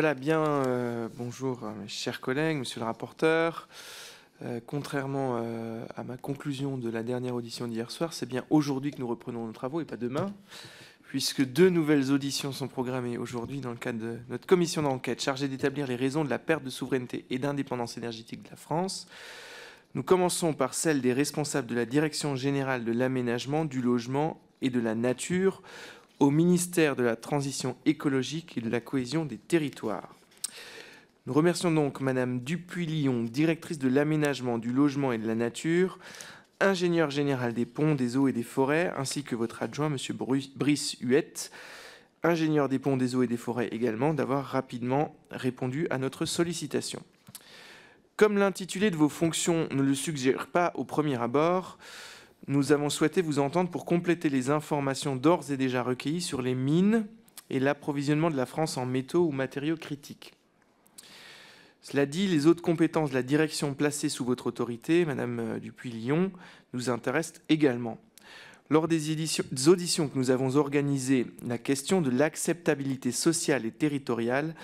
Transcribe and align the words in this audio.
Voilà, 0.00 0.14
bien, 0.14 0.40
euh, 0.40 1.08
bonjour 1.16 1.64
euh, 1.64 1.72
mes 1.82 1.88
chers 1.88 2.20
collègues, 2.20 2.58
monsieur 2.58 2.78
le 2.78 2.86
rapporteur. 2.86 3.66
Euh, 4.44 4.60
contrairement 4.64 5.38
à 5.96 6.04
ma 6.04 6.16
conclusion 6.16 6.78
de 6.78 6.88
la 6.88 7.02
dernière 7.02 7.34
audition 7.34 7.66
d'hier 7.66 7.90
soir, 7.90 8.12
c'est 8.12 8.28
bien 8.28 8.44
aujourd'hui 8.48 8.92
que 8.92 9.00
nous 9.00 9.08
reprenons 9.08 9.44
nos 9.44 9.52
travaux 9.52 9.80
et 9.80 9.84
pas 9.84 9.96
demain, 9.96 10.32
puisque 11.02 11.44
deux 11.44 11.68
nouvelles 11.68 12.12
auditions 12.12 12.52
sont 12.52 12.68
programmées 12.68 13.18
aujourd'hui 13.18 13.58
dans 13.58 13.72
le 13.72 13.76
cadre 13.76 13.98
de 13.98 14.18
notre 14.28 14.46
commission 14.46 14.82
d'enquête 14.82 15.20
chargée 15.20 15.48
d'établir 15.48 15.88
les 15.88 15.96
raisons 15.96 16.24
de 16.24 16.30
la 16.30 16.38
perte 16.38 16.62
de 16.62 16.70
souveraineté 16.70 17.24
et 17.30 17.40
d'indépendance 17.40 17.98
énergétique 17.98 18.44
de 18.44 18.50
la 18.50 18.56
France. 18.56 19.08
Nous 19.96 20.04
commençons 20.04 20.54
par 20.54 20.74
celle 20.74 21.00
des 21.00 21.12
responsables 21.12 21.66
de 21.66 21.74
la 21.74 21.86
Direction 21.86 22.36
générale 22.36 22.84
de 22.84 22.92
l'aménagement, 22.92 23.64
du 23.64 23.82
logement 23.82 24.40
et 24.62 24.70
de 24.70 24.78
la 24.78 24.94
nature 24.94 25.60
au 26.20 26.30
ministère 26.30 26.96
de 26.96 27.02
la 27.02 27.16
Transition 27.16 27.76
écologique 27.86 28.58
et 28.58 28.60
de 28.60 28.70
la 28.70 28.80
cohésion 28.80 29.24
des 29.24 29.38
territoires. 29.38 30.14
Nous 31.26 31.32
remercions 31.32 31.70
donc 31.70 32.00
Madame 32.00 32.40
Dupuis-Lyon, 32.40 33.24
directrice 33.24 33.78
de 33.78 33.88
l'aménagement, 33.88 34.58
du 34.58 34.72
logement 34.72 35.12
et 35.12 35.18
de 35.18 35.26
la 35.26 35.34
nature, 35.34 35.98
ingénieur 36.60 37.10
général 37.10 37.52
des 37.52 37.66
ponts, 37.66 37.94
des 37.94 38.16
eaux 38.16 38.28
et 38.28 38.32
des 38.32 38.42
forêts, 38.42 38.92
ainsi 38.96 39.22
que 39.22 39.36
votre 39.36 39.62
adjoint, 39.62 39.90
Monsieur 39.90 40.14
Brice 40.14 40.96
Huette, 41.00 41.52
ingénieur 42.22 42.68
des 42.68 42.78
ponts, 42.78 42.96
des 42.96 43.14
eaux 43.14 43.22
et 43.22 43.26
des 43.26 43.36
forêts 43.36 43.68
également, 43.68 44.14
d'avoir 44.14 44.44
rapidement 44.44 45.14
répondu 45.30 45.86
à 45.90 45.98
notre 45.98 46.24
sollicitation. 46.24 47.02
Comme 48.16 48.38
l'intitulé 48.38 48.90
de 48.90 48.96
vos 48.96 49.08
fonctions 49.08 49.68
ne 49.70 49.82
le 49.82 49.94
suggère 49.94 50.48
pas 50.48 50.72
au 50.74 50.84
premier 50.84 51.20
abord, 51.20 51.78
nous 52.48 52.72
avons 52.72 52.88
souhaité 52.88 53.20
vous 53.20 53.38
entendre 53.38 53.70
pour 53.70 53.84
compléter 53.84 54.30
les 54.30 54.48
informations 54.48 55.16
d'ores 55.16 55.50
et 55.50 55.58
déjà 55.58 55.82
recueillies 55.82 56.22
sur 56.22 56.40
les 56.40 56.54
mines 56.54 57.06
et 57.50 57.60
l'approvisionnement 57.60 58.30
de 58.30 58.36
la 58.36 58.46
France 58.46 58.78
en 58.78 58.86
métaux 58.86 59.26
ou 59.26 59.32
matériaux 59.32 59.76
critiques. 59.76 60.32
Cela 61.82 62.06
dit, 62.06 62.26
les 62.26 62.46
autres 62.46 62.62
compétences 62.62 63.10
de 63.10 63.14
la 63.14 63.22
direction 63.22 63.74
placée 63.74 64.08
sous 64.08 64.24
votre 64.24 64.46
autorité, 64.46 65.04
Madame 65.04 65.38
euh, 65.38 65.58
Dupuis-Lyon, 65.58 66.32
nous 66.72 66.90
intéressent 66.90 67.40
également. 67.48 67.98
Lors 68.70 68.88
des 68.88 69.10
auditions 69.68 70.08
que 70.08 70.18
nous 70.18 70.30
avons 70.30 70.56
organisées, 70.56 71.26
la 71.46 71.56
question 71.56 72.02
de 72.02 72.10
l'acceptabilité 72.10 73.12
sociale 73.12 73.64
et 73.64 73.70
territoriale 73.70 74.54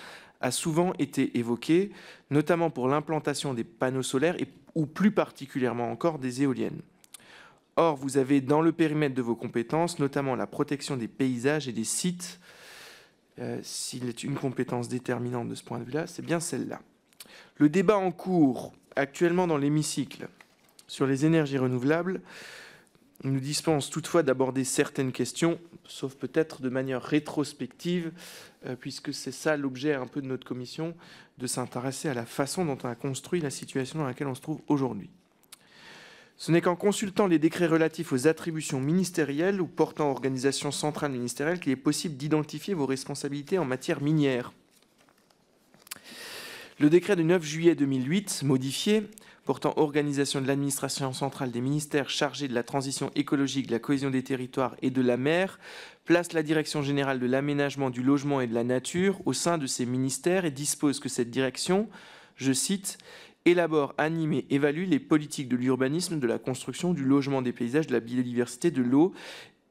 a 0.41 0.51
souvent 0.51 0.93
été 0.99 1.37
évoquée, 1.39 1.91
notamment 2.29 2.69
pour 2.69 2.87
l'implantation 2.87 3.55
des 3.55 3.63
panneaux 3.63 4.03
solaires 4.03 4.39
et, 4.39 4.47
ou 4.75 4.85
plus 4.85 5.11
particulièrement 5.11 5.91
encore 5.91 6.19
des 6.19 6.43
éoliennes. 6.43 6.81
Or, 7.77 7.97
vous 7.97 8.17
avez 8.17 8.39
dans 8.39 8.61
le 8.61 8.71
périmètre 8.71 9.15
de 9.15 9.21
vos 9.21 9.35
compétences 9.35 9.99
notamment 9.99 10.35
la 10.35 10.47
protection 10.47 10.95
des 10.95 11.07
paysages 11.07 11.67
et 11.67 11.73
des 11.73 11.83
sites. 11.83 12.39
Euh, 13.39 13.59
s'il 13.63 14.07
est 14.07 14.23
une 14.23 14.35
compétence 14.35 14.87
déterminante 14.87 15.49
de 15.49 15.55
ce 15.55 15.63
point 15.63 15.79
de 15.79 15.83
vue-là, 15.83 16.07
c'est 16.07 16.25
bien 16.25 16.39
celle-là. 16.39 16.79
Le 17.57 17.67
débat 17.67 17.97
en 17.97 18.11
cours 18.11 18.73
actuellement 18.95 19.45
dans 19.45 19.57
l'hémicycle 19.57 20.29
sur 20.87 21.05
les 21.05 21.25
énergies 21.25 21.57
renouvelables 21.57 22.21
nous 23.23 23.39
dispense 23.39 23.89
toutefois 23.89 24.23
d'aborder 24.23 24.63
certaines 24.63 25.11
questions, 25.11 25.59
sauf 25.85 26.15
peut-être 26.15 26.61
de 26.61 26.69
manière 26.69 27.01
rétrospective, 27.01 28.11
euh, 28.65 28.75
puisque 28.75 29.13
c'est 29.13 29.31
ça 29.31 29.57
l'objet 29.57 29.93
un 29.93 30.07
peu 30.07 30.21
de 30.21 30.27
notre 30.27 30.45
commission, 30.45 30.95
de 31.37 31.47
s'intéresser 31.47 32.07
à 32.07 32.13
la 32.13 32.25
façon 32.25 32.65
dont 32.65 32.77
on 32.83 32.87
a 32.87 32.95
construit 32.95 33.41
la 33.41 33.49
situation 33.49 33.99
dans 33.99 34.05
laquelle 34.05 34.27
on 34.27 34.35
se 34.35 34.41
trouve 34.41 34.61
aujourd'hui. 34.67 35.09
Ce 36.37 36.51
n'est 36.51 36.61
qu'en 36.61 36.75
consultant 36.75 37.27
les 37.27 37.39
décrets 37.39 37.67
relatifs 37.67 38.11
aux 38.11 38.27
attributions 38.27 38.81
ministérielles 38.81 39.61
ou 39.61 39.67
portant 39.67 40.11
organisation 40.11 40.71
centrale 40.71 41.11
ministérielle 41.11 41.59
qu'il 41.59 41.71
est 41.71 41.77
possible 41.77 42.17
d'identifier 42.17 42.73
vos 42.73 42.85
responsabilités 42.85 43.57
en 43.57 43.65
matière 43.65 44.01
minière. 44.01 44.51
Le 46.77 46.89
décret 46.89 47.15
du 47.15 47.23
9 47.23 47.41
juillet 47.41 47.73
2008, 47.73 48.43
modifié, 48.43 49.07
portant 49.45 49.73
organisation 49.77 50.41
de 50.41 50.47
l'administration 50.47 51.13
centrale 51.13 51.51
des 51.51 51.61
ministères 51.61 52.09
chargés 52.09 52.49
de 52.49 52.53
la 52.53 52.63
transition 52.63 53.11
écologique, 53.15 53.67
de 53.67 53.71
la 53.71 53.79
cohésion 53.79 54.09
des 54.09 54.23
territoires 54.23 54.75
et 54.81 54.89
de 54.89 55.01
la 55.01 55.15
mer, 55.15 55.57
place 56.03 56.33
la 56.33 56.43
Direction 56.43 56.81
générale 56.81 57.19
de 57.19 57.27
l'aménagement, 57.27 57.89
du 57.89 58.03
logement 58.03 58.41
et 58.41 58.47
de 58.47 58.53
la 58.53 58.65
nature 58.65 59.21
au 59.25 59.31
sein 59.31 59.57
de 59.57 59.67
ces 59.67 59.85
ministères 59.85 60.43
et 60.43 60.51
dispose 60.51 60.99
que 60.99 61.07
cette 61.07 61.29
direction, 61.29 61.87
je 62.35 62.51
cite, 62.51 62.97
élabore, 63.45 63.93
anime 63.97 64.33
et 64.33 64.45
évalue 64.49 64.87
les 64.87 64.99
politiques 64.99 65.47
de 65.47 65.55
l'urbanisme, 65.55 66.19
de 66.19 66.27
la 66.27 66.39
construction, 66.39 66.93
du 66.93 67.03
logement, 67.03 67.41
des 67.41 67.53
paysages, 67.53 67.87
de 67.87 67.93
la 67.93 67.99
biodiversité, 67.99 68.71
de 68.71 68.81
l'eau 68.81 69.13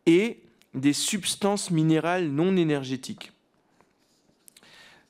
et 0.06 0.40
des 0.74 0.92
substances 0.92 1.70
minérales 1.70 2.28
non 2.28 2.56
énergétiques. 2.56 3.32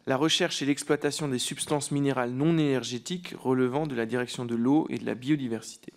La 0.07 0.17
recherche 0.17 0.61
et 0.61 0.67
l'exploitation 0.67 1.29
des 1.29 1.39
substances 1.39 1.91
minérales 1.91 2.33
non 2.33 2.59
énergétiques 2.59 3.35
relevant 3.39 3.87
de 3.87 3.95
la 3.95 4.05
direction 4.05 4.45
de 4.45 4.55
l'eau 4.55 4.87
et 4.91 4.99
de 4.99 5.07
la 5.07 5.15
biodiversité. 5.15 5.93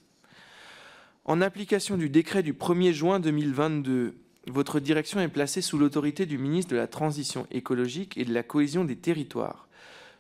En 1.26 1.42
application 1.42 1.98
du 1.98 2.10
décret 2.10 2.42
du 2.42 2.54
1er 2.54 2.94
juin 2.94 3.20
2022, 3.20 4.16
votre 4.48 4.80
direction 4.80 5.20
est 5.20 5.28
placée 5.28 5.62
sous 5.62 5.78
l'autorité 5.78 6.26
du 6.26 6.38
ministre 6.38 6.72
de 6.72 6.78
la 6.78 6.88
Transition 6.88 7.48
écologique 7.52 8.18
et 8.18 8.24
de 8.24 8.34
la 8.34 8.44
cohésion 8.44 8.86
des 8.86 8.96
territoires. 8.96 9.67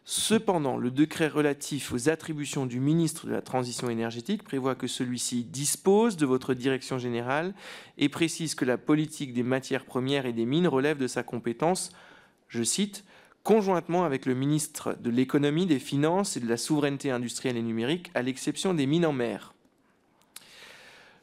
Cependant, 0.09 0.77
le 0.77 0.89
décret 0.89 1.27
relatif 1.27 1.91
aux 1.91 2.07
attributions 2.07 2.65
du 2.65 2.79
ministre 2.79 3.27
de 3.27 3.33
la 3.33 3.41
Transition 3.41 3.89
énergétique 3.89 4.41
prévoit 4.41 4.73
que 4.73 4.87
celui-ci 4.87 5.43
dispose 5.43 6.15
de 6.15 6.25
votre 6.25 6.53
direction 6.53 6.97
générale 6.97 7.53
et 7.97 8.07
précise 8.07 8.55
que 8.55 8.63
la 8.63 8.77
politique 8.77 9.33
des 9.33 9.43
matières 9.43 9.83
premières 9.83 10.25
et 10.25 10.31
des 10.31 10.45
mines 10.45 10.69
relève 10.69 10.97
de 10.97 11.07
sa 11.07 11.23
compétence, 11.23 11.91
je 12.47 12.63
cite, 12.63 13.03
conjointement 13.43 14.05
avec 14.05 14.25
le 14.25 14.33
ministre 14.33 14.95
de 14.97 15.09
l'économie, 15.09 15.65
des 15.65 15.77
finances 15.77 16.37
et 16.37 16.39
de 16.39 16.47
la 16.47 16.55
souveraineté 16.55 17.11
industrielle 17.11 17.57
et 17.57 17.61
numérique, 17.61 18.09
à 18.13 18.21
l'exception 18.21 18.73
des 18.73 18.85
mines 18.85 19.05
en 19.05 19.11
mer. 19.11 19.55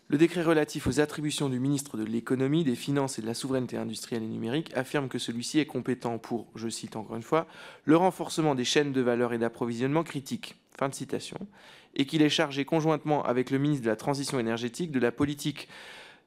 Le 0.09 0.19
décret 0.19 0.43
relatif 0.43 0.87
aux 0.87 1.01
attributions 1.01 1.49
du 1.49 1.59
ministre 1.59 1.97
de 1.97 2.05
l'économie, 2.05 2.63
des 2.63 2.75
finances 2.75 3.19
et 3.19 3.23
de 3.23 3.27
la 3.27 3.33
souveraineté 3.33 3.79
industrielle 3.79 4.23
et 4.23 4.29
numérique 4.29 4.71
affirme 4.77 5.09
que 5.09 5.19
celui-ci 5.19 5.61
est 5.61 5.67
compétent 5.67 6.19
pour, 6.19 6.47
je 6.57 6.69
cite 6.69 6.97
encore 6.97 7.17
une 7.17 7.23
fois, 7.23 7.47
le 7.87 7.97
renforcement 7.97 8.55
des 8.55 8.65
chaînes 8.65 8.93
de 8.93 9.01
valeur 9.01 9.33
et 9.33 9.39
d'approvisionnement 9.39 10.03
critiques. 10.03 10.57
Fin 10.77 10.91
de 10.91 10.95
citation. 10.95 11.39
Et 11.95 12.05
qu'il 12.05 12.21
est 12.21 12.29
chargé 12.29 12.67
conjointement 12.67 13.25
avec 13.25 13.51
le 13.51 13.59
ministre 13.59 13.85
de 13.85 13.91
la 13.91 13.97
Transition 13.97 14.39
énergétique 14.39 14.91
de 14.91 14.99
la 14.99 15.13
politique 15.13 15.69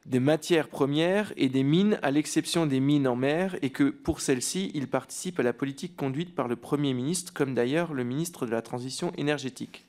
des 0.07 0.21
matières 0.21 0.69
premières 0.69 1.33
et 1.35 1.49
des 1.49 1.63
mines, 1.63 1.99
à 2.01 2.11
l'exception 2.11 2.65
des 2.65 2.79
mines 2.79 3.07
en 3.07 3.17
mer, 3.17 3.57
et 3.61 3.69
que 3.69 3.89
pour 3.89 4.21
celles-ci, 4.21 4.71
il 4.73 4.87
participe 4.87 5.39
à 5.39 5.43
la 5.43 5.53
politique 5.53 5.97
conduite 5.97 6.33
par 6.33 6.47
le 6.47 6.55
Premier 6.55 6.93
ministre, 6.93 7.33
comme 7.33 7.53
d'ailleurs 7.53 7.93
le 7.93 8.05
ministre 8.05 8.45
de 8.45 8.51
la 8.51 8.61
Transition 8.61 9.11
énergétique 9.17 9.86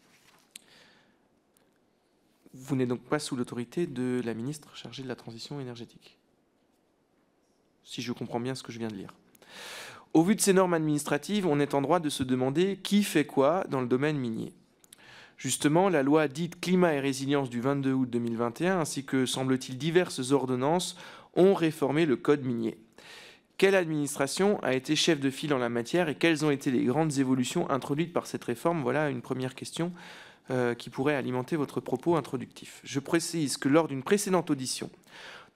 vous 2.55 2.77
n'êtes 2.77 2.89
donc 2.89 3.03
pas 3.03 3.19
sous 3.19 3.37
l'autorité 3.37 3.87
de 3.87 4.21
la 4.25 4.35
ministre 4.35 4.77
chargée 4.77 5.03
de 5.03 5.09
la 5.09 5.17
transition 5.17 5.61
énergétique. 5.61 6.19
Si 7.85 8.03
je 8.03 8.13
comprends 8.13 8.41
bien 8.41 8.55
ce 8.55 8.63
que 8.63 8.73
je 8.73 8.79
viens 8.79 8.89
de 8.89 8.95
lire. 8.95 9.15
Au 10.15 10.23
vu 10.23 10.35
de 10.35 10.41
ces 10.41 10.53
normes 10.53 10.75
administratives, 10.75 11.47
on 11.47 11.61
est 11.61 11.75
en 11.75 11.83
droit 11.83 12.01
de 12.01 12.09
se 12.09 12.23
demander 12.23 12.79
qui 12.79 13.03
fait 13.03 13.27
quoi 13.27 13.65
dans 13.69 13.81
le 13.81 13.87
domaine 13.87 14.19
minier. 14.19 14.53
Justement, 15.37 15.89
la 15.89 16.03
loi 16.03 16.27
dite 16.27 16.61
climat 16.61 16.95
et 16.95 17.01
résilience 17.01 17.51
du 17.51 17.61
22 17.61 17.93
août 17.93 18.11
2021, 18.11 18.81
ainsi 18.81 19.05
que, 19.05 19.27
semble-t-il, 19.27 19.79
diverses 19.79 20.33
ordonnances 20.33 20.97
ont 21.37 21.55
réformé 21.55 22.07
le 22.07 22.17
code 22.17 22.45
minier. 22.45 22.79
Quelle 23.59 23.75
administration 23.75 24.61
a 24.63 24.75
été 24.75 24.97
chef 24.97 25.21
de 25.21 25.31
file 25.31 25.53
en 25.53 25.59
la 25.59 25.69
matière 25.69 26.09
et 26.09 26.15
quelles 26.15 26.45
ont 26.45 26.51
été 26.51 26.71
les 26.71 26.85
grandes 26.85 27.19
évolutions 27.19 27.69
introduites 27.71 28.13
par 28.13 28.27
cette 28.27 28.45
réforme? 28.45 28.83
Voilà 28.83 29.11
une 29.11 29.21
première 29.21 29.55
question 29.55 29.93
euh, 30.51 30.75
qui 30.75 30.91
pourrait 30.91 31.15
alimenter 31.15 31.57
votre 31.57 31.81
propos 31.81 32.17
introductif. 32.17 32.81
Je 32.85 33.01
précise 33.01 33.57
que 33.57 33.69
lors 33.69 33.89
d'une 33.89 34.03
précédente 34.03 34.51
audition, 34.51 34.91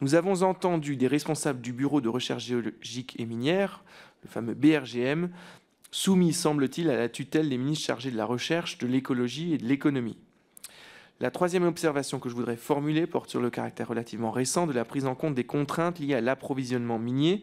nous 0.00 0.14
avons 0.14 0.42
entendu 0.42 0.96
des 0.96 1.06
responsables 1.06 1.60
du 1.60 1.72
Bureau 1.72 2.00
de 2.00 2.08
recherche 2.08 2.44
géologique 2.44 3.14
et 3.18 3.24
minière, 3.24 3.84
le 4.22 4.28
fameux 4.28 4.54
BRGM, 4.54 5.30
soumis, 5.90 6.32
semble-t-il, 6.32 6.90
à 6.90 6.96
la 6.96 7.08
tutelle 7.08 7.48
des 7.48 7.58
ministres 7.58 7.86
chargés 7.86 8.10
de 8.10 8.16
la 8.16 8.24
recherche, 8.24 8.78
de 8.78 8.86
l'écologie 8.86 9.54
et 9.54 9.58
de 9.58 9.66
l'économie. 9.66 10.16
La 11.20 11.30
troisième 11.30 11.62
observation 11.62 12.18
que 12.18 12.28
je 12.28 12.34
voudrais 12.34 12.56
formuler 12.56 13.06
porte 13.06 13.30
sur 13.30 13.40
le 13.40 13.48
caractère 13.48 13.88
relativement 13.88 14.32
récent 14.32 14.66
de 14.66 14.72
la 14.72 14.84
prise 14.84 15.06
en 15.06 15.14
compte 15.14 15.36
des 15.36 15.44
contraintes 15.44 16.00
liées 16.00 16.14
à 16.14 16.20
l'approvisionnement 16.20 16.98
minier, 16.98 17.42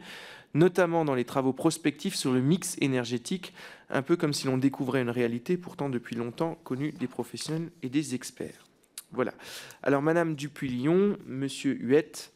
notamment 0.54 1.06
dans 1.06 1.16
les 1.16 1.24
travaux 1.24 1.54
prospectifs 1.54 2.16
sur 2.16 2.34
le 2.34 2.42
mix 2.42 2.76
énergétique, 2.82 3.54
un 3.90 4.02
peu 4.02 4.16
comme 4.16 4.34
si 4.34 4.48
l'on 4.48 4.58
découvrait 4.58 5.02
une 5.02 5.10
réalité 5.10 5.58
pourtant 5.58 5.90
depuis 5.90 6.16
longtemps 6.16 6.56
connue 6.64 6.92
des 6.92 7.08
professionnels 7.08 7.72
et 7.82 7.90
des 7.90 8.16
experts. 8.16 8.66
Voilà. 9.12 9.34
Alors, 9.82 10.02
Madame 10.02 10.36
Dupuis-Lyon, 10.36 11.18
Monsieur 11.26 11.74
Huette, 11.74 12.32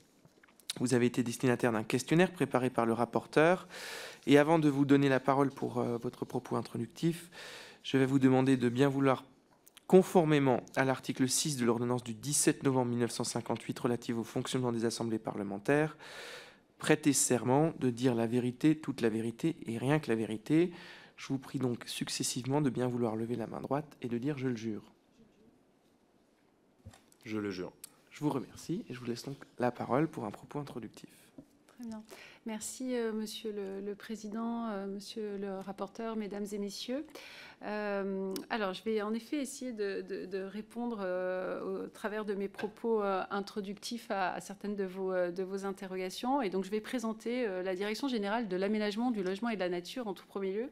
vous 0.80 0.96
avez 0.96 1.06
été 1.06 1.22
destinataire 1.22 1.72
d'un 1.72 1.84
questionnaire 1.84 2.32
préparé 2.32 2.70
par 2.70 2.86
le 2.86 2.94
rapporteur. 2.94 3.68
Et 4.26 4.38
avant 4.38 4.58
de 4.58 4.70
vous 4.70 4.86
donner 4.86 5.10
la 5.10 5.20
parole 5.20 5.52
pour 5.52 5.78
euh, 5.78 5.98
votre 5.98 6.26
propos 6.26 6.56
introductif, 6.56 7.30
je 7.84 7.98
vais 7.98 8.06
vous 8.06 8.20
demander 8.20 8.58
de 8.58 8.70
bien 8.70 8.90
vouloir, 8.90 9.24
conformément 9.86 10.62
à 10.76 10.86
l'article 10.86 11.30
6 11.30 11.58
de 11.58 11.66
l'ordonnance 11.66 12.04
du 12.04 12.14
17 12.16 12.64
novembre 12.64 12.92
1958 12.92 13.80
relative 13.80 14.18
au 14.18 14.24
fonctionnement 14.24 14.72
des 14.72 14.86
assemblées 14.86 15.20
parlementaires, 15.20 15.98
prêter 16.80 17.14
serment 17.14 17.74
de 17.80 17.90
dire 17.90 18.16
la 18.16 18.26
vérité, 18.26 18.76
toute 18.76 19.02
la 19.02 19.10
vérité 19.10 19.58
et 19.68 19.78
rien 19.78 20.00
que 20.00 20.10
la 20.10 20.16
vérité. 20.16 20.72
Je 21.16 21.28
vous 21.28 21.38
prie 21.38 21.60
donc 21.60 21.84
successivement 21.86 22.62
de 22.62 22.70
bien 22.70 22.88
vouloir 22.88 23.16
lever 23.16 23.36
la 23.36 23.48
main 23.48 23.62
droite 23.62 23.98
et 24.02 24.08
de 24.08 24.18
dire 24.18 24.38
je 24.38 24.48
le 24.48 24.56
jure. 24.56 24.84
Je 27.24 27.38
le 27.38 27.52
jure. 27.52 27.72
Je 28.12 28.20
vous 28.20 28.30
remercie 28.30 28.86
et 28.90 28.94
je 28.94 29.00
vous 29.00 29.06
laisse 29.06 29.24
donc 29.24 29.38
la 29.60 29.72
parole 29.72 30.08
pour 30.08 30.26
un 30.26 30.32
propos 30.32 30.60
introductif. 30.60 31.10
Très 31.68 31.86
bien. 31.86 32.04
Merci, 32.46 32.98
euh, 32.98 33.14
Monsieur 33.14 33.54
le, 33.54 33.96
Président, 33.96 34.68
euh, 34.68 34.86
Monsieur 34.86 35.38
le 35.38 35.60
rapporteur, 35.60 36.18
Mesdames 36.18 36.46
et 36.52 36.58
Messieurs. 36.58 37.06
Euh, 37.64 38.34
alors, 38.50 38.74
je 38.74 38.84
vais 38.84 39.02
en 39.02 39.14
effet 39.14 39.38
essayer 39.38 39.72
de, 39.72 40.44
répondre 40.44 41.08
au 41.66 41.88
travers 41.88 42.26
de 42.26 42.34
mes 42.34 42.50
propos 42.50 43.02
introductifs 43.02 44.12
à, 44.12 44.42
certaines 44.42 44.76
de 44.76 44.84
vos, 44.84 45.14
de 45.14 45.44
vos 45.44 45.66
interrogations. 45.66 46.42
Et 46.42 46.50
donc, 46.50 46.66
je 46.66 46.70
vais 46.70 46.82
présenter 46.82 47.48
la 47.64 47.76
Direction 47.76 48.10
générale 48.10 48.50
de 48.50 48.58
l'aménagement, 48.58 49.12
du 49.12 49.24
logement 49.24 49.48
et 49.48 49.56
de 49.56 49.62
la 49.62 49.70
nature 49.70 50.08
en 50.08 50.14
tout 50.14 50.26
premier 50.26 50.52
lieu. 50.52 50.70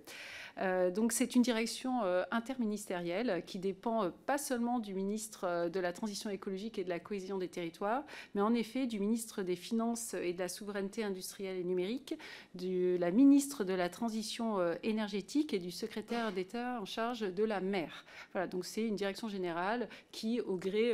Euh, 0.62 0.92
donc 0.92 1.12
c'est 1.12 1.36
une 1.36 1.42
direction 1.42 2.04
euh, 2.04 2.24
interministérielle 2.31 3.44
qui 3.46 3.58
dépend 3.58 4.04
euh, 4.04 4.10
pas 4.25 4.38
seulement 4.38 4.80
du 4.80 4.94
ministre 4.94 5.69
de 5.69 5.80
la 5.80 5.92
Transition 5.92 6.30
écologique 6.30 6.78
et 6.78 6.84
de 6.84 6.90
la 6.90 7.00
cohésion 7.00 7.38
des 7.38 7.48
territoires, 7.48 8.04
mais 8.36 8.42
en 8.42 8.54
effet 8.54 8.86
du 8.86 9.00
ministre 9.00 9.42
des 9.42 9.56
Finances 9.56 10.13
et 10.13 10.34
de 10.34 10.40
la 10.40 10.48
souveraineté 10.48 11.04
industrielle 11.04 11.58
et 11.58 11.63
numérique, 11.63 12.16
de 12.56 12.98
la 13.00 13.12
ministre 13.12 13.63
de 13.63 13.74
la 13.74 13.90
Transition 13.90 14.60
énergétique 14.84 15.54
et 15.54 15.60
du 15.60 15.72
secrétaire 15.72 16.31
d'État 16.31 16.80
en 16.81 16.86
charge 16.86 17.22
de 17.22 17.44
la 17.44 17.60
mer. 17.60 18.06
Voilà, 18.34 18.48
donc 18.48 18.66
c'est 18.66 18.86
une 18.86 18.96
direction 18.96 19.30
générale 19.30 19.88
qui, 20.12 20.42
au 20.42 20.58
gré 20.58 20.94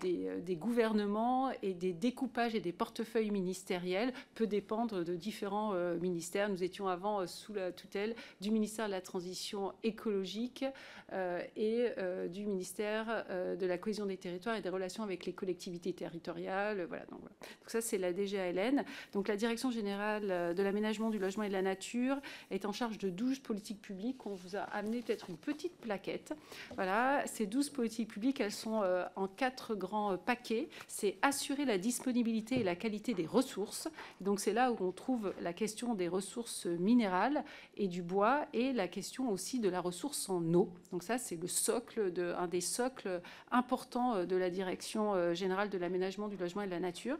des, 0.00 0.56
gouvernements 0.56 1.50
et 1.62 1.74
des 1.74 1.92
découpages 1.92 2.54
et 2.54 2.60
des 2.60 2.72
portefeuilles 2.72 3.30
ministériels, 3.30 4.12
peut 4.34 4.46
dépendre 4.46 5.04
de 5.04 5.14
différents 5.14 5.74
ministères. 6.00 6.48
Nous 6.48 6.62
étions 6.62 6.88
avant 6.88 7.26
sous 7.26 7.52
la 7.54 7.72
tutelle 7.72 8.14
du 8.40 8.50
ministère 8.50 8.86
de 8.86 8.93
la 8.94 9.00
transition 9.00 9.72
écologique 9.82 10.64
euh, 11.12 11.42
et 11.56 11.88
euh, 11.98 12.28
du 12.28 12.46
ministère 12.46 13.24
euh, 13.28 13.56
de 13.56 13.66
la 13.66 13.76
cohésion 13.76 14.06
des 14.06 14.16
territoires 14.16 14.56
et 14.56 14.62
des 14.62 14.68
relations 14.68 15.02
avec 15.02 15.26
les 15.26 15.32
collectivités 15.32 15.92
territoriales. 15.92 16.86
Voilà, 16.88 17.04
donc, 17.06 17.20
ça, 17.66 17.80
c'est 17.80 17.98
la 17.98 18.12
DGALN. 18.12 18.84
Donc 19.12 19.28
la 19.28 19.36
Direction 19.36 19.70
générale 19.70 20.54
de 20.54 20.62
l'aménagement, 20.62 21.10
du 21.10 21.18
logement 21.18 21.42
et 21.42 21.48
de 21.48 21.52
la 21.52 21.62
nature 21.62 22.16
est 22.50 22.64
en 22.64 22.72
charge 22.72 22.98
de 22.98 23.10
12 23.10 23.40
politiques 23.40 23.82
publiques. 23.82 24.24
On 24.26 24.34
vous 24.34 24.56
a 24.56 24.60
amené 24.60 25.02
peut-être 25.02 25.28
une 25.28 25.36
petite 25.36 25.76
plaquette. 25.76 26.32
Voilà, 26.76 27.24
ces 27.26 27.46
12 27.46 27.70
politiques 27.70 28.08
publiques, 28.08 28.40
elles 28.40 28.52
sont 28.52 28.82
en 29.16 29.26
quatre 29.26 29.74
grands 29.74 30.16
paquets. 30.16 30.68
C'est 30.86 31.16
assurer 31.22 31.64
la 31.64 31.78
disponibilité 31.78 32.60
et 32.60 32.62
la 32.62 32.76
qualité 32.76 33.12
des 33.12 33.26
ressources. 33.26 33.88
Donc 34.20 34.40
c'est 34.40 34.52
là 34.52 34.70
où 34.72 34.76
on 34.80 34.92
trouve 34.92 35.34
la 35.40 35.52
question 35.52 35.94
des 35.94 36.08
ressources 36.08 36.66
minérales 36.66 37.44
et 37.76 37.88
du 37.88 38.02
bois 38.02 38.46
et 38.52 38.72
la 38.76 38.88
question 38.88 39.30
aussi 39.30 39.60
de 39.60 39.68
la 39.68 39.80
ressource 39.80 40.28
en 40.28 40.42
eau. 40.54 40.70
Donc 40.92 41.02
ça, 41.02 41.18
c'est 41.18 41.36
le 41.36 41.48
socle, 41.48 42.12
de, 42.12 42.34
un 42.38 42.46
des 42.46 42.60
socles 42.60 43.20
importants 43.50 44.14
euh, 44.14 44.26
de 44.26 44.36
la 44.36 44.50
direction 44.50 45.14
euh, 45.14 45.34
générale 45.34 45.70
de 45.70 45.78
l'aménagement, 45.78 46.28
du 46.28 46.36
logement 46.36 46.62
et 46.62 46.66
de 46.66 46.70
la 46.70 46.80
nature. 46.80 47.18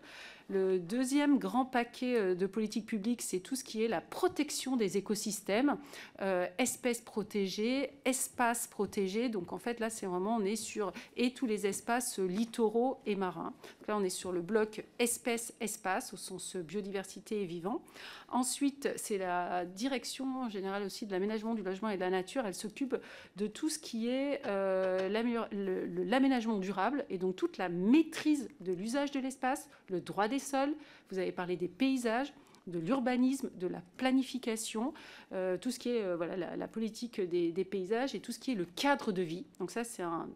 Le 0.49 0.79
deuxième 0.79 1.39
grand 1.39 1.65
paquet 1.65 2.17
euh, 2.19 2.35
de 2.35 2.47
politique 2.47 2.85
publique, 2.85 3.23
c'est 3.23 3.41
tout 3.41 3.57
ce 3.57 3.65
qui 3.65 3.83
est 3.83 3.89
la 3.89 4.03
protection 4.03 4.77
des 4.77 4.99
écosystèmes, 4.99 5.79
euh, 6.21 6.47
espèces 6.59 7.01
protégées, 7.01 7.91
espaces 8.05 8.67
protégés. 8.67 9.31
Donc 9.31 9.53
en 9.53 9.59
fait, 9.59 9.81
là, 9.81 9.89
c'est 9.89 10.07
vraiment, 10.07 10.37
on 10.37 10.45
est 10.45 10.57
sur 10.57 10.93
et 11.17 11.33
tous 11.33 11.47
les 11.47 11.67
espaces 11.67 12.19
littoraux 12.19 12.99
et 13.07 13.17
marins. 13.17 13.55
là, 13.89 13.97
on 13.97 14.05
est 14.05 14.11
sur 14.11 14.33
le 14.33 14.43
bloc 14.43 14.85
espèces-espaces 14.99 16.13
au 16.13 16.17
sens 16.17 16.57
biodiversité 16.57 17.43
et 17.43 17.47
vivant. 17.47 17.83
Ensuite, 18.29 18.89
c'est 18.97 19.17
la 19.17 19.65
direction 19.65 20.49
générale 20.49 20.83
aussi 20.83 21.07
de 21.07 21.13
l'aménagement 21.13 21.55
du 21.55 21.63
logement 21.63 21.89
et 21.89 21.97
de 21.97 22.01
la 22.01 22.11
nature. 22.11 22.45
Elle 22.47 22.55
s'occupe 22.55 22.97
de 23.37 23.47
tout 23.47 23.69
ce 23.69 23.79
qui 23.79 24.09
est 24.09 24.43
euh, 24.47 25.09
l'aménagement 25.09 26.59
durable 26.59 27.05
et 27.11 27.19
donc 27.19 27.37
toute 27.37 27.59
la 27.59 27.69
maîtrise 27.69 28.49
de 28.61 28.73
l'usage 28.73 29.13
de 29.13 29.21
l'espace, 29.21 29.69
le 29.89 30.01
droit 30.01 30.27
des 30.27 30.34
sols, 30.39 30.75
vous 31.11 31.19
avez 31.19 31.33
parlé 31.33 31.57
des 31.57 31.69
paysages, 31.69 32.33
de 32.67 32.79
l'urbanisme, 32.79 33.51
de 33.59 33.67
la 33.67 33.83
planification, 33.97 34.95
euh, 35.33 35.59
tout 35.59 35.71
ce 35.71 35.79
qui 35.79 35.91
est 35.91 36.03
euh, 36.03 36.17
voilà, 36.17 36.57
la, 36.57 36.69
politique 36.69 37.21
des, 37.21 37.65
paysages 37.65 38.15
et 38.15 38.21
tout 38.21 38.33
ce 38.33 38.39
qui 38.39 38.53
est 38.53 38.55
le 38.55 38.65
cadre 38.65 39.13
de 39.13 39.23
vie. 39.23 39.45
Donc 39.59 39.71
ça, 39.71 39.85
c'est 39.85 40.03
un 40.03 40.29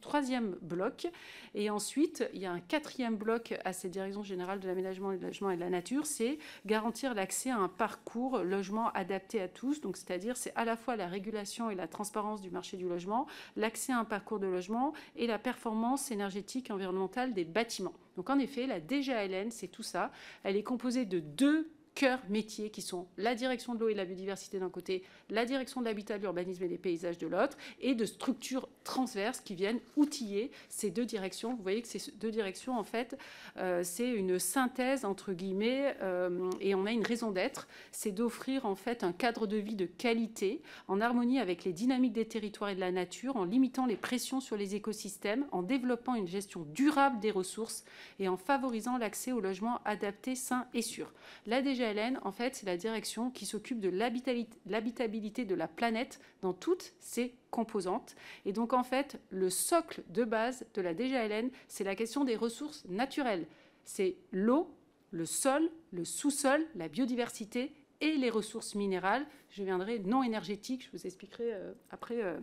troisième 0.00 0.56
bloc. 0.62 1.08
Et 1.54 1.70
ensuite, 1.70 2.28
il 2.32 2.40
y 2.40 2.46
a 2.46 2.52
un 2.52 2.60
quatrième 2.60 3.16
bloc 3.16 3.54
à 3.64 3.72
cette 3.72 3.90
direction 3.90 4.22
générale 4.22 4.60
de 4.60 4.66
l'aménagement, 4.66 5.12
du 5.12 5.18
logement 5.18 5.50
et 5.50 5.56
de 5.56 5.60
la 5.60 5.70
nature, 5.70 6.06
c'est 6.06 6.38
garantir 6.64 7.14
l'accès 7.14 7.50
à 7.50 7.58
un 7.58 7.68
parcours 7.68 8.38
logement 8.38 8.90
adapté 8.92 9.40
à 9.40 9.48
tous. 9.48 9.80
Donc, 9.80 9.96
c'est-à-dire, 9.96 10.36
c'est 10.36 10.52
à 10.54 10.64
la 10.64 10.76
fois 10.76 10.96
la 10.96 11.06
régulation 11.06 11.70
et 11.70 11.74
la 11.74 11.88
transparence 11.88 12.40
du 12.40 12.50
marché 12.50 12.76
du 12.76 12.88
logement, 12.88 13.26
l'accès 13.56 13.92
à 13.92 13.98
un 13.98 14.04
parcours 14.04 14.38
de 14.38 14.46
logement 14.46 14.92
et 15.16 15.26
la 15.26 15.38
performance 15.38 16.10
énergétique 16.10 16.70
et 16.70 16.72
environnementale 16.72 17.34
des 17.34 17.44
bâtiments. 17.44 17.94
Donc, 18.16 18.30
en 18.30 18.38
effet, 18.38 18.66
la 18.66 18.80
DGALN, 18.80 19.50
c'est 19.50 19.68
tout 19.68 19.82
ça. 19.82 20.10
Elle 20.42 20.56
est 20.56 20.62
composée 20.62 21.04
de 21.04 21.20
deux 21.20 21.68
cœurs 21.96 22.20
métiers 22.28 22.70
qui 22.70 22.82
sont 22.82 23.08
la 23.16 23.34
direction 23.34 23.74
de 23.74 23.80
l'eau 23.80 23.88
et 23.88 23.94
de 23.94 23.96
la 23.96 24.04
biodiversité 24.04 24.60
d'un 24.60 24.68
côté, 24.68 25.02
la 25.30 25.46
direction 25.46 25.80
de 25.80 25.86
l'habitat, 25.86 26.18
de 26.18 26.22
l'urbanisme 26.22 26.62
et 26.62 26.68
des 26.68 26.78
paysages 26.78 27.18
de 27.18 27.26
l'autre, 27.26 27.56
et 27.80 27.94
de 27.94 28.04
structures 28.04 28.68
transverses 28.84 29.40
qui 29.40 29.54
viennent 29.54 29.80
outiller 29.96 30.50
ces 30.68 30.90
deux 30.90 31.06
directions. 31.06 31.54
Vous 31.54 31.62
voyez 31.62 31.80
que 31.82 31.88
ces 31.88 32.12
deux 32.12 32.30
directions, 32.30 32.78
en 32.78 32.84
fait, 32.84 33.18
euh, 33.56 33.80
c'est 33.82 34.10
une 34.10 34.38
synthèse 34.38 35.04
entre 35.04 35.32
guillemets, 35.32 35.96
euh, 36.02 36.50
et 36.60 36.74
on 36.74 36.84
a 36.84 36.92
une 36.92 37.04
raison 37.04 37.30
d'être, 37.30 37.66
c'est 37.92 38.12
d'offrir 38.12 38.66
en 38.66 38.74
fait 38.74 39.02
un 39.02 39.12
cadre 39.12 39.46
de 39.46 39.56
vie 39.56 39.74
de 39.74 39.86
qualité 39.86 40.60
en 40.88 41.00
harmonie 41.00 41.40
avec 41.40 41.64
les 41.64 41.72
dynamiques 41.72 42.12
des 42.12 42.28
territoires 42.28 42.70
et 42.70 42.74
de 42.74 42.80
la 42.80 42.92
nature, 42.92 43.36
en 43.36 43.44
limitant 43.44 43.86
les 43.86 43.96
pressions 43.96 44.40
sur 44.40 44.58
les 44.58 44.74
écosystèmes, 44.74 45.46
en 45.50 45.62
développant 45.62 46.14
une 46.14 46.28
gestion 46.28 46.66
durable 46.74 47.20
des 47.20 47.30
ressources 47.30 47.84
et 48.20 48.28
en 48.28 48.36
favorisant 48.36 48.98
l'accès 48.98 49.32
au 49.32 49.40
logement 49.40 49.80
adapté, 49.86 50.34
sain 50.34 50.66
et 50.74 50.82
sûr. 50.82 51.10
Là 51.46 51.62
déjà 51.62 51.85
en 52.22 52.32
fait, 52.32 52.54
c'est 52.54 52.66
la 52.66 52.76
direction 52.76 53.30
qui 53.30 53.46
s'occupe 53.46 53.80
de 53.80 53.88
l'habitabilité 53.88 55.44
de 55.44 55.54
la 55.54 55.68
planète 55.68 56.20
dans 56.42 56.52
toutes 56.52 56.94
ses 57.00 57.34
composantes. 57.50 58.16
Et 58.44 58.52
donc, 58.52 58.72
en 58.72 58.82
fait, 58.82 59.20
le 59.30 59.50
socle 59.50 60.02
de 60.08 60.24
base 60.24 60.64
de 60.74 60.82
la 60.82 60.94
DGLN, 60.94 61.50
c'est 61.68 61.84
la 61.84 61.94
question 61.94 62.24
des 62.24 62.36
ressources 62.36 62.84
naturelles. 62.88 63.46
C'est 63.84 64.16
l'eau, 64.32 64.74
le 65.10 65.26
sol, 65.26 65.70
le 65.92 66.04
sous-sol, 66.04 66.64
la 66.74 66.88
biodiversité 66.88 67.72
et 68.00 68.16
les 68.16 68.30
ressources 68.30 68.74
minérales. 68.74 69.26
Je 69.50 69.62
viendrai 69.62 69.98
non 70.00 70.22
énergétiques, 70.22 70.84
je 70.84 70.96
vous 70.96 71.06
expliquerai 71.06 71.52
euh, 71.52 71.72
après. 71.90 72.22
Euh, 72.22 72.38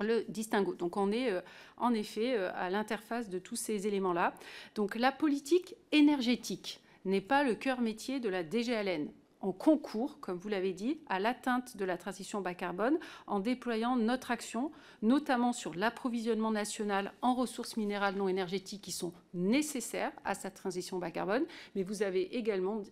le 0.00 0.24
distinguo. 0.28 0.74
Donc 0.74 0.96
on 0.96 1.12
est 1.12 1.30
euh, 1.30 1.42
en 1.76 1.94
effet 1.94 2.34
à 2.36 2.70
l'interface 2.70 3.28
de 3.28 3.38
tous 3.38 3.54
ces 3.54 3.86
éléments-là. 3.86 4.34
Donc 4.74 4.96
la 4.96 5.12
politique 5.12 5.76
énergétique, 5.92 6.80
n'est 7.04 7.20
pas 7.20 7.44
le 7.44 7.54
cœur 7.54 7.80
métier 7.80 8.20
de 8.20 8.28
la 8.28 8.42
DGLN 8.42 9.08
en 9.42 9.52
concours, 9.52 10.20
comme 10.20 10.38
vous 10.38 10.48
l'avez 10.48 10.72
dit, 10.72 11.00
à 11.08 11.18
l'atteinte 11.18 11.76
de 11.76 11.84
la 11.84 11.98
transition 11.98 12.40
bas 12.40 12.54
carbone 12.54 12.96
en 13.26 13.40
déployant 13.40 13.96
notre 13.96 14.30
action, 14.30 14.70
notamment 15.02 15.52
sur 15.52 15.74
l'approvisionnement 15.74 16.52
national 16.52 17.12
en 17.22 17.34
ressources 17.34 17.76
minérales 17.76 18.14
non 18.14 18.28
énergétiques 18.28 18.82
qui 18.82 18.92
sont 18.92 19.12
nécessaires 19.34 20.12
à 20.24 20.34
sa 20.34 20.50
transition 20.50 20.98
bas 20.98 21.10
carbone. 21.10 21.44
Mais 21.74 21.82
vous 21.82 22.02
avez 22.02 22.36
également 22.36 22.82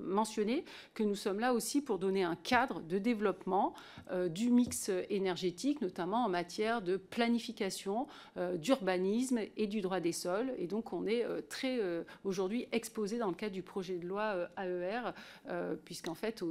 mentionné 0.00 0.64
que 0.94 1.04
nous 1.04 1.14
sommes 1.14 1.38
là 1.38 1.54
aussi 1.54 1.80
pour 1.80 1.98
donner 1.98 2.24
un 2.24 2.36
cadre 2.36 2.80
de 2.80 2.98
développement 2.98 3.74
euh, 4.10 4.28
du 4.28 4.50
mix 4.50 4.90
énergétique, 5.10 5.80
notamment 5.80 6.24
en 6.24 6.28
matière 6.28 6.82
de 6.82 6.96
planification, 6.96 8.08
euh, 8.36 8.56
d'urbanisme 8.56 9.38
et 9.56 9.68
du 9.68 9.80
droit 9.80 10.00
des 10.00 10.12
sols. 10.12 10.52
Et 10.58 10.66
donc 10.66 10.92
on 10.92 11.06
est 11.06 11.24
euh, 11.24 11.40
très 11.48 11.78
aujourd'hui 12.24 12.66
exposé 12.72 13.18
dans 13.18 13.28
le 13.28 13.34
cadre 13.34 13.52
du 13.52 13.62
projet 13.62 13.96
de 13.96 14.06
loi 14.06 14.48
AER 14.56 15.03
euh, 15.48 15.76
puisqu'en 15.84 16.14
fait, 16.14 16.42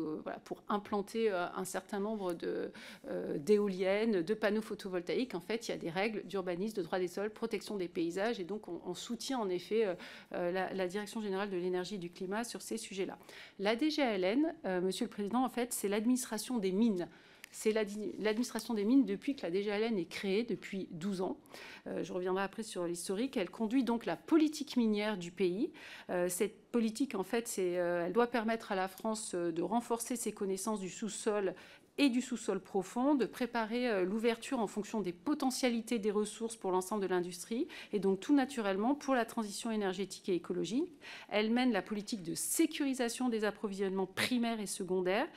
pour 0.43 0.63
implanter 0.69 1.31
euh, 1.31 1.45
un 1.55 1.65
certain 1.65 2.00
nombre 2.00 2.36
euh, 2.43 3.38
d'éoliennes, 3.38 4.22
de, 4.22 4.33
panneaux 4.33 4.62
photovoltaïques, 4.62 5.36
en 5.36 5.39
fait, 5.39 5.67
il 5.67 5.72
y 5.72 5.74
a 5.74 5.77
des 5.77 5.89
règles 5.89 6.24
d'urbanisme, 6.25 6.75
de 6.75 6.81
droit 6.81 7.00
des 7.00 7.07
sols, 7.07 7.29
protection 7.29 7.77
des 7.77 7.88
paysages, 7.88 8.39
et 8.39 8.43
donc 8.43 8.67
on, 8.67 8.93
soutient 8.93 9.39
en 9.39 9.50
effet 9.50 9.95
la, 10.31 10.88
Direction 10.88 11.22
générale 11.22 11.50
de 11.50 11.57
l'énergie 11.57 11.95
et 11.95 11.98
du 11.98 12.12
climat 12.12 12.43
sur 12.43 12.62
ces 12.62 12.77
sujets-là. 12.77 13.17
La 13.57 13.75
DGALN, 13.75 14.53
Monsieur 14.83 15.05
le 15.05 15.10
Président, 15.10 15.43
en 15.43 15.50
fait, 15.50 15.74
c'est 15.74 15.88
l'administration 15.88 16.60
des 16.60 16.72
mines 16.72 17.07
c'est 17.53 17.72
l'administration 17.72 18.74
des 18.74 18.83
mines 18.83 19.05
depuis 19.05 19.36
que 19.36 19.43
la 19.43 19.51
DGALN 19.51 19.98
est 19.98 20.10
créée, 20.10 20.43
depuis 20.43 20.88
12 20.91 21.22
ans. 21.22 21.38
Euh, 21.86 22.03
je 22.03 22.12
reviendrai 22.12 22.43
après 22.43 22.63
sur 22.63 22.86
l'historique. 22.86 23.38
Elle 23.38 23.51
conduit 23.51 23.83
donc 23.83 24.07
la 24.07 24.15
politique 24.15 24.75
minière 24.75 25.17
du 25.17 25.31
pays. 25.31 25.72
Euh, 26.10 26.29
cette 26.29 26.72
politique, 26.72 27.13
en 27.13 27.24
fait, 27.24 27.53
euh, 27.60 28.07
elle 28.07 28.12
doit 28.12 28.25
permettre 28.25 28.72
à 28.72 28.75
la 28.75 28.88
France 28.88 29.36
de 29.36 29.62
renforcer 29.62 30.15
ses 30.15 30.31
connaissances 30.31 30.79
du 30.79 30.89
sous-sol 30.89 31.53
et 31.97 32.09
du 32.09 32.21
sous-sol 32.21 32.59
profond, 32.59 33.13
de 33.13 33.25
préparer 33.25 33.88
euh, 33.88 34.03
l'ouverture 34.03 34.59
en 34.59 34.67
fonction 34.67 35.00
des 35.01 35.13
potentialités 35.13 36.00
des 36.00 36.12
ressources 36.12 36.55
pour 36.55 36.71
l'ensemble 36.71 37.03
de 37.03 37.07
l'industrie, 37.07 37.67
et 37.91 38.00
donc 38.00 38.19
tout 38.19 38.33
naturellement 38.33 38.95
pour 38.95 39.13
la 39.13 39.25
transition 39.25 39.69
énergétique 39.69 40.27
et 40.29 40.35
écologique. 40.35 40.89
Elle 41.29 41.51
mène 41.51 41.71
la 41.71 41.81
politique 41.81 42.23
de 42.23 42.33
sécurisation 42.33 43.29
des 43.29 43.45
approvisionnements 43.45 44.07
primaires 44.07 44.59
et 44.59 44.65
secondaires, 44.65 45.27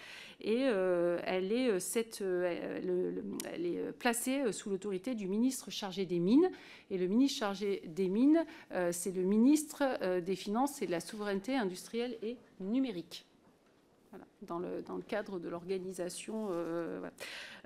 et 0.41 0.65
euh, 0.65 1.19
elle, 1.25 1.53
est, 1.53 1.81
cette, 1.81 2.21
elle 2.21 3.67
est 3.67 3.93
placée 3.99 4.53
sous 4.53 4.69
l'autorité 4.69 5.15
du 5.15 5.29
ministre 5.29 5.71
chargé 5.71 6.05
des 6.05 6.19
Mines. 6.19 6.51
Et 6.91 6.99
le 6.99 7.07
ministre 7.07 7.39
chargé 7.39 7.83
des 7.87 8.09
Mines, 8.09 8.45
c'est 8.91 9.15
le 9.15 9.23
ministre 9.23 9.99
des 10.21 10.37
Finances 10.37 10.83
et 10.83 10.87
de 10.87 10.91
la 10.91 11.01
Souveraineté 11.01 11.57
industrielle 11.57 12.19
et 12.23 12.37
numérique 12.61 13.26
dans, 14.43 14.59
le, 14.59 14.83
cadre 15.07 15.39
de 15.39 15.49
l'organisation. 15.49 16.49
Euh, 16.51 17.01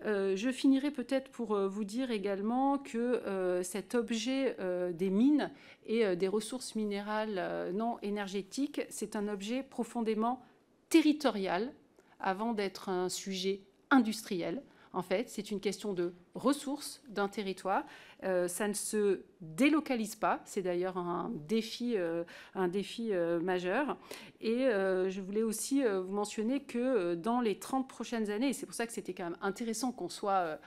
euh, 0.04 0.36
je 0.36 0.50
finirai 0.50 0.90
peut-être 0.90 1.30
pour 1.30 1.54
euh, 1.54 1.68
vous 1.68 1.84
dire 1.84 2.10
également 2.10 2.78
que 2.78 3.60
cet 3.62 3.94
objet 3.94 4.56
des 4.92 5.10
mines 5.10 5.50
et 5.86 6.16
des 6.16 6.28
ressources 6.28 6.74
minérales 6.74 7.72
non 7.74 7.98
énergétiques, 8.02 8.82
c'est 8.88 9.16
un 9.16 9.28
objet 9.28 9.62
profondément 9.62 10.42
territorial 10.88 11.72
avant 12.18 12.52
d'être 12.52 12.88
un 12.88 13.08
sujet 13.08 13.62
industriel. 13.90 14.62
En 14.92 15.02
fait, 15.02 15.28
c'est 15.28 15.50
une 15.50 15.60
question 15.60 15.92
de 15.92 16.12
ressources 16.34 17.02
d'un 17.08 17.28
territoire. 17.28 17.84
Euh, 18.22 18.48
ça 18.48 18.68
ne 18.68 18.74
se 18.74 19.22
délocalise 19.40 20.14
pas. 20.14 20.40
C'est 20.44 20.62
d'ailleurs 20.62 20.98
un 20.98 21.30
défi, 21.48 21.94
euh, 21.96 22.24
un 22.54 22.68
défi 22.68 23.12
euh, 23.12 23.40
majeur. 23.40 23.96
Et 24.42 24.68
je 24.70 25.20
voulais 25.20 25.42
aussi 25.42 25.82
vous 25.82 26.12
mentionner 26.12 26.60
que 26.60 27.14
dans 27.14 27.42
les 27.42 27.58
30 27.58 27.86
prochaines 27.86 28.30
années, 28.30 28.48
et 28.48 28.52
c'est 28.54 28.64
pour 28.64 28.74
ça 28.74 28.86
que 28.86 28.92
c'était 28.92 29.12
quand 29.12 29.24
même 29.24 29.36
intéressant 29.42 29.92
qu'on 29.92 30.08
soit 30.08 30.58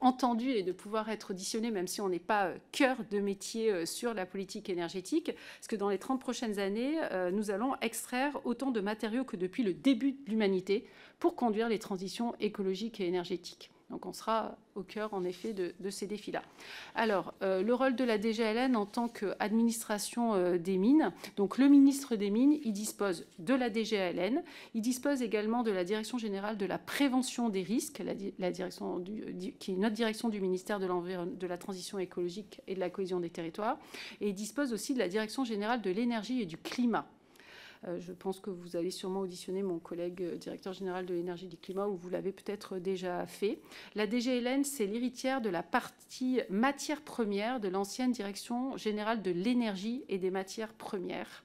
entendu 0.00 0.50
et 0.50 0.64
de 0.64 0.72
pouvoir 0.72 1.08
être 1.08 1.30
auditionné, 1.30 1.70
même 1.70 1.86
si 1.86 2.00
on 2.00 2.08
n'est 2.08 2.18
pas 2.18 2.50
cœur 2.72 2.96
de 3.08 3.20
métier 3.20 3.86
sur 3.86 4.14
la 4.14 4.26
politique 4.26 4.68
énergétique, 4.68 5.30
parce 5.58 5.68
que 5.68 5.76
dans 5.76 5.90
les 5.90 5.98
30 5.98 6.20
prochaines 6.20 6.58
années, 6.58 6.98
nous 7.32 7.52
allons 7.52 7.76
extraire 7.82 8.36
autant 8.44 8.72
de 8.72 8.80
matériaux 8.80 9.24
que 9.24 9.36
depuis 9.36 9.62
le 9.62 9.74
début 9.74 10.12
de 10.12 10.30
l'humanité 10.30 10.84
pour 11.20 11.36
conduire 11.36 11.68
les 11.68 11.78
transitions 11.78 12.34
écologiques 12.40 13.00
et 13.00 13.06
énergétiques. 13.06 13.70
Donc 13.94 14.06
on 14.06 14.12
sera 14.12 14.58
au 14.74 14.82
cœur, 14.82 15.14
en 15.14 15.22
effet, 15.22 15.52
de, 15.52 15.72
ces 15.88 16.08
défis-là. 16.08 16.42
Alors, 16.96 17.32
euh, 17.42 17.62
le 17.62 17.72
rôle 17.74 17.94
de 17.94 18.02
la 18.02 18.20
DGLN 18.20 18.74
en 18.74 18.86
tant 18.86 19.06
qu'administration 19.06 20.34
euh, 20.34 20.58
des 20.58 20.78
mines. 20.78 21.12
Donc, 21.36 21.58
le 21.58 21.68
ministre 21.68 22.16
des 22.16 22.28
Mines, 22.28 22.58
il 22.64 22.72
dispose 22.72 23.24
de 23.38 23.54
la 23.54 23.72
DGLN. 23.72 24.42
Il 24.74 24.80
dispose 24.80 25.22
également 25.22 25.62
de 25.62 25.70
la 25.70 25.84
Direction 25.84 26.18
générale 26.18 26.56
de 26.56 26.66
la 26.66 26.76
prévention 26.76 27.50
des 27.50 27.62
risques, 27.62 28.02
la, 28.04 28.50
direction 28.50 29.00
qui 29.60 29.70
est 29.70 29.76
notre 29.76 29.94
direction 29.94 30.28
du 30.28 30.40
ministère 30.40 30.80
de, 30.80 30.88
de 31.36 31.46
la 31.46 31.56
Transition 31.56 32.00
écologique 32.00 32.62
et 32.66 32.74
de 32.74 32.80
la 32.80 32.90
cohésion 32.90 33.20
des 33.20 33.30
territoires. 33.30 33.78
Et 34.20 34.30
il 34.30 34.34
dispose 34.34 34.72
aussi 34.72 34.92
de 34.92 34.98
la 34.98 35.08
Direction 35.08 35.44
générale 35.44 35.82
de 35.82 35.90
l'énergie 35.90 36.42
et 36.42 36.46
du 36.46 36.56
climat. 36.56 37.06
Euh, 37.86 38.00
je 38.00 38.12
pense 38.12 38.40
que 38.40 38.50
vous 38.50 38.76
allez 38.76 38.90
sûrement 38.90 39.20
auditionner 39.20 39.62
mon 39.62 39.78
collègue 39.78 40.22
euh, 40.22 40.36
directeur 40.36 40.72
général 40.72 41.06
de 41.06 41.14
l'énergie 41.14 41.46
et 41.46 41.48
du 41.48 41.56
climat, 41.56 41.86
ou 41.86 41.96
vous 41.96 42.08
l'avez 42.08 42.32
peut-être 42.32 42.78
déjà 42.78 43.26
fait. 43.26 43.60
La 43.94 44.08
DGLN, 44.08 44.64
c'est 44.64 44.86
l'héritière 44.86 45.40
de 45.40 45.50
la 45.50 45.62
partie 45.62 46.40
matière 46.48 47.02
première 47.02 47.60
de 47.60 47.68
l'ancienne 47.68 48.12
direction 48.12 48.76
générale 48.76 49.22
de 49.22 49.30
l'énergie 49.30 50.04
et 50.08 50.18
des 50.18 50.30
matières 50.30 50.72
premières 50.72 51.44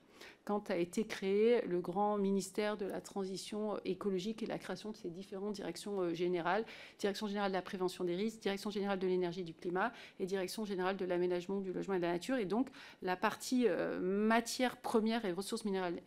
quand 0.49 0.71
a 0.71 0.77
été 0.77 1.05
créé 1.05 1.61
le 1.67 1.79
grand 1.79 2.17
ministère 2.17 2.75
de 2.75 2.87
la 2.87 3.01
transition 3.01 3.79
écologique 3.85 4.41
et 4.41 4.47
la 4.47 4.57
création 4.57 4.89
de 4.89 4.95
ces 4.95 5.11
différentes 5.11 5.53
directions 5.53 6.01
euh, 6.01 6.15
générales, 6.15 6.65
direction 6.97 7.27
générale 7.27 7.51
de 7.51 7.55
la 7.55 7.61
prévention 7.61 8.03
des 8.03 8.15
risques, 8.15 8.39
direction 8.39 8.71
générale 8.71 8.97
de 8.97 9.05
l'énergie 9.05 9.41
et 9.41 9.43
du 9.43 9.53
climat 9.53 9.93
et 10.19 10.25
direction 10.25 10.65
générale 10.65 10.97
de 10.97 11.05
l'aménagement 11.05 11.59
du 11.59 11.71
logement 11.71 11.93
et 11.93 11.97
de 11.97 12.01
la 12.01 12.13
nature. 12.13 12.37
Et 12.37 12.45
donc 12.45 12.69
la 13.03 13.15
partie 13.15 13.67
euh, 13.67 13.99
matière 13.99 14.77
première 14.77 15.23
et 15.23 15.33
ressources 15.33 15.65
minérales 15.65 16.01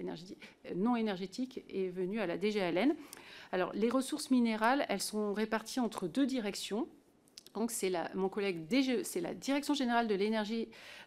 non 0.75 0.97
énergétiques 0.97 1.63
est 1.71 1.91
venue 1.91 2.19
à 2.19 2.27
la 2.27 2.37
DGLN. 2.37 2.97
Alors 3.53 3.73
les 3.75 3.91
ressources 3.91 4.33
minérales, 4.33 4.87
elles 4.89 5.01
sont 5.01 5.35
réparties 5.35 5.79
entre 5.79 6.09
deux 6.09 6.27
directions. 6.27 6.89
Donc 7.55 7.71
c'est 7.71 7.93
mon 8.15 8.29
collègue 8.29 8.67
c'est 9.05 9.21
la 9.21 9.35
Direction 9.35 9.75
générale 9.75 10.09
de 10.09 10.15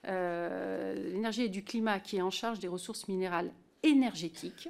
euh, 0.07 1.11
l'énergie 1.11 1.43
et 1.43 1.49
du 1.49 1.63
climat 1.63 1.99
qui 1.99 2.17
est 2.17 2.21
en 2.21 2.29
charge 2.29 2.59
des 2.59 2.67
ressources 2.67 3.07
minérales 3.07 3.51
énergétiques. 3.83 4.69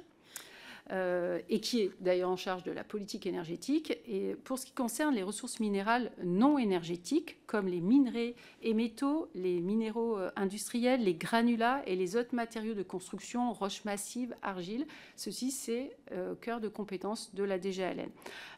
Euh, 0.92 1.40
et 1.48 1.58
qui 1.58 1.80
est 1.80 1.90
d'ailleurs 1.98 2.30
en 2.30 2.36
charge 2.36 2.62
de 2.62 2.70
la 2.70 2.84
politique 2.84 3.26
énergétique. 3.26 3.98
Et 4.06 4.36
pour 4.44 4.56
ce 4.56 4.66
qui 4.66 4.72
concerne 4.72 5.16
les 5.16 5.24
ressources 5.24 5.58
minérales 5.58 6.12
non 6.22 6.58
énergétiques, 6.58 7.38
comme 7.48 7.66
les 7.66 7.80
minerais 7.80 8.36
et 8.62 8.72
métaux, 8.72 9.28
les 9.34 9.60
minéraux 9.60 10.16
euh, 10.16 10.30
industriels, 10.36 11.02
les 11.02 11.14
granulats 11.14 11.82
et 11.86 11.96
les 11.96 12.14
autres 12.14 12.36
matériaux 12.36 12.74
de 12.74 12.84
construction, 12.84 13.52
roches 13.52 13.84
massives, 13.84 14.36
argile, 14.42 14.86
ceci 15.16 15.50
c'est 15.50 15.96
euh, 16.12 16.36
cœur 16.36 16.60
de 16.60 16.68
compétences 16.68 17.34
de 17.34 17.42
la 17.42 17.60
DGLN. 17.60 18.10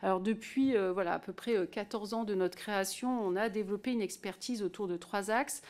Alors 0.02 0.20
depuis 0.20 0.76
voilà, 0.92 1.14
à 1.14 1.18
peu 1.18 1.32
près 1.32 1.66
14 1.66 2.12
ans 2.12 2.25
de 2.25 2.35
notre 2.35 2.56
création, 2.56 3.23
on 3.26 3.37
a 3.37 3.49
développé 3.49 3.90
une 3.90 4.02
expertise 4.02 4.62
autour 4.62 4.87
de 4.87 4.99
trois 4.99 5.30
axes 5.30 5.62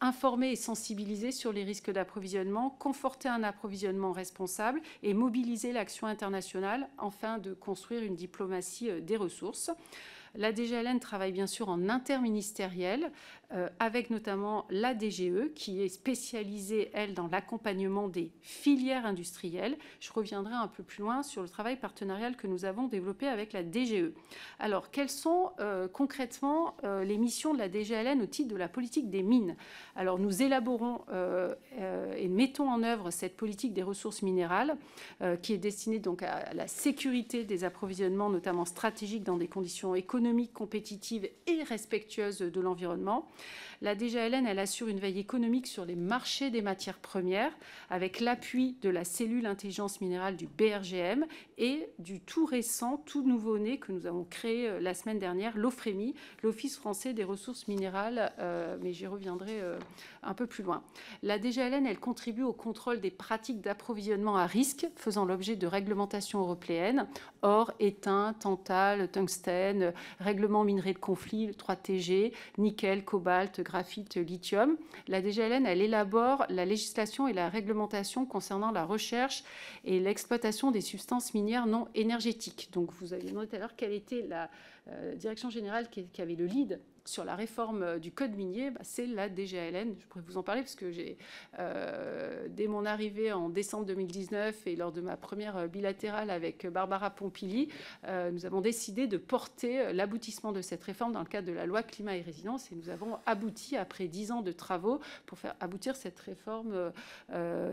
informer 0.00 0.52
et 0.52 0.56
sensibiliser 0.56 1.32
sur 1.32 1.52
les 1.52 1.64
risques 1.64 1.90
d'approvisionnement, 1.90 2.70
conforter 2.70 3.28
un 3.28 3.42
approvisionnement 3.42 4.12
responsable 4.12 4.80
et 5.02 5.14
mobiliser 5.14 5.72
l'action 5.72 6.06
internationale 6.06 6.88
afin 6.98 7.38
de 7.38 7.54
construire 7.54 8.02
une 8.02 8.14
diplomatie 8.14 8.90
euh, 8.90 9.00
des 9.00 9.16
ressources. 9.16 9.70
La 10.34 10.52
DGLN 10.52 11.00
travaille 11.00 11.32
bien 11.32 11.46
sûr 11.46 11.70
en 11.70 11.88
interministériel, 11.88 13.10
avec 13.78 14.10
notamment 14.10 14.66
la 14.70 14.94
DGE, 14.94 15.52
qui 15.54 15.80
est 15.80 15.88
spécialisée, 15.88 16.90
elle, 16.92 17.14
dans 17.14 17.28
l'accompagnement 17.28 18.08
des 18.08 18.32
filières 18.40 19.06
industrielles. 19.06 19.76
Je 20.00 20.12
reviendrai 20.12 20.54
un 20.54 20.66
peu 20.66 20.82
plus 20.82 21.02
loin 21.02 21.22
sur 21.22 21.42
le 21.42 21.48
travail 21.48 21.76
partenarial 21.76 22.36
que 22.36 22.46
nous 22.46 22.64
avons 22.64 22.88
développé 22.88 23.28
avec 23.28 23.52
la 23.52 23.62
DGE. 23.62 24.12
Alors, 24.58 24.90
quelles 24.90 25.10
sont 25.10 25.52
euh, 25.60 25.86
concrètement 25.86 26.74
euh, 26.82 27.04
les 27.04 27.18
missions 27.18 27.54
de 27.54 27.58
la 27.58 27.68
DGLN 27.68 28.20
au 28.20 28.26
titre 28.26 28.48
de 28.48 28.56
la 28.56 28.68
politique 28.68 29.10
des 29.10 29.22
mines? 29.22 29.56
Alors, 29.94 30.18
nous 30.18 30.42
élaborons 30.42 31.02
et 32.18 32.28
mettons 32.28 32.68
en 32.68 32.82
œuvre 32.82 33.10
cette 33.10 33.36
politique 33.36 33.72
des 33.72 33.82
ressources 33.82 34.22
minérales, 34.22 34.76
qui 35.42 35.52
est 35.52 35.58
destinée 35.58 35.98
donc 35.98 36.22
à 36.22 36.52
la 36.52 36.66
sécurité 36.68 37.44
des 37.44 37.64
approvisionnements, 37.64 38.28
notamment 38.28 38.64
stratégiques, 38.64 39.24
dans 39.24 39.36
des 39.36 39.48
conditions 39.48 39.94
économiques 39.94 40.16
économique, 40.16 40.52
compétitive 40.54 41.28
et 41.46 41.62
respectueuse 41.64 42.38
de 42.38 42.60
l'environnement. 42.60 43.28
La 43.82 43.94
DGLN, 43.94 44.46
elle 44.46 44.58
assure 44.58 44.88
une 44.88 44.98
veille 44.98 45.18
économique 45.18 45.66
sur 45.66 45.84
les 45.84 45.96
marchés 45.96 46.50
des 46.50 46.62
matières 46.62 46.98
premières 46.98 47.52
avec 47.90 48.20
l'appui 48.20 48.76
de 48.80 48.88
la 48.88 49.04
cellule 49.04 49.46
intelligence 49.46 50.00
minérale 50.00 50.36
du 50.36 50.46
BRGM 50.46 51.26
et 51.58 51.88
du 51.98 52.20
tout 52.20 52.46
récent, 52.46 53.02
tout 53.04 53.22
nouveau-né 53.22 53.78
que 53.78 53.92
nous 53.92 54.06
avons 54.06 54.24
créé 54.24 54.68
euh, 54.68 54.80
la 54.80 54.94
semaine 54.94 55.18
dernière, 55.18 55.58
l'OFREMI, 55.58 56.14
l'Office 56.42 56.76
français 56.76 57.12
des 57.12 57.24
ressources 57.24 57.68
minérales, 57.68 58.32
euh, 58.38 58.78
mais 58.80 58.94
j'y 58.94 59.06
reviendrai 59.06 59.60
euh, 59.60 59.78
un 60.22 60.32
peu 60.32 60.46
plus 60.46 60.64
loin. 60.64 60.82
La 61.22 61.38
DGLN, 61.38 61.86
elle 61.86 62.00
contribue 62.00 62.42
au 62.42 62.54
contrôle 62.54 63.00
des 63.00 63.10
pratiques 63.10 63.60
d'approvisionnement 63.60 64.36
à 64.36 64.46
risque 64.46 64.86
faisant 64.96 65.26
l'objet 65.26 65.56
de 65.56 65.66
réglementations 65.66 66.40
européennes, 66.40 67.06
or, 67.42 67.72
étain, 67.78 68.34
tantal, 68.40 69.10
tungstène, 69.10 69.92
règlement 70.18 70.64
minerai 70.64 70.94
de 70.94 70.98
conflit, 70.98 71.50
3TG, 71.50 72.32
nickel, 72.58 73.04
cobalt, 73.04 73.25
graphite, 73.60 74.16
lithium. 74.16 74.76
La 75.08 75.20
DGLN, 75.20 75.66
elle 75.66 75.82
élabore 75.82 76.46
la 76.48 76.64
législation 76.64 77.28
et 77.28 77.32
la 77.32 77.48
réglementation 77.48 78.26
concernant 78.26 78.70
la 78.70 78.84
recherche 78.84 79.44
et 79.84 80.00
l'exploitation 80.00 80.70
des 80.70 80.80
substances 80.80 81.34
minières 81.34 81.66
non 81.66 81.88
énergétiques. 81.94 82.68
Donc, 82.72 82.92
vous 82.92 83.12
avez 83.12 83.24
demandé 83.24 83.48
tout 83.48 83.56
à 83.56 83.58
l'heure 83.58 83.76
quelle 83.76 83.92
était 83.92 84.26
la 84.28 84.50
euh, 84.88 85.14
direction 85.14 85.50
générale 85.50 85.88
qui, 85.90 86.06
qui 86.06 86.22
avait 86.22 86.36
le 86.36 86.46
lead 86.46 86.80
sur 87.08 87.24
la 87.24 87.34
réforme 87.34 87.82
euh, 87.82 87.98
du 87.98 88.12
code 88.12 88.34
minier, 88.36 88.70
bah, 88.70 88.80
c'est 88.82 89.06
la 89.06 89.28
DGALN. 89.28 89.94
Je 89.98 90.06
pourrais 90.06 90.24
vous 90.26 90.36
en 90.36 90.42
parler 90.42 90.62
parce 90.62 90.74
que 90.74 90.90
j'ai, 90.90 91.16
euh, 91.58 92.46
dès 92.50 92.66
mon 92.66 92.84
arrivée 92.84 93.32
en 93.32 93.48
décembre 93.48 93.86
2019 93.86 94.66
et 94.66 94.76
lors 94.76 94.92
de 94.92 95.00
ma 95.00 95.16
première 95.16 95.56
euh, 95.56 95.66
bilatérale 95.66 96.30
avec 96.30 96.66
Barbara 96.66 97.10
Pompili, 97.10 97.68
nous 98.32 98.46
avons 98.46 98.60
décidé 98.60 99.06
de 99.06 99.16
porter 99.16 99.92
l'aboutissement 99.92 100.52
de 100.52 100.60
cette 100.60 100.82
réforme 100.82 101.12
dans 101.12 101.20
le 101.20 101.26
cadre 101.26 101.48
de 101.48 101.52
la 101.52 101.66
loi 101.66 101.82
climat 101.82 102.16
et 102.16 102.20
résilience 102.20 102.70
et 102.70 102.74
nous 102.74 102.88
avons 102.88 103.18
abouti 103.26 103.76
après 103.76 104.06
dix 104.08 104.32
ans 104.32 104.42
de 104.42 104.52
travaux 104.52 105.00
pour 105.26 105.38
faire 105.38 105.54
aboutir 105.60 105.96
cette 105.96 106.18
réforme 106.20 106.92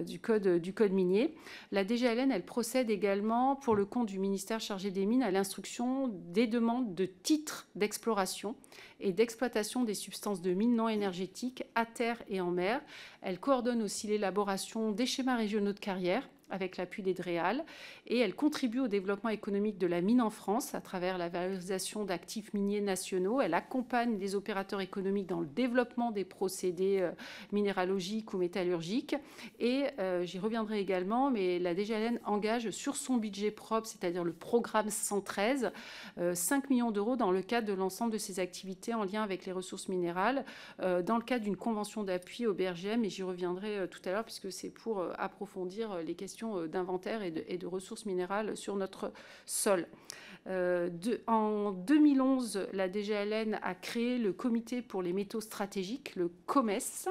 du, 0.06 0.20
code, 0.20 0.48
du 0.60 0.74
code 0.74 0.92
minier. 0.92 1.36
La 1.72 1.86
DGALN, 1.86 2.32
elle 2.32 2.46
procède 2.46 2.90
également 2.90 3.56
pour 3.56 3.76
le 3.76 3.86
compte 3.86 4.08
du 4.08 4.20
ministère 4.20 4.60
chargé 4.60 4.92
des 4.92 5.06
mines 5.06 5.24
à 5.24 5.32
l'instruction 5.32 6.08
des 6.08 6.48
demandes 6.48 6.96
de 6.96 7.06
titres 7.06 7.68
d'exploration 7.76 8.56
et 9.00 9.14
d'exploitation 9.14 9.84
des 9.84 9.94
substances 9.94 10.42
de 10.42 10.54
mines 10.54 10.76
non 10.76 10.90
énergétiques 10.90 11.64
à 11.76 11.86
terre 11.86 12.22
et 12.28 12.42
en 12.42 12.52
mer. 12.52 12.82
Elle 13.22 13.40
coordonne 13.40 13.82
aussi 13.82 14.08
l'élaboration 14.08 14.92
des 14.92 15.06
schémas 15.06 15.38
régionaux 15.38 15.74
de 15.74 15.80
carrière 15.80 16.28
avec 16.54 16.78
l'appui 16.78 17.02
des 17.02 17.16
DREAL 17.16 17.66
et 18.06 18.20
elle 18.20 18.36
contribue 18.36 18.80
au 18.80 18.88
développement 18.88 19.32
économique 19.32 19.80
de 19.80 19.88
la 19.88 20.02
mine 20.02 20.22
en 20.22 20.30
France 20.30 20.76
à 20.76 20.82
travers 20.82 21.18
la 21.18 21.28
valorisation 21.28 22.06
d'actifs 22.06 22.54
miniers 22.54 22.80
nationaux. 22.80 23.42
Elle 23.42 23.56
accompagne 23.56 24.20
les 24.20 24.36
opérateurs 24.36 24.80
économiques 24.80 25.28
dans 25.28 25.40
le 25.40 25.48
développement 25.48 26.12
des 26.12 26.24
procédés 26.24 27.00
euh, 27.02 27.12
minéralogiques 27.52 28.34
ou 28.36 28.38
métallurgiques. 28.38 29.16
Et 29.60 29.86
euh, 30.00 30.24
j'y 30.24 30.38
reviendrai 30.38 30.80
également, 30.80 31.32
mais 31.32 31.58
la 31.58 31.74
DGLN 31.74 32.20
engage 32.24 32.70
sur 32.70 32.96
son 32.96 33.18
budget 33.18 33.50
propre, 33.50 33.88
c'est-à-dire 33.88 34.24
le 34.24 34.34
programme 34.34 34.90
113, 34.90 35.72
5 36.34 36.70
millions 36.70 36.92
d'euros 36.92 37.16
dans 37.16 37.32
le 37.32 37.42
cadre 37.42 37.68
de 37.68 37.74
l'ensemble 37.74 38.12
de 38.12 38.18
ses 38.20 38.40
activités 38.40 38.94
en 38.94 39.04
lien 39.04 39.24
avec 39.24 39.46
les 39.46 39.52
ressources 39.52 39.90
minérales, 39.90 40.46
dans 40.80 41.18
le 41.18 41.24
cadre 41.24 41.44
d'une 41.44 41.58
convention 41.58 42.04
d'appui 42.04 42.46
au 42.46 42.54
BRGM, 42.54 43.04
et 43.04 43.10
j'y 43.10 43.24
reviendrai 43.24 43.88
tout 43.90 44.02
à 44.06 44.12
l'heure 44.12 44.24
puisque 44.24 44.52
c'est 44.52 44.70
pour 44.70 45.04
approfondir 45.18 45.98
les 46.04 46.16
questions 46.16 46.43
d'inventaire 46.68 47.22
et 47.24 47.32
de, 47.32 47.68
ressources 47.68 48.06
minérales 48.06 48.56
sur 48.58 48.76
notre 48.76 49.12
sol. 49.46 49.88
Euh, 50.48 50.90
en 51.28 51.72
2011, 51.72 52.68
la 52.74 52.92
DGLN 52.92 53.60
a 53.62 53.76
créé 53.76 54.18
le 54.18 54.34
comité 54.34 54.82
pour 54.82 55.02
les 55.02 55.14
métaux 55.14 55.42
stratégiques, 55.42 56.16
le 56.16 56.30
COMES. 56.46 57.10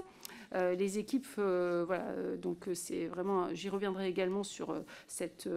Euh, 0.54 0.74
les 0.74 0.98
équipes, 0.98 1.26
euh, 1.38 1.84
voilà, 1.86 2.12
donc 2.36 2.68
c'est 2.74 3.06
vraiment, 3.06 3.54
j'y 3.54 3.70
reviendrai 3.70 4.08
également 4.08 4.44
sur 4.44 4.74
cette 5.08 5.48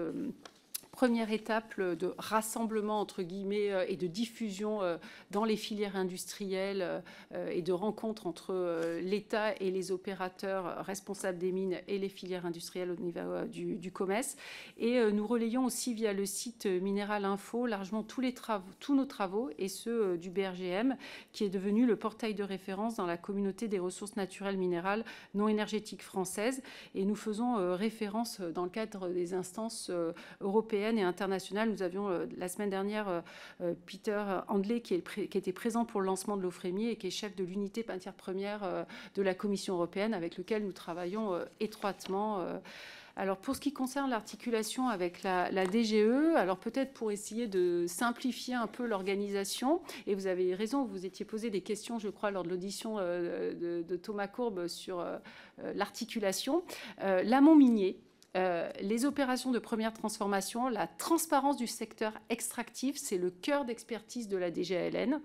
première 0.96 1.34
étape 1.34 1.78
de 1.78 2.14
rassemblement 2.18 3.02
entre 3.02 3.22
guillemets 3.22 3.70
euh, 3.70 3.86
et 3.90 3.98
de 3.98 4.08
diffusion 4.08 4.82
euh, 4.82 4.96
dans 5.30 5.44
les 5.44 5.58
filières 5.58 5.98
industrielles 5.98 7.02
euh, 7.34 7.50
et 7.50 7.62
de 7.62 7.74
rencontre 7.74 8.28
entre 8.28 9.00
l'État 9.02 9.54
et 9.60 9.72
les 9.72 9.92
opérateurs 9.92 10.86
responsables 10.86 11.38
des 11.38 11.52
mines 11.52 11.78
et 11.90 12.00
les 12.00 12.08
filières 12.08 12.46
industrielles 12.46 12.92
au 12.92 12.96
niveau 12.96 13.46
du, 13.52 13.76
du 13.76 13.92
COMES. 13.92 14.38
Et 14.78 15.12
nous 15.12 15.28
relayons 15.28 15.66
aussi 15.66 15.94
via 15.94 16.14
le 16.14 16.26
site 16.26 16.66
Minéral 16.66 17.26
Info 17.26 17.66
largement 17.66 18.04
tous, 18.04 18.22
les 18.22 18.34
travaux, 18.34 18.72
tous 18.80 18.96
nos 18.96 19.06
travaux 19.06 19.50
et 19.58 19.68
ceux 19.68 20.18
du 20.18 20.30
BRGM 20.30 20.96
qui 21.34 21.44
est 21.44 21.50
devenu 21.50 21.86
le 21.86 21.98
portail 21.98 22.36
de 22.36 22.44
référence 22.44 22.96
dans 22.96 23.06
la 23.06 23.18
communauté 23.18 23.68
des 23.68 23.80
ressources 23.80 24.16
naturelles 24.16 24.58
minérales 24.58 25.04
non 25.34 25.48
énergétiques 25.48 26.04
françaises. 26.04 26.62
Et 26.94 27.04
nous 27.04 27.16
faisons 27.16 27.76
référence 27.76 28.40
dans 28.40 28.64
le 28.64 28.70
cadre 28.70 29.10
des 29.10 29.34
instances 29.34 29.92
européennes 30.42 30.85
et 30.94 31.02
internationale. 31.02 31.70
Nous 31.70 31.82
avions 31.82 32.10
euh, 32.10 32.26
la 32.38 32.48
semaine 32.48 32.70
dernière 32.70 33.10
euh, 33.10 33.22
euh, 33.62 33.74
Peter 33.86 34.24
Handley 34.48 34.82
qui, 34.82 34.94
était 34.94 35.52
présent 35.52 35.86
pour 35.86 36.00
le 36.00 36.06
lancement 36.06 36.38
de 36.38 36.44
l'OFREMI 36.44 36.90
et 36.90 36.96
qui 36.96 37.08
est 37.08 37.12
chef 37.12 37.36
de 37.36 37.44
l'unité 37.44 37.84
matière 37.88 38.14
première 38.14 38.86
de 39.16 39.22
la 39.22 39.34
Commission 39.34 39.76
européenne 39.76 40.14
avec 40.14 40.38
lequel 40.38 40.64
nous 40.64 40.72
travaillons 40.72 41.40
étroitement. 41.60 42.46
Alors 43.16 43.38
pour 43.38 43.56
ce 43.56 43.62
qui 43.62 43.74
concerne 43.74 44.10
l'articulation 44.10 44.90
avec 44.90 45.24
la, 45.24 45.50
DGE, 45.66 46.36
alors 46.36 46.58
peut-être 46.58 46.94
pour 46.94 47.12
essayer 47.12 47.48
de 47.48 47.86
simplifier 47.88 48.54
un 48.54 48.68
peu 48.68 48.86
l'organisation, 48.86 49.82
et 50.08 50.16
vous 50.16 50.28
avez 50.28 50.54
raison, 50.54 50.86
vous 50.86 51.06
étiez 51.06 51.26
posé 51.26 51.50
des 51.50 51.62
questions, 51.62 52.00
je 52.00 52.10
crois, 52.10 52.32
lors 52.32 52.44
de 52.44 52.50
l'audition 52.50 52.98
de, 52.98 53.96
Thomas 54.02 54.28
Courbe 54.28 54.68
sur 54.68 55.06
l'articulation. 55.74 56.64
L'amont 57.00 57.56
minier, 57.56 58.00
euh, 58.36 58.70
les 58.82 59.06
opérations 59.06 59.52
de 59.52 59.60
première 59.60 59.94
transformation, 59.94 60.68
la 60.68 60.88
transparence 60.88 61.56
du 61.56 61.68
secteur 61.68 62.14
extractif, 62.30 62.98
c'est 62.98 63.18
le 63.18 63.30
cœur 63.30 63.66
d'expertise 63.66 64.28
de 64.28 64.38
la 64.38 64.52
DGLN. 64.52 65.22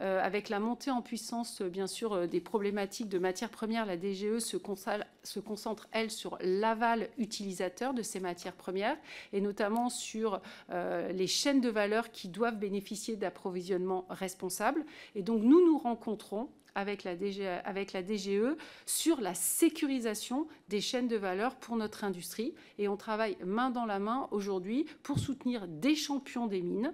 Euh, 0.00 0.22
avec 0.22 0.48
la 0.48 0.60
montée 0.60 0.90
en 0.90 1.02
puissance, 1.02 1.62
bien 1.62 1.86
sûr, 1.86 2.12
euh, 2.12 2.26
des 2.26 2.40
problématiques 2.40 3.08
de 3.08 3.18
matières 3.18 3.50
premières, 3.50 3.86
la 3.86 3.96
DGE 3.96 4.38
se, 4.38 4.56
concentre, 4.56 5.88
elle, 5.92 6.10
sur 6.10 6.38
l'aval 6.40 7.08
utilisateur 7.18 7.94
de 7.94 8.02
ces 8.02 8.20
matières 8.20 8.54
premières 8.54 8.96
et 9.32 9.40
notamment 9.40 9.88
sur 9.88 10.40
les 10.70 11.26
chaînes 11.26 11.60
de 11.60 11.68
valeur 11.68 12.10
qui 12.10 12.28
doivent 12.28 12.58
bénéficier 12.58 13.16
d'approvisionnement 13.16 14.06
responsable. 14.10 14.84
Et 15.14 15.22
donc, 15.22 15.42
nous 15.42 15.64
nous 15.64 15.78
rencontrons 15.78 16.48
avec 16.76 17.04
la, 17.04 17.16
DGE 17.16 18.56
sur 18.84 19.20
la 19.20 19.34
sécurisation 19.34 20.46
des 20.68 20.80
chaînes 20.80 21.08
de 21.08 21.16
valeur 21.16 21.56
pour 21.56 21.76
notre 21.76 22.04
industrie. 22.04 22.54
Et 22.78 22.86
on 22.86 22.96
travaille 22.96 23.36
main 23.44 23.70
dans 23.70 23.86
la 23.86 23.98
main 23.98 24.28
aujourd'hui 24.30 24.86
pour 25.02 25.18
soutenir 25.18 25.66
des 25.66 25.96
champions 25.96 26.46
des 26.46 26.62
mines 26.62 26.92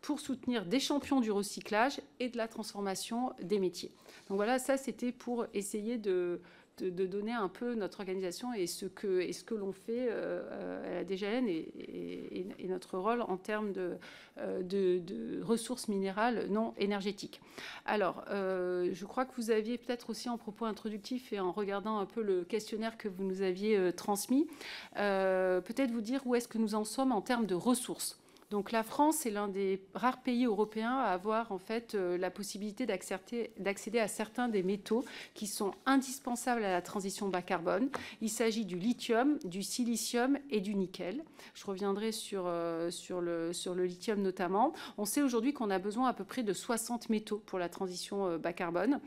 pour 0.00 0.20
soutenir 0.20 0.64
des 0.64 0.78
champions 0.78 1.20
du 1.20 1.32
recyclage 1.32 2.00
et 2.20 2.28
de 2.28 2.36
la 2.36 2.46
transformation 2.46 3.32
des 3.42 3.58
métiers. 3.58 3.90
Donc 4.28 4.36
voilà, 4.36 4.60
ça 4.60 4.76
c'était 4.76 5.10
pour 5.10 5.46
essayer 5.54 5.98
de, 5.98 6.40
de, 6.82 7.06
donner 7.06 7.32
un 7.32 7.48
peu 7.48 7.74
notre 7.74 8.00
organisation 8.00 8.52
et 8.52 8.66
ce 8.66 8.86
que, 8.86 9.54
l'on 9.54 9.72
fait 9.72 10.08
euh, 10.10 10.90
à 10.90 10.94
la 10.94 11.04
DGN 11.04 11.48
et, 11.48 12.66
notre 12.68 12.98
rôle 12.98 13.22
en 13.22 13.36
termes 13.36 13.72
de, 13.72 13.96
euh, 14.38 15.40
ressources 15.42 15.88
minérales 15.88 16.46
non 16.50 16.74
énergétiques. 16.76 17.40
Alors, 17.86 18.24
euh, 18.30 18.90
je 18.92 19.04
crois 19.06 19.24
que 19.24 19.34
vous 19.36 19.50
aviez 19.50 19.78
peut-être 19.78 20.10
aussi 20.10 20.28
en 20.28 20.36
propos 20.36 20.66
introductif 20.66 21.32
et 21.32 21.40
en 21.40 21.52
regardant 21.52 21.98
un 21.98 22.06
peu 22.06 22.22
le 22.22 22.44
questionnaire 22.44 22.98
que 22.98 23.08
vous 23.08 23.24
nous 23.24 23.42
aviez 23.42 23.92
transmis, 23.92 24.46
peut-être 24.94 25.90
vous 25.90 26.00
dire 26.00 26.20
où 26.26 26.34
est-ce 26.34 26.48
que 26.48 26.58
nous 26.58 26.74
en 26.74 26.84
sommes 26.84 27.12
en 27.12 27.22
termes 27.22 27.46
de 27.46 27.54
ressources. 27.54 28.18
Donc 28.50 28.72
la 28.72 28.82
France 28.82 29.26
est 29.26 29.30
l'un 29.30 29.46
des 29.46 29.82
rares 29.92 30.22
pays 30.22 30.46
européens 30.46 30.96
à 30.96 31.10
avoir 31.10 31.52
en 31.52 31.58
fait 31.58 31.94
euh, 31.94 32.16
la 32.16 32.30
possibilité 32.30 32.86
d'accéder 32.86 33.98
à 33.98 34.08
certains 34.08 34.48
des 34.48 34.62
métaux 34.62 35.04
qui 35.34 35.46
sont 35.46 35.72
indispensables 35.84 36.64
à 36.64 36.72
la 36.72 36.80
transition 36.80 37.28
bas 37.28 37.42
carbone. 37.42 37.90
Il 38.22 38.30
s'agit 38.30 38.64
du 38.64 38.78
lithium, 38.78 39.38
du 39.44 39.62
silicium 39.62 40.38
et 40.50 40.60
du 40.60 40.74
nickel. 40.74 41.24
Je 41.52 41.66
reviendrai 41.66 42.10
sur, 42.10 42.44
euh, 42.46 42.90
le 43.10 43.84
lithium 43.84 44.22
notamment. 44.22 44.72
On 44.96 45.04
sait 45.04 45.20
aujourd'hui 45.20 45.52
qu'on 45.52 45.68
a 45.68 45.78
besoin 45.78 46.08
à 46.08 46.14
peu 46.14 46.24
près 46.24 46.42
de 46.42 46.54
60 46.54 47.10
métaux 47.10 47.42
pour 47.44 47.58
la 47.58 47.68
transition 47.68 48.28
euh, 48.28 48.38
bas 48.38 48.54
carbone. 48.54 49.00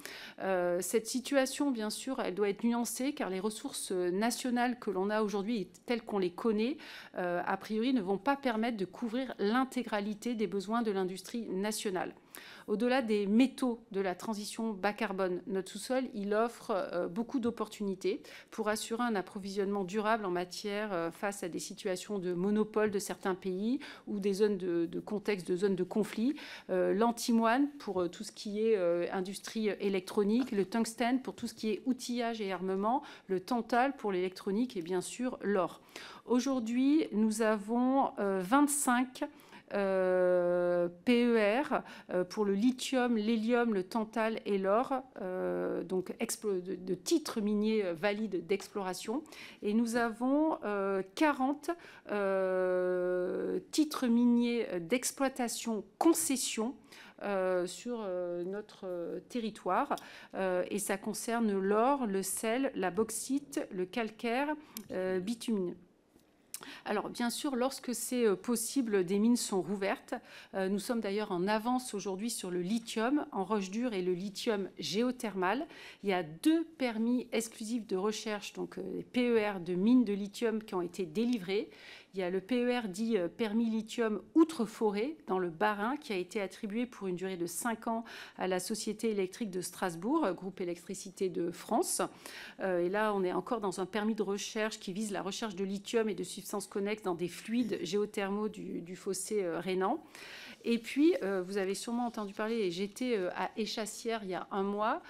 cette 0.81 1.07
situation, 1.07 1.71
bien 1.71 1.89
sûr, 1.89 2.19
elle 2.19 2.35
doit 2.35 2.49
être 2.49 2.63
nuancée 2.63 3.13
car 3.13 3.29
les 3.31 3.39
ressources 3.39 3.91
nationales 3.91 4.77
que 4.77 4.91
l'on 4.91 5.09
a 5.09 5.23
aujourd'hui, 5.23 5.67
telles 5.87 6.03
qu'on 6.03 6.19
les 6.19 6.31
connaît, 6.31 6.77
a 7.13 7.57
priori 7.57 7.93
ne 7.93 8.01
vont 8.01 8.17
pas 8.17 8.35
permettre 8.35 8.77
de 8.77 8.85
couvrir 8.85 9.30
l'intégralité 9.39 10.35
des 10.35 10.47
besoins 10.47 10.81
de 10.81 10.91
l'industrie 10.91 11.47
nationale. 11.49 12.13
Au-delà 12.67 13.01
des 13.01 13.25
métaux 13.25 13.79
de 13.91 14.01
la 14.01 14.15
transition 14.15 14.71
bas 14.71 14.93
carbone, 14.93 15.41
notre 15.47 15.71
sous-sol, 15.71 16.03
il 16.13 16.33
offre 16.33 16.71
euh, 16.71 17.07
beaucoup 17.07 17.39
d'opportunités 17.39 18.21
pour 18.49 18.69
assurer 18.69 19.03
un 19.03 19.15
approvisionnement 19.15 19.83
durable 19.83 20.25
en 20.25 20.31
matière 20.31 20.93
euh, 20.93 21.11
face 21.11 21.43
à 21.43 21.49
des 21.49 21.59
situations 21.59 22.19
de 22.19 22.33
monopole 22.33 22.91
de 22.91 22.99
certains 22.99 23.35
pays 23.35 23.79
ou 24.07 24.19
des 24.19 24.33
zones 24.33 24.57
de, 24.57 24.99
contexte, 24.99 25.47
de 25.47 25.55
zones 25.55 25.75
de 25.75 25.83
conflit. 25.83 26.35
Euh, 26.69 26.93
l'antimoine 26.93 27.69
pour 27.79 28.09
tout 28.09 28.23
ce 28.23 28.31
qui 28.31 28.61
est 28.61 29.09
industrie 29.11 29.69
électronique, 29.79 30.51
le 30.51 30.65
tungstène 30.65 31.21
pour 31.21 31.35
tout 31.35 31.47
ce 31.47 31.53
qui 31.53 31.69
est 31.69 31.81
outillage 31.85 32.41
et 32.41 32.51
armement, 32.51 33.03
le 33.27 33.39
tantal 33.39 33.95
pour 33.95 34.11
l'électronique 34.11 34.77
et 34.77 34.81
bien 34.81 35.01
sûr 35.01 35.37
l'or. 35.41 35.81
Aujourd'hui, 36.25 37.07
nous 37.11 37.41
avons 37.41 38.11
25 38.17 39.23
euh, 39.73 40.89
PER 41.05 41.81
euh, 42.09 42.23
pour 42.23 42.45
le 42.45 42.53
lithium, 42.53 43.15
l'hélium, 43.15 43.73
le 43.73 43.83
tantal 43.83 44.39
et 44.45 44.57
l'or, 44.57 44.93
euh, 45.21 45.83
donc 45.83 46.13
de, 46.17 46.75
de, 46.75 46.93
titres 46.95 47.41
miniers 47.41 47.93
valides 47.93 48.45
d'exploration. 48.47 49.23
Et 49.61 49.73
nous 49.73 49.95
avons 49.95 50.57
40 51.15 51.71
titres 53.71 54.07
miniers 54.07 54.67
d'exploitation 54.79 55.83
concession 55.97 56.75
sur 57.65 58.05
notre 58.45 59.21
territoire. 59.29 59.95
et 60.35 60.79
ça 60.79 60.97
concerne 60.97 61.57
l'or, 61.57 62.07
le 62.07 62.23
sel, 62.23 62.71
la 62.75 62.91
bauxite, 62.91 63.61
le 63.71 63.85
calcaire 63.85 64.55
bitumineux. 65.21 65.77
Alors 66.85 67.09
bien 67.09 67.29
sûr, 67.29 67.55
lorsque 67.55 67.93
c'est 67.93 68.25
euh, 68.25 68.35
possible, 68.35 69.05
des 69.05 69.19
mines 69.19 69.37
sont 69.37 69.61
rouvertes. 69.61 70.13
Euh, 70.55 70.69
nous 70.69 70.79
sommes 70.79 70.99
d'ailleurs 71.01 71.31
en 71.31 71.47
avance 71.47 71.93
aujourd'hui 71.93 72.29
sur 72.29 72.51
le 72.51 72.61
lithium 72.61 73.25
en 73.31 73.43
roche 73.43 73.69
dure 73.69 73.93
et 73.93 74.01
le 74.01 74.13
lithium 74.13 74.69
géothermal. 74.79 75.67
Il 76.03 76.09
y 76.09 76.13
a 76.13 76.23
deux 76.23 76.63
permis 76.77 77.27
exclusifs 77.31 77.87
de 77.87 77.95
recherche, 77.95 78.53
donc 78.53 78.77
euh, 78.77 78.83
les 78.95 79.03
PER 79.03 79.59
de 79.59 79.73
mines 79.73 80.03
de 80.03 80.13
lithium 80.13 80.63
qui 80.63 80.75
ont 80.75 80.81
été 80.81 81.05
délivrés. 81.05 81.69
Il 82.13 82.19
y 82.19 82.23
a 82.23 82.29
le 82.29 82.41
PER 82.41 82.89
dit 82.89 83.17
euh, 83.17 83.29
permis 83.29 83.69
lithium 83.69 84.21
outre-forêt 84.35 85.15
dans 85.27 85.39
le 85.39 85.49
Bas-Rhin 85.49 85.95
qui 85.95 86.11
a 86.11 86.17
été 86.17 86.41
attribué 86.41 86.85
pour 86.85 87.07
une 87.07 87.15
durée 87.15 87.37
de 87.37 87.45
5 87.45 87.87
ans 87.87 88.03
à 88.37 88.47
la 88.47 88.59
Société 88.59 89.11
électrique 89.11 89.49
de 89.49 89.61
Strasbourg, 89.61 90.25
euh, 90.25 90.33
groupe 90.33 90.59
électricité 90.59 91.29
de 91.29 91.51
France. 91.51 92.01
Euh, 92.59 92.85
et 92.85 92.89
là, 92.89 93.13
on 93.15 93.23
est 93.23 93.31
encore 93.31 93.61
dans 93.61 93.79
un 93.79 93.85
permis 93.85 94.15
de 94.15 94.23
recherche 94.23 94.77
qui 94.77 94.91
vise 94.91 95.11
la 95.11 95.21
recherche 95.21 95.55
de 95.55 95.63
lithium 95.63 96.09
et 96.09 96.13
de 96.13 96.23
substances 96.23 96.67
connexes 96.67 97.03
dans 97.03 97.15
des 97.15 97.29
fluides 97.29 97.79
géothermaux 97.81 98.49
du, 98.49 98.81
du 98.81 98.97
fossé 98.97 99.47
rhénan. 99.47 100.03
Et 100.63 100.77
puis, 100.77 101.13
vous 101.45 101.57
avez 101.57 101.75
sûrement 101.75 102.05
entendu 102.05 102.33
parler, 102.33 102.71
j'étais 102.71 103.17
à 103.35 103.51
Échassière 103.57 104.21
il 104.23 104.29
y 104.29 104.33
a 104.33 104.47
un 104.51 104.63
mois, 104.63 105.01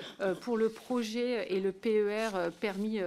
pour 0.42 0.58
le 0.58 0.70
projet 0.70 1.52
et 1.54 1.60
le 1.60 1.72
PER 1.72 2.52
permis, 2.60 3.00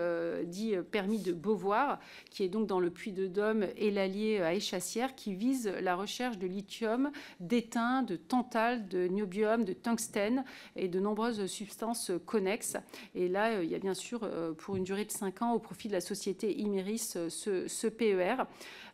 dit 0.45 0.75
permis 0.91 1.19
de 1.19 1.33
Beauvoir, 1.33 1.99
qui 2.31 2.43
est 2.43 2.49
donc 2.49 2.67
dans 2.67 2.81
le 2.81 2.91
Puy 2.91 3.13
de 3.13 3.27
Dôme 3.27 3.67
et 3.77 3.91
l'Allier 3.91 4.41
à 4.41 4.55
Échassière, 4.55 5.15
qui 5.15 5.35
vise 5.35 5.73
la 5.81 5.97
recherche 5.97 6.39
de 6.39 6.47
lithium, 6.47 7.11
d'étain, 7.41 8.03
de 8.03 8.17
tantal, 8.17 8.89
de 8.89 9.07
niobium, 9.09 9.65
de 9.65 9.73
tungstène 9.73 10.45
et 10.77 10.89
de 10.89 11.01
nombreuses 11.01 11.47
substances 11.47 12.11
connexes. 12.27 12.77
Et 13.15 13.29
là, 13.29 13.63
il 13.63 13.71
y 13.71 13.75
a 13.75 13.79
bien 13.79 13.95
sûr, 13.95 14.29
pour 14.59 14.77
une 14.77 14.85
durée 14.85 15.05
de 15.05 15.13
5 15.13 15.43
ans, 15.43 15.53
au 15.53 15.59
profit 15.59 15.89
de 15.89 15.95
la 15.95 16.01
société 16.01 16.59
Imeris, 16.61 17.15
ce, 17.29 17.89
PER. 17.89 18.45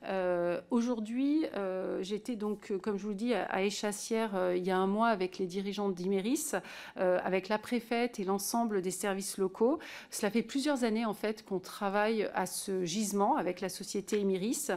Euh, 0.07 0.61
aujourd'hui, 0.71 1.45
euh, 1.57 2.03
j'étais 2.03 2.37
donc, 2.37 2.73
comme 2.83 2.97
je 2.97 3.03
vous 3.03 3.11
le 3.11 3.15
dis, 3.15 3.35
à 3.35 3.63
Échassière 3.63 4.35
euh, 4.35 4.57
il 4.57 4.65
y 4.65 4.71
a 4.71 4.79
un 4.79 4.87
mois 4.87 5.09
avec 5.09 5.39
les 5.39 5.47
dirigeants 5.47 5.91
d'Imeris, 5.91 6.53
avec 6.97 7.49
la 7.49 7.59
préfète 7.59 8.19
et 8.19 8.25
l'ensemble 8.25 8.83
des 8.83 8.91
services 8.91 9.39
locaux. 9.39 9.79
Cela 10.11 10.31
fait 10.31 10.43
plusieurs 10.43 10.85
années 10.85 11.05
en 11.05 11.15
fait 11.15 11.45
qu'on 11.45 11.59
travaille 11.59 12.29
à 12.35 12.47
ce 12.47 12.85
gisement 12.85 13.37
avec 13.37 13.61
la 13.61 13.69
société 13.69 14.19
Imeris, 14.21 14.69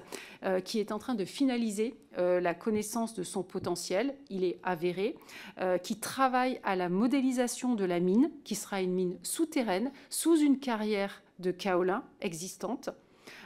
qui 0.63 0.79
est 0.79 0.91
en 0.91 0.99
train 0.99 1.15
de 1.15 1.25
finaliser 1.25 1.95
la 2.17 2.53
connaissance 2.53 3.13
de 3.13 3.23
son 3.23 3.43
potentiel. 3.43 4.15
Il 4.29 4.43
est 4.43 4.59
avéré, 4.63 5.15
qui 5.83 5.99
travaille 5.99 6.59
à 6.63 6.75
la 6.75 6.89
modélisation 6.89 7.75
de 7.75 7.86
la 7.86 7.99
mine, 7.99 8.31
qui 8.43 8.55
sera 8.55 8.81
une 8.81 8.93
mine 8.93 9.17
souterraine 9.23 9.91
sous 10.09 10.38
une 10.38 10.59
carrière 10.59 11.21
de 11.39 11.51
kaolin 11.51 12.03
existante. 12.21 12.89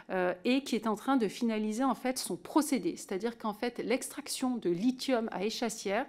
Euh, 0.10 0.34
et 0.46 0.64
qui 0.64 0.76
est 0.76 0.88
en 0.88 0.96
train 0.96 1.18
de 1.18 1.28
finaliser 1.28 1.84
en 1.84 1.94
fait 1.94 2.18
son 2.18 2.38
procédé. 2.38 2.96
C'est-à-dire 2.96 3.38
qu'en 3.38 3.52
fait 3.52 3.80
l'extraction 3.80 4.56
de 4.56 4.70
lithium 4.70 5.28
à 5.34 5.44
échassière, 5.44 6.06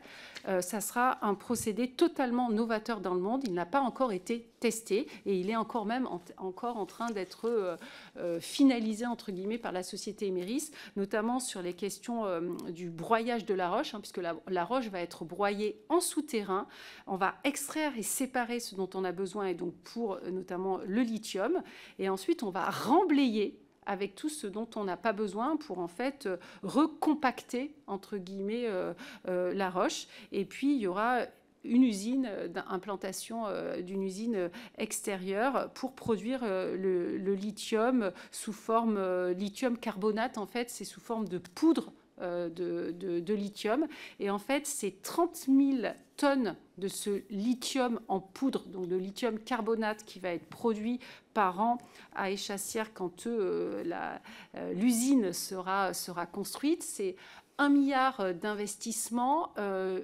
euh, 0.46 0.61
ça 0.61 0.80
sera 0.80 1.18
un 1.26 1.34
procédé 1.34 1.90
totalement 1.90 2.48
novateur 2.48 3.00
dans 3.00 3.14
le 3.14 3.20
monde. 3.20 3.42
Il 3.44 3.54
n'a 3.54 3.66
pas 3.66 3.80
encore 3.80 4.12
été 4.12 4.52
testé 4.61 5.08
et 5.26 5.37
il 5.40 5.50
est 5.50 5.56
encore 5.56 5.84
même 5.84 6.08
encore 6.37 6.76
en 6.76 6.87
train 6.87 7.11
d'être 7.11 7.48
euh, 8.16 8.38
finalisé 8.38 9.04
entre 9.04 9.32
guillemets 9.32 9.58
par 9.58 9.72
la 9.72 9.82
société 9.82 10.28
Emeris, 10.28 10.70
notamment 10.94 11.40
sur 11.40 11.61
les 11.61 11.74
questions 11.74 12.22
du 12.68 12.90
broyage 12.90 13.46
de 13.46 13.54
la 13.54 13.68
roche, 13.68 13.94
hein, 13.94 14.00
puisque 14.00 14.20
la, 14.20 14.64
roche 14.64 14.88
va 14.90 15.00
être 15.00 15.24
broyée 15.24 15.82
en 15.88 15.98
souterrain. 15.98 16.68
On 17.08 17.16
va 17.16 17.34
extraire 17.42 17.92
et 17.96 18.04
séparer 18.04 18.61
ce 18.61 18.76
dont 18.76 18.90
on 18.94 19.02
a 19.02 19.11
besoin 19.11 19.46
et 19.46 19.54
donc 19.54 19.74
pour 19.82 20.20
notamment 20.30 20.78
le 20.87 21.02
lithium, 21.02 21.62
et 21.98 22.08
ensuite 22.08 22.44
on 22.44 22.50
va 22.50 22.70
remblayer 22.70 23.58
avec 23.88 24.14
tout 24.14 24.29
ce 24.29 24.46
dont 24.46 24.68
on 24.77 24.85
n'a 24.85 24.96
pas 24.96 25.12
besoin 25.12 25.57
pour 25.57 25.81
en 25.81 25.88
fait 25.88 26.27
euh, 26.27 26.37
recompacter 26.62 27.74
entre 27.87 28.18
guillemets 28.18 28.66
euh, 28.66 28.92
euh, 29.27 29.53
la 29.55 29.70
roche. 29.70 30.07
Et 30.31 30.44
puis 30.44 30.74
il 30.74 30.81
y 30.81 30.87
aura 30.87 31.22
une 31.64 31.83
usine 31.83 32.31
d'implantation 32.51 33.46
d'une 33.83 34.05
usine 34.05 34.48
extérieure 34.79 35.70
pour 35.74 35.92
produire 35.92 36.44
le, 36.44 37.35
lithium 37.35 38.12
sous 38.31 38.53
forme 38.53 39.31
lithium 39.33 39.77
carbonate 39.77 40.38
en 40.38 40.46
fait 40.46 40.70
c'est 40.70 40.85
sous 40.85 41.01
forme 41.01 41.27
de 41.27 41.38
poudre 41.38 41.92
de, 42.20 42.94
de, 42.98 43.35
lithium 43.35 43.87
et 44.18 44.31
en 44.31 44.38
fait 44.38 44.66
c'est 44.66 45.02
30 45.02 45.46
000 45.46 45.92
tonnes 46.18 46.57
de 46.76 46.88
ce 46.88 47.22
lithium 47.31 48.00
en 48.09 48.20
poudre, 48.20 48.66
donc 48.66 48.88
de 48.88 48.96
lithium 48.96 49.38
carbonate 49.38 50.04
qui 50.04 50.18
va 50.18 50.31
être 50.31 50.46
produit 50.46 51.00
par 51.33 51.61
an 51.61 51.78
à 52.14 52.31
Échassière 52.31 52.92
quand 52.92 53.26
euh, 53.26 53.85
euh, 54.57 54.72
l'usine 54.74 55.33
sera, 55.33 55.94
sera 55.94 56.26
construite. 56.26 56.83
C'est 56.83 57.16
un 57.57 57.68
milliard 57.68 58.35
d'investissements, 58.35 59.52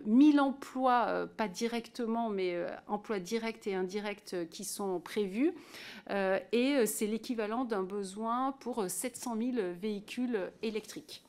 1000 0.06 0.38
euh, 0.38 0.42
emplois, 0.42 1.28
pas 1.36 1.46
directement, 1.46 2.28
mais 2.28 2.56
emplois 2.88 3.20
directs 3.20 3.66
et 3.68 3.74
indirects 3.74 4.48
qui 4.50 4.64
sont 4.64 4.98
prévus. 4.98 5.52
et 6.10 6.86
c'est 6.86 7.06
l'équivalent 7.06 7.64
d'un 7.64 7.84
besoin 7.84 8.52
pour 8.58 8.84
700 8.88 9.36
000 9.36 9.52
véhicules 9.80 10.50
électriques. 10.62 11.23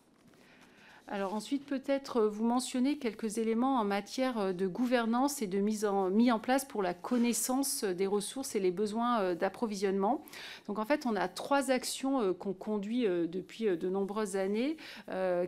Alors 1.07 1.35
ensuite, 1.35 1.67
peut-être 1.67 2.17
euh, 2.17 2.29
vous 2.29 2.43
mentionner 2.43 2.97
quelques 2.97 3.37
éléments 3.37 3.77
en 3.79 3.83
matière 3.83 4.39
euh, 4.39 4.53
de 4.53 4.65
gouvernance 4.65 5.43
et 5.43 5.47
de 5.47 5.59
mise 5.59 5.85
en, 5.85 6.11
en 6.11 6.39
place 6.39 6.65
pour 6.65 6.81
la 6.81 6.95
connaissance 6.95 7.83
euh, 7.83 7.93
des 7.93 8.07
ressources 8.07 8.55
et 8.55 8.59
les 8.59 8.71
besoins 8.71 9.35
d'approvisionnement. 9.35 10.23
Donc 10.67 10.79
en 10.79 10.85
fait, 10.85 11.05
on 11.05 11.15
a 11.15 11.27
trois 11.27 11.69
actions 11.69 12.33
qu'on 12.33 12.53
conduit 12.53 13.05
depuis 13.27 13.65
de 13.65 13.89
nombreuses 13.89 14.35
années 14.35 14.77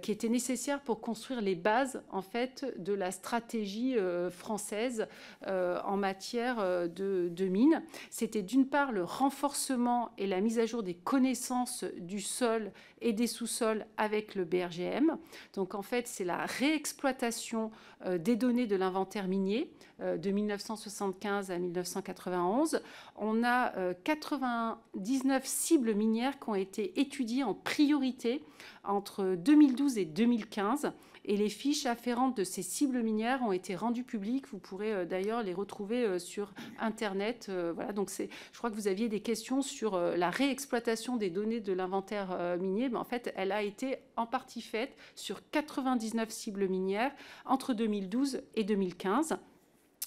qui 0.02 0.12
étaient 0.12 0.30
nécessaires 0.30 0.82
pour 0.82 1.02
construire 1.02 1.42
les 1.42 1.56
bases 1.56 2.02
en 2.12 2.22
fait 2.22 2.74
de 2.78 2.94
la 2.94 3.12
stratégie 3.12 3.96
française 4.30 5.08
en 5.46 5.98
matière 5.98 6.58
de, 6.90 7.30
de 7.30 7.46
mines. 7.46 7.84
C'était 8.10 8.44
d'une 8.44 8.68
part 8.68 8.92
le 8.92 9.04
renforcement 9.04 10.12
et 10.18 10.28
la 10.28 10.42
mise 10.42 10.60
à 10.60 10.66
jour 10.66 10.84
des 10.84 10.96
connaissances 10.96 11.84
du 11.98 12.22
sol 12.22 12.72
et 13.02 13.14
des 13.14 13.28
sous-sols 13.28 13.86
avec 13.98 14.36
le 14.36 14.46
BRGM. 14.46 15.18
Donc 15.54 15.76
en 15.76 15.82
fait, 15.82 16.08
c'est 16.08 16.24
la 16.24 16.46
réexploitation 16.46 17.72
euh, 18.06 18.18
des 18.18 18.36
données 18.36 18.68
de 18.68 18.76
l'inventaire 18.76 19.28
minier 19.28 19.74
euh, 20.02 20.18
de 20.18 20.30
1975 20.30 21.52
à 21.52 21.58
1991. 21.58 22.82
On 23.16 23.44
a 23.44 23.94
99 24.04 25.42
euh, 25.44 25.46
cibles 25.46 25.94
minières 25.94 26.40
qui 26.40 26.50
ont 26.50 26.56
été 26.56 27.00
étudiées 27.00 27.44
en 27.44 27.54
priorité 27.54 28.44
entre 28.84 29.36
2012 29.36 29.98
et 29.98 30.06
2015 30.06 30.92
et 31.28 31.36
les 31.36 31.50
fiches 31.50 31.86
afférentes 31.86 32.38
de 32.38 32.44
ces 32.44 32.62
cibles 32.62 33.04
minières 33.04 33.42
ont 33.44 33.52
été 33.52 33.76
rendues 33.76 34.06
publiques. 34.06 34.48
Vous 34.48 34.60
pourrez 34.60 34.94
euh, 34.94 35.06
d'ailleurs 35.06 35.44
les 35.44 35.54
retrouver 35.54 36.06
euh, 36.06 36.20
sur 36.20 36.54
Internet. 36.80 37.48
Euh, 37.50 37.74
voilà, 37.76 37.92
donc 37.92 38.10
je 38.10 38.58
crois 38.58 38.70
que 38.72 38.76
vous 38.76 38.88
aviez 38.88 39.10
des 39.10 39.20
questions 39.20 39.62
sur 39.62 40.00
la 40.00 40.30
réexploitation 40.30 41.18
des 41.18 41.30
données 41.30 41.60
de 41.60 41.74
l'inventaire 41.74 42.58
minier. 42.60 42.90
Mais 42.90 42.98
en 42.98 43.04
fait, 43.04 43.34
elle 43.36 43.52
a 43.52 43.62
été 43.62 43.98
en 44.16 44.26
partie 44.26 44.62
faite 44.62 44.96
sur 45.16 45.42
99 45.52 46.30
cibles 46.30 46.68
minières 46.68 47.12
entre 47.46 47.74
2012 47.74 48.42
et 48.56 48.64
2015. 48.64 49.38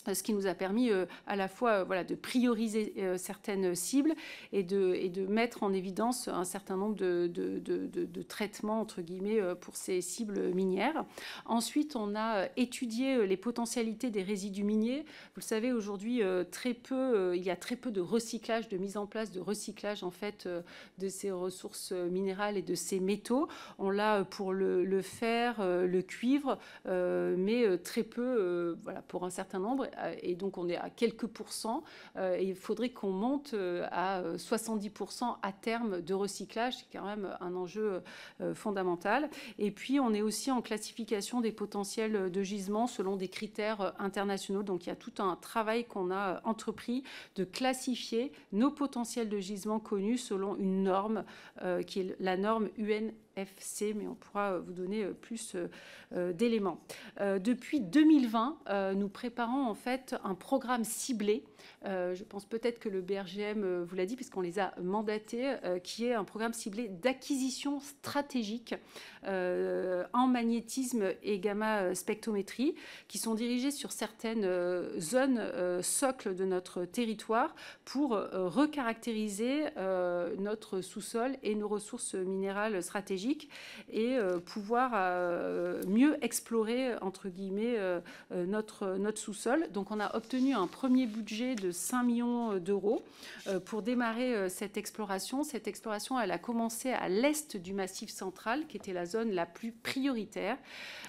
Euh, 0.09 0.15
ce 0.15 0.23
qui 0.23 0.33
nous 0.33 0.47
a 0.47 0.55
permis 0.55 0.91
euh, 0.91 1.07
à 1.27 1.37
la 1.37 1.49
fois 1.49 1.71
euh, 1.71 1.85
voilà, 1.85 2.05
de 2.05 2.15
prioriser 2.15 2.95
certaines 3.17 3.75
cibles 3.75 4.15
et 4.53 4.63
de, 4.63 4.95
et 4.95 5.09
de 5.09 5.27
mettre 5.27 5.63
en 5.63 5.73
évidence 5.73 6.29
un 6.29 6.45
certain 6.45 6.77
nombre 6.77 6.97
de, 6.97 7.31
de, 7.33 7.59
de, 7.59 8.23
traitements 8.23 8.81
entre 8.81 9.01
guillemets 9.01 9.41
pour 9.61 9.77
ces 9.77 10.01
cibles 10.01 10.53
minières. 10.55 11.05
Ensuite, 11.47 11.97
on 11.97 12.15
a 12.15 12.47
étudié 12.57 13.27
les 13.27 13.37
potentialités 13.37 14.11
des 14.11 14.23
résidus 14.23 14.65
miniers. 14.65 15.05
Vous 15.35 15.41
le 15.41 15.43
savez, 15.43 15.73
aujourd'hui, 15.73 16.23
très 16.51 16.75
peu, 16.75 17.35
il 17.37 17.43
y 17.43 17.51
a 17.51 17.57
très 17.57 17.77
peu 17.77 17.91
de 17.91 18.01
recyclage, 18.01 18.69
de 18.69 18.77
mise 18.77 18.97
en 18.97 19.07
place 19.07 19.31
de 19.31 19.41
recyclage 19.41 20.03
en 20.03 20.11
fait 20.11 20.49
de 20.99 21.09
ces 21.09 21.31
ressources 21.31 21.93
minérales 21.93 22.57
et 22.57 22.63
de 22.63 22.75
ces 22.75 23.01
métaux. 23.01 23.49
On 23.79 23.91
l'a 23.91 24.25
pour 24.25 24.53
le, 24.53 24.85
le, 24.85 25.03
fer, 25.03 25.57
le 25.61 26.03
cuivre, 26.03 26.59
mais 26.87 27.79
très 27.79 28.03
peu 28.03 28.77
voilà, 28.83 29.03
pour 29.03 29.25
un 29.25 29.31
certain 29.31 29.59
nombre. 29.59 29.90
Euh, 29.99 30.15
et 30.23 30.35
donc 30.35 30.59
on 30.59 30.69
est 30.69 30.77
à 30.77 30.91
quelques 30.91 31.27
pourcents. 31.27 31.83
Euh, 32.17 32.39
il 32.41 32.55
faudrait 32.55 32.91
qu'on 32.91 33.11
monte 33.11 33.55
euh, 33.55 33.87
à 33.91 34.23
70% 34.37 35.37
à 35.43 35.53
terme 35.53 36.01
de 36.01 36.15
recyclage, 36.15 36.79
c'est 36.79 36.99
quand 36.99 37.05
même 37.05 37.37
un 37.41 37.55
enjeu 37.55 38.03
fondamental. 38.55 39.31
Et 39.59 39.71
puis 39.71 40.01
on 40.01 40.13
est 40.13 40.23
aussi 40.23 40.51
en 40.51 40.63
classification 40.63 41.41
des 41.41 41.53
potentiels 41.53 42.31
de 42.31 42.43
gisement 42.43 42.87
selon 42.87 43.17
des 43.17 43.29
critères 43.29 43.95
internationaux. 43.99 44.63
Donc 44.63 44.87
il 44.87 44.89
y 44.89 44.93
a 44.93 44.97
tout 44.97 45.13
un 45.19 45.37
travail 45.37 45.85
qu'on 45.85 46.11
a 46.11 46.41
entrepris 46.45 47.03
de 47.37 47.45
classifier 47.45 48.33
nos 48.53 48.71
potentiels 48.71 49.29
de 49.29 49.39
gisement 49.39 49.81
connus 49.81 50.19
selon 50.19 50.57
une 50.57 50.83
norme 50.85 51.25
qui 51.87 52.01
est 52.01 52.17
la 52.21 52.37
norme 52.37 52.69
UN 52.79 53.13
Mais 53.95 54.07
on 54.07 54.15
pourra 54.15 54.59
vous 54.59 54.73
donner 54.73 55.05
plus 55.07 55.57
d'éléments. 56.13 56.81
Depuis 57.19 57.81
2020, 57.81 58.95
nous 58.97 59.09
préparons 59.09 59.67
en 59.67 59.75
fait 59.75 60.15
un 60.25 60.35
programme 60.35 60.85
ciblé. 60.85 61.45
Je 61.85 62.23
pense 62.25 62.45
peut-être 62.45 62.79
que 62.79 62.89
le 62.89 63.01
BRGM 63.01 63.83
vous 63.83 63.97
l'a 63.97 64.07
dit, 64.07 64.17
puisqu'on 64.17 64.41
les 64.41 64.59
a 64.59 64.73
mandatés, 64.81 65.55
qui 65.83 66.07
est 66.07 66.15
un 66.15 66.25
programme 66.25 66.53
ciblé 66.53 66.89
d'acquisition 66.89 67.81
stratégique 67.81 68.75
en 69.25 70.27
magnétisme 70.27 71.13
et 71.23 71.39
gamma 71.39 71.95
spectrométrie, 71.95 72.75
qui 73.09 73.19
sont 73.19 73.35
dirigés 73.35 73.71
sur 73.71 73.93
certaines 73.93 74.49
zones 74.99 75.43
socles 75.83 76.35
de 76.35 76.45
notre 76.45 76.85
territoire 76.85 77.55
pour 77.85 78.11
recaractériser 78.11 79.65
notre 80.39 80.81
sous-sol 80.81 81.37
et 81.43 81.55
nos 81.55 81.69
ressources 81.69 82.15
minérales 82.15 82.83
stratégiques 82.83 83.01
stratégique 83.01 83.49
et 83.91 84.19
pouvoir 84.45 84.91
mieux 85.87 86.17
explorer, 86.23 86.97
entre 87.01 87.29
guillemets, 87.29 87.77
notre, 88.31 88.97
notre 88.99 89.19
sous-sol. 89.19 89.69
Donc 89.73 89.91
on 89.91 90.01
a 90.01 90.15
obtenu 90.17 90.55
un 90.55 90.67
premier 90.67 91.07
budget 91.07 91.50
de 91.55 91.71
5 91.71 92.03
millions 92.03 92.57
d'euros 92.59 93.03
pour 93.65 93.83
démarrer 93.83 94.49
cette 94.49 94.77
exploration. 94.77 95.43
Cette 95.45 95.69
exploration, 95.69 96.19
elle 96.21 96.31
a 96.31 96.39
commencé 96.39 96.91
à 96.91 97.09
l'est 97.09 97.57
du 97.57 97.73
Massif 97.73 98.11
central, 98.11 98.67
qui 98.67 98.77
était 98.77 98.93
la 98.93 99.07
zone 99.07 99.31
la 99.33 99.47
plus 99.47 99.73
prioritaire. 99.73 100.57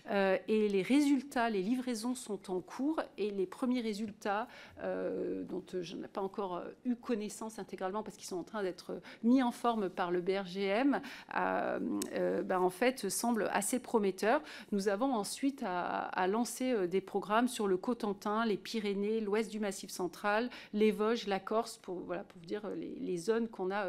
et 0.10 0.67
les 0.69 0.82
résultats, 0.82 1.49
les 1.49 1.62
livraisons 1.62 2.15
sont 2.15 2.51
en 2.51 2.62
cours 2.62 3.01
et 3.17 3.32
les 3.32 3.45
premiers 3.45 3.82
résultats 3.82 4.47
euh, 4.84 5.43
dont 5.43 5.63
je 5.82 5.95
n'ai 5.95 6.08
pas 6.08 6.21
encore 6.21 6.58
euh, 6.58 6.69
eu 6.86 6.95
connaissance 6.95 7.60
intégralement 7.60 8.04
parce 8.04 8.17
qu'ils 8.17 8.27
sont 8.27 8.38
en 8.38 8.43
train 8.43 8.63
d'être 8.63 9.01
mis 9.23 9.43
en 9.43 9.51
forme 9.51 9.89
par 9.89 10.12
le 10.12 10.21
BRGM, 10.21 11.01
euh, 11.36 12.41
ben, 12.43 12.60
en 12.60 12.69
fait, 12.69 13.10
semblent 13.10 13.49
assez 13.51 13.80
prometteurs. 13.80 14.41
Nous 14.71 14.88
avons 14.88 15.13
ensuite 15.13 15.63
à, 15.65 16.27
lancer 16.27 16.88
des 16.88 17.01
programmes 17.01 17.47
sur 17.47 17.67
le 17.67 17.77
Cotentin, 17.77 18.45
les 18.45 18.58
Pyrénées, 18.58 19.19
l'ouest 19.19 19.51
du 19.51 19.60
Massif 19.60 19.89
central, 19.89 20.30
les 20.73 20.91
Vosges, 20.91 21.27
la 21.27 21.39
Corse, 21.39 21.77
pour, 21.77 21.95
vous 21.95 22.45
dire 22.45 22.63
les, 22.75 23.17
zones 23.17 23.47
qu'on 23.47 23.71
a, 23.71 23.85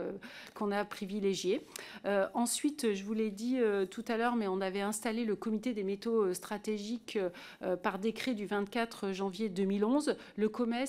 a 0.72 0.85
privilégiées. 0.85 1.64
ensuite, 2.35 2.92
je 2.94 3.05
vous 3.05 3.14
l'ai 3.14 3.31
dit 3.31 3.59
tout 3.90 4.05
à 4.09 4.16
l'heure, 4.16 4.37
mais 4.37 4.48
on 4.48 4.61
avait 4.61 4.81
installé 4.81 5.24
le 5.24 5.37
comité 5.37 5.72
des 5.72 5.85
métaux 5.85 6.33
stratégiques 6.35 7.18
par 7.83 7.98
décret 7.98 8.35
du 8.35 8.46
24 8.46 9.12
janvier 9.12 9.48
2011. 9.48 10.16
Le 10.37 10.48
COMES, 10.48 10.87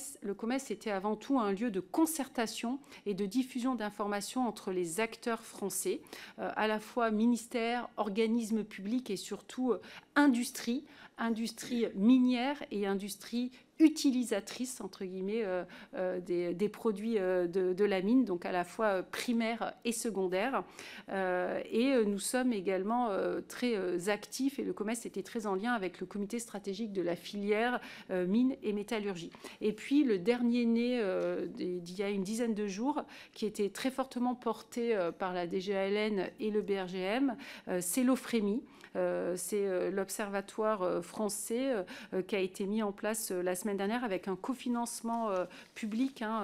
était 0.69 0.91
avant 0.91 1.15
tout 1.15 1.39
un 1.39 1.51
lieu 1.51 1.71
de 1.71 1.79
concertation 1.79 2.79
et 3.05 3.13
de 3.13 3.25
diffusion 3.25 3.75
d'informations 3.75 4.47
entre 4.47 4.71
les 4.71 4.99
acteurs 4.99 5.43
français, 5.43 6.01
euh, 6.39 6.51
à 6.55 6.67
la 6.67 6.79
fois 6.79 7.11
ministères, 7.11 7.89
organismes 7.97 8.63
publics 8.63 9.09
et 9.09 9.17
surtout 9.17 9.71
euh, 9.71 9.81
industrie, 10.15 10.85
industrie 11.17 11.85
minière 11.95 12.63
et 12.71 12.87
industrie 12.87 13.51
utilisatrice 13.79 14.81
entre 14.81 15.03
guillemets 15.05 15.43
euh, 15.43 15.63
euh, 15.95 16.19
des, 16.19 16.69
produits 16.69 17.17
euh, 17.17 17.47
de, 17.47 17.85
la 17.85 18.01
mine, 18.01 18.23
donc 18.23 18.45
à 18.45 18.51
la 18.51 18.63
fois 18.63 19.03
primaire 19.03 19.73
et 19.83 19.91
secondaire. 19.91 20.63
et 21.09 22.05
nous 22.05 22.19
sommes 22.19 22.53
également 22.53 23.09
très 23.47 24.09
actifs 24.09 24.59
et 24.59 24.63
le 24.63 24.73
commerce 24.73 25.05
était 25.05 25.21
très 25.21 25.45
en 25.47 25.55
lien 25.55 25.73
avec 25.73 25.99
le 25.99 26.05
comité 26.05 26.39
stratégique 26.39 26.93
de 26.93 27.01
la 27.01 27.15
filière 27.15 27.81
mine 28.09 28.55
et 28.63 28.71
métallurgie. 28.71 29.31
Et 29.59 29.73
puis 29.73 30.03
le 30.03 30.17
dernier 30.17 30.65
né 30.65 31.01
d'il 31.55 31.97
y 31.97 32.03
a 32.03 32.09
une 32.09 32.23
dizaine 32.23 32.53
de 32.53 32.67
jours, 32.67 33.03
qui 33.33 33.45
était 33.45 33.69
très 33.69 33.91
fortement 33.91 34.35
porté 34.35 34.97
par 35.19 35.33
la 35.33 35.47
DGALN 35.47 36.29
et 36.39 36.51
le 36.51 36.61
BRGM, 36.61 37.35
c'est 37.81 38.03
l'OFREMI. 38.03 38.63
C'est 39.35 39.91
l'observatoire 39.91 41.03
français 41.03 41.73
qui 42.27 42.35
a 42.35 42.39
été 42.39 42.65
mis 42.65 42.83
en 42.83 42.91
place 42.91 43.31
la 43.31 43.55
semaine 43.55 43.77
dernière 43.77 44.03
avec 44.03 44.27
un 44.27 44.35
cofinancement 44.35 45.29
euh, 45.29 45.45
public, 45.75 46.21
hein, 46.21 46.43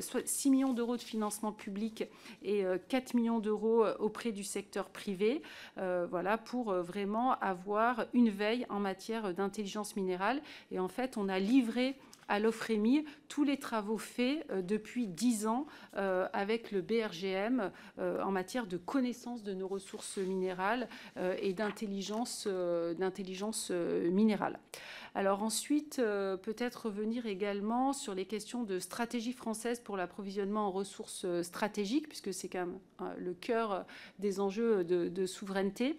6 0.00 0.48
euh, 0.48 0.50
millions 0.50 0.72
d'euros 0.72 0.96
de 0.96 1.02
financement 1.02 1.52
public 1.52 2.04
et 2.42 2.64
4 2.88 3.14
euh, 3.14 3.18
millions 3.18 3.38
d'euros 3.38 3.86
auprès 3.98 4.32
du 4.32 4.44
secteur 4.44 4.88
privé, 4.88 5.42
voilà, 5.76 6.38
pour 6.38 6.72
vraiment 6.72 7.38
avoir 7.40 8.06
une 8.12 8.30
veille 8.30 8.66
en 8.68 8.78
matière 8.78 9.34
d'intelligence 9.34 9.96
minérale. 9.96 10.40
Et 10.70 10.78
en 10.78 10.88
fait, 10.88 11.16
on 11.16 11.28
a 11.28 11.38
livré 11.38 11.96
à 12.28 12.38
l'OFREMI 12.38 13.04
tous 13.28 13.44
les 13.44 13.58
travaux 13.58 13.98
faits 13.98 14.46
depuis 14.66 15.06
10 15.06 15.46
ans 15.46 15.66
avec 15.94 16.72
le 16.72 16.82
BRGM 16.82 17.70
en 17.98 18.30
matière 18.30 18.66
de 18.66 18.76
connaissance 18.76 19.42
de 19.42 19.54
nos 19.54 19.68
ressources 19.68 20.18
minérales 20.18 20.88
et 21.40 21.52
d'intelligence 21.52 22.46
minérale. 24.10 24.58
Alors 25.16 25.42
ensuite, 25.42 25.98
euh, 25.98 26.36
peut-être 26.36 26.86
revenir 26.86 27.24
également 27.24 27.94
sur 27.94 28.14
les 28.14 28.26
questions 28.26 28.64
de 28.64 28.78
stratégie 28.78 29.32
française 29.32 29.80
pour 29.80 29.96
l'approvisionnement 29.96 30.66
en 30.66 30.70
ressources 30.70 31.24
euh, 31.24 31.42
stratégiques, 31.42 32.06
puisque 32.06 32.34
c'est 32.34 32.50
quand 32.50 32.66
même 32.66 32.78
euh, 33.00 33.14
le 33.16 33.32
cœur 33.32 33.86
des 34.18 34.40
enjeux 34.40 34.84
de 34.84 35.26
souveraineté. 35.26 35.98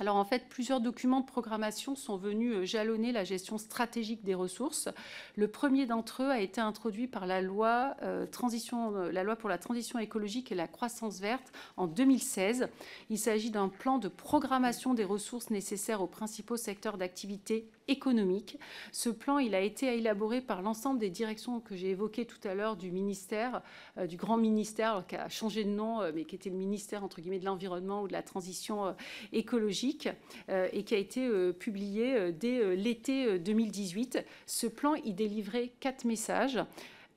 Alors 0.00 0.16
en 0.16 0.24
fait, 0.24 0.48
plusieurs 0.48 0.80
documents 0.80 1.20
de 1.20 1.26
programmation 1.26 1.94
sont 1.94 2.16
venus 2.16 2.54
euh, 2.54 2.64
jalonner 2.64 3.12
la 3.12 3.22
gestion 3.22 3.58
stratégique 3.58 4.24
des 4.24 4.34
ressources. 4.34 4.88
Le 5.36 5.46
premier 5.46 5.84
d'entre 5.84 6.22
eux 6.22 6.30
a 6.30 6.40
été 6.40 6.58
introduit 6.58 7.06
par 7.06 7.26
la 7.26 7.42
loi, 7.42 7.94
euh, 8.02 8.24
euh, 8.24 9.12
la 9.12 9.22
loi 9.22 9.36
pour 9.36 9.50
la 9.50 9.58
transition 9.58 9.98
écologique 9.98 10.52
et 10.52 10.54
la 10.54 10.68
croissance 10.68 11.20
verte 11.20 11.52
en 11.76 11.86
2016. 11.86 12.68
Il 13.10 13.18
s'agit 13.18 13.50
d'un 13.50 13.68
plan 13.68 13.98
de 13.98 14.08
programmation 14.08 14.94
des 14.94 15.04
ressources 15.04 15.50
nécessaires 15.50 16.00
aux 16.00 16.06
principaux 16.06 16.56
secteurs 16.56 16.96
d'activité 16.96 17.68
économique. 17.90 18.58
Ce 18.92 19.10
plan, 19.10 19.38
il 19.38 19.54
a 19.54 19.60
été 19.60 19.86
élaboré 19.96 20.40
par 20.40 20.62
l'ensemble 20.62 20.98
des 20.98 21.10
directions 21.10 21.60
que 21.60 21.76
j'ai 21.76 21.90
évoquées 21.90 22.24
tout 22.24 22.40
à 22.44 22.54
l'heure 22.54 22.76
du 22.76 22.90
ministère, 22.90 23.62
du 24.08 24.16
grand 24.16 24.36
ministère 24.36 25.04
qui 25.08 25.16
a 25.16 25.28
changé 25.28 25.64
de 25.64 25.70
nom, 25.70 26.00
mais 26.14 26.24
qui 26.24 26.34
était 26.34 26.50
le 26.50 26.56
ministère 26.56 27.04
entre 27.04 27.20
guillemets 27.20 27.38
de 27.38 27.44
l'environnement 27.44 28.02
ou 28.02 28.08
de 28.08 28.12
la 28.12 28.22
transition 28.22 28.94
écologique 29.32 30.08
euh, 30.48 30.68
et 30.72 30.84
qui 30.84 30.94
a 30.94 30.98
été 30.98 31.26
euh, 31.26 31.52
publié 31.52 32.14
euh, 32.14 32.32
dès 32.32 32.76
l'été 32.76 33.38
2018. 33.38 34.24
Ce 34.46 34.66
plan 34.66 34.94
y 34.94 35.12
délivrait 35.12 35.72
quatre 35.80 36.04
messages 36.04 36.58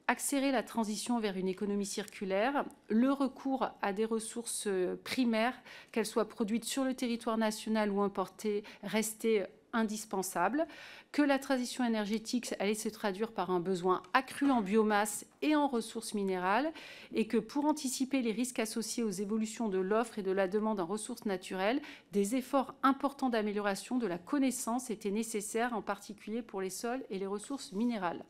accélérer 0.10 0.52
la 0.52 0.64
transition 0.64 1.22
vers 1.22 1.38
une 1.38 1.48
économie 1.48 1.86
circulaire, 1.86 2.66
le 2.90 3.14
recours 3.14 3.70
à 3.82 3.94
des 3.94 4.04
ressources 4.04 4.68
primaires, 5.06 5.56
qu'elles 5.94 6.06
soient 6.06 6.28
produites 6.28 6.66
sur 6.66 6.84
le 6.84 6.94
territoire 6.94 7.38
national 7.38 7.90
ou 7.90 8.02
importées, 8.02 8.66
restait 8.84 9.48
indispensable, 9.74 10.68
que 11.12 11.22
la 11.22 11.40
transition 11.40 11.84
énergétique 11.84 12.54
allait 12.60 12.74
se 12.74 12.90
traduire 12.90 13.32
par 13.32 13.52
un 13.52 13.60
besoin 13.60 14.02
accru 14.14 14.50
en 14.50 14.62
biomasse 14.62 15.26
et 15.42 15.56
en 15.56 15.68
ressources 15.68 16.14
minérales, 16.14 16.72
et 17.14 17.28
que 17.28 17.38
pour 17.38 17.66
anticiper 17.66 18.22
les 18.22 18.32
risques 18.32 18.60
associés 18.60 19.04
aux 19.04 19.10
évolutions 19.10 19.70
de 19.70 19.80
l'offre 19.80 20.20
et 20.20 20.24
de 20.24 20.32
la 20.32 20.48
demande 20.48 20.80
en 20.80 20.86
ressources 20.86 21.26
naturelles, 21.26 21.82
des 22.12 22.36
efforts 22.36 22.76
importants 22.84 23.30
d'amélioration 23.30 23.98
de 23.98 24.08
la 24.08 24.18
connaissance 24.18 24.90
étaient 24.90 25.12
nécessaires, 25.12 25.74
en 25.74 25.82
particulier 25.82 26.42
pour 26.42 26.62
les 26.62 26.70
sols 26.70 27.04
et 27.10 27.20
les 27.20 27.28
ressources 27.28 27.74
minérales. 27.74 28.24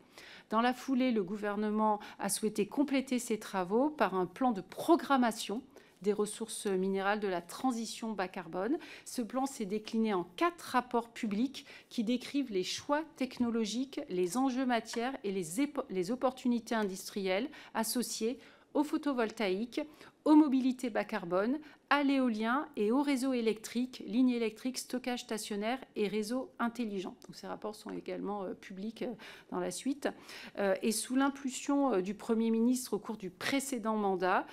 Dans 0.50 0.60
la 0.60 0.74
foulée, 0.74 1.10
le 1.10 1.22
gouvernement 1.22 2.00
a 2.18 2.28
souhaité 2.28 2.66
compléter 2.66 3.18
ces 3.18 3.38
travaux 3.38 3.90
par 3.90 4.14
un 4.14 4.26
plan 4.26 4.52
de 4.52 4.60
programmation 4.60 5.62
des 6.04 6.12
ressources 6.12 6.66
minérales 6.66 7.18
de 7.18 7.26
la 7.26 7.40
transition 7.40 8.12
bas 8.12 8.28
carbone. 8.28 8.78
Ce 9.04 9.22
plan 9.22 9.46
s'est 9.46 9.64
décliné 9.64 10.14
en 10.14 10.24
quatre 10.36 10.62
rapports 10.62 11.08
publics 11.08 11.66
qui 11.88 12.04
décrivent 12.04 12.52
les 12.52 12.62
choix 12.62 13.02
technologiques, 13.16 14.00
les 14.08 14.36
enjeux 14.36 14.66
matières 14.66 15.16
et 15.24 15.32
les, 15.32 16.10
opportunités 16.12 16.74
industrielles 16.74 17.48
associées 17.72 18.38
au 18.74 18.84
photovoltaïque, 18.84 19.80
aux 20.24 20.36
mobilités 20.36 20.90
bas 20.90 21.04
carbone, 21.04 21.58
à 21.94 22.02
l'éolien 22.02 22.66
et 22.76 22.90
au 22.90 23.02
réseau 23.02 23.34
électrique, 23.34 24.02
lignes 24.08 24.30
électriques, 24.30 24.78
stockage 24.78 25.20
stationnaire 25.20 25.78
et 25.94 26.08
réseau 26.08 26.50
intelligent. 26.58 27.14
ces 27.32 27.46
rapports 27.46 27.76
sont 27.76 27.90
également 27.90 28.42
euh, 28.42 28.54
publics 28.54 29.02
euh, 29.02 29.12
dans 29.52 29.60
la 29.60 29.70
suite. 29.70 30.08
Euh, 30.58 30.74
et 30.82 30.90
sous 30.90 31.14
l'impulsion 31.14 32.00
du 32.00 32.14
Premier 32.14 32.50
ministre 32.50 32.94
au 32.94 32.98
cours 32.98 33.16
du 33.16 33.30
précédent 33.30 33.96
mandat, 33.96 34.46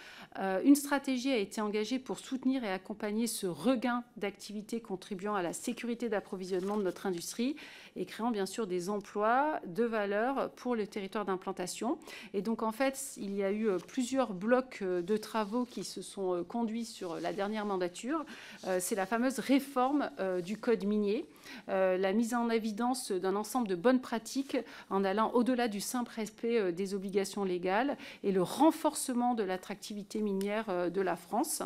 une 0.64 0.76
stratégie 0.76 1.32
a 1.32 1.38
été 1.38 1.62
engagée 1.62 2.00
pour 2.00 2.20
soutenir 2.20 2.64
et 2.64 2.72
accompagner 2.72 3.28
ce 3.28 3.48
regain 3.48 4.04
d'activité 4.18 4.80
contribuant 4.80 5.36
à 5.36 5.42
la 5.42 5.52
sécurité 5.52 6.10
d'approvisionnement 6.10 6.78
de 6.78 6.84
notre 6.84 7.06
industrie 7.06 7.56
et 7.96 8.06
créant 8.06 8.32
bien 8.32 8.46
sûr 8.46 8.68
des 8.68 8.90
emplois 8.90 9.60
de 9.66 9.84
valeur 9.84 10.52
pour 10.52 10.76
le 10.76 10.88
territoire 10.88 11.26
d'implantation. 11.26 11.98
Et 12.34 12.42
donc 12.42 12.64
en 12.64 12.72
fait, 12.72 13.14
il 13.18 13.36
y 13.36 13.44
a 13.44 13.52
eu 13.52 13.70
plusieurs 13.88 14.34
blocs 14.34 14.84
de 14.84 15.18
travaux 15.18 15.66
qui 15.66 15.84
se 15.84 16.02
sont 16.02 16.44
conduits 16.48 16.86
sur 16.86 17.20
la 17.20 17.34
dernière 17.34 17.66
mandature, 17.66 18.26
euh, 18.68 18.78
c'est 18.80 18.96
la 18.96 19.06
fameuse 19.06 19.40
réforme 19.40 20.10
euh, 20.20 20.42
du 20.42 20.58
code 20.58 20.84
minier, 20.86 21.26
euh, 21.26 21.41
la 21.68 22.14
mise 22.14 22.34
en 22.34 22.50
évidence 22.50 23.12
d'un 23.12 23.36
ensemble 23.36 23.68
de 23.68 23.76
bonnes 23.76 24.02
pratiques 24.02 24.58
en 24.90 25.04
allant 25.04 25.32
au-delà 25.34 25.68
du 25.68 25.80
simple 25.80 26.12
respect 26.16 26.72
des 26.72 26.94
obligations 26.94 27.44
légales 27.44 27.98
et 28.24 28.32
le 28.32 28.42
renforcement 28.42 29.34
de 29.34 29.44
l'attractivité 29.44 30.22
minière 30.22 30.92
de 30.92 31.02
la 31.02 31.16
France. 31.16 31.64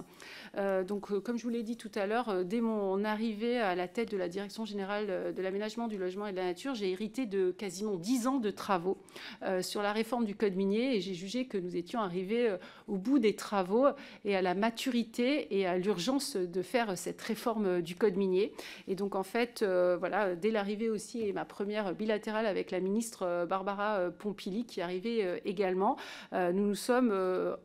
donc, 0.88 1.20
comme 1.20 1.38
je 1.38 1.44
vous 1.44 1.50
l'ai 1.50 1.64
dit 1.64 1.78
tout 1.78 1.92
à 1.96 2.06
l'heure, 2.06 2.46
dès 2.46 2.62
mon 2.62 3.04
arrivée 3.04 3.60
à 3.60 3.76
la 3.76 3.88
tête 3.88 4.12
de 4.12 4.18
la 4.18 4.30
Direction 4.30 4.66
générale 4.66 5.34
de 5.34 5.42
l'aménagement 5.42 5.88
du 5.88 5.98
logement 5.98 6.28
et 6.28 6.32
de 6.32 6.38
la 6.38 6.46
nature, 6.46 6.76
j'ai 6.76 6.92
hérité 6.92 7.26
de 7.26 7.52
quasiment 7.52 7.96
dix 7.96 8.28
ans 8.28 8.40
de 8.40 8.52
travaux 8.52 8.98
sur 9.62 9.82
la 9.82 9.94
réforme 9.94 10.26
du 10.26 10.36
code 10.36 10.56
minier 10.56 10.96
et 10.96 11.02
j'ai 11.02 11.14
jugé 11.14 11.46
que 11.46 11.58
nous 11.58 11.76
étions 11.76 12.00
arrivés 12.00 12.56
au 12.88 12.98
bout 12.98 13.20
des 13.20 13.36
travaux 13.36 13.88
et 14.24 14.36
à 14.36 14.42
la 14.42 14.54
maturité 14.54 15.58
et 15.58 15.66
à 15.66 15.78
l'urgence 15.78 16.36
de 16.36 16.62
faire 16.62 16.98
cette 16.98 17.22
réforme 17.22 17.82
du 17.82 17.96
code 17.96 18.16
minier. 18.16 18.54
Et 18.88 18.96
donc, 18.96 19.16
en 19.16 19.24
fait, 19.24 19.65
voilà, 20.00 20.36
dès 20.36 20.52
l'arrivée 20.52 20.90
aussi, 20.90 21.22
et 21.22 21.34
ma 21.34 21.46
première 21.46 21.94
bilatérale 21.94 22.46
avec 22.46 22.72
la 22.72 22.80
ministre 22.80 23.46
Barbara 23.46 24.12
Pompili, 24.18 24.66
qui 24.66 24.82
arrivait 24.82 25.42
également, 25.46 25.98
nous 26.32 26.66
nous 26.68 26.76
sommes 26.76 27.14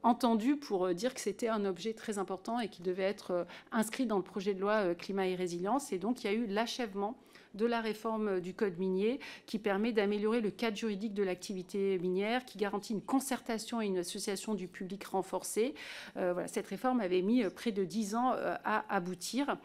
entendus 0.03 0.57
pour 0.57 0.95
dire 0.95 1.15
que 1.15 1.21
c'était 1.21 1.49
un 1.49 1.65
objet 1.65 1.93
très 1.93 2.19
important 2.19 2.61
et 2.61 2.69
qui 2.69 2.83
devait 2.83 3.03
être 3.03 3.47
inscrit 3.73 4.07
dans 4.07 4.17
le 4.17 4.23
projet 4.23 4.55
de 4.55 4.61
loi 4.61 4.95
climat 4.95 5.27
et 5.27 5.35
résilience. 5.35 5.93
Et 5.93 5.99
donc, 5.99 6.23
il 6.23 6.31
y 6.31 6.31
a 6.31 6.37
eu 6.37 6.47
l'achèvement 6.47 7.17
de 7.55 7.67
la 7.67 7.81
réforme 7.81 8.41
du 8.41 8.55
code 8.55 8.79
minier 8.79 9.21
qui 9.47 9.59
permet 9.59 9.93
d'améliorer 9.93 10.41
le 10.41 10.51
cadre 10.51 10.77
juridique 10.77 11.15
de 11.15 11.23
l'activité 11.23 11.99
minière, 11.99 12.45
qui 12.45 12.59
garantit 12.59 12.93
une 12.93 13.03
concertation 13.03 13.81
et 13.81 13.87
une 13.87 13.99
association 13.99 14.55
du 14.55 14.69
public 14.69 15.05
renforcée. 15.05 15.75
Euh, 16.17 16.33
voilà, 16.33 16.49
cette 16.49 16.67
réforme 16.67 17.01
avait 17.01 17.23
mis 17.23 17.45
euh, 17.45 17.51
près 17.51 17.73
de 17.73 17.85
dix 17.85 18.15
ans 18.15 18.33
euh, 18.35 18.55
à 18.65 18.85
aboutir. 18.95 19.57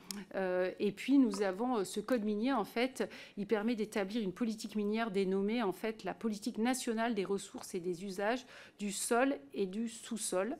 et 0.80 0.91
puis 0.91 1.17
nous 1.17 1.41
avons 1.41 1.84
ce 1.84 2.00
code 2.00 2.24
minier, 2.24 2.54
en 2.54 2.63
fait, 2.63 3.10
il 3.38 3.48
permet 3.48 3.76
d'établir 3.76 4.21
une 4.21 4.34
politique 4.34 4.76
minière 4.76 5.12
dénommée 5.12 5.63
en 5.63 5.71
fait 5.71 6.04
la 6.04 6.13
politique 6.13 6.58
nationale 6.58 7.15
des 7.15 7.26
ressources 7.26 7.76
et 7.76 7.80
des 7.80 8.04
usages 8.04 8.45
du 8.80 8.91
sol 8.91 9.36
et 9.54 9.65
du 9.65 9.89
sous-sol. 9.89 10.58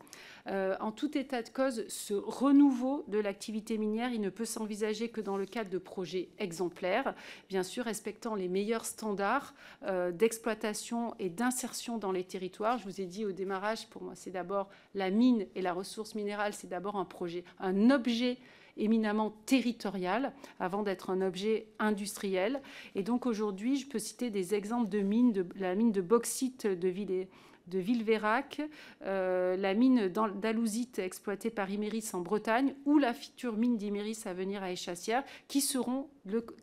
Euh, 0.48 0.76
en 0.80 0.92
tout 0.92 1.18
état 1.18 1.42
de 1.42 1.50
cause, 1.50 1.88
ce 1.88 2.14
renouveau 2.14 3.04
de 3.08 3.18
l'activité 3.18 3.78
minière, 3.78 4.12
il 4.14 4.22
ne 4.22 4.30
peut 4.30 4.46
s'envisager 4.46 5.10
que 5.10 5.22
dans 5.22 5.38
le 5.38 5.46
cadre 5.46 5.70
de 5.70 5.78
projets 5.78 6.30
exemplaires, 6.38 7.16
bien 7.50 7.64
sûr 7.64 7.86
respectant 7.86 8.36
les 8.36 8.48
meilleurs 8.48 8.86
standards 8.86 9.56
euh, 9.84 10.12
d'exploitation 10.12 11.16
et 11.20 11.30
d'insertion 11.30 11.98
dans 11.98 12.12
les 12.12 12.24
territoires. 12.24 12.78
Je 12.78 12.86
vous 12.86 13.02
ai 13.02 13.06
dit 13.06 13.26
au 13.26 13.32
démarrage, 13.32 13.88
pour 13.88 14.04
moi, 14.04 14.14
c'est 14.16 14.32
d'abord 14.32 14.70
la 14.94 15.10
mine 15.10 15.48
et 15.56 15.62
la 15.62 15.74
ressource 15.74 16.14
minérale, 16.16 16.54
c'est 16.54 16.70
d'abord 16.70 16.96
un 16.98 17.06
projet, 17.06 17.44
un 17.60 17.90
objet 17.90 18.38
éminemment 18.78 19.34
territorial 19.46 20.34
avant 20.60 20.84
d'être 20.84 21.10
un 21.10 21.22
objet 21.22 21.68
industriel. 21.80 22.62
Et 22.94 23.04
donc 23.04 23.26
aujourd'hui, 23.26 23.78
je 23.78 23.88
peux 23.88 24.00
citer 24.00 24.30
des 24.30 24.54
exemples 24.54 24.90
de 24.90 25.00
mines, 25.00 25.32
de 25.32 25.46
la 25.56 25.76
mine 25.76 25.92
de 25.92 26.02
bauxite 26.02 26.68
de 26.68 26.88
Villers 26.88 27.30
de 27.68 27.80
Villeverac, 27.80 28.62
euh, 29.04 29.56
la 29.58 29.74
mine 29.74 30.08
d'Alousite 30.08 31.00
exploitée 31.00 31.50
par 31.50 31.70
Iméris 31.70 32.12
en 32.14 32.22
Bretagne 32.22 32.76
ou 32.86 32.98
la 32.98 33.14
future 33.14 33.58
mine 33.58 33.78
d'Iméris 33.78 34.24
à 34.26 34.34
venir 34.34 34.64
à 34.64 34.72
Échassière 34.72 35.24
qui, 35.48 35.62
seront 35.62 36.08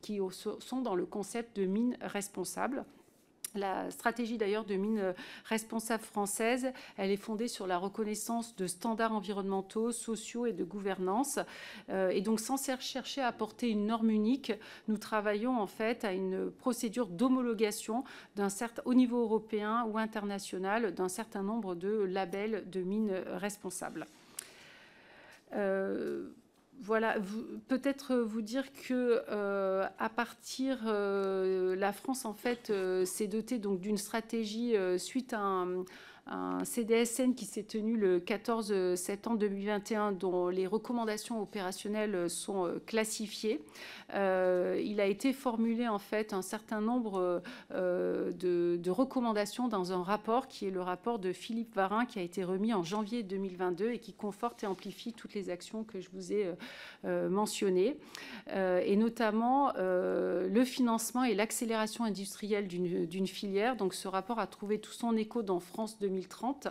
qui 0.00 0.20
sont 0.60 0.80
dans 0.80 0.94
le 0.94 1.06
concept 1.06 1.56
de 1.56 1.66
mine 1.66 1.96
responsable. 2.00 2.84
La 3.54 3.90
stratégie 3.90 4.38
d'ailleurs 4.38 4.64
de 4.64 4.74
mine 4.74 5.14
responsable 5.44 6.04
française, 6.04 6.72
elle 6.96 7.10
est 7.10 7.16
fondée 7.16 7.48
sur 7.48 7.66
la 7.66 7.76
reconnaissance 7.76 8.56
de 8.56 8.66
standards 8.66 9.12
environnementaux, 9.12 9.92
sociaux 9.92 10.46
et 10.46 10.52
de 10.52 10.64
gouvernance. 10.64 11.38
Euh, 11.90 12.08
et 12.10 12.22
donc 12.22 12.40
sans 12.40 12.56
chercher 12.80 13.20
à 13.20 13.26
apporter 13.26 13.68
une 13.68 13.86
norme 13.86 14.10
unique, 14.10 14.52
nous 14.88 14.96
travaillons 14.96 15.60
en 15.60 15.66
fait 15.66 16.04
à 16.04 16.12
une 16.12 16.50
procédure 16.50 17.08
d'homologation 17.08 18.04
au 18.84 18.94
niveau 18.94 19.20
européen 19.22 19.86
ou 19.90 19.98
international 19.98 20.94
d'un 20.94 21.08
certain 21.08 21.42
nombre 21.42 21.74
de 21.74 21.90
labels 21.90 22.64
de 22.70 22.80
mines 22.80 23.14
responsables. 23.34 24.06
Euh, 25.54 26.30
voilà, 26.82 27.14
peut-être 27.68 28.16
vous 28.16 28.42
dire 28.42 28.64
que 28.72 29.22
euh, 29.30 29.86
à 30.00 30.08
partir, 30.08 30.80
euh, 30.86 31.76
la 31.76 31.92
France 31.92 32.24
en 32.24 32.34
fait 32.34 32.70
euh, 32.70 33.04
s'est 33.04 33.28
dotée 33.28 33.58
donc 33.58 33.78
d'une 33.78 33.96
stratégie 33.96 34.74
suite 34.98 35.32
à 35.32 35.38
un, 35.38 35.84
un 36.26 36.64
CDSN 36.64 37.34
qui 37.34 37.46
s'est 37.46 37.64
tenu 37.64 37.96
le 37.96 38.20
14 38.20 38.94
septembre 38.94 39.38
2021 39.38 40.12
dont 40.12 40.48
les 40.48 40.68
recommandations 40.68 41.42
opérationnelles 41.42 42.30
sont 42.30 42.66
euh, 42.66 42.80
classifiées. 42.86 43.60
Euh, 44.14 44.80
il 44.84 45.00
a 45.00 45.06
été 45.06 45.32
formulé 45.32 45.88
en 45.88 45.98
fait 45.98 46.32
un 46.32 46.42
certain 46.42 46.80
nombre 46.80 47.42
euh, 47.74 48.30
de, 48.32 48.90
recommandations 48.90 49.68
dans 49.68 49.92
un 49.92 50.02
rapport 50.02 50.46
qui 50.48 50.66
est 50.66 50.70
le 50.70 50.82
rapport 50.82 51.18
de 51.18 51.32
Philippe 51.32 51.74
Varin 51.74 52.04
qui 52.04 52.18
a 52.18 52.22
été 52.22 52.44
remis 52.44 52.72
en 52.74 52.82
janvier 52.82 53.22
2022 53.22 53.92
et 53.92 53.98
qui 53.98 54.12
conforte 54.12 54.62
et 54.62 54.66
amplifie 54.66 55.14
toutes 55.14 55.34
les 55.34 55.48
actions 55.48 55.82
que 55.82 55.98
je 55.98 56.10
vous 56.12 56.32
ai 56.32 56.52
mentionnées 57.04 57.96
et 58.54 58.96
notamment 58.96 59.72
le 59.78 60.64
financement 60.64 61.24
et 61.24 61.34
l'accélération 61.34 62.04
industrielle 62.04 62.68
d'une 62.68 63.26
filière. 63.26 63.76
Donc 63.76 63.94
ce 63.94 64.08
rapport 64.08 64.38
a 64.38 64.46
trouvé 64.46 64.78
tout 64.78 64.92
son 64.92 65.16
écho 65.16 65.42
dans 65.42 65.58
France 65.58 65.98
2020 65.98 66.11
2030, 66.12 66.66
euh, 66.66 66.70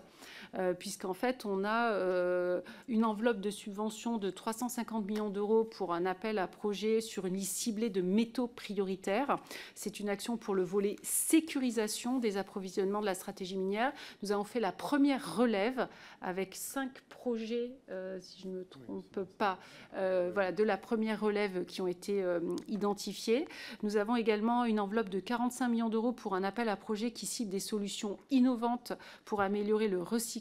puisqu'en 0.73 1.13
fait, 1.13 1.45
on 1.45 1.63
a 1.63 1.93
euh, 1.93 2.61
une 2.89 3.05
enveloppe 3.05 3.39
de 3.39 3.49
subvention 3.49 4.17
de 4.17 4.29
350 4.29 5.05
millions 5.05 5.29
d'euros 5.29 5.63
pour 5.63 5.93
un 5.93 6.05
appel 6.05 6.37
à 6.39 6.47
projet 6.47 6.99
sur 6.99 7.25
une 7.25 7.35
liste 7.35 7.55
ciblée 7.55 7.89
de 7.89 8.01
métaux 8.01 8.47
prioritaires. 8.47 9.37
C'est 9.75 9.99
une 9.99 10.09
action 10.09 10.35
pour 10.35 10.53
le 10.53 10.63
volet 10.63 10.97
sécurisation 11.03 12.19
des 12.19 12.37
approvisionnements 12.37 12.99
de 12.99 13.05
la 13.05 13.13
stratégie 13.13 13.57
minière. 13.57 13.93
Nous 14.23 14.31
avons 14.33 14.43
fait 14.43 14.59
la 14.59 14.73
première 14.73 15.37
relève 15.37 15.87
avec 16.21 16.55
cinq 16.55 17.01
projets, 17.09 17.71
euh, 17.89 18.19
si 18.19 18.41
je 18.41 18.47
ne 18.49 18.53
me 18.53 18.65
trompe 18.65 19.21
pas, 19.37 19.57
voilà, 19.93 20.51
de 20.51 20.63
la 20.63 20.77
première 20.77 21.21
relève 21.21 21.65
qui 21.65 21.81
ont 21.81 21.87
été 21.87 22.23
identifiés. 22.67 23.47
Nous 23.83 23.97
avons 23.97 24.15
également 24.15 24.65
une 24.65 24.79
enveloppe 24.79 25.09
de 25.09 25.19
45 25.19 25.67
millions 25.69 25.89
d'euros 25.89 26.11
pour 26.11 26.35
un 26.35 26.43
appel 26.43 26.69
à 26.69 26.75
projet 26.75 27.11
qui 27.11 27.25
cible 27.25 27.51
des 27.51 27.59
solutions 27.59 28.17
innovantes 28.29 28.93
pour 29.25 29.41
améliorer 29.41 29.87
le 29.87 30.01
recyclage 30.01 30.40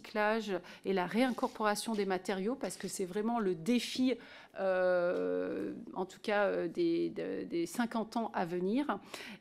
et 0.84 0.92
la 0.92 1.06
réincorporation 1.06 1.94
des 1.94 2.06
matériaux, 2.06 2.54
parce 2.54 2.76
que 2.76 2.88
c'est 2.88 3.04
vraiment 3.04 3.38
le 3.38 3.54
défi 3.54 4.14
euh, 4.58 5.72
en 5.94 6.04
tout 6.04 6.18
cas 6.20 6.46
euh, 6.46 6.68
des, 6.68 7.10
des, 7.10 7.66
50 7.66 8.16
ans 8.16 8.30
à 8.34 8.44
venir. 8.44 8.98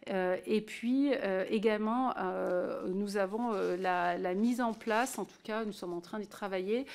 Euh, 0.10 0.38
et 0.46 0.62
puis 0.62 1.12
également, 1.50 2.14
nous 2.88 3.18
avons 3.18 3.52
la, 3.52 4.18
mise 4.34 4.62
en 4.62 4.74
place, 4.74 5.18
en 5.18 5.26
tout 5.26 5.38
cas, 5.44 5.66
nous 5.66 5.72
sommes 5.72 5.94
en 5.94 6.02
train 6.02 6.20
d'y 6.20 6.28
travailler, 6.28 6.86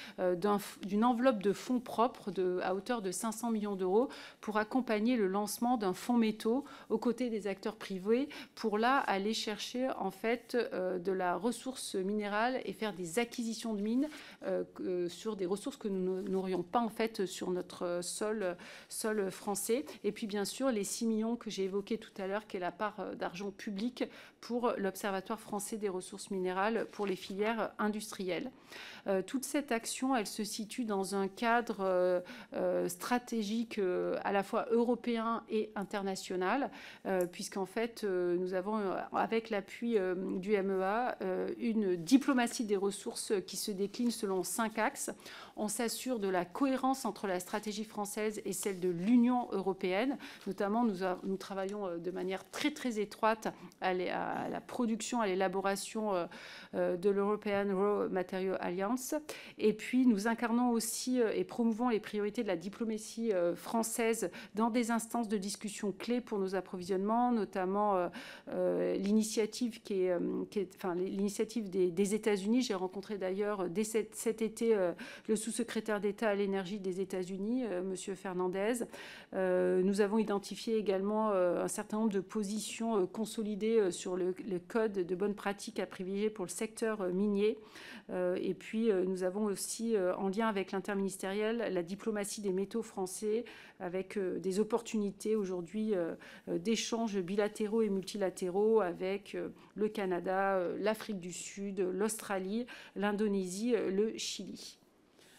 d'une 0.82 1.04
enveloppe 1.04 1.42
de 1.42 1.52
fonds 1.52 1.80
propres 1.80 2.32
à 2.62 2.74
hauteur 2.74 3.02
de 3.02 3.10
500 3.10 3.50
millions 3.50 3.76
d'euros 3.76 4.08
pour 4.40 4.58
accompagner 4.58 5.16
le 5.16 5.26
lancement 5.26 5.76
d'un 5.76 5.92
fonds 5.92 6.16
métaux 6.16 6.64
aux 6.90 6.98
côtés 6.98 7.30
des 7.30 7.46
acteurs 7.46 7.76
privés 7.76 8.28
pour 8.54 8.78
là 8.78 8.98
aller 8.98 9.34
chercher 9.34 9.88
en 9.98 10.10
fait 10.10 10.56
de 10.56 11.12
la 11.12 11.36
ressource 11.36 11.94
minérale 11.94 12.60
et 12.64 12.72
faire 12.72 12.92
des 12.92 13.18
acquisitions 13.18 13.74
de 13.74 13.80
mines 13.80 14.08
sur 15.08 15.36
des 15.36 15.46
ressources 15.46 15.76
que 15.76 15.88
nous 15.88 16.22
n'aurions 16.22 16.62
pas 16.62 16.80
en 16.80 16.90
fait 16.90 17.26
sur 17.26 17.50
notre 17.50 18.00
sol, 18.04 18.56
français. 19.30 19.84
Et 20.04 20.12
puis 20.12 20.26
bien 20.26 20.44
sûr 20.44 20.70
les 20.70 20.84
6 20.84 21.06
millions 21.06 21.36
que 21.36 21.50
j'ai 21.50 21.64
évoqués 21.64 21.98
tout 21.98 22.12
à 22.18 22.26
l'heure, 22.26 22.46
qui 22.46 22.56
est 22.56 22.60
la 22.60 22.72
part 22.72 23.00
euh, 23.00 23.14
d'argent 23.14 23.50
public 23.50 24.04
pour 24.40 24.72
l'Observatoire 24.76 25.40
français 25.40 25.78
des 25.78 25.88
ressources 25.88 26.30
minérales 26.30 26.86
pour 26.92 27.06
les 27.06 27.16
filières 27.16 27.72
industrielles. 27.78 28.50
Euh, 29.06 29.22
toute 29.22 29.44
cette 29.44 29.72
action, 29.72 30.14
elle 30.14 30.26
se 30.26 30.44
situe 30.44 30.84
dans 30.84 31.14
un 31.14 31.28
cadre 31.28 32.22
euh, 32.52 32.88
stratégique 32.88 33.80
à 34.22 34.32
la 34.32 34.42
fois 34.42 34.66
européen 34.70 35.42
et 35.48 35.70
international, 35.76 36.70
puisqu'en 37.32 37.66
fait, 37.66 38.04
nous 38.04 38.54
avons, 38.54 38.78
avec 39.12 39.50
l'appui 39.50 39.96
du 40.36 40.50
MEA, 40.62 41.16
une 41.58 41.96
diplomatie 41.96 42.64
des 42.64 42.76
ressources 42.76 43.32
qui 43.46 43.56
se 43.56 43.70
décline 43.70 44.10
selon 44.10 44.42
cinq 44.42 44.78
axes. 44.78 45.10
On 45.56 45.68
s'assure 45.68 46.18
de 46.18 46.28
la 46.28 46.44
cohérence 46.44 47.04
entre 47.04 47.26
la 47.26 47.38
stratégie 47.38 47.84
française 47.84 48.40
et 48.44 48.52
celle 48.52 48.80
de 48.80 48.88
l'Union 48.88 49.48
européenne. 49.52 50.18
Notamment, 50.46 50.84
nous, 50.84 51.36
travaillons 51.36 51.86
euh, 51.86 51.98
de 51.98 52.10
manière 52.10 52.48
très 52.50 52.72
très 52.72 52.98
étroite 52.98 53.48
à, 53.80 53.94
la 53.94 54.60
production, 54.60 55.20
à 55.20 55.26
l'élaboration 55.26 56.14
euh, 56.14 56.26
euh, 56.74 56.96
de 56.96 57.08
l'European 57.08 57.66
Raw 57.72 58.08
Material 58.08 58.58
Alliance. 58.60 59.14
Et 59.58 59.72
puis, 59.72 60.06
nous 60.06 60.26
incarnons 60.26 60.70
aussi 60.70 61.18
et 61.18 61.44
promouvons 61.44 61.88
les 61.88 62.00
priorités 62.00 62.42
de 62.42 62.48
la 62.48 62.56
diplomatie 62.56 63.32
française 63.54 64.30
dans 64.54 64.70
des 64.70 64.90
instances 64.90 65.28
de 65.28 65.36
discussion 65.36 65.92
clés 65.92 66.20
pour 66.20 66.38
nos 66.38 66.54
approvisionnements, 66.54 67.32
notamment 67.32 68.10
l'initiative 68.48 69.80
des 69.82 72.14
États-Unis. 72.14 72.62
J'ai 72.62 72.74
rencontré 72.74 73.18
d'ailleurs 73.18 73.68
dès 73.68 73.84
cet, 73.84 74.14
cet 74.14 74.42
été 74.42 74.76
le 75.28 75.36
sous-secrétaire 75.44 76.00
d'État 76.00 76.30
à 76.30 76.34
l'énergie 76.34 76.80
des 76.80 77.02
États-Unis, 77.02 77.64
euh, 77.66 77.82
Monsieur 77.82 78.14
Fernandez. 78.14 78.86
Euh, 79.34 79.82
nous 79.82 80.00
avons 80.00 80.16
identifié 80.16 80.78
également 80.78 81.32
euh, 81.32 81.62
un 81.62 81.68
certain 81.68 81.98
nombre 81.98 82.12
de 82.12 82.20
positions 82.20 83.06
consolidées 83.06 83.90
sur 83.90 84.16
le, 84.16 84.34
code 84.66 84.92
de 84.92 85.14
bonnes 85.14 85.34
pratiques 85.34 85.80
à 85.80 85.86
privilégier 85.86 86.30
pour 86.30 86.46
le 86.46 86.50
secteur 86.50 87.06
minier. 87.12 87.58
et 88.10 88.54
puis, 88.54 88.90
nous 89.06 89.22
avons 89.22 89.44
aussi, 89.44 89.96
en 90.18 90.28
lien 90.28 90.48
avec 90.48 90.72
l'interministériel, 90.72 91.68
la 91.70 91.82
diplomatie 91.82 92.40
des 92.40 92.52
métaux 92.52 92.82
français, 92.82 93.44
avec 93.80 94.18
des 94.18 94.60
opportunités 94.60 95.36
aujourd'hui 95.36 95.92
d'échanges 96.48 97.18
bilatéraux 97.18 97.82
et 97.82 97.90
multilatéraux 97.90 98.80
avec 98.80 99.36
le 99.74 99.88
Canada, 99.88 100.60
l'Afrique 100.78 101.20
du 101.20 101.32
Sud, 101.32 101.80
l'Australie, 101.80 102.66
l'Indonésie, 102.96 103.74
le 103.90 104.16
Chili 104.16 104.78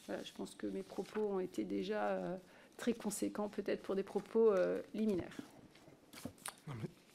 je 0.07 0.31
pense 0.33 0.55
que 0.55 0.67
mes 0.67 0.83
propos 0.83 1.21
ont 1.21 1.39
été 1.39 1.63
déjà 1.63 2.09
euh, 2.09 2.35
très 2.77 2.93
conséquents, 2.93 3.49
peut-être 3.49 3.81
pour 3.81 3.95
des 3.95 4.03
propos 4.03 4.51
euh, 4.51 4.81
liminaires. 4.93 5.37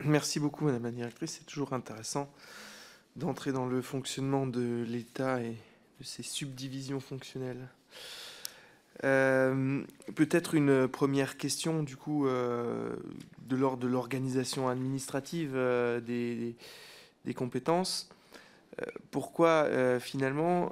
Merci 0.05 0.41
beaucoup, 0.41 0.65
Madame 0.65 0.85
la 0.85 0.91
Directrice. 0.91 1.39
C'est 1.39 1.47
toujours 1.47 1.73
intéressant 1.73 2.31
d'entrer 3.17 3.53
dans 3.53 3.67
le 3.67 3.83
fonctionnement 3.83 4.47
de 4.47 4.85
l'État 4.89 5.43
et 5.43 5.57
de 5.99 6.05
ses 6.05 6.23
subdivisions 6.23 7.01
fonctionnelles. 7.01 7.69
Euh, 9.05 9.83
peut-être 10.15 10.55
une 10.55 10.87
première 10.89 11.37
question, 11.37 11.83
du 11.83 11.97
coup, 11.97 12.27
euh, 12.27 12.97
de 13.49 13.57
l'ordre 13.57 13.83
de 13.83 13.89
l'organisation 13.89 14.69
administrative 14.69 15.53
euh, 15.55 16.01
des, 16.01 16.55
compétences. 17.35 18.09
Pourquoi, 19.11 19.69
finalement, 20.01 20.71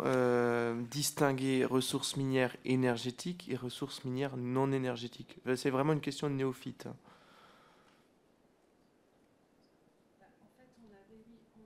distinguer 0.90 1.64
ressources 1.64 2.16
minières 2.16 2.56
énergétiques 2.64 3.48
et 3.50 3.56
ressources 3.56 4.04
minières 4.04 4.36
non 4.36 4.72
énergétiques? 4.72 5.38
C'est 5.56 5.70
vraiment 5.70 5.92
une 5.92 6.00
question 6.00 6.28
de 6.30 6.34
néophyte. 6.34 6.88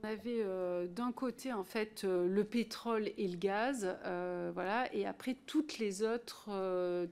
On 0.03 0.09
avait 0.09 0.43
euh, 0.43 0.85
d'un 0.85 1.13
côté 1.13 1.53
en 1.53 1.63
fait 1.63 2.03
euh, 2.03 2.27
le 2.27 2.43
pétrole 2.43 3.11
et 3.17 3.25
le 3.25 3.37
gaz, 3.37 3.95
euh, 4.03 4.51
voilà, 4.53 4.93
et 4.93 5.05
après 5.05 5.33
toutes 5.45 5.77
les 5.77 6.03
autres, 6.03 6.49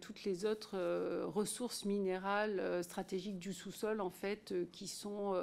toutes 0.02 0.26
les 0.26 0.46
autres 0.46 0.78
ressources 1.24 1.86
minérales 1.86 2.84
stratégiques 2.84 3.39
du 3.39 3.54
sous-sol 3.54 4.02
en 4.02 4.10
fait 4.10 4.54
qui 4.74 4.88
sont, 4.88 5.36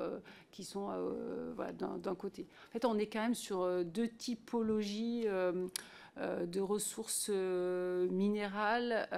d'un 1.78 2.14
côté. 2.14 2.46
En 2.68 2.72
fait, 2.72 2.84
on 2.84 2.98
est 2.98 3.06
quand 3.06 3.22
même 3.22 3.34
sur 3.34 3.84
deux 3.84 4.08
typologies. 4.08 5.24
de 6.18 6.60
ressources 6.60 7.30
minérales. 7.30 9.08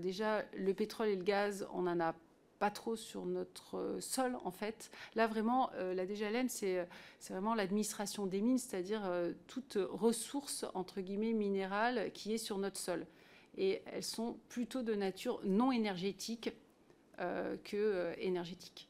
déjà, 0.00 0.42
le 0.56 0.74
pétrole 0.74 1.08
et 1.08 1.16
le 1.16 1.22
gaz, 1.22 1.66
on 1.72 1.86
en 1.86 2.00
a 2.00 2.14
pas 2.58 2.70
trop 2.70 2.96
sur 2.96 3.24
notre 3.24 3.76
euh, 3.76 4.00
sol 4.00 4.36
en 4.44 4.50
fait. 4.50 4.90
Là 5.14 5.26
vraiment, 5.26 5.70
euh, 5.74 5.94
la 5.94 6.06
DGLN, 6.06 6.48
c'est 6.48 6.86
vraiment 7.28 7.54
l'administration 7.54 8.26
des 8.26 8.40
mines, 8.40 8.58
c'est-à-dire 8.58 9.02
euh, 9.04 9.32
toute 9.46 9.78
ressource 9.90 10.66
entre 10.74 11.00
guillemets 11.00 11.32
minérale 11.32 12.10
qui 12.12 12.32
est 12.34 12.38
sur 12.38 12.58
notre 12.58 12.78
sol. 12.78 13.06
Et 13.56 13.82
elles 13.86 14.04
sont 14.04 14.38
plutôt 14.48 14.82
de 14.82 14.94
nature 14.94 15.40
non 15.44 15.72
énergétique 15.72 16.50
que 17.64 18.14
énergétique. 18.18 18.88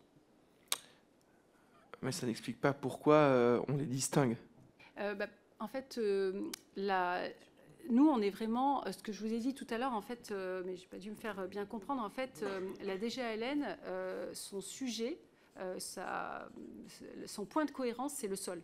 Mais 2.03 2.13
ça 2.13 2.27
n'explique 2.27 2.61
pas 2.61 2.75
pourquoi 2.75 3.65
on 3.67 3.77
les 3.79 3.87
distingue. 3.87 4.37
Bah, 4.99 5.27
en 5.59 5.69
fait, 5.69 5.99
la, 6.77 7.23
nous, 7.89 8.09
on 8.09 8.21
est 8.21 8.31
vraiment, 8.31 8.87
euh, 8.87 8.93
ce 8.93 9.03
que 9.03 9.13
je 9.13 9.21
vous 9.21 9.33
ai 9.33 9.39
dit 9.39 9.55
tout 9.55 9.67
à 9.71 9.79
l'heure, 9.79 9.93
en 9.93 10.01
fait, 10.01 10.31
euh, 10.31 10.63
mais 10.65 10.77
je 10.77 10.83
n'ai 10.83 10.89
pas 10.89 10.99
dû 10.99 11.11
me 11.11 11.17
faire 11.17 11.49
bien 11.49 11.65
comprendre, 11.65 12.03
en 12.03 12.11
fait, 12.11 12.41
euh, 12.43 12.61
la 12.83 12.99
DGALN, 12.99 13.77
son 14.33 14.61
sujet, 14.61 15.19
son 17.27 17.45
point 17.45 17.65
de 17.65 17.71
cohérence, 17.71 18.15
c'est 18.15 18.29
le 18.29 18.37
sol. 18.37 18.63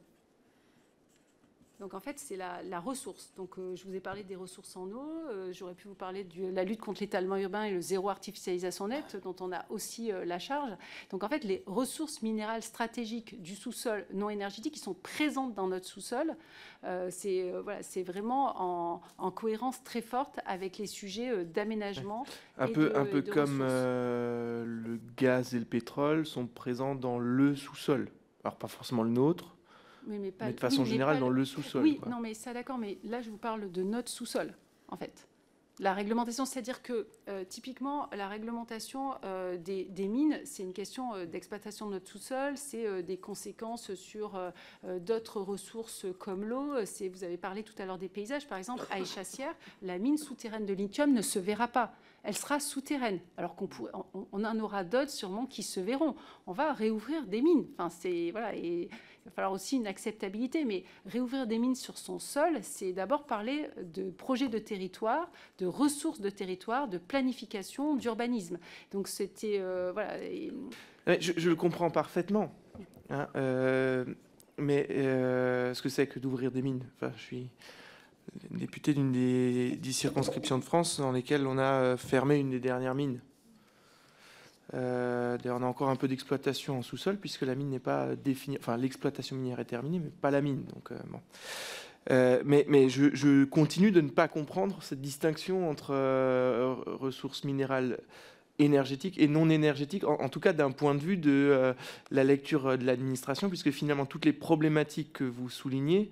Donc 1.81 1.95
en 1.95 2.01
fait, 2.01 2.19
c'est 2.19 2.37
la, 2.37 2.81
ressource. 2.81 3.33
Donc 3.37 3.59
euh, 3.59 3.75
je 3.75 3.85
vous 3.85 3.95
ai 3.95 4.01
parlé 4.01 4.23
des 4.23 4.37
ressources 4.37 4.77
en 4.77 4.89
eau, 4.91 5.25
euh, 5.29 5.53
j'aurais 5.53 5.75
pu 5.75 5.89
vous 5.89 5.95
parler 5.95 6.25
de 6.25 6.55
la 6.55 6.65
lutte 6.65 6.81
contre 6.81 7.01
l'étalement 7.01 7.37
urbain 7.37 7.65
et 7.65 7.71
le 7.71 7.81
zéro 7.81 8.11
artificialisation 8.11 8.89
nette, 8.89 9.21
dont 9.23 9.35
on 9.41 9.53
a 9.53 9.65
aussi 9.71 10.13
euh, 10.13 10.25
la 10.25 10.39
charge. 10.39 10.71
Donc 11.11 11.25
en 11.25 11.29
fait, 11.29 11.43
les 11.45 11.63
ressources 11.67 12.23
minérales 12.23 12.63
stratégiques 12.63 13.41
du 13.43 13.55
sous-sol 13.55 14.07
non 14.13 14.31
énergétique 14.31 14.75
qui 14.75 14.81
sont 14.81 14.95
présentes 14.95 15.55
dans 15.55 15.67
notre 15.67 15.87
sous-sol, 15.87 16.37
c'est 17.09 17.51
voilà, 17.63 17.81
vraiment 18.05 19.01
en, 19.19 19.31
cohérence 19.31 19.83
très 19.85 20.03
forte 20.03 20.39
avec 20.45 20.77
les 20.77 20.87
sujets 20.87 21.45
d'aménagement. 21.45 22.27
Un 22.59 22.69
peu, 22.69 22.93
un 22.95 23.07
peu 23.07 23.23
comme 23.23 23.61
le 23.61 25.01
gaz 25.17 25.55
et 25.55 25.59
le 25.59 25.65
pétrole 25.65 26.27
sont 26.27 26.47
présents 26.47 26.95
dans 26.95 27.19
le 27.19 27.57
sous-sol. 27.57 28.11
Alors 28.45 28.57
pas 28.57 28.69
forcément 28.69 29.03
le 29.03 29.11
nôtre, 29.11 29.57
mais, 30.07 30.19
de 30.53 30.61
façon 30.61 30.85
générale 30.85 31.19
dans 31.19 31.31
le 31.31 31.45
sous-sol. 31.45 31.83
Oui, 31.83 32.01
non, 32.09 32.21
mais 32.21 32.35
ça 32.35 32.53
d'accord, 32.53 32.79
mais 32.79 32.99
là 33.05 33.21
je 33.23 33.31
vous 33.31 33.39
parle 33.39 33.71
de 33.71 33.83
notre 33.83 34.11
sous-sol, 34.11 34.55
en 34.89 34.97
fait. 34.97 35.27
La 35.81 35.93
réglementation, 35.93 36.45
c'est-à-dire 36.45 36.83
que 36.83 37.09
euh, 37.29 37.45
typiquement, 37.45 38.09
la 38.13 38.29
réglementation 38.29 39.15
euh, 39.25 39.57
des, 39.57 39.89
mines, 40.07 40.39
c'est 40.45 40.63
une 40.63 40.73
question 40.73 41.15
euh, 41.15 41.27
d'exploitation 41.27 41.87
de 41.87 41.93
notre 41.93 42.09
sous-sol, 42.09 42.57
c'est 42.57 43.03
des 43.03 43.17
conséquences 43.17 43.95
sur 43.95 44.41
d'autres 45.01 45.41
ressources 45.41 46.07
comme 46.19 46.45
l'eau. 46.45 46.75
Vous 47.13 47.25
avez 47.25 47.37
parlé 47.37 47.65
tout 47.65 47.75
à 47.79 47.87
l'heure 47.87 47.99
des 47.99 48.09
paysages, 48.09 48.47
par 48.47 48.59
exemple, 48.59 48.85
à 48.91 49.01
Échassière, 49.01 49.55
la 49.83 49.99
mine 49.99 50.17
souterraine 50.17 50.67
de 50.67 50.75
lithium 50.75 51.13
ne 51.13 51.23
se 51.23 51.39
verra 51.39 51.67
pas. 51.67 51.95
Elle 52.23 52.37
sera 52.37 52.61
souterraine, 52.61 53.21
alors 53.37 53.55
qu'on 53.55 53.69
on, 54.33 54.45
en 54.45 54.59
aura 54.59 54.83
d'autres 54.85 55.11
sûrement 55.11 55.45
qui 55.45 55.63
se 55.63 55.81
verront. 55.81 56.15
On 56.47 56.53
va 56.53 56.73
réouvrir 56.73 57.27
des 57.27 57.43
mines. 57.43 57.67
Enfin, 57.75 57.91
c'est 57.91 58.31
voilà 58.31 58.55
et 58.55 58.89
il 59.25 59.31
va 59.31 59.35
falloir 59.37 59.53
aussi 59.53 59.77
une 59.77 59.87
acceptabilité, 59.87 60.67
mais 60.67 60.85
réouvrir 61.07 61.47
des 61.47 61.59
mines 61.59 61.75
sur 61.75 61.97
son 61.97 62.19
sol, 62.19 62.59
c'est 62.61 62.93
d'abord 62.93 63.25
parler 63.25 63.71
de 63.83 64.11
projets 64.11 64.49
de 64.49 64.59
territoire, 64.59 65.31
de 65.59 65.67
ressources 65.67 66.21
de 66.21 66.29
territoire, 66.29 66.89
de 66.89 66.99
planification, 66.99 67.97
d'urbanisme. 67.97 68.59
Donc 68.93 69.09
c'était 69.09 69.57
euh, 69.61 69.93
voilà. 69.95 70.19
Je, 71.19 71.49
le 71.49 71.57
comprends 71.57 71.91
parfaitement, 71.91 72.55
hein, 73.09 73.29
euh, 73.37 74.05
mais 74.59 74.87
euh, 74.91 75.73
ce 75.73 75.81
que 75.81 75.89
c'est 75.89 76.07
que 76.07 76.19
d'ouvrir 76.19 76.51
des 76.51 76.61
mines 76.61 76.85
Enfin, 76.97 77.13
je 77.17 77.23
suis 77.23 77.49
député 78.51 78.93
d'une 78.93 79.13
des 79.13 79.77
dix 79.77 79.95
circonscriptions 79.95 80.59
de 80.59 80.65
France 80.65 81.01
dans 81.01 81.13
lesquelles 81.13 81.47
on 81.47 81.57
a 81.57 81.97
fermé 81.97 82.37
une 82.37 82.51
des 82.51 82.61
dernières 82.61 82.95
mines. 82.95 83.21
Euh, 84.73 85.37
d'ailleurs, 85.39 85.59
on 85.61 85.63
a 85.63 85.67
encore 85.67 85.91
un 85.91 85.97
peu 85.97 86.09
d'exploitation 86.09 86.79
en 86.79 86.83
sous-sol 86.83 87.19
puisque 87.19 87.43
la 87.43 87.55
mine 87.55 87.71
n'est 87.71 87.79
pas 87.79 88.17
définie. 88.17 88.57
Enfin, 88.59 88.77
l'exploitation 88.77 89.37
minière 89.37 89.61
est 89.61 89.67
terminée, 89.67 89.99
mais 89.99 90.11
pas 90.11 90.31
la 90.31 90.41
mine. 90.41 90.65
Donc, 90.75 90.91
euh, 90.91 90.97
bon. 91.09 91.21
Euh, 92.11 92.43
mais, 92.45 92.67
mais 92.69 92.89
je, 92.89 93.45
continue 93.45 93.91
de 93.91 94.01
ne 94.01 94.11
pas 94.11 94.29
comprendre 94.29 94.83
cette 94.83 95.01
distinction 95.01 95.71
entre 95.71 95.95
ressources 96.87 97.45
minérales 97.45 97.99
énergétiques 98.59 99.19
et 99.19 99.27
non 99.27 99.49
énergétiques, 99.49 100.05
en, 100.05 100.29
tout 100.29 100.39
cas 100.39 100.53
d'un 100.53 100.71
point 100.71 100.95
de 100.95 101.01
vue 101.01 101.17
de 101.17 101.75
la 102.11 102.25
lecture 102.25 102.77
de 102.77 102.85
l'administration, 102.85 103.49
puisque 103.49 103.71
finalement 103.71 104.05
toutes 104.05 104.27
les 104.27 104.35
problématiques 104.35 105.15
que 105.15 105.25
vous 105.25 105.49
soulignez, 105.49 106.11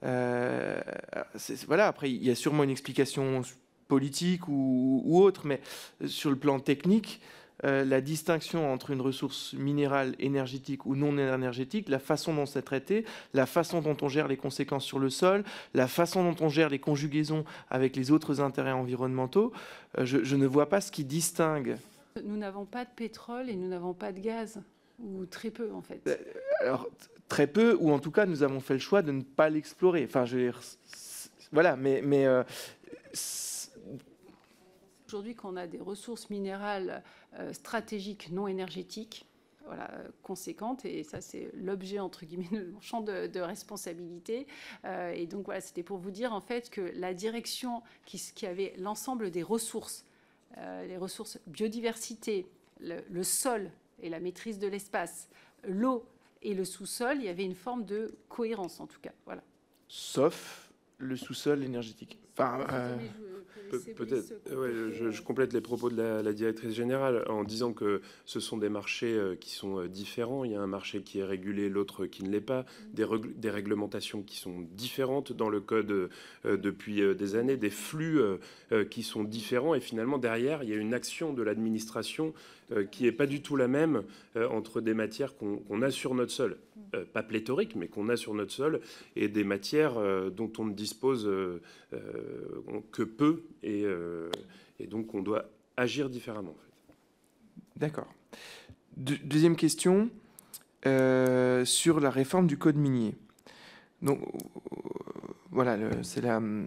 voilà, 0.00 1.86
après 1.86 2.10
il 2.10 2.24
y 2.24 2.30
a 2.30 2.34
sûrement 2.34 2.64
une 2.64 2.70
explication 2.70 3.42
politique 3.88 4.48
ou, 4.48 5.02
ou 5.04 5.20
autre, 5.20 5.46
mais 5.46 5.60
sur 6.06 6.30
le 6.30 6.36
plan 6.36 6.60
technique, 6.60 7.20
euh, 7.64 7.84
la 7.84 8.00
distinction 8.00 8.72
entre 8.72 8.90
une 8.90 9.00
ressource 9.00 9.52
minérale 9.54 10.14
énergétique 10.18 10.86
ou 10.86 10.96
non 10.96 11.16
énergétique, 11.18 11.88
la 11.88 11.98
façon 11.98 12.34
dont 12.34 12.46
c'est 12.46 12.62
traité, 12.62 13.04
la 13.34 13.46
façon 13.46 13.80
dont 13.82 13.96
on 14.00 14.08
gère 14.08 14.28
les 14.28 14.36
conséquences 14.36 14.84
sur 14.84 14.98
le 14.98 15.10
sol, 15.10 15.44
la 15.74 15.86
façon 15.86 16.24
dont 16.24 16.44
on 16.44 16.48
gère 16.48 16.68
les 16.68 16.78
conjugaisons 16.78 17.44
avec 17.68 17.96
les 17.96 18.10
autres 18.10 18.40
intérêts 18.40 18.72
environnementaux, 18.72 19.52
euh, 19.98 20.04
je, 20.04 20.36
ne 20.36 20.46
vois 20.46 20.68
pas 20.68 20.80
ce 20.80 20.90
qui 20.90 21.04
distingue. 21.04 21.76
Nous 22.24 22.36
n'avons 22.36 22.64
pas 22.64 22.84
de 22.84 22.90
pétrole 22.94 23.50
et 23.50 23.56
nous 23.56 23.68
n'avons 23.68 23.94
pas 23.94 24.12
de 24.12 24.20
gaz, 24.20 24.60
ou 24.98 25.26
très 25.26 25.50
peu 25.50 25.70
en 25.72 25.82
fait. 25.82 26.00
Euh, 26.06 26.16
alors, 26.60 26.88
très 27.28 27.46
peu, 27.46 27.76
ou 27.78 27.92
en 27.92 27.98
tout 27.98 28.10
cas, 28.10 28.26
nous 28.26 28.42
avons 28.42 28.60
fait 28.60 28.74
le 28.74 28.80
choix 28.80 29.02
de 29.02 29.12
ne 29.12 29.22
pas 29.22 29.50
l'explorer. 29.50 30.04
Enfin, 30.04 30.24
je 30.24 30.36
veux 30.36 30.42
dire, 30.44 30.60
voilà, 31.52 31.76
mais, 31.76 32.00
mais 32.02 32.26
aujourd'hui 35.10 35.34
qu'on 35.34 35.56
a 35.56 35.66
des 35.66 35.80
ressources 35.80 36.30
minérales 36.30 37.02
euh, 37.36 37.52
stratégiques 37.52 38.30
non 38.30 38.46
énergétiques 38.46 39.26
voilà, 39.66 39.90
conséquentes. 40.22 40.84
Et 40.84 41.02
ça, 41.02 41.20
c'est 41.20 41.50
l'objet, 41.54 41.98
entre 41.98 42.24
guillemets, 42.24 42.48
de 42.52 42.70
mon 42.70 42.80
champ 42.80 43.00
de, 43.00 43.40
responsabilité. 43.40 44.46
Euh, 44.84 45.10
et 45.10 45.26
donc, 45.26 45.46
voilà, 45.46 45.60
c'était 45.60 45.82
pour 45.82 45.98
vous 45.98 46.12
dire, 46.12 46.32
en 46.32 46.40
fait, 46.40 46.70
que 46.70 46.92
la 46.94 47.12
direction 47.12 47.82
qui, 48.06 48.22
qui 48.36 48.46
avait 48.46 48.72
l'ensemble 48.78 49.32
des 49.32 49.42
ressources, 49.42 50.04
euh, 50.58 50.86
les 50.86 50.96
ressources 50.96 51.40
biodiversité, 51.48 52.46
le, 52.80 53.00
le, 53.10 53.24
sol 53.24 53.68
et 54.00 54.10
la 54.10 54.20
maîtrise 54.20 54.60
de 54.60 54.68
l'espace, 54.68 55.28
l'eau 55.64 56.04
et 56.40 56.54
le 56.54 56.64
sous-sol, 56.64 57.16
il 57.16 57.24
y 57.24 57.28
avait 57.28 57.44
une 57.44 57.56
forme 57.56 57.84
de 57.84 58.14
cohérence, 58.28 58.78
en 58.78 58.86
tout 58.86 59.00
cas. 59.00 59.12
Voilà. 59.24 59.42
Sauf 59.88 60.70
le 60.98 61.16
sous-sol 61.16 61.64
énergétique. 61.64 62.16
Enfin, 62.32 62.64
Peut-être. 63.96 64.34
je, 64.48 65.22
complète 65.22 65.52
les 65.52 65.60
propos 65.60 65.90
de 65.90 65.96
la, 65.96 66.32
directrice 66.32 66.74
générale 66.74 67.24
en 67.28 67.44
disant 67.44 67.72
que 67.72 68.00
ce 68.24 68.40
sont 68.40 68.56
des 68.56 68.68
marchés 68.68 69.12
euh, 69.12 69.36
qui 69.36 69.50
sont 69.50 69.78
euh, 69.78 69.88
différents. 69.88 70.44
Il 70.44 70.52
y 70.52 70.54
a 70.54 70.60
un 70.60 70.66
marché 70.66 71.02
qui 71.02 71.20
est 71.20 71.24
régulé, 71.24 71.68
l'autre 71.68 72.06
qui 72.06 72.24
ne 72.24 72.30
l'est 72.30 72.40
pas. 72.40 72.64
Des, 72.94 73.06
des, 73.36 73.50
réglementations 73.50 74.22
qui 74.22 74.36
sont 74.36 74.66
différentes 74.72 75.32
dans 75.32 75.48
le 75.48 75.60
code 75.60 75.90
euh, 75.90 76.56
depuis 76.56 77.02
des 77.14 77.36
années, 77.36 77.56
des 77.56 77.70
flux 77.70 78.20
qui 78.90 79.02
sont 79.02 79.24
différents. 79.24 79.74
Et 79.74 79.80
finalement, 79.80 80.18
derrière, 80.18 80.62
il 80.62 80.70
y 80.70 80.72
a 80.72 80.76
une 80.76 80.94
action 80.94 81.32
de 81.32 81.42
l'administration 81.42 82.32
qui 82.90 83.04
n'est 83.04 83.12
pas 83.12 83.26
du 83.26 83.42
tout 83.42 83.56
la 83.56 83.68
même 83.68 84.02
entre 84.36 84.80
des 84.80 84.94
matières 84.94 85.34
qu'on 85.36 85.82
a 85.82 85.90
sur 85.90 86.14
notre 86.14 86.32
sol, 86.32 86.56
pas 87.12 87.22
pléthorique, 87.22 87.76
mais 87.76 87.88
qu'on 87.88 88.08
a 88.08 88.16
sur 88.16 88.34
notre 88.34 88.52
sol, 88.52 88.80
et 89.16 89.28
des 89.28 89.44
matières 89.44 89.94
dont 90.30 90.52
on 90.58 90.64
ne 90.64 90.74
dispose 90.74 91.28
que 92.92 93.02
peu 93.02 93.42
euh, 93.64 94.30
et, 94.78 94.86
donc 94.86 95.14
on 95.14 95.22
doit 95.22 95.46
agir 95.76 96.08
différemment. 96.08 96.56
D'accord. 97.76 98.12
deuxième 98.96 99.56
question 99.56 100.10
sur 100.82 102.00
la 102.00 102.10
réforme 102.10 102.46
du 102.46 102.56
code 102.56 102.76
minier. 102.76 103.14
Donc 104.02 104.20
voilà, 105.50 105.76
c'est 106.02 106.26
un 106.26 106.64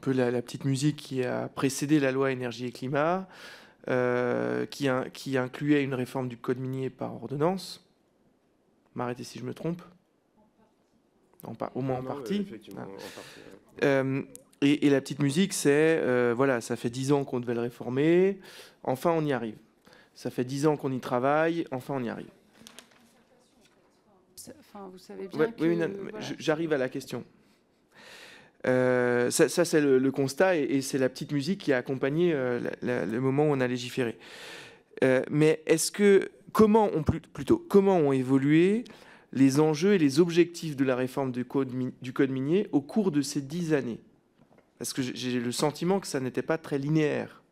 peu 0.00 0.12
la, 0.12 0.42
petite 0.42 0.64
musique 0.64 0.96
qui 0.96 1.24
a 1.24 1.48
précédé 1.48 2.00
la 2.00 2.12
loi 2.12 2.32
énergie 2.32 2.66
et 2.66 2.72
climat, 2.72 3.28
qui, 3.86 4.88
qui 5.12 5.38
incluait 5.38 5.82
une 5.82 5.94
réforme 5.94 6.28
du 6.28 6.36
code 6.36 6.58
minier 6.58 6.90
par 6.90 7.14
ordonnance. 7.14 7.86
M'arrêtez 8.96 9.24
si 9.24 9.38
je 9.38 9.44
me 9.44 9.52
trompe. 9.52 9.82
au 11.74 11.82
moins 11.82 11.98
en 11.98 12.02
partie. 12.02 12.46
Euh, 13.84 14.22
et, 14.62 14.88
la 14.88 15.02
petite 15.02 15.20
musique, 15.20 15.52
c'est 15.52 16.00
euh, 16.00 16.32
voilà, 16.34 16.62
ça 16.62 16.76
fait 16.76 16.88
dix 16.88 17.12
ans 17.12 17.24
qu'on 17.24 17.40
devait 17.40 17.54
le 17.54 17.60
réformer, 17.60 18.40
enfin 18.82 19.10
on 19.10 19.22
y 19.24 19.34
arrive. 19.34 19.56
Ça 20.14 20.30
fait 20.30 20.44
dix 20.44 20.66
ans 20.66 20.78
qu'on 20.78 20.92
y 20.92 20.98
travaille, 20.98 21.66
enfin 21.70 21.94
on 21.98 22.02
y 22.02 22.08
arrive. 22.08 22.30
Enfin, 24.60 24.88
vous 24.90 24.98
savez 24.98 25.28
bien 25.28 25.52
oui, 25.60 25.78
j'arrive 26.38 26.72
à 26.72 26.78
la 26.78 26.88
question. 26.88 27.22
Euh, 28.66 29.30
ça, 29.30 29.64
c'est 29.64 29.80
le, 29.80 30.10
constat 30.10 30.56
et, 30.56 30.80
c'est 30.82 30.98
la 30.98 31.08
petite 31.08 31.32
musique 31.32 31.60
qui 31.60 31.72
a 31.72 31.78
accompagné 31.78 32.32
le 32.82 33.18
moment 33.18 33.44
où 33.44 33.52
on 33.52 33.60
a 33.60 33.66
légiféré. 33.66 34.18
mais 35.30 35.62
est-ce 35.66 35.90
que 35.90 36.30
comment 36.52 36.86
ont 36.86 37.02
plutôt 37.02 37.58
comment 37.58 37.96
ont 37.96 38.12
évolué 38.12 38.84
les 39.32 39.60
enjeux 39.60 39.94
et 39.94 39.98
les 39.98 40.20
objectifs 40.20 40.76
de 40.76 40.84
la 40.84 40.96
réforme 40.96 41.32
du 41.32 41.44
code, 41.44 41.70
du 42.00 42.12
code 42.12 42.30
minier 42.30 42.68
au 42.72 42.80
cours 42.80 43.10
de 43.10 43.22
ces 43.22 43.40
dix 43.40 43.72
années? 43.74 44.00
Parce 44.78 44.92
que 44.92 45.02
j'ai 45.02 45.40
le 45.40 45.52
sentiment 45.52 46.00
que 46.00 46.06
ça 46.06 46.20
n'était 46.20 46.42
pas 46.42 46.58
très 46.58 46.78
linéaire. 46.78 47.42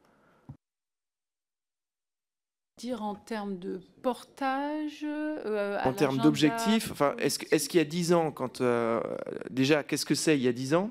Dire 2.79 3.03
en 3.03 3.15
termes 3.15 3.59
de 3.59 3.81
portage, 4.03 5.05
euh, 5.05 5.79
en 5.85 5.93
termes 5.93 6.19
d'objectifs. 6.19 6.91
Enfin, 6.91 7.15
est-ce 7.19 7.39
est 7.39 7.69
qu'il 7.69 7.79
y 7.79 7.81
a 7.81 7.85
dix 7.85 8.13
ans, 8.13 8.33
quand 8.33 8.61
euh, 8.61 9.01
déjà, 9.49 9.85
qu'est-ce 9.85 10.05
que 10.05 10.17
c'est 10.17 10.37
il 10.37 10.43
y 10.43 10.49
a 10.49 10.53
dix 10.53 10.75
ans? 10.75 10.91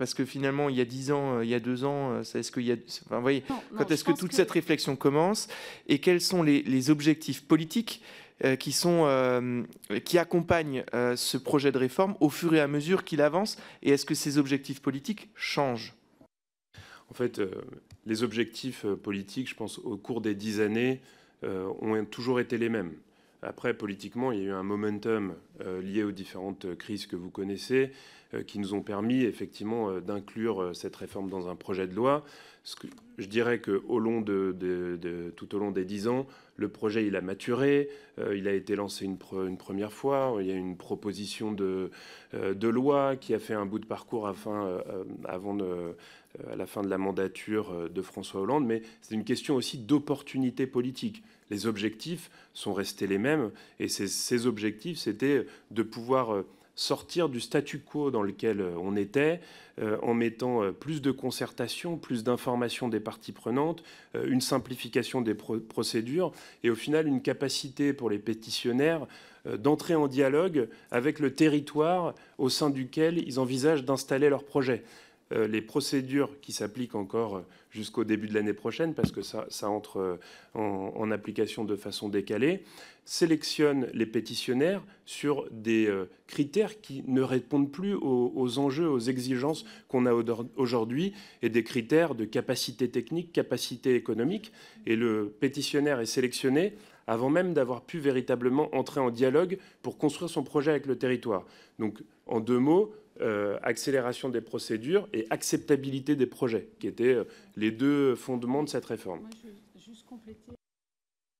Parce 0.00 0.14
que 0.14 0.24
finalement, 0.24 0.70
il 0.70 0.76
y 0.76 0.80
a 0.80 0.86
dix 0.86 1.12
ans, 1.12 1.36
euh, 1.36 1.44
il 1.44 1.50
y 1.50 1.54
a 1.54 1.60
deux 1.60 1.84
ans, 1.84 2.22
est-ce 2.22 2.50
qu'il 2.50 2.64
y 2.64 2.72
a, 2.72 2.76
enfin, 3.06 3.16
vous 3.16 3.22
voyez, 3.22 3.44
quand 3.76 3.90
est-ce 3.90 4.02
que 4.02 4.12
toute 4.12 4.32
cette 4.32 4.50
réflexion 4.50 4.96
commence 4.96 5.46
et 5.88 5.98
quels 5.98 6.22
sont 6.22 6.42
les, 6.42 6.62
les 6.62 6.88
objectifs 6.88 7.46
politiques 7.46 8.02
euh, 8.42 8.56
qui, 8.56 8.72
sont, 8.72 9.02
euh, 9.04 9.62
qui 10.06 10.16
accompagnent 10.16 10.82
euh, 10.94 11.14
ce 11.14 11.36
projet 11.36 11.72
de 11.72 11.76
réforme 11.76 12.16
au 12.20 12.30
fur 12.30 12.54
et 12.54 12.60
à 12.60 12.68
mesure 12.68 13.04
qu'il 13.04 13.20
avance 13.20 13.58
Et 13.82 13.90
est-ce 13.90 14.06
que 14.06 14.14
ces 14.14 14.38
objectifs 14.38 14.80
politiques 14.80 15.28
changent? 15.34 15.94
En 17.10 17.12
fait, 17.12 17.42
les 18.06 18.22
objectifs 18.22 18.86
politiques, 19.02 19.50
je 19.50 19.54
pense, 19.54 19.78
au 19.80 19.98
cours 19.98 20.22
des 20.22 20.34
dix 20.34 20.60
années, 20.60 21.02
ont 21.42 22.04
toujours 22.04 22.40
été 22.40 22.56
les 22.56 22.68
mêmes. 22.68 22.92
Après, 23.42 23.74
politiquement, 23.74 24.32
il 24.32 24.40
y 24.40 24.42
a 24.42 24.44
eu 24.46 24.52
un 24.52 24.62
momentum 24.62 25.34
lié 25.82 26.02
aux 26.02 26.12
différentes 26.12 26.74
crises 26.76 27.06
que 27.06 27.16
vous 27.16 27.30
connaissez 27.30 27.90
qui 28.46 28.58
nous 28.58 28.74
ont 28.74 28.82
permis 28.82 29.24
effectivement 29.24 29.98
d'inclure 30.00 30.76
cette 30.76 30.94
réforme 30.94 31.28
dans 31.28 31.48
un 31.48 31.56
projet 31.56 31.88
de 31.88 31.94
loi. 31.94 32.24
je 33.18 33.26
dirais 33.26 33.60
que 33.60 33.82
au 33.88 33.98
long 33.98 34.20
de, 34.20 34.54
de, 34.56 35.32
tout 35.36 35.54
au 35.56 35.58
long 35.58 35.70
des 35.70 35.84
dix 35.84 36.06
ans, 36.06 36.26
le 36.60 36.68
projet, 36.68 37.06
il 37.06 37.16
a 37.16 37.22
maturé, 37.22 37.88
euh, 38.18 38.36
il 38.36 38.46
a 38.46 38.52
été 38.52 38.76
lancé 38.76 39.06
une, 39.06 39.16
première 39.16 39.92
fois, 39.92 40.36
il 40.40 40.46
y 40.46 40.52
a 40.52 40.54
une 40.54 40.76
proposition 40.76 41.52
de, 41.52 41.90
euh, 42.34 42.54
de, 42.54 42.68
loi 42.68 43.16
qui 43.16 43.34
a 43.34 43.38
fait 43.38 43.54
un 43.54 43.64
bout 43.64 43.78
de 43.78 43.86
parcours 43.86 44.28
euh, 44.28 45.04
avant 45.24 45.56
à 46.50 46.56
la 46.56 46.66
fin 46.66 46.82
de 46.82 46.88
la 46.88 46.98
mandature 46.98 47.90
de 47.90 48.02
François 48.02 48.40
Hollande, 48.40 48.66
mais 48.66 48.82
c'est 49.02 49.14
une 49.14 49.24
question 49.24 49.56
aussi 49.56 49.78
d'opportunité 49.78 50.66
politique. 50.66 51.22
Les 51.50 51.66
objectifs 51.66 52.30
sont 52.54 52.72
restés 52.72 53.06
les 53.06 53.18
mêmes, 53.18 53.50
et 53.78 53.88
ces 53.88 54.46
objectifs, 54.46 54.98
c'était 54.98 55.46
de 55.70 55.82
pouvoir 55.82 56.44
sortir 56.80 57.28
du 57.28 57.40
statu 57.40 57.80
quo 57.80 58.10
dans 58.10 58.22
lequel 58.22 58.60
euh, 58.60 58.72
on 58.80 58.96
était, 58.96 59.40
euh, 59.80 59.98
en 60.02 60.14
mettant 60.14 60.62
euh, 60.62 60.72
plus 60.72 61.02
de 61.02 61.10
concertation, 61.10 61.98
plus 61.98 62.24
d'informations 62.24 62.88
des 62.88 63.00
parties 63.00 63.32
prenantes, 63.32 63.82
une 64.24 64.40
simplification 64.40 65.20
des 65.20 65.34
procédures 65.34 66.32
et 66.64 66.70
au 66.70 66.74
final 66.74 67.06
une 67.06 67.20
capacité 67.20 67.92
pour 67.92 68.08
les 68.08 68.18
pétitionnaires 68.18 69.06
d'entrer 69.58 69.94
en 69.94 70.06
dialogue 70.06 70.68
avec 70.90 71.18
le 71.18 71.34
territoire 71.34 72.14
au 72.36 72.48
sein 72.50 72.68
duquel 72.68 73.18
ils 73.18 73.38
envisagent 73.40 73.84
d'installer 73.84 74.28
leur 74.28 74.44
projet. 74.44 74.82
Les 75.30 75.62
procédures 75.62 76.40
qui 76.40 76.52
s'appliquent 76.52 76.94
encore 76.94 77.44
jusqu'au 77.70 78.04
début 78.04 78.26
de 78.26 78.34
l'année 78.34 78.52
prochaine, 78.52 78.94
parce 78.94 79.12
que 79.12 79.22
ça, 79.22 79.46
entre 79.62 80.18
en, 80.54 81.10
application 81.10 81.64
de 81.64 81.76
façon 81.76 82.08
décalée, 82.08 82.64
sélectionne 83.04 83.88
les 83.92 84.06
pétitionnaires 84.06 84.82
sur 85.04 85.48
des 85.50 85.86
euh, 85.86 86.08
critères 86.26 86.80
qui 86.80 87.02
ne 87.08 87.22
répondent 87.22 87.70
plus 87.70 87.94
aux, 87.94 88.58
enjeux, 88.58 88.88
aux 88.88 89.00
exigences 89.00 89.64
qu'on 89.88 90.06
a 90.06 90.12
aujourd'hui, 90.56 91.12
et 91.42 91.48
des 91.48 91.64
critères 91.64 92.14
de 92.14 92.24
capacité 92.24 92.88
technique, 92.88 93.32
capacité 93.32 93.94
économique. 93.94 94.52
Et 94.86 94.96
le 94.96 95.34
pétitionnaire 95.40 96.00
est 96.00 96.06
sélectionné 96.06 96.74
avant 97.06 97.30
même 97.30 97.54
d'avoir 97.54 97.82
pu 97.82 97.98
véritablement 97.98 98.72
entrer 98.74 99.00
en 99.00 99.10
dialogue 99.10 99.58
pour 99.82 99.98
construire 99.98 100.30
son 100.30 100.44
projet 100.44 100.70
avec 100.70 100.86
le 100.86 100.96
territoire. 100.96 101.44
Donc, 101.80 101.98
en 102.26 102.38
deux 102.38 102.60
mots, 102.60 102.94
euh, 103.20 103.58
accélération 103.62 104.28
des 104.28 104.40
procédures 104.40 105.08
et 105.12 105.26
acceptabilité 105.30 106.16
des 106.16 106.26
projets, 106.26 106.68
qui 106.78 106.86
étaient 106.86 107.14
euh, 107.14 107.24
les 107.56 107.70
deux 107.70 108.14
fondements 108.14 108.62
de 108.62 108.68
cette 108.68 108.84
réforme. 108.84 109.28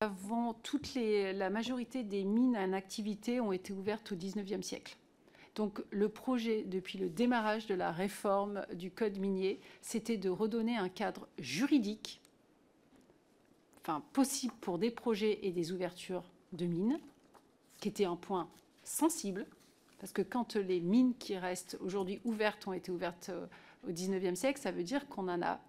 Avant, 0.00 0.54
toutes 0.54 0.94
les, 0.94 1.32
la 1.32 1.50
majorité 1.50 2.02
des 2.02 2.24
mines 2.24 2.56
en 2.56 2.72
activité 2.72 3.40
ont 3.40 3.52
été 3.52 3.72
ouvertes 3.72 4.12
au 4.12 4.14
19e 4.14 4.62
siècle. 4.62 4.96
Donc 5.54 5.82
le 5.90 6.08
projet, 6.08 6.62
depuis 6.62 6.98
le 6.98 7.08
démarrage 7.08 7.66
de 7.66 7.74
la 7.74 7.90
réforme 7.92 8.64
du 8.72 8.90
code 8.90 9.18
minier, 9.18 9.60
c'était 9.82 10.16
de 10.16 10.30
redonner 10.30 10.76
un 10.76 10.88
cadre 10.88 11.28
juridique 11.38 12.20
enfin, 13.82 14.02
possible 14.12 14.54
pour 14.60 14.78
des 14.78 14.90
projets 14.90 15.40
et 15.42 15.50
des 15.50 15.72
ouvertures 15.72 16.24
de 16.52 16.66
mines, 16.66 17.00
qui 17.78 17.88
était 17.88 18.04
un 18.04 18.16
point 18.16 18.48
sensible, 18.84 19.46
parce 20.00 20.12
que 20.12 20.22
quand 20.22 20.56
les 20.56 20.80
mines 20.80 21.14
qui 21.18 21.36
restent 21.36 21.76
aujourd'hui 21.80 22.20
ouvertes 22.24 22.66
ont 22.66 22.72
été 22.72 22.90
ouvertes 22.90 23.28
euh, 23.28 23.46
au 23.86 23.92
19e 23.92 24.34
siècle, 24.34 24.58
ça 24.58 24.72
veut 24.72 24.82
dire 24.82 25.06
qu'on 25.08 25.22
n'a 25.24 25.60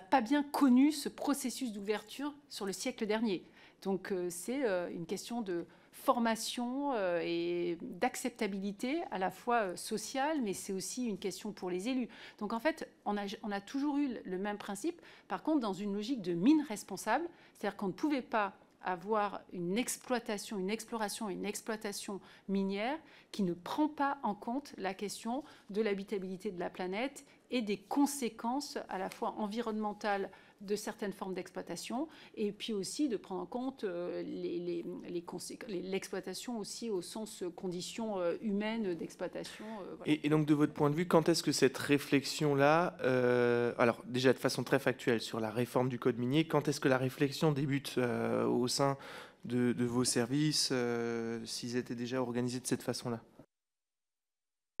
pas 0.00 0.20
bien 0.20 0.42
connu 0.42 0.92
ce 0.92 1.08
processus 1.08 1.72
d'ouverture 1.72 2.34
sur 2.50 2.66
le 2.66 2.72
siècle 2.72 3.06
dernier. 3.06 3.44
Donc 3.82 4.10
euh, 4.10 4.28
c'est 4.28 4.64
euh, 4.64 4.90
une 4.90 5.06
question 5.06 5.40
de 5.40 5.66
formation 5.92 6.92
et 7.22 7.78
d'acceptabilité 7.80 9.02
à 9.10 9.18
la 9.18 9.30
fois 9.30 9.74
sociale, 9.74 10.42
mais 10.42 10.52
c'est 10.52 10.74
aussi 10.74 11.06
une 11.06 11.16
question 11.16 11.52
pour 11.52 11.70
les 11.70 11.88
élus. 11.88 12.08
Donc 12.38 12.52
en 12.52 12.58
fait, 12.58 12.90
on 13.06 13.16
a, 13.16 13.22
on 13.42 13.50
a 13.50 13.60
toujours 13.60 13.96
eu 13.96 14.18
le 14.26 14.36
même 14.36 14.58
principe, 14.58 15.00
par 15.28 15.42
contre 15.42 15.60
dans 15.60 15.72
une 15.72 15.94
logique 15.94 16.20
de 16.20 16.34
mine 16.34 16.62
responsable, 16.68 17.24
c'est-à-dire 17.54 17.78
qu'on 17.78 17.86
ne 17.86 17.92
pouvait 17.92 18.20
pas 18.20 18.52
avoir 18.84 19.40
une 19.52 19.78
exploitation, 19.78 20.58
une 20.58 20.70
exploration 20.70 21.30
et 21.30 21.32
une 21.32 21.46
exploitation 21.46 22.20
minière 22.48 22.98
qui 23.32 23.42
ne 23.42 23.54
prend 23.54 23.88
pas 23.88 24.18
en 24.22 24.34
compte 24.34 24.74
la 24.76 24.94
question 24.94 25.42
de 25.70 25.82
l'habitabilité 25.82 26.50
de 26.50 26.60
la 26.60 26.70
planète 26.70 27.24
et 27.50 27.62
des 27.62 27.78
conséquences 27.78 28.78
à 28.88 28.98
la 28.98 29.10
fois 29.10 29.34
environnementales 29.38 30.30
de 30.64 30.76
certaines 30.76 31.12
formes 31.12 31.34
d'exploitation 31.34 32.08
et 32.34 32.52
puis 32.52 32.72
aussi 32.72 33.08
de 33.08 33.16
prendre 33.16 33.42
en 33.42 33.46
compte 33.46 33.84
euh, 33.84 34.22
l'exploitation 35.68 36.58
aussi 36.58 36.90
au 36.90 37.02
sens 37.02 37.44
conditions 37.56 38.18
euh, 38.20 38.36
humaines 38.40 38.94
d'exploitation. 38.94 39.64
Euh, 39.82 39.96
et, 40.06 40.28
donc 40.28 40.46
de 40.46 40.54
votre 40.54 40.72
point 40.72 40.90
de 40.90 40.94
vue, 40.94 41.06
quand 41.06 41.28
est-ce 41.28 41.42
que 41.42 41.52
cette 41.52 41.78
réflexion-là, 41.78 42.96
alors 43.78 44.02
déjà 44.06 44.32
de 44.32 44.38
façon 44.38 44.64
très 44.64 44.78
factuelle 44.78 45.20
sur 45.20 45.40
la 45.40 45.50
réforme 45.50 45.88
du 45.88 45.98
code 45.98 46.18
minier, 46.18 46.46
quand 46.46 46.68
est-ce 46.68 46.80
que 46.80 46.88
la 46.88 46.98
réflexion 46.98 47.52
débute 47.52 47.98
au 47.98 48.68
sein 48.68 48.96
de, 49.44 49.72
de 49.72 49.84
vos 49.84 50.04
services, 50.04 50.72
s'ils 51.44 51.76
étaient 51.76 51.94
déjà 51.94 52.20
organisés 52.20 52.60
de 52.60 52.66
cette 52.66 52.82
façon-là? 52.82 53.20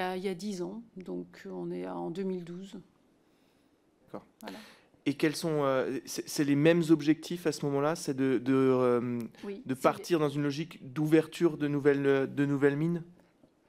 Il 0.00 0.22
y 0.22 0.28
a 0.28 0.34
dix 0.34 0.62
ans, 0.62 0.82
donc 0.96 1.46
on 1.50 1.70
est 1.70 1.86
en 1.86 2.10
2012. 2.10 2.80
D'accord. 4.06 4.26
Et 5.06 5.14
quels 5.14 5.36
sont. 5.36 5.64
Euh, 5.64 5.98
c'est 6.06 6.44
les 6.44 6.54
mêmes 6.54 6.82
objectifs 6.90 7.46
à 7.46 7.52
ce 7.52 7.64
moment-là 7.66 7.94
C'est 7.94 8.14
de, 8.14 8.38
de, 8.38 8.54
euh, 8.54 9.18
de 9.44 9.74
partir 9.74 10.18
dans 10.18 10.30
une 10.30 10.42
logique 10.42 10.92
d'ouverture 10.92 11.58
de 11.58 11.68
nouvelles, 11.68 12.32
de 12.34 12.46
nouvelles 12.46 12.76
mines? 12.76 13.02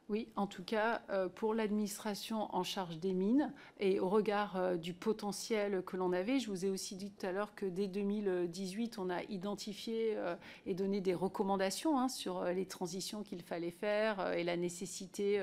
Oui, 0.08 0.28
en 0.36 0.46
tout 0.46 0.64
cas, 0.64 1.02
euh, 1.10 1.30
pour 1.30 1.56
l'administration 1.56 2.56
en 2.56 2.62
charge 2.64 3.00
des 3.00 3.14
mines 3.14 3.52
et 3.80 4.00
au 4.00 4.08
regard 4.08 4.56
euh, 4.56 4.78
du 4.78 4.94
potentiel 4.94 5.82
que 5.84 5.98
l'on 5.98 6.14
avait, 6.14 6.40
je 6.40 6.52
vous 6.52 6.64
ai 6.64 6.70
aussi 6.70 6.96
dit 6.96 7.10
tout 7.10 7.26
à 7.26 7.32
l'heure 7.32 7.56
que 7.56 7.66
dès 7.66 7.88
2018, 7.88 9.00
on 9.00 9.10
a 9.10 9.24
identifié 9.24 10.14
euh, 10.16 10.36
et 10.68 10.76
donné 10.76 11.02
des 11.02 11.16
recommandations 11.16 12.00
hein, 12.00 12.08
sur 12.08 12.44
les 12.46 12.68
transitions 12.68 13.24
qu'il 13.24 13.42
fallait 13.42 13.72
faire 13.72 14.34
et 14.34 14.44
la 14.44 14.58
nécessité 14.58 15.42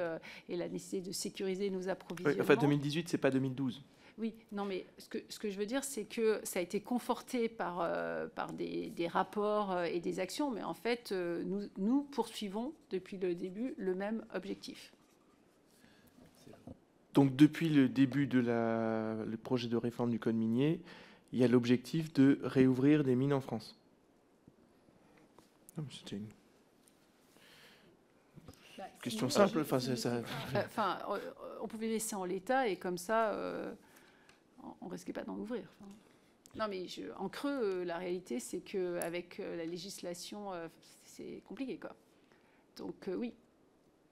et 0.49 0.57
la 0.57 0.69
nécessité 0.69 1.01
de 1.01 1.13
sécuriser 1.13 1.71
nos 1.71 1.89
approvisionnements. 1.89 2.43
enfin, 2.43 2.57
2018, 2.57 3.09
c'est 3.09 3.19
pas 3.19 3.31
2012. 3.31 3.83
Oui, 4.19 4.35
non, 4.53 4.65
mais 4.67 4.87
ce 4.99 5.09
que, 5.09 5.19
ce 5.29 5.39
que 5.39 5.49
je 5.49 5.59
veux 5.59 5.67
dire, 5.67 5.85
c'est 5.85 6.05
que 6.05 6.41
ça 6.45 6.59
a 6.59 6.63
été 6.63 6.81
conforté 6.81 7.49
par, 7.49 7.81
euh, 7.81 8.27
par 8.29 8.53
des, 8.53 8.91
des, 8.91 9.09
rapports 9.09 9.73
euh, 9.73 9.85
et 9.85 10.01
des 10.01 10.21
actions, 10.21 10.51
mais 10.51 10.63
en 10.63 10.75
fait, 10.75 11.13
euh, 11.13 11.43
nous, 11.45 11.69
nous 11.79 12.03
poursuivons 12.03 12.75
depuis 12.91 13.17
le 13.17 13.35
début 13.35 13.75
le 13.79 13.95
même 13.95 14.25
objectif. 14.35 14.93
Donc, 17.15 17.37
depuis 17.37 17.69
le 17.71 17.89
début 17.89 18.27
de 18.27 18.39
la, 18.39 19.15
le 19.25 19.37
projet 19.37 19.69
de 19.69 19.77
réforme 19.77 20.11
du 20.11 20.19
code 20.19 20.35
minier, 20.35 20.81
il 21.33 21.39
y 21.39 21.45
a 21.45 21.49
l'objectif 21.49 22.13
de 22.13 22.39
réouvrir 22.43 23.05
des 23.05 23.17
mines 23.17 23.33
en 23.33 23.41
France. 23.41 23.79
C'était 25.91 26.17
une 26.17 26.29
bah, 28.77 28.85
question 29.03 29.31
simple. 29.31 29.61
Enfin, 29.61 29.81
ça... 29.81 30.21
enfin, 30.55 30.99
on 31.63 31.67
pouvait 31.67 31.89
laisser 31.89 32.15
en 32.15 32.25
l'état 32.25 32.69
et 32.69 32.77
comme 32.77 32.99
ça 32.99 33.35
on 34.81 34.89
risquait 34.89 35.13
pas 35.13 35.25
d'en 35.25 35.37
ouvrir. 35.37 35.65
non, 36.57 36.67
mais 36.69 36.87
en 37.17 37.29
creux, 37.29 37.51
euh, 37.63 37.85
la 37.85 37.99
réalité, 37.99 38.41
c'est 38.41 38.61
qu'avec 38.61 39.41
euh, 39.41 39.57
la 39.57 39.65
législation, 39.65 40.53
euh, 40.53 40.69
c'est 41.05 41.43
compliqué, 41.47 41.79
quoi. 41.79 41.95
Donc, 42.77 43.09
oui. 43.09 43.35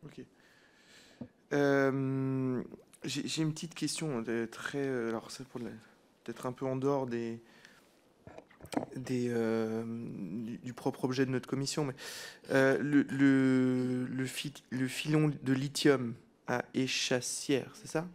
Ok. 0.04 0.22
J'ai 3.04 3.42
une 3.42 3.52
petite 3.52 3.74
question, 3.74 4.22
très, 4.50 4.86
alors 4.86 5.30
c'est 5.30 5.46
peut-être 5.48 6.46
un 6.46 6.52
peu 6.52 6.66
en 6.66 6.76
dehors 6.76 7.06
du, 7.06 7.40
propre 10.76 11.04
objet 11.04 11.24
de 11.24 11.30
notre 11.30 11.48
commission, 11.48 11.86
mais 11.86 11.94
le, 12.50 13.02
le, 13.02 14.04
le, 14.06 14.86
filon 14.86 15.32
de 15.42 15.52
lithium 15.52 16.14
à 16.46 16.62
échassière, 16.74 17.72
c'est 17.74 17.88
ça? 17.88 18.06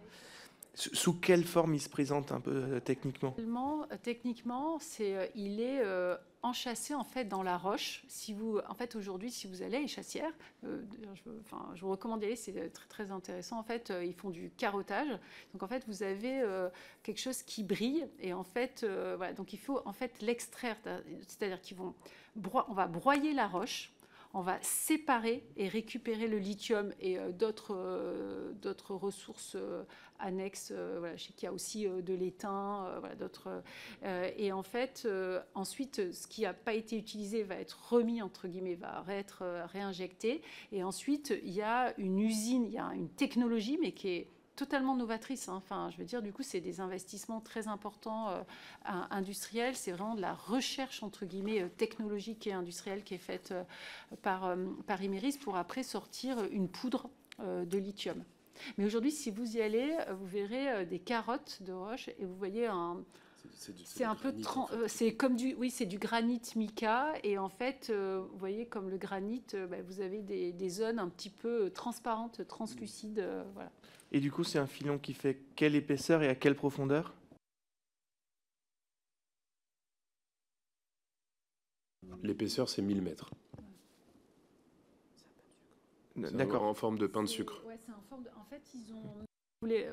Sous 0.75 1.13
quelle 1.13 1.45
forme 1.45 1.73
il 1.73 1.79
se 1.79 1.89
présente 1.89 2.31
un 2.31 2.41
peu 2.41 2.51
euh, 2.51 2.79
techniquement? 2.79 3.35
Euh, 3.39 3.97
Techniquement, 4.03 4.77
euh, 4.99 5.27
il 5.35 5.61
est 5.61 5.81
enchâssé 6.43 6.93
en 6.93 7.03
fait 7.03 7.25
dans 7.25 7.41
la 7.41 7.57
roche. 7.57 8.03
Si 8.07 8.33
vous, 8.33 8.59
en 8.67 8.75
fait, 8.75 8.95
aujourd'hui, 8.95 9.31
si 9.31 9.47
vous 9.47 9.63
allez 9.63 9.77
à 9.77 9.81
Échassière, 9.81 10.31
je, 10.63 11.29
enfin, 11.41 11.71
je 11.73 11.81
vous 11.81 11.89
recommande 11.89 12.19
d'y 12.19 12.27
aller, 12.27 12.35
c'est 12.35 12.69
très 12.71 12.87
très 12.87 13.11
intéressant. 13.11 13.57
En 13.57 13.63
fait, 13.63 13.91
ils 14.03 14.13
font 14.13 14.29
du 14.29 14.51
carottage. 14.57 15.07
Donc 15.53 15.63
en 15.63 15.67
fait, 15.67 15.83
vous 15.87 16.03
avez 16.03 16.43
quelque 17.01 17.19
chose 17.19 17.41
qui 17.41 17.63
brille 17.63 18.07
et 18.19 18.33
en 18.33 18.43
fait, 18.43 18.85
voilà. 19.17 19.33
Donc 19.33 19.53
il 19.53 19.59
faut 19.59 19.81
en 19.85 19.93
fait 19.93 20.21
l'extraire, 20.21 20.77
c'est-à-dire 21.27 21.61
qu'ils 21.61 21.77
vont, 21.77 21.95
on 22.67 22.73
va 22.73 22.87
broyer 22.87 23.33
la 23.33 23.47
roche 23.47 23.91
on 24.35 24.41
va 24.41 24.57
séparer 24.61 25.43
et 25.55 25.69
récupérer 25.69 26.27
le 26.27 26.37
lithium 26.37 26.93
et 26.99 27.17
euh, 27.17 27.31
d'autres 27.31 27.73
euh, 27.73 28.51
d'autres 28.61 28.93
ressources 28.93 29.55
euh, 29.55 29.83
annexes. 30.19 30.73
voilà, 30.73 31.15
je 31.15 31.23
sais 31.23 31.33
qu'il 31.33 31.45
y 31.45 31.49
a 31.49 31.53
aussi 31.53 31.87
de 31.87 32.13
l'étain, 32.13 32.89
voilà, 32.99 33.15
d'autres. 33.15 33.61
et 34.37 34.53
en 34.53 34.63
fait, 34.63 35.05
ensuite, 35.55 36.13
ce 36.13 36.25
qui 36.27 36.43
n'a 36.43 36.53
pas 36.53 36.73
été 36.73 36.97
utilisé 36.97 37.43
va 37.43 37.55
être 37.55 37.91
remis 37.91 38.21
entre 38.21 38.47
guillemets, 38.47 38.75
va 38.75 39.03
être 39.09 39.43
réinjecté. 39.73 40.41
Et 40.71 40.85
ensuite, 40.85 41.33
il 41.43 41.51
y 41.51 41.61
a 41.61 41.93
une 41.97 42.17
usine, 42.17 42.63
il 42.63 42.71
y 42.71 42.77
a 42.77 42.93
une 42.93 43.09
technologie, 43.09 43.77
mais 43.81 43.91
qui 43.91 44.07
est 44.07 44.27
totalement 44.55 44.95
novatrice. 44.95 45.49
Hein. 45.49 45.55
Enfin, 45.55 45.89
je 45.91 45.97
veux 45.97 46.05
dire, 46.05 46.21
du 46.21 46.31
coup, 46.31 46.43
c'est 46.43 46.61
des 46.61 46.79
investissements 46.79 47.41
très 47.41 47.67
importants 47.67 48.29
euh, 48.29 48.41
industriels. 48.83 49.75
C'est 49.75 49.91
vraiment 49.91 50.15
de 50.15 50.21
la 50.21 50.33
recherche, 50.33 51.03
entre 51.03 51.25
guillemets, 51.25 51.61
euh, 51.61 51.69
technologique 51.69 52.47
et 52.47 52.53
industrielle 52.53 53.03
qui 53.03 53.15
est 53.15 53.19
faite 53.19 53.51
euh, 53.51 53.63
par, 54.21 54.55
par 54.87 55.01
Imeris 55.01 55.37
pour 55.41 55.57
après 55.57 55.83
sortir 55.83 56.43
une 56.51 56.69
poudre 56.69 57.09
de 57.39 57.77
lithium. 57.77 58.23
Mais 58.77 58.85
aujourd'hui, 58.85 59.11
si 59.11 59.29
vous 59.29 59.57
y 59.57 59.61
allez, 59.61 59.93
vous 60.17 60.25
verrez 60.25 60.85
des 60.85 60.99
carottes 60.99 61.61
de 61.63 61.73
roche 61.73 62.07
et 62.07 62.23
vous 62.23 62.35
voyez 62.35 62.67
un, 62.67 63.03
c'est 63.83 64.05
un 64.05 64.15
peu 64.15 64.33
c'est 64.87 65.13
comme 65.13 65.35
du 65.35 65.53
oui 65.55 65.69
c'est 65.69 65.85
du 65.85 65.99
granit 65.99 66.41
mica 66.55 67.13
et 67.23 67.37
en 67.37 67.49
fait 67.49 67.91
vous 67.91 68.37
voyez 68.37 68.65
comme 68.65 68.89
le 68.89 68.97
granit 68.97 69.43
bah, 69.69 69.77
vous 69.85 70.01
avez 70.01 70.21
des, 70.21 70.51
des, 70.51 70.69
zones 70.69 70.97
un 70.97 71.09
petit 71.09 71.29
peu 71.29 71.69
transparentes 71.69 72.47
translucides 72.47 73.23
voilà 73.53 73.71
et 74.11 74.19
du 74.19 74.31
coup, 74.31 74.43
c'est 74.43 74.59
un 74.59 74.67
filon 74.67 74.97
qui 74.97 75.13
fait 75.13 75.41
quelle 75.55 75.75
épaisseur 75.75 76.23
et 76.23 76.29
à 76.29 76.35
quelle 76.35 76.55
profondeur? 76.55 77.13
L'épaisseur, 82.23 82.69
c'est 82.69 82.81
1000 82.81 83.01
mètres. 83.01 83.31
D'accord. 86.15 86.63
En 86.63 86.73
forme 86.73 86.97
de 86.97 87.07
pain 87.07 87.23
de 87.23 87.27
sucre. 87.27 87.63
Ouais, 87.65 87.77
c'est 87.85 87.91
en 87.91 88.01
forme 88.09 88.23
de... 88.23 88.29
En 88.39 88.45
fait, 88.45 88.61
ils 88.73 88.93
ont... 88.93 89.25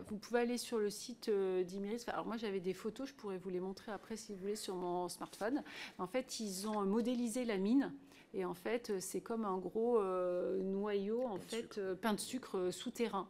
Vous 0.08 0.18
pouvez 0.18 0.40
aller 0.40 0.58
sur 0.58 0.78
le 0.78 0.90
site 0.90 1.30
euh, 1.30 1.62
d'Imiris. 1.64 2.04
Alors 2.08 2.26
moi 2.26 2.36
j'avais 2.36 2.60
des 2.60 2.74
photos, 2.74 3.08
je 3.08 3.14
pourrais 3.14 3.38
vous 3.38 3.48
les 3.48 3.60
montrer 3.60 3.90
après 3.90 4.16
si 4.16 4.34
vous 4.34 4.40
voulez 4.40 4.56
sur 4.56 4.74
mon 4.74 5.08
smartphone. 5.08 5.62
En 5.98 6.06
fait, 6.06 6.40
ils 6.40 6.68
ont 6.68 6.84
modélisé 6.84 7.46
la 7.46 7.56
mine 7.56 7.90
et 8.34 8.44
en 8.44 8.52
fait 8.52 9.00
c'est 9.00 9.22
comme 9.22 9.46
un 9.46 9.56
gros 9.56 9.98
euh, 9.98 10.62
noyau 10.62 11.22
en 11.22 11.38
fait 11.38 11.78
euh, 11.78 11.94
pain 11.94 12.12
de 12.12 12.20
sucre 12.20 12.70
souterrain. 12.70 13.28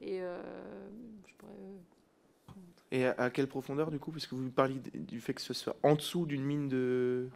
Et 0.00 0.20
euh, 0.20 0.40
je 1.26 1.34
pourrais. 1.34 1.52
Euh, 1.52 1.76
Et 2.90 3.06
à, 3.06 3.30
quelle 3.30 3.48
profondeur 3.48 3.90
du 3.90 3.98
coup 3.98 4.12
Parce 4.12 4.26
que 4.26 4.34
vous 4.34 4.50
parliez 4.50 4.80
du 4.94 5.20
fait 5.20 5.34
que 5.34 5.40
ce 5.40 5.54
soit 5.54 5.76
en 5.82 5.94
dessous 5.94 6.26
d'une 6.26 6.44
mine 6.44 6.68
de. 6.68 7.28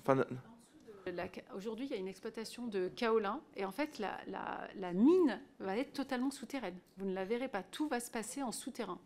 enfin, 0.00 0.24
Aujourd'hui, 1.56 1.86
il 1.86 1.90
y 1.90 1.94
a 1.94 1.96
une 1.96 2.06
exploitation 2.08 2.68
de 2.68 2.88
kaolin 2.88 3.40
et 3.56 3.64
en 3.64 3.72
fait, 3.72 3.98
la, 3.98 4.20
la, 4.28 4.68
la, 4.76 4.92
mine 4.92 5.40
va 5.58 5.76
être 5.76 5.92
totalement 5.92 6.30
souterraine. 6.30 6.76
Vous 6.96 7.06
ne 7.06 7.14
la 7.14 7.24
verrez 7.24 7.48
pas. 7.48 7.64
Tout 7.64 7.88
va 7.88 7.98
se 7.98 8.10
passer 8.10 8.42
en 8.42 8.52
souterrain. 8.52 9.00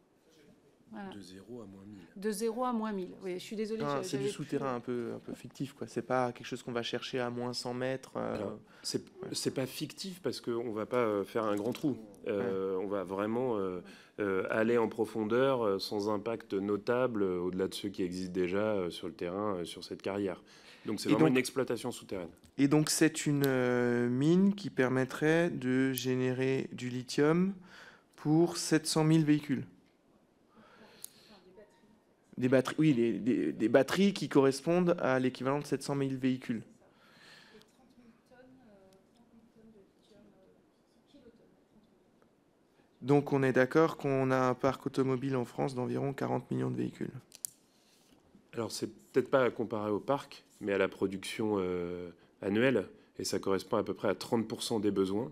De 0.93 1.20
0 1.20 1.62
à 1.62 1.66
moins 1.66 1.82
1000. 1.84 1.99
De 2.16 2.30
0 2.30 2.64
à 2.64 2.72
moins 2.72 2.93
1000. 2.93 3.09
Oui, 3.22 3.34
je 3.34 3.39
suis 3.39 3.57
désolée. 3.57 3.84
C'est 4.03 4.18
du 4.18 4.28
souterrain 4.28 4.76
un 4.76 4.80
peu, 4.80 5.12
un 5.14 5.18
peu 5.18 5.34
fictif. 5.34 5.72
quoi. 5.72 5.87
C'est 5.87 6.03
pas 6.03 6.32
quelque 6.32 6.47
chose 6.47 6.62
qu'on 6.62 6.72
va 6.72 6.82
chercher 6.82 7.20
à 7.20 7.28
moins 7.28 7.53
100 7.53 7.74
mètres. 7.74 8.12
Euh... 8.16 8.39
C'est 8.82 9.55
pas 9.55 9.66
fictif 9.66 10.20
parce 10.22 10.41
qu'on 10.41 10.72
va 10.72 10.87
pas 10.87 10.99
euh, 10.99 11.24
faire 11.24 11.45
un 11.45 11.57
grand 11.57 11.72
trou. 11.72 11.99
Euh, 12.28 12.76
on 12.82 12.87
va 12.87 13.05
vraiment 13.05 13.57
euh, 13.59 13.80
euh, 14.20 14.47
aller 14.51 14.78
en 14.78 14.89
profondeur 14.89 15.80
sans 15.80 16.09
impact 16.09 16.55
notable 16.55 17.22
au-delà 17.22 17.68
de 17.68 17.74
ceux 17.74 17.89
qui 17.89 18.03
existent 18.03 18.32
déjà 18.32 18.91
sur 18.91 19.07
le 19.07 19.14
terrain, 19.14 19.64
sur 19.64 19.84
cette 19.84 20.03
carrière. 20.03 20.43
Donc 20.87 21.01
c'est 21.01 21.09
vraiment 21.09 21.26
une 21.26 21.37
exploitation 21.37 21.91
souterraine. 21.91 22.28
Et 22.59 22.68
donc 22.68 22.91
c'est 22.91 23.26
une 23.26 24.09
mine 24.09 24.55
qui 24.55 24.70
permettrait 24.70 25.51
de 25.51 25.93
générer 25.93 26.68
du 26.72 26.89
lithium 26.89 27.55
pour 28.16 28.57
700 28.57 29.07
000 29.07 29.24
véhicules. 29.24 29.64
Des 32.39 32.49
batteries, 32.49 32.76
oui, 32.78 32.95
des, 33.53 33.68
batteries 33.68 34.12
qui 34.12 34.28
correspondent 34.28 34.97
à 35.01 35.18
l'équivalent 35.18 35.59
de 35.59 35.64
700 35.64 35.97
000 35.97 36.11
véhicules. 36.20 36.62
Donc 43.01 43.32
on 43.32 43.43
est 43.43 43.53
d'accord 43.53 43.97
qu'on 43.97 44.30
a 44.30 44.39
un 44.49 44.55
parc 44.55 44.87
automobile 44.87 45.37
en 45.37 45.45
France 45.45 45.74
d'environ 45.74 46.12
40 46.12 46.51
millions 46.51 46.70
de 46.70 46.76
véhicules. 46.76 47.12
Alors 48.53 48.72
c'est 48.72 48.89
peut-être 49.12 49.30
pas 49.30 49.45
à 49.45 49.51
comparer 49.51 49.91
au 49.91 50.01
parc, 50.01 50.45
mais 50.61 50.72
à 50.72 50.78
la 50.78 50.89
production 50.89 51.57
euh, 51.59 52.11
annuelle, 52.43 52.89
et 53.18 53.24
ça 53.24 53.39
correspond 53.39 53.76
à 53.76 53.84
peu 53.84 53.95
près 53.95 54.09
à 54.09 54.14
30% 54.14 54.80
des 54.80 54.91
besoins. 54.91 55.30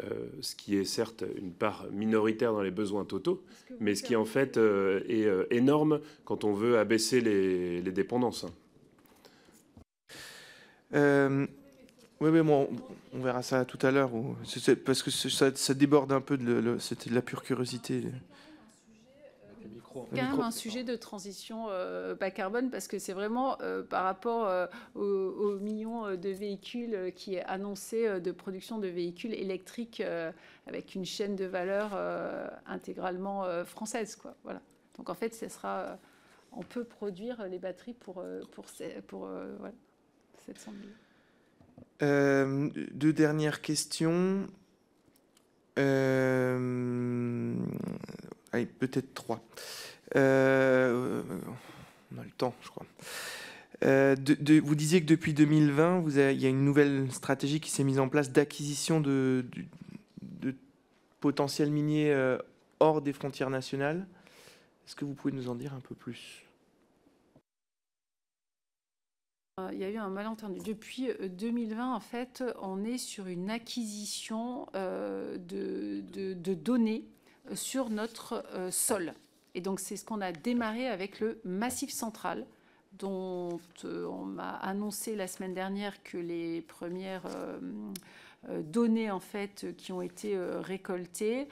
Euh, 0.00 0.26
ce 0.40 0.56
qui 0.56 0.76
est 0.76 0.86
certes 0.86 1.22
une 1.36 1.52
part 1.52 1.84
minoritaire 1.92 2.54
dans 2.54 2.62
les 2.62 2.70
besoins 2.70 3.04
totaux, 3.04 3.44
mais 3.78 3.94
ce 3.94 4.02
qui 4.02 4.16
en 4.16 4.24
fait 4.24 4.56
euh, 4.56 5.02
est 5.06 5.26
euh, 5.26 5.44
énorme 5.50 6.00
quand 6.24 6.44
on 6.44 6.54
veut 6.54 6.78
abaisser 6.78 7.20
les, 7.20 7.82
dépendances. 7.82 8.46
oui, 10.94 11.46
mais 12.20 12.42
bon, 12.42 12.70
on 13.12 13.20
verra 13.20 13.42
ça 13.42 13.66
tout 13.66 13.78
à 13.82 13.90
l'heure, 13.90 14.10
parce 14.86 15.02
que 15.02 15.10
ça, 15.10 15.74
déborde 15.74 16.12
un 16.12 16.22
peu 16.22 16.38
de 16.38 16.78
la 17.10 17.20
pure 17.20 17.42
curiosité 17.42 18.04
quand 19.92 20.12
même 20.12 20.40
un 20.40 20.50
sujet 20.50 20.84
de 20.84 20.96
transition 20.96 21.66
euh, 21.68 22.14
bas 22.14 22.30
carbone 22.30 22.70
parce 22.70 22.88
que 22.88 22.98
c'est 22.98 23.12
vraiment 23.12 23.60
euh, 23.60 23.82
par 23.82 24.04
rapport 24.04 24.46
euh, 24.46 24.66
aux, 24.94 25.58
millions 25.58 26.16
de 26.16 26.28
véhicules 26.28 27.12
qui 27.14 27.34
est 27.34 27.44
annoncé 27.44 28.20
de 28.20 28.32
production 28.32 28.78
de 28.78 28.88
véhicules 28.88 29.34
électriques 29.34 30.02
avec 30.66 30.94
une 30.94 31.04
chaîne 31.04 31.36
de 31.36 31.44
valeur 31.44 31.96
intégralement 32.66 33.44
française. 33.64 34.16
Quoi. 34.16 34.34
Voilà. 34.44 34.60
Donc 34.96 35.10
en 35.10 35.14
fait, 35.14 35.34
ce 35.34 35.48
sera, 35.48 35.98
on 36.52 36.62
peut 36.62 36.84
produire 36.84 37.46
les 37.48 37.58
batteries 37.58 37.94
pour, 37.94 38.22
pour, 38.52 38.64
pour, 39.06 39.28
700 40.46 40.72
000. 42.00 42.70
deux 42.92 43.12
dernières 43.12 43.60
questions. 43.60 44.48
Allez, 48.52 48.66
peut-être 48.66 49.14
trois. 49.14 49.40
Euh, 50.16 51.22
on 52.14 52.18
a 52.20 52.24
le 52.24 52.30
temps, 52.30 52.54
je 52.62 52.68
crois. 52.68 52.86
Euh, 53.84 54.14
vous 54.62 54.74
disiez 54.74 55.00
que 55.00 55.06
depuis 55.06 55.34
2020, 55.34 56.00
vous 56.00 56.18
il 56.18 56.40
y 56.40 56.46
a 56.46 56.48
une 56.48 56.64
nouvelle 56.64 57.10
stratégie 57.10 57.60
qui 57.60 57.70
s'est 57.70 57.84
mise 57.84 57.98
en 57.98 58.08
place 58.08 58.30
d'acquisition 58.30 59.00
de, 59.00 59.44
potentiels 61.20 61.70
miniers 61.70 62.12
euh, 62.12 62.38
hors 62.80 63.00
des 63.00 63.12
frontières 63.12 63.50
nationales. 63.50 64.06
Est-ce 64.86 64.96
que 64.96 65.04
vous 65.04 65.14
pouvez 65.14 65.32
nous 65.32 65.48
en 65.48 65.54
dire 65.54 65.72
un 65.74 65.80
peu 65.80 65.94
plus? 65.94 66.44
Il 69.72 69.78
y 69.78 69.84
a 69.84 69.90
eu 69.90 69.96
un 69.96 70.08
malentendu. 70.08 70.58
Depuis 70.60 71.10
2020, 71.20 71.94
en 71.94 72.00
fait, 72.00 72.42
on 72.60 72.84
est 72.84 72.98
sur 72.98 73.26
une 73.26 73.50
acquisition 73.50 74.66
de, 74.74 75.38
de, 76.10 76.54
données 76.54 77.04
sur 77.54 77.90
notre 77.90 78.44
sol. 78.70 79.14
Et 79.54 79.60
donc, 79.60 79.80
c'est 79.80 79.96
ce 79.96 80.04
qu'on 80.04 80.20
a 80.20 80.32
démarré 80.32 80.88
avec 80.88 81.20
le 81.20 81.40
Massif 81.44 81.90
central, 81.90 82.46
dont 82.98 83.60
euh, 83.84 84.06
on 84.06 84.24
m'a 84.24 84.50
annoncé 84.50 85.16
la 85.16 85.26
semaine 85.26 85.54
dernière 85.54 86.02
que 86.02 86.18
les 86.18 86.60
premières 86.62 87.26
euh, 87.26 87.58
euh, 88.48 88.62
données 88.62 89.10
en 89.10 89.20
fait 89.20 89.74
qui 89.76 89.92
ont 89.92 90.02
été 90.02 90.36
récoltées, 90.36 91.48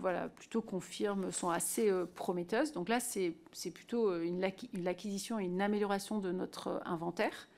voilà, 0.00 0.28
plutôt 0.28 0.62
confirment, 0.62 1.30
sont 1.30 1.50
assez 1.50 1.90
prometteuses. 2.14 2.72
Donc 2.72 2.88
là, 2.88 3.00
c'est 3.00 3.34
plutôt 3.72 4.20
une, 4.20 4.44
acquisition 4.44 5.38
et 5.38 5.44
une 5.44 5.60
amélioration 5.60 6.18
de 6.18 6.32
notre 6.32 6.82
inventaire 6.84 7.48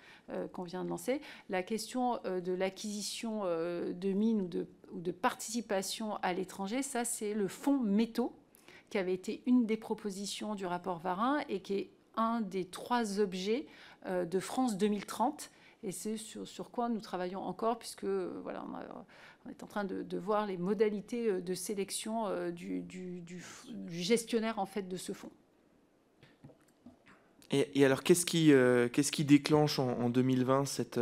qu'on 0.53 0.63
vient 0.63 0.85
de 0.85 0.91
lancer. 0.91 1.23
La 1.49 1.63
question 1.63 2.21
de 2.25 2.53
l'acquisition 2.53 3.45
de 3.45 4.13
mines 4.13 4.43
ou 4.43 4.47
de, 4.47 4.67
ou 4.93 5.01
de 5.01 5.13
participation 5.13 6.17
à 6.17 6.33
l'étranger, 6.33 6.83
ça 6.83 7.05
c'est 7.05 7.35
le 7.35 7.49
fonds 7.49 7.79
métaux 7.79 8.33
qui 8.91 8.99
avait 8.99 9.15
été 9.15 9.43
une 9.47 9.67
des 9.67 9.77
propositions 9.77 10.55
du 10.55 10.67
rapport 10.67 10.99
Varin 10.99 11.41
et 11.49 11.61
qui 11.61 11.75
est 11.75 11.91
un 12.17 12.41
des 12.41 12.65
trois 12.65 13.21
objets 13.21 13.67
euh, 14.07 14.25
de 14.25 14.41
France 14.41 14.77
2030. 14.77 15.51
Et 15.85 15.93
c'est 15.93 16.17
sur, 16.17 16.71
quoi 16.71 16.89
nous 16.89 17.01
travaillons 17.01 17.41
encore, 17.41 17.79
puisque 17.79 18.05
voilà, 18.05 18.65
on, 19.47 19.51
est 19.51 19.63
en 19.63 19.67
train 19.67 19.85
de, 19.85 20.19
voir 20.19 20.47
les 20.47 20.57
modalités 20.57 21.29
euh, 21.29 21.41
de 21.41 21.55
sélection 21.55 22.27
euh, 22.27 22.51
du, 22.51 22.85
gestionnaire 23.89 24.59
en 24.59 24.67
fait 24.67 24.89
de 24.89 24.97
ce 24.97 25.13
fonds. 25.13 25.31
Et, 27.51 27.83
alors, 27.83 28.03
qu'est-ce 28.03 28.27
qui, 28.27 28.49
qu'est-ce 28.93 29.11
qui 29.11 29.25
déclenche 29.25 29.79
en, 29.79 30.11
2020 30.11 30.67
cette, 30.67 31.01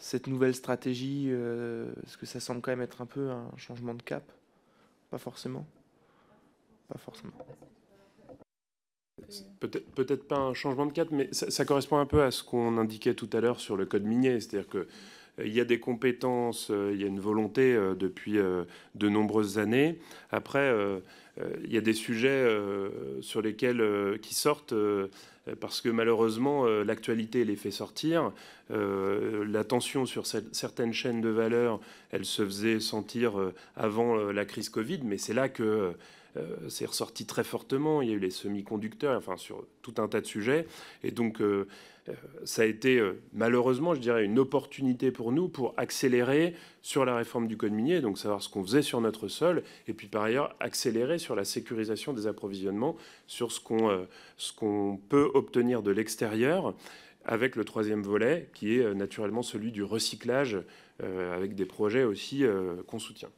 cette 0.00 0.26
nouvelle 0.26 0.54
stratégie 0.54 1.28
Est-ce 1.28 2.16
que 2.16 2.26
ça 2.26 2.40
semble 2.40 2.60
quand 2.60 2.72
même 2.72 2.80
être 2.80 3.00
un 3.02 3.06
peu 3.06 3.30
un 3.30 3.50
changement 3.56 3.94
de 3.94 4.02
cap 4.02 4.24
Pas 5.10 5.18
forcément 5.18 5.66
pas 6.90 6.98
forcément. 6.98 7.32
Peut-être 9.60 9.94
peut 9.94 10.16
pas 10.16 10.38
un 10.38 10.54
changement 10.54 10.86
de 10.86 10.92
cadre, 10.92 11.12
mais 11.12 11.28
ça, 11.32 11.64
correspond 11.64 11.98
un 11.98 12.06
peu 12.06 12.22
à 12.22 12.30
ce 12.30 12.42
qu'on 12.42 12.78
indiquait 12.78 13.14
tout 13.14 13.30
à 13.32 13.40
l'heure 13.40 13.60
sur 13.60 13.76
le 13.76 13.86
code 13.86 14.04
minier. 14.04 14.40
C'est-à-dire 14.40 14.68
qu'il 14.68 14.80
euh, 14.80 15.46
il 15.46 15.54
y 15.54 15.60
a 15.60 15.64
des 15.64 15.78
compétences, 15.78 16.70
euh, 16.70 16.90
il 16.92 17.00
y 17.00 17.04
a 17.04 17.06
une 17.06 17.20
volonté 17.20 17.74
euh, 17.74 17.94
depuis 17.94 18.38
de 18.38 19.08
nombreuses 19.08 19.58
années. 19.58 19.98
Après, 20.30 20.74
il 21.64 21.72
y 21.72 21.78
a 21.78 21.80
des 21.80 21.92
sujets 21.92 22.46
sur 23.20 23.42
lesquels 23.42 24.18
qui 24.22 24.34
sortent 24.34 24.74
parce 25.60 25.80
que 25.80 25.88
malheureusement 25.88 26.66
l'actualité 26.66 27.44
les 27.44 27.56
fait 27.56 27.70
sortir. 27.70 28.32
la 28.70 29.64
tension 29.64 30.06
sur 30.06 30.26
certaines 30.26 30.92
chaînes 30.92 31.20
de 31.20 31.28
valeur, 31.28 31.80
elle 32.10 32.24
se 32.24 32.44
faisait 32.44 32.80
sentir 32.80 33.32
avant 33.76 34.16
la 34.16 34.44
crise 34.44 34.68
Covid, 34.68 35.00
mais 35.04 35.18
c'est 35.18 35.34
là 35.34 35.48
que 35.48 35.62
euh, 35.62 35.92
c'est 36.68 36.86
ressorti 36.86 37.26
très 37.26 37.44
fortement. 37.44 38.02
Il 38.02 38.08
y 38.08 38.12
a 38.12 38.14
eu 38.14 38.20
les 38.20 38.30
semi-conducteurs, 38.30 39.16
enfin 39.16 39.36
sur 39.36 39.64
tout 39.82 39.94
un 39.98 40.08
tas 40.08 40.20
de 40.20 40.26
sujets. 40.26 40.66
Et 41.02 41.10
donc, 41.10 41.40
euh, 41.40 41.66
euh, 42.08 42.12
ça 42.44 42.62
a 42.62 42.64
été 42.64 43.02
malheureusement, 43.32 43.94
je 43.94 44.00
dirais, 44.00 44.24
une 44.24 44.38
opportunité 44.38 45.10
pour 45.10 45.32
nous 45.32 45.48
pour 45.48 45.74
accélérer 45.76 46.54
sur 46.82 47.04
la 47.04 47.16
réforme 47.16 47.46
du 47.46 47.56
code 47.56 47.72
minier, 47.72 48.00
donc 48.00 48.18
savoir 48.18 48.42
ce 48.42 48.48
qu'on 48.48 48.64
faisait 48.64 48.82
sur 48.82 49.00
notre 49.00 49.28
sol, 49.28 49.62
et 49.88 49.92
puis 49.92 50.06
par 50.06 50.22
ailleurs 50.22 50.54
accélérer 50.60 51.18
sur 51.18 51.34
la 51.34 51.44
sécurisation 51.44 52.12
des 52.12 52.26
approvisionnements, 52.26 52.96
sur 53.26 53.52
ce 53.52 53.60
qu'on 53.60 55.00
peut 55.08 55.30
obtenir 55.34 55.82
de 55.82 55.90
l'extérieur, 55.90 56.74
avec 57.26 57.54
le 57.54 57.64
troisième 57.64 58.02
volet, 58.02 58.48
qui 58.54 58.78
est 58.78 58.94
naturellement 58.94 59.42
celui 59.42 59.72
du 59.72 59.82
recyclage, 59.82 60.58
avec 61.02 61.54
des 61.54 61.66
projets 61.66 62.04
aussi 62.04 62.44
qu'on 62.86 62.98
soutient 62.98 63.30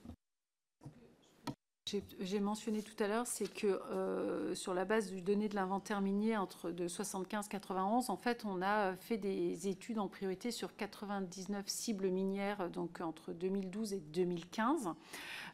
j'ai 2.21 2.41
mentionné 2.41 2.83
tout 2.83 3.03
à 3.03 3.09
l'heure, 3.09 3.27
c'est 3.27 3.53
que 3.53 3.67
euh, 3.67 4.55
sur 4.55 4.75
la 4.75 4.85
base 4.85 5.11
du 5.11 5.21
donné 5.21 5.49
de 5.49 5.55
l'inventaire 5.55 6.01
minier 6.01 6.37
entre 6.37 6.71
de 6.71 6.89
75 6.89 7.49
91, 7.49 8.11
en 8.11 8.17
fait, 8.17 8.45
on 8.45 8.63
a 8.63 8.95
fait 8.97 9.19
des 9.19 9.69
études 9.69 9.99
en 9.99 10.09
priorité 10.09 10.51
sur 10.51 10.77
99 10.77 11.67
cibles 11.67 12.09
minières, 12.09 12.71
donc 12.71 13.01
entre 13.01 13.33
2012 13.33 13.95
et 13.95 14.01
2015. 14.01 14.91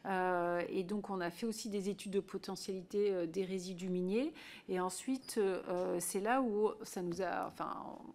Euh, 0.05 0.61
et 0.69 0.83
donc, 0.83 1.09
on 1.09 1.21
a 1.21 1.29
fait 1.29 1.45
aussi 1.45 1.69
des 1.69 1.89
études 1.89 2.11
de 2.11 2.19
potentialité 2.19 3.11
euh, 3.11 3.25
des 3.25 3.43
résidus 3.43 3.89
miniers. 3.89 4.33
Et 4.67 4.79
ensuite, 4.79 5.39
c'est 5.99 6.19
là 6.19 6.41
où 6.41 6.71
ça 6.83 7.01
nous 7.01 7.21
a, 7.21 7.47
enfin, 7.47 7.71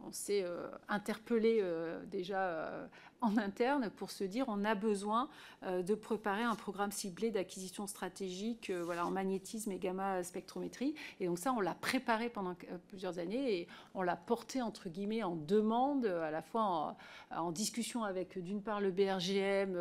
on 0.06 0.12
s'est 0.12 0.44
interpellé 0.88 1.62
déjà 2.10 2.88
en 3.24 3.36
interne 3.38 3.90
pour 3.96 4.10
se 4.10 4.24
dire 4.24 4.44
on 4.48 4.64
a 4.64 4.74
besoin 4.74 5.28
euh, 5.64 5.82
de 5.82 5.94
préparer 5.94 6.42
un 6.42 6.54
programme 6.54 6.92
ciblé 6.92 7.30
d'acquisition 7.30 7.86
stratégique 7.86 8.70
euh, 8.70 8.82
voilà, 8.84 9.06
en 9.06 9.10
magnétisme 9.10 9.72
et 9.72 9.78
gamma 9.78 10.22
spectrométrie. 10.22 10.94
Et 11.20 11.26
donc 11.26 11.38
ça, 11.38 11.52
on 11.52 11.60
l'a 11.60 11.74
préparé 11.74 12.28
pendant 12.28 12.50
euh, 12.50 12.78
plusieurs 12.88 13.18
années 13.18 13.60
et 13.60 13.68
on 13.94 14.02
l'a 14.02 14.16
porté 14.16 14.60
entre 14.60 14.88
guillemets 14.88 15.22
en 15.22 15.36
demande, 15.36 16.06
à 16.06 16.30
la 16.30 16.42
fois 16.42 16.96
en, 17.30 17.52
discussion 17.52 18.04
avec 18.04 18.38
d'une 18.38 18.62
part 18.62 18.80
le 18.80 18.90
BRGM, 18.90 19.78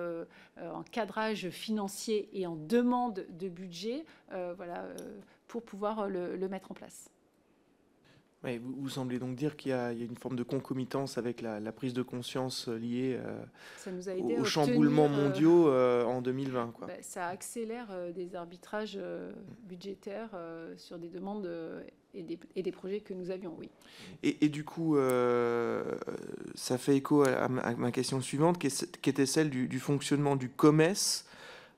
en 0.62 0.84
cadrage 0.84 1.50
financier 1.50 1.93
et 2.08 2.48
en 2.48 2.56
demande 2.56 3.26
de 3.30 3.50
budget, 3.50 4.06
voilà, 4.30 4.88
pour 5.48 5.64
pouvoir 5.64 6.08
le 6.10 6.48
mettre 6.48 6.72
en 6.72 6.76
place 6.76 7.10
vous, 8.62 8.90
semblez 8.90 9.20
donc 9.20 9.36
dire 9.36 9.56
qu'il 9.56 9.72
y, 9.72 9.74
a 9.74 9.92
une 9.92 10.18
forme 10.18 10.36
de 10.36 10.44
concomitance 10.44 11.18
avec 11.18 11.42
la, 11.42 11.72
prise 11.72 11.94
de 11.94 12.02
conscience 12.02 12.68
euh, 12.68 12.78
liée 12.78 13.20
euh, 13.20 14.40
aux 14.40 14.44
chamboulements 14.44 15.06
euh, 15.06 15.08
mondiaux 15.08 15.72
en 15.72 16.22
2020. 16.22 16.74
Quoi. 16.74 16.88
Bah, 16.88 16.94
ça 17.02 17.28
accélère 17.28 17.88
des 18.14 18.36
arbitrages 18.36 19.00
budgétaires 19.64 20.32
sur 20.78 21.00
des 21.00 21.10
demandes 21.10 21.50
et 22.14 22.24
des, 22.64 22.72
projets 22.72 23.00
que 23.00 23.14
nous 23.14 23.32
avions, 23.32 23.56
oui. 23.58 23.70
Et, 24.24 24.50
du 24.50 24.64
coup, 24.66 24.98
ça 26.56 26.78
fait 26.78 26.98
écho 26.98 27.24
à, 27.24 27.48
ma 27.48 27.92
question 27.92 28.20
suivante, 28.22 28.60
qui, 28.60 28.68
était 29.10 29.26
celle 29.26 29.50
du, 29.50 29.80
fonctionnement 29.80 30.36
du 30.36 30.50
COMES 30.50 31.24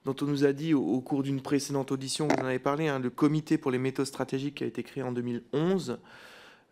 dont 0.05 0.15
on 0.21 0.25
nous 0.25 0.45
a 0.45 0.53
dit 0.53 0.73
au, 0.73 1.01
cours 1.01 1.23
d'une 1.23 1.41
précédente 1.41 1.91
audition, 1.91 2.27
vous 2.27 2.43
en 2.43 2.45
avez 2.45 2.59
parlé, 2.59 2.87
hein, 2.87 2.99
le 2.99 3.09
comité 3.09 3.57
pour 3.57 3.71
les 3.71 3.79
méthodes 3.79 4.05
stratégiques 4.05 4.55
qui 4.55 4.63
a 4.63 4.67
été 4.67 4.83
créé 4.83 5.03
en 5.03 5.11
2011. 5.11 5.99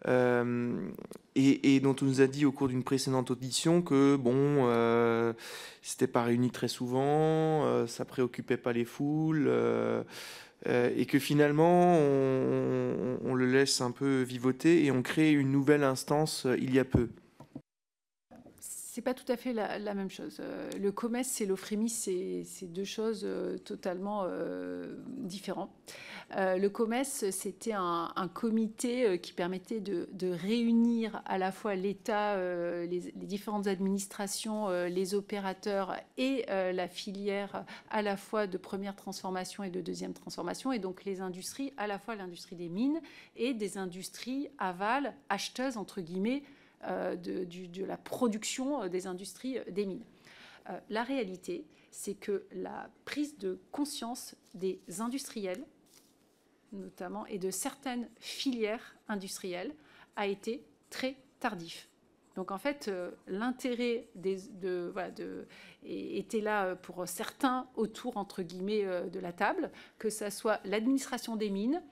Euh, 0.08 0.90
et, 1.36 1.80
dont 1.80 1.96
on 2.02 2.06
nous 2.06 2.22
a 2.22 2.28
dit 2.28 2.46
au 2.46 2.52
cours 2.52 2.68
d'une 2.68 2.84
précédente 2.84 3.32
audition 3.32 3.82
que 3.82 4.16
bon, 4.16 4.68
euh, 4.68 5.34
c'était 5.82 6.08
pas 6.08 6.24
réuni 6.24 6.52
très 6.52 6.68
souvent, 6.68 7.66
euh, 7.66 7.88
ça 7.88 8.06
préoccupait 8.06 8.58
pas 8.58 8.74
les 8.74 8.86
foules, 8.86 9.50
et 10.68 11.06
que 11.06 11.20
finalement 11.20 11.98
on, 11.98 13.34
le 13.34 13.46
laisse 13.46 13.82
un 13.82 13.92
peu 13.92 14.22
vivoter 14.22 14.86
et 14.86 14.92
on 14.92 15.02
crée 15.02 15.32
une 15.32 15.52
nouvelle 15.52 15.84
instance 15.84 16.48
il 16.60 16.74
y 16.74 16.80
a 16.80 16.86
peu. 16.86 17.10
C'est 18.94 19.02
pas 19.02 19.16
tout 19.16 19.30
à 19.32 19.38
fait 19.38 19.54
la, 19.54 19.96
même 19.96 20.12
chose. 20.12 20.39
Le 20.80 20.91
COMES 20.91 21.24
et 21.39 21.48
l'OFREMI, 21.48 21.89
c'est 21.89 22.72
deux 22.72 22.84
choses 22.84 23.28
totalement 23.66 24.28
différentes. 25.18 25.72
Euh, 26.36 26.58
le 26.58 26.70
COMES, 26.70 27.04
c'était 27.04 27.74
un, 27.74 28.30
comité 28.36 29.08
euh, 29.08 29.18
qui 29.18 29.34
permettait 29.34 29.80
de, 29.80 30.08
réunir 30.22 31.24
à 31.26 31.39
la 31.39 31.52
fois 31.52 31.74
l'État, 31.74 32.34
euh, 32.34 32.86
les, 32.86 33.12
différentes 33.16 33.66
administrations, 33.66 34.70
les 34.70 35.16
opérateurs 35.16 35.96
et 36.18 36.46
la 36.48 36.88
filière 36.88 37.66
à 37.89 38.04
la 38.04 38.16
fois 38.16 38.46
de 38.46 38.60
première 38.60 38.96
transformation 38.96 39.64
et 39.64 39.72
de 39.72 39.82
deuxième 39.82 40.14
transformation, 40.14 40.72
et 40.72 40.78
donc 40.78 41.04
les 41.04 41.20
industries, 41.20 41.74
à 41.78 41.88
la 41.88 41.98
fois 41.98 42.16
l'industrie 42.16 42.56
des 42.56 42.70
mines 42.70 43.02
et 43.36 43.56
des 43.56 43.80
industries 43.80 44.50
aval, 44.60 45.16
acheteuses, 45.30 45.78
entre 45.78 46.00
guillemets, 46.00 46.44
de, 46.84 47.46
de, 47.46 47.86
la 47.86 47.98
production 47.98 48.88
des 48.88 49.08
industries 49.08 49.58
des 49.70 49.86
mines. 49.86 50.06
la 50.90 51.04
réalité, 51.04 51.66
c'est 51.92 52.16
que 52.16 52.46
la 52.52 52.90
prise 53.06 53.38
de 53.38 53.60
conscience 53.72 54.36
des 54.54 54.82
industriels 55.00 55.64
notamment, 56.74 57.26
et 57.28 57.38
de 57.38 57.52
certaines 57.52 58.10
filières 58.20 58.96
industrielles 59.08 59.74
a 60.16 60.28
été 60.28 60.64
très 60.90 61.16
tardif. 61.40 61.88
Donc 62.36 62.52
en 62.52 62.58
fait, 62.58 62.88
euh, 62.88 63.12
l'intérêt 63.28 64.08
était 65.84 66.42
là 66.42 66.76
pour 66.76 67.08
certains 67.08 67.68
autour, 67.76 68.18
entre 68.18 68.42
guillemets, 68.42 68.86
euh, 68.86 69.08
de 69.08 69.20
la 69.20 69.32
table, 69.32 69.72
que 70.00 70.10
ce 70.10 70.30
soit 70.32 70.60
l'administration 70.66 71.36
des 71.36 71.52
mines, 71.52 71.84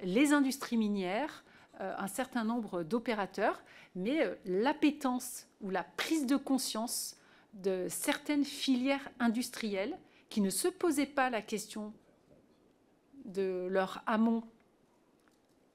les 0.00 0.32
industries 0.32 0.76
minières, 0.76 1.44
euh, 1.46 1.53
un 1.80 2.06
certain 2.06 2.44
nombre 2.44 2.82
d'opérateurs, 2.82 3.62
mais 3.94 4.38
l'appétence 4.44 5.46
ou 5.60 5.70
la 5.70 5.84
prise 5.84 6.26
de 6.26 6.36
conscience 6.36 7.16
de 7.54 7.86
certaines 7.88 8.44
filières 8.44 9.08
industrielles 9.20 9.98
qui 10.28 10.40
ne 10.40 10.50
se 10.50 10.68
posaient 10.68 11.06
pas 11.06 11.30
la 11.30 11.42
question 11.42 11.92
de 13.24 13.68
leur 13.70 14.02
amont 14.06 14.42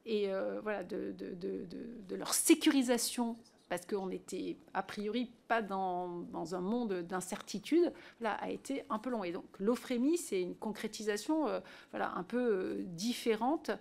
et 0.05 0.29
voilà, 0.63 0.83
de, 0.83 1.13
de, 1.17 2.15
leur 2.15 2.33
sécurisation 2.33 3.37
parce 3.69 3.85
qu'on 3.85 4.07
n'était 4.07 4.57
a 4.73 4.83
priori 4.83 5.29
pas 5.47 5.61
dans, 5.61 6.07
dans 6.31 6.55
un 6.55 6.61
monde 6.61 7.01
d'incertitude, 7.01 7.93
là, 8.19 8.33
a 8.41 8.49
été 8.49 8.83
un 8.89 8.99
peu 8.99 9.09
long. 9.09 9.23
Et 9.23 9.31
donc 9.31 9.45
l'OFREMI, 9.59 10.17
c'est 10.17 10.41
une 10.41 10.55
concrétisation 10.55 11.47
voilà, 11.91 12.13
un 12.15 12.23
peu 12.23 12.77
différente. 12.85 13.71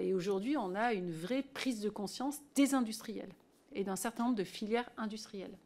et 0.00 0.14
aujourd'hui, 0.14 0.56
on 0.56 0.74
a 0.74 0.92
une 0.92 1.10
vraie 1.10 1.42
prise 1.42 1.80
de 1.80 1.90
conscience 1.90 2.40
des 2.54 2.74
industriels 2.74 3.32
et 3.74 3.84
d'un 3.84 3.96
certain 3.96 4.24
nombre 4.24 4.36
de 4.36 4.44
filières 4.44 4.90
industrielles. 4.96 5.56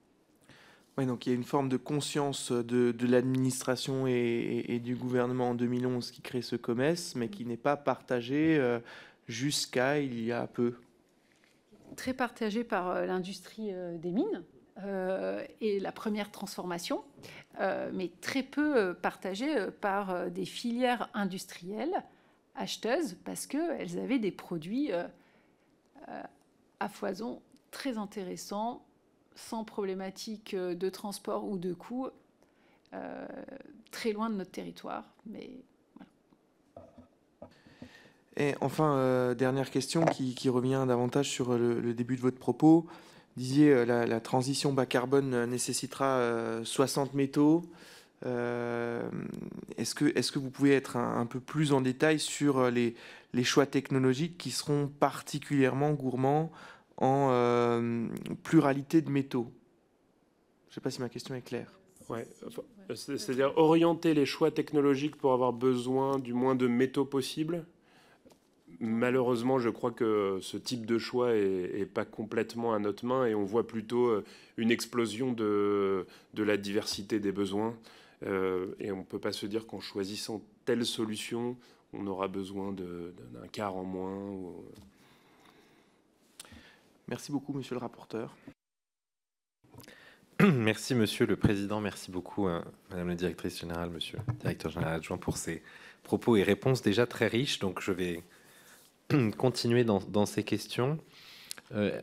Oui, 0.98 1.06
donc 1.06 1.26
il 1.26 1.30
y 1.30 1.32
a 1.32 1.36
une 1.36 1.44
forme 1.44 1.68
de 1.68 1.76
conscience 1.76 2.50
de, 2.50 2.92
l'administration 3.06 4.08
et, 4.08 4.80
du 4.82 4.96
gouvernement 4.96 5.50
en 5.50 5.54
2011 5.54 6.10
qui 6.10 6.22
crée 6.22 6.42
ce 6.42 6.56
commerce, 6.56 7.14
mais 7.14 7.28
qui 7.28 7.44
n'est 7.44 7.56
pas 7.56 7.76
partagé 7.76 8.58
euh, 8.58 8.80
jusqu'à 9.28 10.00
il 10.00 10.20
y 10.24 10.32
a 10.32 10.48
peu. 10.48 10.74
Très 11.96 12.14
partagé 12.14 12.64
par 12.64 12.90
euh, 12.90 13.06
l'industrie 13.06 13.72
euh, 13.72 13.96
des 13.98 14.10
mines 14.10 14.44
et 15.60 15.80
la 15.80 15.90
première 15.90 16.30
transformation, 16.30 17.02
mais 17.92 18.12
très 18.20 18.44
peu 18.44 18.94
partagé 18.94 19.52
par 19.80 20.30
des 20.30 20.44
filières 20.44 21.10
industrielles 21.14 22.04
acheteuses 22.54 23.16
parce 23.24 23.48
qu'elles 23.48 23.98
avaient 23.98 24.20
des 24.20 24.30
produits 24.30 24.92
à 26.78 26.88
foison 26.88 27.42
très 27.72 27.98
intéressants 27.98 28.86
sans 29.38 29.64
problématique 29.64 30.54
euh, 30.54 30.74
de 30.74 30.88
transport 30.90 31.44
ou 31.44 31.58
de 31.58 31.72
coût, 31.72 32.08
euh, 32.92 33.26
très 33.90 34.12
loin 34.12 34.30
de 34.30 34.34
notre 34.34 34.50
territoire. 34.50 35.04
Mais 35.26 35.50
Et 38.38 38.54
enfin, 38.60 38.96
euh, 38.96 39.34
dernière 39.34 39.70
question 39.70 40.04
qui, 40.06 40.48
revient 40.48 40.84
davantage 40.86 41.28
sur 41.28 41.58
le, 41.58 41.92
début 41.92 42.16
de 42.16 42.20
votre 42.20 42.38
propos. 42.38 42.86
Disiez 43.36 43.84
la, 43.84 44.06
la 44.06 44.20
transition 44.20 44.72
bas 44.72 44.86
carbone 44.86 45.44
nécessitera 45.46 46.62
60 46.64 47.14
métaux. 47.14 47.64
est-ce, 48.24 49.94
que, 49.94 50.38
vous 50.38 50.50
pouvez 50.50 50.74
être 50.74 50.96
un, 50.96 51.26
peu 51.26 51.40
plus 51.40 51.72
en 51.72 51.80
détail 51.80 52.20
sur 52.20 52.70
les, 52.70 52.94
choix 53.42 53.66
technologiques 53.66 54.38
qui 54.38 54.52
seront 54.52 54.88
particulièrement 54.88 55.92
gourmands 55.92 56.52
en 56.96 57.30
euh, 57.32 58.06
pluralité 58.44 59.02
de 59.02 59.10
métaux? 59.10 59.52
Je 60.68 60.72
ne 60.72 60.74
sais 60.74 60.80
pas 60.80 60.90
si 60.90 61.00
ma 61.00 61.08
question 61.08 61.34
est 61.34 61.42
claire. 61.42 61.72
Ouais, 62.08 62.26
c'est-à-dire 62.94 63.52
orienter 63.56 64.14
les 64.14 64.26
choix 64.26 64.50
technologiques 64.50 65.16
pour 65.16 65.32
avoir 65.32 65.52
besoin 65.52 66.18
du 66.18 66.32
moins 66.32 66.54
de 66.54 66.68
métaux 66.68 67.04
possible. 67.04 67.66
Malheureusement, 68.80 69.58
je 69.58 69.70
crois 69.70 69.90
que 69.90 70.38
ce 70.40 70.56
type 70.56 70.86
de 70.86 70.98
choix 70.98 71.34
est, 71.34 71.88
pas 71.92 72.04
complètement 72.04 72.74
à 72.74 72.78
notre 72.78 73.04
main 73.06 73.26
et 73.26 73.34
on 73.34 73.44
voit 73.44 73.66
plutôt 73.66 74.06
euh, 74.06 74.24
une 74.56 74.70
explosion 74.70 75.32
de, 75.32 76.06
de 76.34 76.42
la 76.44 76.56
diversité 76.56 77.18
des 77.18 77.32
besoins. 77.32 77.74
Euh, 78.24 78.74
et 78.78 78.92
on 78.92 78.98
ne 78.98 79.04
peut 79.04 79.18
pas 79.18 79.32
se 79.32 79.46
dire 79.46 79.66
qu'en 79.66 79.80
choisissant 79.80 80.42
telle 80.64 80.86
solution, 80.86 81.56
on 81.92 82.06
aura 82.06 82.28
besoin 82.28 82.72
d'un 82.72 83.48
quart 83.50 83.74
en 83.74 83.84
moins. 83.84 84.16
Ou, 84.16 84.64
Merci 87.08 87.32
beaucoup, 87.32 87.52
monsieur 87.54 87.74
le 87.74 87.80
rapporteur. 87.80 88.36
Merci, 90.40 90.94
monsieur 90.94 91.26
le 91.26 91.36
président. 91.36 91.80
Merci 91.80 92.10
beaucoup, 92.10 92.46
hein, 92.46 92.64
madame 92.90 93.08
la 93.08 93.14
directrice 93.14 93.58
générale, 93.58 93.90
monsieur 93.90 94.18
le 94.28 94.34
directeur 94.34 94.70
général 94.70 94.96
adjoint, 94.96 95.16
pour 95.16 95.36
ces 95.36 95.62
propos 96.04 96.36
et 96.36 96.42
réponses 96.42 96.82
déjà 96.82 97.06
très 97.06 97.26
riches. 97.26 97.58
Donc, 97.58 97.80
je 97.80 97.92
vais 97.92 98.22
continuer 99.36 99.84
dans, 99.84 100.26
ces 100.26 100.42
questions. 100.42 100.98
Euh, 101.74 102.00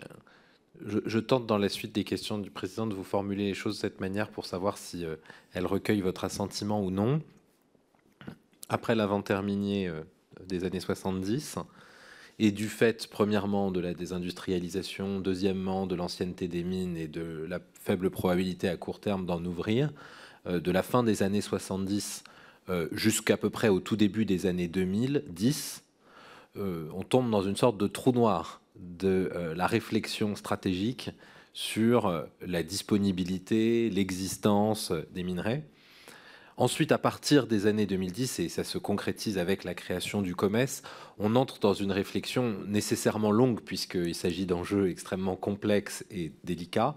je, 0.85 1.19
tente, 1.19 1.45
dans 1.45 1.57
la 1.57 1.69
suite 1.69 1.93
des 1.93 2.03
questions 2.03 2.37
du 2.37 2.51
président, 2.51 2.87
de 2.87 2.93
vous 2.93 3.03
formuler 3.03 3.45
les 3.45 3.53
choses 3.53 3.75
de 3.75 3.81
cette 3.81 3.99
manière 3.99 4.29
pour 4.29 4.45
savoir 4.45 4.77
si 4.77 5.05
euh, 5.05 5.15
elles 5.53 5.65
recueillent 5.65 6.01
votre 6.01 6.23
assentiment 6.23 6.83
ou 6.83 6.91
non. 6.91 7.21
Après 8.69 8.95
l'inventaire 8.95 9.43
minier 9.43 9.87
euh, 9.87 10.01
des 10.47 10.63
années 10.63 10.79
70, 10.79 11.59
et 12.37 12.51
du 12.51 12.67
fait, 12.67 13.07
premièrement, 13.07 13.71
de 13.71 13.79
la 13.79 13.93
désindustrialisation, 13.93 15.19
deuxièmement, 15.19 15.87
de 15.87 15.95
l'ancienneté 15.95 16.47
des 16.47 16.63
mines 16.63 16.97
et 16.97 17.07
de 17.07 17.45
la 17.47 17.59
faible 17.73 18.09
probabilité 18.09 18.67
à 18.67 18.75
court 18.75 18.99
terme 18.99 19.25
d'en 19.25 19.43
ouvrir, 19.45 19.91
euh, 20.47 20.59
de 20.59 20.71
la 20.71 20.83
fin 20.83 21.03
des 21.03 21.23
années 21.23 21.41
70 21.41 22.23
euh, 22.69 22.87
jusqu'à 22.91 23.37
peu 23.37 23.49
près 23.49 23.69
au 23.69 23.79
tout 23.79 23.95
début 23.95 24.25
des 24.25 24.47
années 24.47 24.67
2010, 24.67 25.83
euh, 26.57 26.89
on 26.93 27.03
tombe 27.03 27.29
dans 27.29 27.41
une 27.41 27.55
sorte 27.55 27.77
de 27.77 27.87
trou 27.87 28.11
noir 28.11 28.61
de 28.75 29.31
la 29.55 29.67
réflexion 29.67 30.35
stratégique 30.35 31.11
sur 31.53 32.25
la 32.45 32.61
disponibilité, 32.61 33.89
l'existence 33.89 34.91
des 35.13 35.23
minerais. 35.23 35.63
Ensuite, 36.57 36.93
à 36.93 36.97
partir 36.97 37.47
des 37.47 37.67
années 37.67 37.85
2010, 37.85 38.39
et 38.39 38.49
ça 38.49 38.63
se 38.63 38.77
concrétise 38.77 39.37
avec 39.37 39.65
la 39.65 39.73
création 39.73 40.21
du 40.21 40.35
COMES, 40.35 40.83
on 41.19 41.35
entre 41.35 41.59
dans 41.59 41.73
une 41.73 41.91
réflexion 41.91 42.55
nécessairement 42.65 43.31
longue, 43.31 43.59
puisqu'il 43.59 44.15
s'agit 44.15 44.45
d'enjeux 44.45 44.89
extrêmement 44.89 45.35
complexes 45.35 46.05
et 46.11 46.31
délicats, 46.45 46.95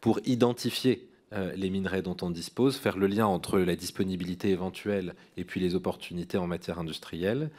pour 0.00 0.20
identifier 0.26 1.08
euh, 1.32 1.52
les 1.56 1.70
minerais 1.70 2.02
dont 2.02 2.16
on 2.22 2.30
dispose, 2.30 2.76
faire 2.76 2.96
le 2.96 3.08
lien 3.08 3.26
entre 3.26 3.58
la 3.58 3.74
disponibilité 3.74 4.50
éventuelle 4.50 5.14
et 5.36 5.44
puis 5.44 5.58
les 5.58 5.74
opportunités 5.74 6.38
en 6.38 6.46
matière 6.46 6.78
industrielle. 6.78 7.50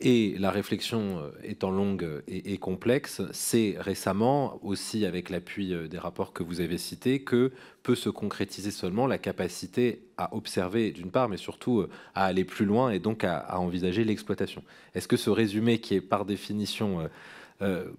Et 0.00 0.36
la 0.38 0.50
réflexion 0.50 1.18
euh, 1.18 1.30
étant 1.42 1.70
longue 1.70 2.22
et, 2.28 2.58
complexe, 2.58 3.22
c'est 3.32 3.76
récemment, 3.78 4.58
aussi 4.62 5.06
avec 5.06 5.30
l'appui 5.30 5.72
euh, 5.72 5.88
des 5.88 5.98
rapports 5.98 6.34
que 6.34 6.42
vous 6.42 6.60
avez 6.60 6.76
cités, 6.76 7.20
que 7.20 7.50
peut 7.82 7.94
se 7.94 8.10
concrétiser 8.10 8.70
seulement 8.70 9.06
la 9.06 9.16
capacité 9.16 10.02
à 10.18 10.34
observer 10.36 10.92
d'une 10.92 11.10
part, 11.10 11.30
mais 11.30 11.38
surtout 11.38 11.80
euh, 11.80 11.88
à 12.14 12.26
aller 12.26 12.44
plus 12.44 12.66
loin 12.66 12.90
et 12.90 12.98
donc 12.98 13.24
à, 13.24 13.58
envisager 13.58 14.04
l'exploitation. 14.04 14.62
Est-ce 14.94 15.08
que 15.08 15.16
ce 15.16 15.30
résumé 15.30 15.78
qui 15.78 15.94
est 15.94 16.02
par 16.02 16.26
définition 16.26 17.08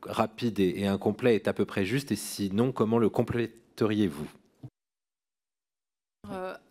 rapide 0.03 0.59
et, 0.59 0.81
et 0.81 0.87
incomplet 0.87 1.33
est 1.35 1.47
à 1.47 1.53
peu 1.53 1.65
près 1.65 1.83
juste? 1.83 2.11
Et 2.11 2.15
sinon, 2.15 2.71
comment 2.71 2.99
le 2.99 3.09
compléteriez-vous? 3.09 4.27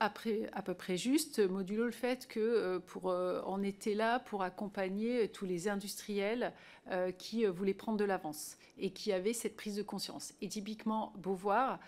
Après, 0.00 0.48
à 0.52 0.62
peu 0.62 0.74
près 0.74 0.96
juste, 0.96 1.38
modulo 1.38 1.84
le 1.84 1.90
fait 1.90 2.28
que 2.28 2.40
euh, 2.40 2.78
pour, 2.78 3.10
euh, 3.10 3.42
on 3.46 3.62
était 3.62 3.94
là 3.94 4.20
pour 4.20 4.42
accompagner 4.42 5.28
tous 5.28 5.46
les 5.46 5.68
industriels 5.68 6.52
euh, 6.90 7.10
qui 7.12 7.44
voulaient 7.46 7.74
prendre 7.74 7.98
de 7.98 8.04
l'avance 8.04 8.58
et 8.78 8.90
qui 8.90 9.12
avaient 9.12 9.32
cette 9.32 9.56
prise 9.56 9.76
de 9.76 9.82
conscience. 9.82 10.34
Et 10.42 10.48
typiquement, 10.48 11.12
Beauvoir, 11.16 11.80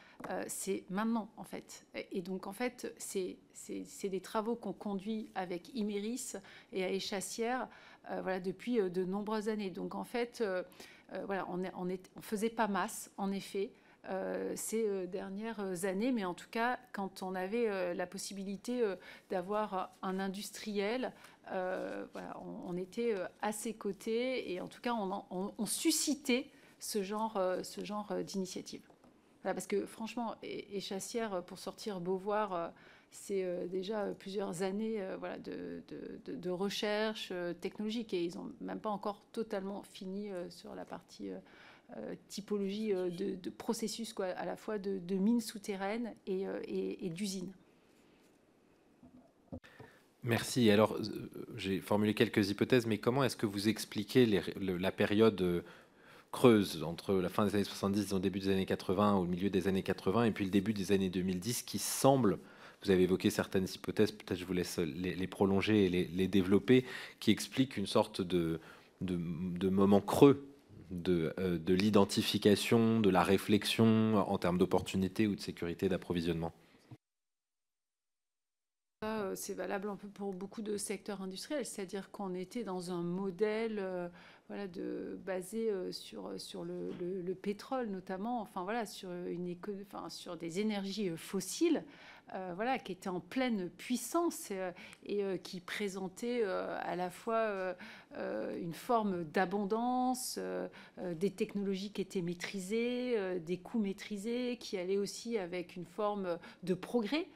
c'est 0.47 0.85
maintenant 0.91 1.29
en 1.37 1.45
fait. 1.45 1.87
Et 2.13 2.23
donc 2.23 2.47
en 2.47 2.53
fait, 2.53 2.93
c'est 2.99 3.39
des 4.09 4.21
travaux 4.21 4.57
qu'on 4.57 4.73
conduit 4.73 5.31
avec 5.35 5.73
Imeris 5.75 6.33
et 6.73 6.83
à 6.83 6.89
Échassière 6.89 7.69
voilà, 8.11 8.41
depuis 8.41 8.79
de 8.79 9.05
nombreuses 9.05 9.49
années. 9.49 9.71
Donc 9.71 9.95
en 9.95 10.05
fait, 10.05 10.43
voilà, 11.27 11.47
on 11.49 11.85
ne 11.85 11.97
faisait 12.23 12.51
pas 12.51 12.69
masse, 12.69 13.11
en 13.19 13.31
effet. 13.31 13.71
Euh, 14.11 14.53
ces 14.55 14.89
euh, 14.89 15.07
dernières 15.07 15.85
années, 15.85 16.13
mais 16.13 16.25
en 16.25 16.33
tout 16.33 16.49
cas, 16.51 16.79
quand 16.93 17.23
on 17.23 17.35
avait 17.35 17.69
euh, 17.69 17.93
la 17.95 18.07
possibilité 18.07 18.83
d'avoir 19.29 19.95
un 20.03 20.19
industriel, 20.19 21.13
on, 21.51 22.77
était 22.77 23.15
à 23.41 23.53
ses 23.53 23.73
côtés 23.73 24.53
et 24.53 24.61
en 24.61 24.69
tout 24.69 24.83
cas, 24.83 24.93
on, 24.93 25.67
suscitait 25.67 26.51
ce 26.79 27.03
genre, 27.03 27.41
ce 27.63 27.83
genre 27.83 28.15
d'initiative. 28.23 28.83
parce 29.43 29.67
que 29.67 29.87
franchement, 29.87 30.35
Échassière, 30.43 31.43
pour 31.45 31.59
sortir 31.59 32.01
Beauvoir, 32.01 32.75
c'est 33.11 33.67
déjà 33.69 34.05
plusieurs 34.19 34.63
années 34.63 35.03
de, 35.43 36.51
recherche 36.51 37.33
technologique 37.63 38.13
et 38.13 38.23
ils 38.25 38.37
n'ont 38.37 38.53
même 38.61 38.81
pas 38.81 38.91
encore 38.91 39.23
totalement 39.33 39.83
fini 39.83 40.29
sur 40.51 40.75
la 40.75 40.85
partie 40.85 41.31
typologie 42.28 42.93
euh, 42.93 43.11
de, 43.11 43.51
processus, 43.51 44.12
quoi, 44.12 44.26
à 44.26 44.45
la 44.45 44.57
fois 44.57 44.78
de, 44.78 45.14
mines 45.14 45.41
souterraines 45.41 46.14
et, 46.26 46.47
euh, 46.47 46.61
et, 46.66 47.09
d'usines. 47.11 47.53
Merci. 50.22 50.70
Alors, 50.70 50.99
j'ai 51.57 51.80
formulé 51.80 52.14
quelques 52.14 52.51
hypothèses, 52.51 52.86
mais 52.86 52.99
comment 52.99 53.24
est-ce 53.24 53.36
que 53.36 53.47
vous 53.47 53.68
expliquez 53.68 54.26
la 54.26 54.93
période 54.93 55.64
creuse 56.32 56.82
entre 56.82 57.14
la 57.14 57.30
fin 57.30 57.47
des 57.47 57.55
années 57.55 57.64
70 57.64 58.11
et 58.11 58.14
le 58.14 58.20
début 58.20 58.41
des 58.41 58.51
années 58.51 58.66
80, 58.66 59.14
au 59.14 59.24
milieu 59.24 59.49
des 59.49 59.68
années 59.68 59.82
80, 59.82 60.24
et 60.24 60.30
puis 60.32 60.45
le 60.45 60.51
début 60.51 60.74
des 60.74 60.93
années 60.93 61.09
2010, 61.09 61.62
qui 61.62 61.78
semble, 61.78 62.39
vous 62.82 62.91
avez 62.91 63.05
évoqué 63.05 63.30
certaines 63.30 63.64
hypothèses, 63.64 64.12
peut-être 64.12 64.39
je 64.39 64.45
vous 64.45 64.53
laisse 64.53 64.78
les, 64.78 65.26
prolonger 65.26 65.86
et 65.86 65.89
les, 65.89 66.28
développer, 66.28 66.84
qui 67.20 67.30
expliquent 67.30 67.78
une 67.78 67.86
sorte 67.86 68.20
de, 68.20 68.61
de 69.01 69.68
moment 69.70 70.03
creux 70.03 70.49
euh, 70.91 71.59
de, 71.59 71.74
l'identification, 71.74 73.01
de 73.01 73.11
la 73.11 73.22
réflexion 73.22 74.16
en 74.16 74.39
termes 74.39 74.59
d'opportunités 74.59 75.26
ou 75.26 75.34
de 75.34 75.41
sécurité 75.41 75.89
d'approvisionnement 75.89 76.53
euh, 79.05 79.34
c'est 79.36 79.55
valable 79.55 79.89
un 79.89 79.97
peu 79.97 80.09
pour 80.09 80.32
beaucoup 80.32 80.62
de 80.62 80.76
secteurs 80.76 81.22
industriels, 81.22 81.64
c'est-à-dire 81.64 82.11
qu'on 82.11 82.34
était 82.34 82.64
dans 82.64 82.91
un 82.91 83.03
modèle 83.03 83.80
voilà, 84.49 84.66
de, 84.66 85.16
basé 85.24 85.70
sur, 85.93 86.32
sur 86.41 86.64
le, 86.64 86.91
le, 86.99 87.34
pétrole 87.34 87.91
notamment, 87.91 88.41
enfin 88.41 88.64
voilà, 88.64 88.86
sur, 88.86 89.12
une 89.12 89.55
enfin, 89.93 90.09
sur 90.09 90.36
des 90.36 90.59
énergies 90.59 91.11
fossiles. 91.16 91.84
Euh, 92.35 92.53
voilà, 92.55 92.79
qui 92.79 92.93
était 92.93 93.09
en 93.09 93.20
pleine 93.20 93.70
puissance 93.70 94.49
euh, 94.51 94.70
et 95.07 95.24
euh, 95.24 95.39
qui 95.39 95.61
présentait 95.61 96.43
à 96.45 96.95
la 96.97 97.11
fois 97.11 97.74
une 98.61 98.72
forme 98.72 99.24
d'abondance, 99.24 100.39
des 100.99 101.31
technologies 101.31 101.93
qui 101.93 102.01
étaient 102.01 102.22
maîtrisées, 102.22 103.39
des 103.41 103.59
coûts 103.59 103.79
maîtrisés, 103.79 104.57
qui 104.59 104.79
allaient 104.79 104.97
aussi 104.97 105.39
avec 105.39 105.76
une 105.76 105.85
forme 105.85 106.39
de 106.62 106.74
progrès 106.74 107.29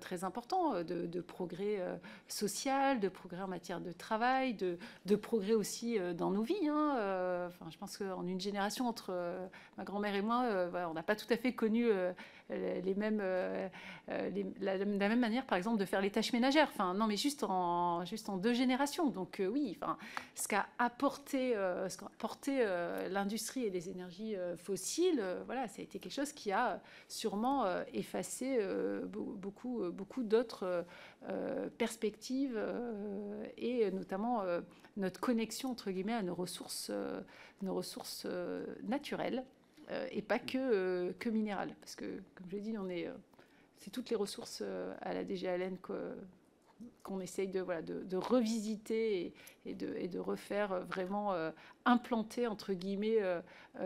très 0.00 0.24
important, 0.24 0.82
de, 0.82 1.20
progrès 1.20 1.80
social, 2.28 3.00
de 3.00 3.08
progrès 3.08 3.42
en 3.42 3.48
matière 3.48 3.80
de 3.80 3.92
travail, 3.92 4.54
de, 4.54 5.16
progrès 5.16 5.54
aussi 5.54 5.98
dans 6.16 6.30
nos 6.30 6.42
vies. 6.42 6.68
Hein, 6.68 7.48
enfin, 7.48 7.70
je 7.70 7.78
pense 7.78 7.96
qu'en 7.96 8.26
une 8.26 8.40
génération, 8.40 8.86
entre 8.86 9.12
ma 9.76 9.84
grand-mère 9.84 10.14
et 10.14 10.22
moi, 10.22 10.70
on 10.88 10.94
n'a 10.94 11.02
pas 11.02 11.16
tout 11.16 11.30
à 11.30 11.36
fait 11.36 11.54
connu 11.54 11.88
les 12.50 12.94
mêmes, 12.94 13.22
la, 14.60 14.84
même 14.84 15.20
manière, 15.20 15.46
par 15.46 15.56
exemple, 15.58 15.78
de 15.78 15.84
faire 15.84 16.00
les 16.00 16.10
tâches 16.10 16.32
ménagères. 16.32 16.68
Enfin, 16.72 16.94
non, 16.94 17.06
mais 17.06 17.16
juste 17.16 17.44
en, 17.44 18.04
juste 18.04 18.28
en 18.28 18.36
deux 18.36 18.54
générations. 18.54 19.08
Donc, 19.08 19.40
euh, 19.40 19.46
oui, 19.46 19.78
ce 20.34 20.48
qu'a 20.48 20.66
apporté, 20.78 21.56
euh, 21.56 21.88
ce 21.88 21.98
qu'a 21.98 22.06
apporté 22.06 22.58
euh, 22.60 23.08
l'industrie 23.08 23.64
et 23.64 23.70
les 23.70 23.88
énergies 23.88 24.36
fossiles, 24.56 25.22
voilà, 25.46 25.68
ça 25.68 25.80
a 25.80 25.84
été 25.84 25.98
quelque 25.98 26.12
chose 26.12 26.32
qui 26.32 26.52
a 26.52 26.80
sûrement 27.08 27.64
effacé 27.92 28.58
beaucoup, 29.04 29.82
beaucoup 29.92 30.22
d'autres 30.22 30.84
perspectives 31.78 32.60
et 33.56 33.90
notamment 33.90 34.42
notre 34.96 35.20
connexion, 35.20 35.70
entre 35.70 35.90
guillemets, 35.90 36.14
à 36.14 36.22
nos 36.22 36.34
ressources, 36.34 36.90
nos 37.62 37.74
ressources 37.74 38.26
naturelles. 38.82 39.44
Et 40.10 40.22
pas 40.22 40.38
que, 40.38 41.12
que 41.18 41.28
minérales. 41.28 41.74
Parce 41.80 41.96
que, 41.96 42.04
comme 42.34 42.46
je 42.48 42.56
l'ai 42.56 42.62
dit, 42.62 42.78
on 42.78 42.88
est 42.88 43.08
c'est 43.80 43.90
toutes 43.90 44.10
les 44.10 44.16
ressources 44.16 44.62
euh, 44.62 44.94
à 45.00 45.14
la 45.14 45.24
DGALN 45.24 45.76
qu'on 47.02 47.20
essaye 47.20 47.48
de, 47.48 47.60
voilà, 47.60 47.82
de, 47.82 48.16
revisiter 48.16 49.32
et, 49.64 49.74
de, 49.74 50.18
refaire 50.18 50.72
euh, 50.72 50.80
vraiment 50.80 51.32
euh, 51.32 51.50
implanter, 51.84 52.46
entre 52.46 52.74
guillemets, 52.74 53.18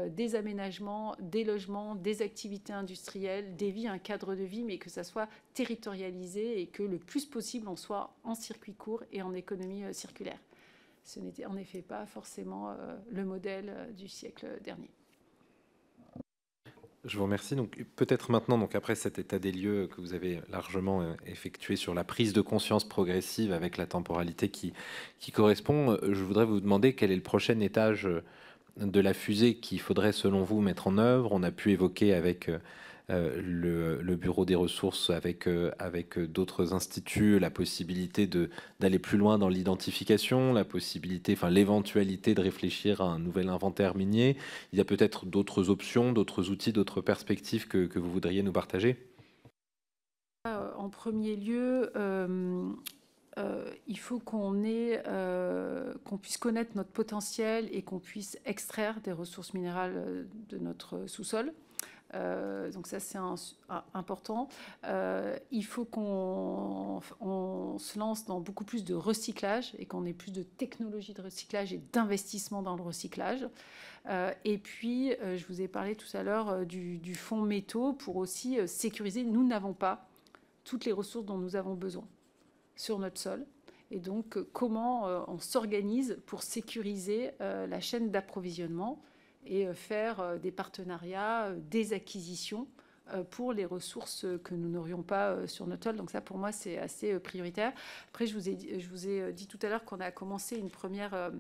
des 0.09 0.35
aménagements, 0.35 1.15
des 1.21 1.45
logements, 1.45 1.95
des 1.95 2.23
activités 2.23 2.73
industrielles, 2.73 3.57
des 3.57 3.71
vies, 3.71 3.87
un 3.87 3.99
cadre 3.99 4.35
de 4.35 4.43
vie, 4.43 4.65
mais 4.65 4.79
que 4.79 4.91
ça 4.91 5.05
soit 5.05 5.29
territorialisé 5.55 6.61
et 6.61 6.67
que 6.67 6.83
le 6.83 6.99
plus 6.99 7.25
possible 7.25 7.69
on 7.69 7.77
soit 7.77 8.15
en 8.25 8.35
circuit 8.35 8.75
court 8.75 9.05
et 9.13 9.23
en 9.23 9.33
économie 9.33 9.83
circulaire. 9.95 10.41
Ce 11.05 11.21
n'était 11.21 11.47
en 11.47 11.57
effet 11.57 11.83
pas 11.83 12.07
forcément 12.07 12.75
le 13.11 13.25
modèle 13.25 13.95
du 13.95 14.09
siècle 14.09 14.59
dernier. 14.63 14.91
Je 17.05 17.19
vous 17.19 17.25
remercie. 17.25 17.55
Donc 17.55 17.85
peut-être 17.97 18.31
maintenant, 18.31 18.67
après 18.73 18.95
cet 18.95 19.19
état 19.19 19.39
des 19.39 19.53
lieux 19.53 19.89
que 19.89 20.01
vous 20.01 20.15
avez 20.15 20.41
largement 20.51 21.03
euh, 21.03 21.13
effectué 21.27 21.77
sur 21.77 21.93
la 21.93 22.03
prise 22.03 22.33
de 22.33 22.41
conscience 22.41 22.89
progressive 22.89 23.53
avec 23.53 23.77
la 23.77 23.87
temporalité 23.87 24.49
qui, 24.49 24.73
qui 25.21 25.31
correspond, 25.31 25.93
euh, 25.93 26.15
je 26.15 26.25
voudrais 26.25 26.47
vous 26.47 26.61
demander 26.61 26.95
quel 26.95 27.13
est 27.13 27.17
le 27.17 27.23
prochain 27.23 27.61
étage 27.61 28.07
euh, 28.07 28.23
de 28.79 29.01
la 29.01 29.13
fusée 29.13 29.57
qu'il 29.57 29.81
faudrait 29.81 30.13
selon 30.13 30.45
vous 30.45 30.63
mettre 30.63 30.87
en 30.87 30.97
œuvre. 30.97 31.31
On 31.33 31.43
a 31.43 31.51
pu 31.51 31.73
évoquer 31.73 32.15
avec 32.15 32.51
euh, 33.11 33.43
le, 33.43 34.17
bureau 34.17 34.47
des 34.47 34.55
ressources 34.55 35.11
avec, 35.11 35.47
euh, 35.47 35.71
avec 35.79 36.19
d'autres 36.19 36.73
instituts, 36.73 37.39
la 37.39 37.51
possibilité 37.51 38.27
d'aller 38.81 38.99
plus 38.99 39.19
loin 39.19 39.37
dans 39.39 39.51
l'identification, 39.51 40.55
la 40.55 40.65
possibilité, 40.65 41.35
enfin 41.35 41.51
l'éventualité 41.51 42.35
de 42.35 42.41
réfléchir 42.41 43.03
à 43.03 43.05
un 43.05 43.19
nouvel 43.19 43.51
inventaire 43.51 43.95
minier. 43.95 44.39
Il 44.73 44.79
y 44.79 44.81
a 44.81 44.87
peut-être 44.87 45.27
d'autres 45.27 45.69
options, 45.69 46.13
d'autres 46.13 46.49
outils, 46.49 46.73
d'autres 46.73 47.03
perspectives 47.03 47.69
que, 47.69 47.99
vous 47.99 48.11
voudriez 48.11 48.43
nous 48.43 48.53
partager? 48.53 48.97
Euh, 50.47 50.71
En 50.79 50.89
premier 50.89 51.37
lieu, 51.37 51.91
il 53.87 53.99
faut 53.99 54.19
qu'on 54.19 54.55
puisse 56.23 56.39
connaître 56.39 56.71
notre 56.75 56.91
potentiel 56.91 57.69
et 57.71 57.83
qu'on 57.83 57.99
puisse 57.99 58.39
extraire 58.47 59.03
des 59.03 59.13
ressources 59.13 59.53
minérales 59.53 60.27
de 60.49 60.57
notre 60.57 61.07
sous-sol. 61.07 61.53
Euh, 62.15 62.71
donc 62.71 62.87
ça, 62.87 63.01
c'est 63.01 63.19
important. 63.93 64.49
Euh, 64.85 65.37
il 65.51 65.65
faut 65.65 65.85
qu'on 65.85 67.01
se 67.79 67.99
lance 67.99 68.25
dans 68.25 68.41
beaucoup 68.41 68.65
plus 68.65 68.85
de 68.85 68.95
recyclage 68.95 69.75
et 69.79 69.87
qu'on 69.87 70.05
ait 70.07 70.13
plus 70.13 70.33
de 70.33 70.43
technologie 70.43 71.13
de 71.13 71.23
recyclage 71.23 71.73
et 71.73 71.81
d'investissement 71.93 72.63
dans 72.63 72.77
le 72.77 72.83
recyclage. 72.83 73.49
Euh, 74.07 74.33
et 74.45 74.59
puis, 74.59 75.13
je 75.23 75.47
vous 75.47 75.61
ai 75.61 75.69
parlé 75.69 75.97
tout 75.97 76.17
à 76.17 76.23
l'heure 76.23 76.67
du, 76.67 76.99
du, 76.99 77.15
fonds 77.15 77.43
métaux 77.43 77.93
pour 77.93 78.17
aussi 78.17 78.59
sécuriser. 78.69 79.25
Nous 79.25 79.47
n'avons 79.47 79.73
pas 79.73 80.07
toutes 80.65 80.85
les 80.85 80.93
ressources 80.93 81.27
dont 81.27 81.39
nous 81.39 81.57
avons 81.57 81.75
besoin 81.75 82.07
sur 82.77 82.99
notre 82.99 83.19
sol. 83.19 83.47
Et 83.91 84.01
donc, 84.01 84.39
comment 84.53 85.05
on 85.29 85.39
s'organise 85.39 86.19
pour 86.27 86.43
sécuriser 86.43 87.33
la 87.41 87.81
chaîne 87.81 88.11
d'approvisionnement 88.11 89.01
et 89.47 89.67
euh, 89.67 89.75
faire 89.75 90.21
euh, 90.21 90.39
des 90.39 90.51
partenariats, 90.51 91.47
euh, 91.47 91.59
des 91.71 91.93
acquisitions 91.93 92.69
pour 93.31 93.53
les 93.53 93.67
ressources 93.67 94.25
que 94.43 94.55
nous 94.55 94.71
n'aurions 94.71 95.03
pas 95.03 95.47
sur 95.47 95.67
notre 95.67 95.85
sol. 95.85 95.97
Donc 95.97 96.11
ça, 96.11 96.23
pour 96.23 96.39
moi, 96.39 96.53
c'est 96.53 96.79
assez 96.79 97.19
prioritaire. 97.19 97.75
Après, 98.09 98.27
je 98.27 98.33
vous 98.33 98.49
ai, 98.49 98.81
je 98.81 98.89
vous 98.89 99.07
ai 99.07 99.31
dit 99.31 99.47
tout 99.47 99.59
à 99.61 99.69
l'heure 99.69 99.85
qu'on 99.85 100.01
a 100.01 100.11
commencé 100.11 100.57
une 100.57 100.71
première 100.71 101.31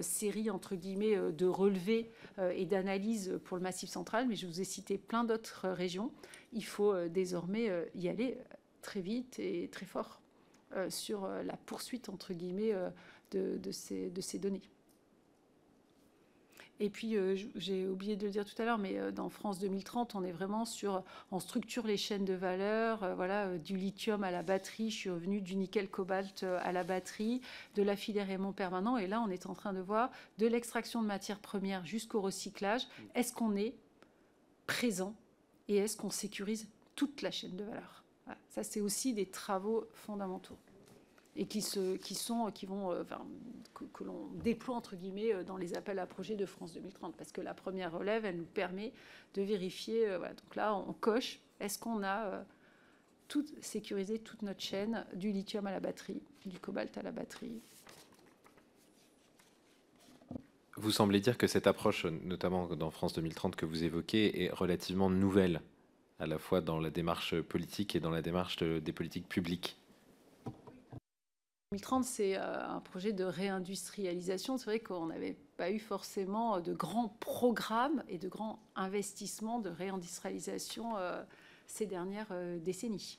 série, 0.00 0.48
entre 0.48 0.74
guillemets, 0.74 1.18
de 1.30 1.44
relevés 1.44 2.10
et 2.54 2.64
d'analyses 2.64 3.38
pour 3.44 3.58
le 3.58 3.62
Massif 3.62 3.90
central, 3.90 4.26
mais 4.26 4.36
je 4.36 4.46
vous 4.46 4.62
ai 4.62 4.64
cité 4.64 4.96
plein 4.96 5.22
d'autres 5.22 5.68
régions. 5.68 6.10
Il 6.54 6.64
faut 6.64 7.06
désormais 7.08 7.70
y 7.94 8.08
aller 8.08 8.38
très 8.80 9.02
vite 9.02 9.38
et 9.38 9.68
très 9.70 9.84
fort 9.84 10.22
sur 10.88 11.28
la 11.28 11.58
poursuite, 11.58 12.08
entre 12.08 12.32
guillemets, 12.32 12.72
de, 13.32 13.58
de, 13.58 13.70
ces, 13.70 14.08
de 14.08 14.22
ces 14.22 14.38
données. 14.38 14.62
Et 16.82 16.90
puis, 16.90 17.16
euh, 17.16 17.36
j'ai 17.54 17.86
oublié 17.86 18.16
de 18.16 18.26
le 18.26 18.32
dire 18.32 18.44
tout 18.44 18.60
à 18.60 18.64
l'heure, 18.64 18.76
mais 18.76 18.98
euh, 18.98 19.12
dans 19.12 19.28
France 19.28 19.60
2030, 19.60 20.16
on 20.16 20.24
est 20.24 20.32
vraiment 20.32 20.64
sur, 20.64 21.04
on 21.30 21.38
structure 21.38 21.86
les 21.86 21.96
chaînes 21.96 22.24
de 22.24 22.34
valeur, 22.34 23.04
euh, 23.04 23.14
voilà, 23.14 23.56
du 23.56 23.76
lithium 23.76 24.24
à 24.24 24.32
la 24.32 24.42
batterie, 24.42 24.90
je 24.90 24.96
suis 24.96 25.10
revenu 25.10 25.40
du 25.40 25.54
nickel 25.54 25.88
cobalt 25.88 26.42
à 26.42 26.72
la 26.72 26.82
batterie, 26.82 27.40
de 27.76 27.84
la 27.84 27.94
filière 27.94 28.28
aimant 28.30 28.52
permanent, 28.52 28.96
et 28.96 29.06
là, 29.06 29.22
on 29.24 29.30
est 29.30 29.46
en 29.46 29.54
train 29.54 29.72
de 29.72 29.80
voir 29.80 30.10
de 30.38 30.48
l'extraction 30.48 31.02
de 31.02 31.06
matières 31.06 31.38
premières 31.38 31.86
jusqu'au 31.86 32.20
recyclage. 32.20 32.88
Est-ce 33.14 33.32
qu'on 33.32 33.54
est 33.54 33.76
présent 34.66 35.14
et 35.68 35.76
est-ce 35.76 35.96
qu'on 35.96 36.10
sécurise 36.10 36.68
toute 36.96 37.22
la 37.22 37.30
chaîne 37.30 37.54
de 37.54 37.62
valeur? 37.62 38.02
Ça, 38.48 38.64
c'est 38.64 38.80
aussi 38.80 39.14
des 39.14 39.26
travaux 39.26 39.86
fondamentaux 39.92 40.58
et 41.36 41.46
qui, 41.46 41.62
sont, 41.62 42.50
qui 42.52 42.66
vont, 42.66 42.92
euh, 42.92 43.04
que, 43.74 44.04
l'on 44.04 44.28
déploie 44.42 44.76
entre 44.76 44.96
guillemets 44.96 45.32
euh, 45.32 45.44
dans 45.44 45.56
les 45.56 45.74
appels 45.74 45.98
à 45.98 46.06
projets 46.06 46.36
de 46.36 46.44
France 46.44 46.74
2030, 46.74 47.16
parce 47.16 47.32
que 47.32 47.40
la 47.40 47.54
première 47.54 47.92
relève, 47.92 48.24
elle 48.24 48.36
nous 48.36 48.44
permet 48.44 48.92
de 49.34 49.42
vérifier. 49.42 50.08
Euh, 50.08 50.18
donc 50.18 50.56
là, 50.56 50.74
on 50.74 50.92
coche. 50.92 51.40
Est-ce 51.60 51.78
qu'on 51.78 52.02
a 52.02 52.44
tout 53.28 53.46
sécurisé 53.60 54.18
toute 54.18 54.42
notre 54.42 54.60
chaîne 54.60 55.06
du 55.14 55.30
lithium 55.30 55.66
à 55.66 55.70
la 55.70 55.80
batterie, 55.80 56.20
du 56.44 56.58
cobalt 56.58 56.98
à 56.98 57.02
la 57.02 57.12
batterie? 57.12 57.60
Vous 60.76 60.90
semblez 60.90 61.20
dire 61.20 61.38
que 61.38 61.46
cette 61.46 61.66
approche, 61.66 62.04
notamment 62.04 62.66
dans 62.74 62.90
France 62.90 63.12
2030 63.12 63.54
que 63.54 63.64
vous 63.64 63.84
évoquez, 63.84 64.44
est 64.44 64.50
relativement 64.50 65.08
nouvelle, 65.08 65.60
à 66.18 66.26
la 66.26 66.38
fois 66.38 66.60
dans 66.60 66.80
la 66.80 66.90
démarche 66.90 67.40
politique 67.42 67.94
et 67.94 68.00
dans 68.00 68.10
la 68.10 68.22
démarche 68.22 68.56
des 68.56 68.92
politiques 68.92 69.28
publiques. 69.28 69.78
2030, 71.72 72.04
c'est 72.04 72.36
euh, 72.36 72.66
un 72.68 72.80
projet 72.80 73.14
de 73.14 73.24
réindustrialisation. 73.24 74.58
C'est 74.58 74.66
vrai 74.66 74.80
qu'on 74.80 75.06
n'avait 75.06 75.38
pas 75.56 75.70
eu 75.70 75.78
forcément 75.78 76.60
de 76.60 76.74
grands 76.74 77.08
programmes 77.20 78.04
et 78.08 78.18
de 78.18 78.28
grands 78.28 78.58
investissements 78.76 79.58
de 79.58 79.70
réindustrialisation 79.70 80.98
euh, 80.98 81.22
ces 81.66 81.86
dernières 81.86 82.28
euh, 82.30 82.58
décennies. 82.58 83.18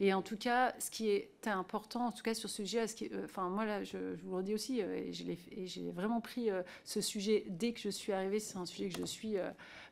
Et 0.00 0.14
en 0.14 0.22
tout 0.22 0.38
cas, 0.38 0.74
ce 0.78 0.90
qui 0.90 1.10
est 1.10 1.28
important, 1.46 2.06
en 2.06 2.12
tout 2.12 2.22
cas 2.22 2.32
sur 2.32 2.48
ce 2.48 2.64
sujet, 2.64 2.86
enfin 3.24 3.50
moi 3.50 3.66
là, 3.66 3.84
je, 3.84 4.16
vous 4.24 4.38
le 4.38 4.42
dis 4.42 4.54
aussi, 4.54 4.80
et 4.80 5.12
j'ai 5.12 5.90
vraiment 5.92 6.20
pris 6.20 6.48
ce 6.84 7.00
sujet 7.00 7.44
dès 7.46 7.72
que 7.72 7.78
je 7.78 7.90
suis 7.90 8.12
arrivée. 8.12 8.40
C'est 8.40 8.56
un 8.56 8.66
sujet 8.66 8.88
que 8.88 8.98
je 8.98 9.04
suis 9.04 9.36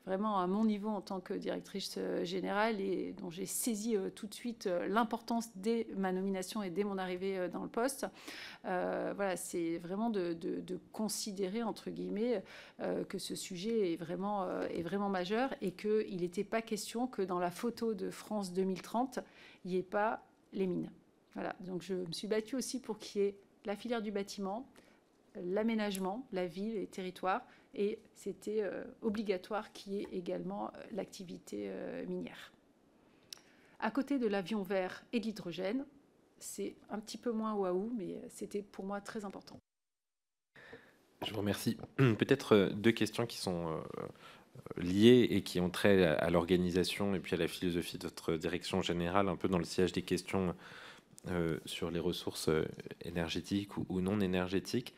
vraiment 0.07 0.41
à 0.41 0.47
mon 0.47 0.65
niveau 0.65 0.89
en 0.89 1.01
tant 1.01 1.21
que 1.21 1.35
directrice 1.35 1.97
euh, 1.99 2.25
générale 2.25 2.81
et 2.81 3.13
dont 3.13 3.31
j'ai 3.31 3.47
saisi 3.47 3.97
euh, 3.97 4.11
tout 4.11 4.27
de 4.27 4.35
suite 4.35 4.67
euh, 4.67 4.89
l'importance 4.89 5.51
dès 5.57 5.87
ma 5.97 6.13
nomination 6.13 6.63
et 6.63 6.71
dès 6.71 6.85
mon 6.85 6.99
arrivée 6.99 7.49
dans 7.49 7.63
le 7.63 7.69
poste. 7.69 8.07
voilà, 8.65 9.37
c'est 9.37 9.79
vraiment 9.79 10.11
de, 10.11 10.37
considérer, 10.93 11.63
entre 11.63 11.91
guillemets, 11.91 12.43
que 13.09 13.19
ce 13.19 13.35
sujet 13.35 13.93
est 13.93 13.97
vraiment, 13.97 14.47
majeur 15.09 15.55
et 15.61 15.73
qu'il 15.73 16.21
n'était 16.21 16.45
pas 16.45 16.63
question 16.63 17.07
que 17.07 17.23
dans 17.23 17.39
la 17.39 17.51
photo 17.51 17.95
de 17.95 18.11
France 18.11 18.53
2030, 18.53 19.21
il 19.65 19.73
n'y 19.73 19.77
ait 19.77 19.83
pas 19.83 20.23
les 20.53 20.67
mines. 20.67 20.91
Voilà, 21.35 21.55
donc 21.61 21.83
je 21.83 21.95
me 21.95 22.13
suis 22.13 22.29
battue 22.29 22.57
aussi 22.57 22.81
pour 22.81 22.99
qu'il 22.99 23.23
y 23.23 23.25
ait 23.27 23.37
la 23.65 23.77
filière 23.77 24.03
du 24.03 24.11
bâtiment, 24.11 24.67
l'aménagement, 25.37 26.27
la 26.33 26.47
ville 26.47 26.77
et 26.77 26.87
territoires, 26.87 27.43
et 27.75 27.99
c'était 28.15 28.63
euh, 28.63 28.85
obligatoire 29.03 29.73
qu'il 29.73 29.95
y 29.95 30.01
ait 30.01 30.09
également 30.13 30.69
euh, 30.69 30.83
l'activité 30.93 31.67
euh, 31.69 32.05
minière. 32.07 32.53
À 33.79 33.91
côté 33.91 34.19
de 34.19 34.27
l'avion 34.27 34.63
vert 34.63 35.05
et 35.13 35.21
de 35.21 35.25
l'hydrogène, 35.25 35.87
c'est 36.39 36.75
un 36.91 36.99
petit 36.99 37.19
peu 37.19 37.33
moins 37.33 37.55
waouh, 37.55 37.93
mais 37.97 38.21
c'était 38.29 38.63
pour 38.63 38.85
moi 38.85 39.01
très 39.01 39.25
important. 39.25 39.59
Je 41.25 41.33
vous 41.33 41.39
remercie. 41.39 41.77
Peut-être 41.97 42.73
deux 42.75 42.93
questions 42.93 43.27
qui 43.27 43.39
sont 43.39 43.83
liées 44.77 45.29
et 45.31 45.43
qui 45.43 45.61
ont 45.61 45.71
trait 45.71 46.05
à 46.05 46.31
l'organisation 46.31 47.15
et 47.15 47.21
puis 47.21 47.35
à 47.35 47.39
la 47.39 47.47
philosophie 47.47 47.99
de 47.99 48.05
votre 48.05 48.35
direction 48.37 48.83
générale, 48.83 49.29
un 49.29 49.37
peu 49.37 49.49
dans 49.49 49.59
le 49.59 49.65
siège 49.65 49.93
des 49.93 50.03
questions 50.03 50.55
sur 51.67 51.91
les 51.91 52.01
ressources 52.01 52.51
énergétiques 53.03 53.77
ou 53.77 54.01
non 54.01 54.21
énergétiques. 54.21 54.95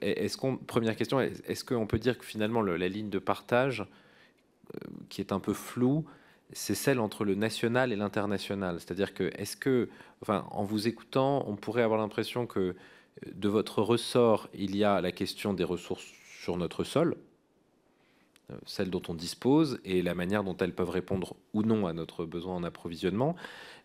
Est-ce 0.00 0.36
qu'on, 0.36 0.56
première 0.56 0.96
question, 0.96 1.20
est-ce 1.20 1.64
qu'on 1.64 1.86
peut 1.86 1.98
dire 1.98 2.18
que 2.18 2.24
finalement 2.24 2.62
la 2.62 2.88
ligne 2.88 3.08
de 3.08 3.18
partage, 3.18 3.80
euh, 4.74 4.78
qui 5.08 5.20
est 5.20 5.32
un 5.32 5.40
peu 5.40 5.54
floue, 5.54 6.04
c'est 6.52 6.74
celle 6.74 6.98
entre 6.98 7.24
le 7.24 7.34
national 7.34 7.92
et 7.92 7.96
l'international? 7.96 8.80
C'est-à-dire 8.80 9.14
que, 9.14 9.30
est-ce 9.36 9.56
que, 9.56 9.88
en 10.26 10.64
vous 10.64 10.88
écoutant, 10.88 11.44
on 11.46 11.56
pourrait 11.56 11.82
avoir 11.82 12.00
l'impression 12.00 12.46
que 12.46 12.60
euh, 12.60 12.74
de 13.32 13.48
votre 13.48 13.82
ressort, 13.82 14.48
il 14.54 14.76
y 14.76 14.84
a 14.84 15.00
la 15.00 15.12
question 15.12 15.54
des 15.54 15.64
ressources 15.64 16.06
sur 16.42 16.56
notre 16.56 16.84
sol, 16.84 17.16
euh, 18.50 18.56
celles 18.66 18.90
dont 18.90 19.02
on 19.08 19.14
dispose 19.14 19.80
et 19.84 20.02
la 20.02 20.14
manière 20.14 20.44
dont 20.44 20.56
elles 20.56 20.74
peuvent 20.74 20.90
répondre 20.90 21.36
ou 21.54 21.62
non 21.62 21.86
à 21.86 21.92
notre 21.92 22.24
besoin 22.24 22.56
en 22.56 22.64
approvisionnement, 22.64 23.36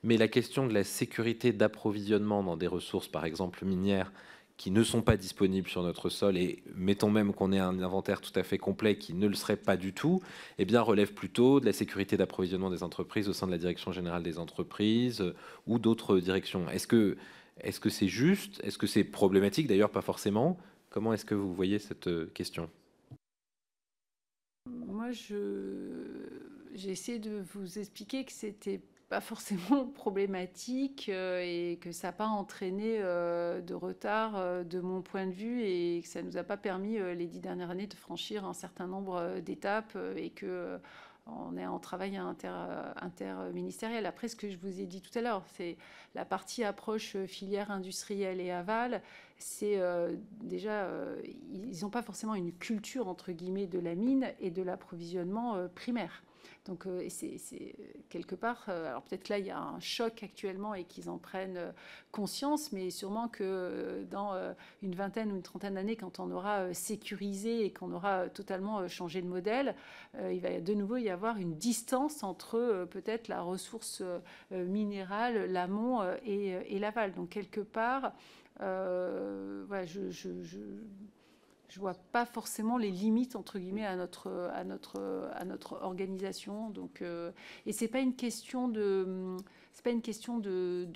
mais 0.03 0.17
la 0.17 0.27
question 0.27 0.67
de 0.67 0.73
la 0.73 0.83
sécurité 0.83 1.53
d'approvisionnement 1.53 2.43
dans 2.43 2.57
des 2.57 2.67
ressources, 2.67 3.07
par 3.07 3.25
exemple 3.25 3.65
minières, 3.65 4.11
qui 4.57 4.71
ne 4.71 4.83
sont 4.83 5.01
pas 5.01 5.17
disponibles 5.17 5.67
sur 5.67 5.83
notre 5.83 6.09
sol, 6.09 6.37
et 6.37 6.63
mettons 6.75 7.09
même 7.09 7.33
qu'on 7.33 7.51
ait 7.51 7.59
un 7.59 7.81
inventaire 7.81 8.21
tout 8.21 8.31
à 8.35 8.43
fait 8.43 8.57
complet 8.57 8.97
qui 8.97 9.13
ne 9.13 9.27
le 9.27 9.35
serait 9.35 9.57
pas 9.57 9.75
du 9.75 9.93
tout, 9.93 10.21
eh 10.57 10.65
bien, 10.65 10.81
relève 10.81 11.13
plutôt 11.13 11.59
de 11.59 11.65
la 11.65 11.73
sécurité 11.73 12.15
d'approvisionnement 12.15 12.69
des 12.69 12.83
entreprises 12.83 13.27
au 13.27 13.33
sein 13.33 13.47
de 13.47 13.51
la 13.51 13.57
Direction 13.57 13.91
générale 13.91 14.23
des 14.23 14.39
entreprises 14.39 15.21
euh, 15.21 15.35
ou 15.67 15.77
d'autres 15.77 16.19
directions. 16.19 16.69
Est-ce 16.69 16.87
que 16.87 17.17
est-ce 17.61 17.79
que 17.79 17.89
c'est 17.89 18.07
juste? 18.09 18.59
Est-ce 18.63 18.77
que 18.77 18.87
c'est 18.87 19.03
problématique? 19.03 19.67
D'ailleurs, 19.67 19.89
pas 19.89 20.01
forcément. 20.01 20.57
Comment 20.89 21.13
est-ce 21.13 21.25
que 21.25 21.35
vous 21.35 21.53
voyez 21.53 21.79
cette 21.79 22.07
euh, 22.07 22.31
question? 22.33 22.69
Moi, 24.67 25.11
j'ai 25.11 26.89
essayé 26.89 27.19
de 27.19 27.43
vous 27.53 27.79
expliquer 27.79 28.25
que 28.25 28.31
c'était 28.31 28.81
pas 29.09 29.21
forcément 29.21 29.85
problématique 29.93 31.09
euh, 31.09 31.41
et 31.43 31.77
que 31.77 31.91
ça 31.91 32.09
n'a 32.09 32.13
pas 32.13 32.27
entraîné 32.27 32.97
euh, 32.99 33.61
de 33.61 33.73
retard 33.73 34.35
euh, 34.35 34.63
de 34.63 34.79
mon 34.79 35.01
point 35.01 35.27
de 35.27 35.31
vue 35.31 35.61
et 35.63 36.01
que 36.01 36.07
ça 36.07 36.21
ne 36.21 36.27
nous 36.27 36.37
a 36.37 36.43
pas 36.43 36.57
permis 36.57 36.97
les 36.97 37.27
dix 37.27 37.39
dernières 37.39 37.69
années 37.69 37.87
de 37.87 37.93
franchir 37.93 38.45
un 38.45 38.53
certain 38.53 38.87
nombre 38.87 39.39
d'étapes 39.39 39.97
et 40.15 40.29
que 40.29 40.79
on 41.27 41.57
est 41.57 41.65
en 41.65 41.79
travail 41.79 42.17
inter, 42.17 42.53
interministériel. 42.97 44.05
Après, 44.05 44.27
ce 44.27 44.35
que 44.35 44.47
je 44.47 44.57
vous 44.57 44.79
ai 44.79 44.85
dit 44.85 45.01
tout 45.01 45.17
à 45.17 45.21
l'heure, 45.21 45.43
c'est 45.55 45.75
la 46.13 46.23
partie 46.23 46.63
approche 46.63 47.17
filière 47.25 47.71
industrielle 47.71 48.39
et 48.39 48.51
aval. 48.51 49.01
C'est 49.39 49.81
déjà, 50.43 50.87
ils 51.51 51.81
n'ont 51.81 51.89
pas 51.89 52.03
forcément 52.03 52.35
une 52.35 52.53
culture 52.53 53.07
entre 53.07 53.31
guillemets 53.31 53.65
de 53.65 53.79
la 53.79 53.95
mine 53.95 54.27
et 54.39 54.51
de 54.51 54.61
l'approvisionnement 54.61 55.67
primaire. 55.73 56.21
Donc, 56.65 56.87
euh, 56.87 57.05
c'est 57.09 57.75
quelque 58.09 58.33
part, 58.33 58.65
euh, 58.69 58.89
alors 58.89 59.03
peut-être 59.03 59.29
là, 59.29 59.37
il 59.37 59.45
y 59.45 59.51
a 59.51 59.59
un 59.59 59.79
choc 59.79 60.23
actuellement 60.23 60.73
et 60.73 60.83
qu'ils 60.83 61.11
en 61.11 61.19
prennent 61.19 61.57
euh, 61.57 61.71
conscience, 62.11 62.71
mais 62.71 62.89
sûrement 62.89 63.27
que 63.27 64.03
dans 64.09 64.33
une 64.81 64.95
vingtaine 64.95 65.31
ou 65.31 65.35
une 65.35 65.43
trentaine 65.43 65.75
d'années, 65.75 65.95
quand 65.95 66.19
on 66.19 66.31
aura 66.31 66.73
sécurisé 66.73 67.65
et 67.65 67.71
qu'on 67.71 67.91
aura 67.91 68.29
totalement 68.29 68.87
changé 68.87 69.21
de 69.21 69.27
modèle, 69.27 69.75
il 70.31 70.39
va 70.39 70.61
de 70.61 70.73
nouveau 70.73 70.95
y 70.95 71.09
avoir 71.09 71.37
une 71.37 71.55
distance 71.55 72.23
entre 72.23 72.87
peut-être 72.89 73.27
la 73.27 73.41
ressource 73.41 74.01
minérale, 74.51 75.51
l'amont 75.51 76.03
et, 76.25 76.79
l'aval. 76.79 77.13
Donc, 77.13 77.29
quelque 77.29 77.59
part, 77.59 78.13
je 78.61 80.09
vois 81.73 81.95
pas 82.11 82.25
forcément 82.25 82.77
les 82.77 82.91
limites 82.91 83.35
entre 83.35 83.59
guillemets 83.59 83.85
à 83.85 83.95
notre 83.95 84.29
organisation. 85.81 86.69
Donc 86.69 87.01
euh, 87.01 87.31
et 87.65 87.73
c'est 87.73 87.87
pas 87.87 87.99
une 87.99 88.15
question 88.15 88.67
de 88.67 89.37
c'est 89.73 89.83
pas 89.83 89.91
une 89.91 90.01
question 90.01 90.39
de, 90.39 90.87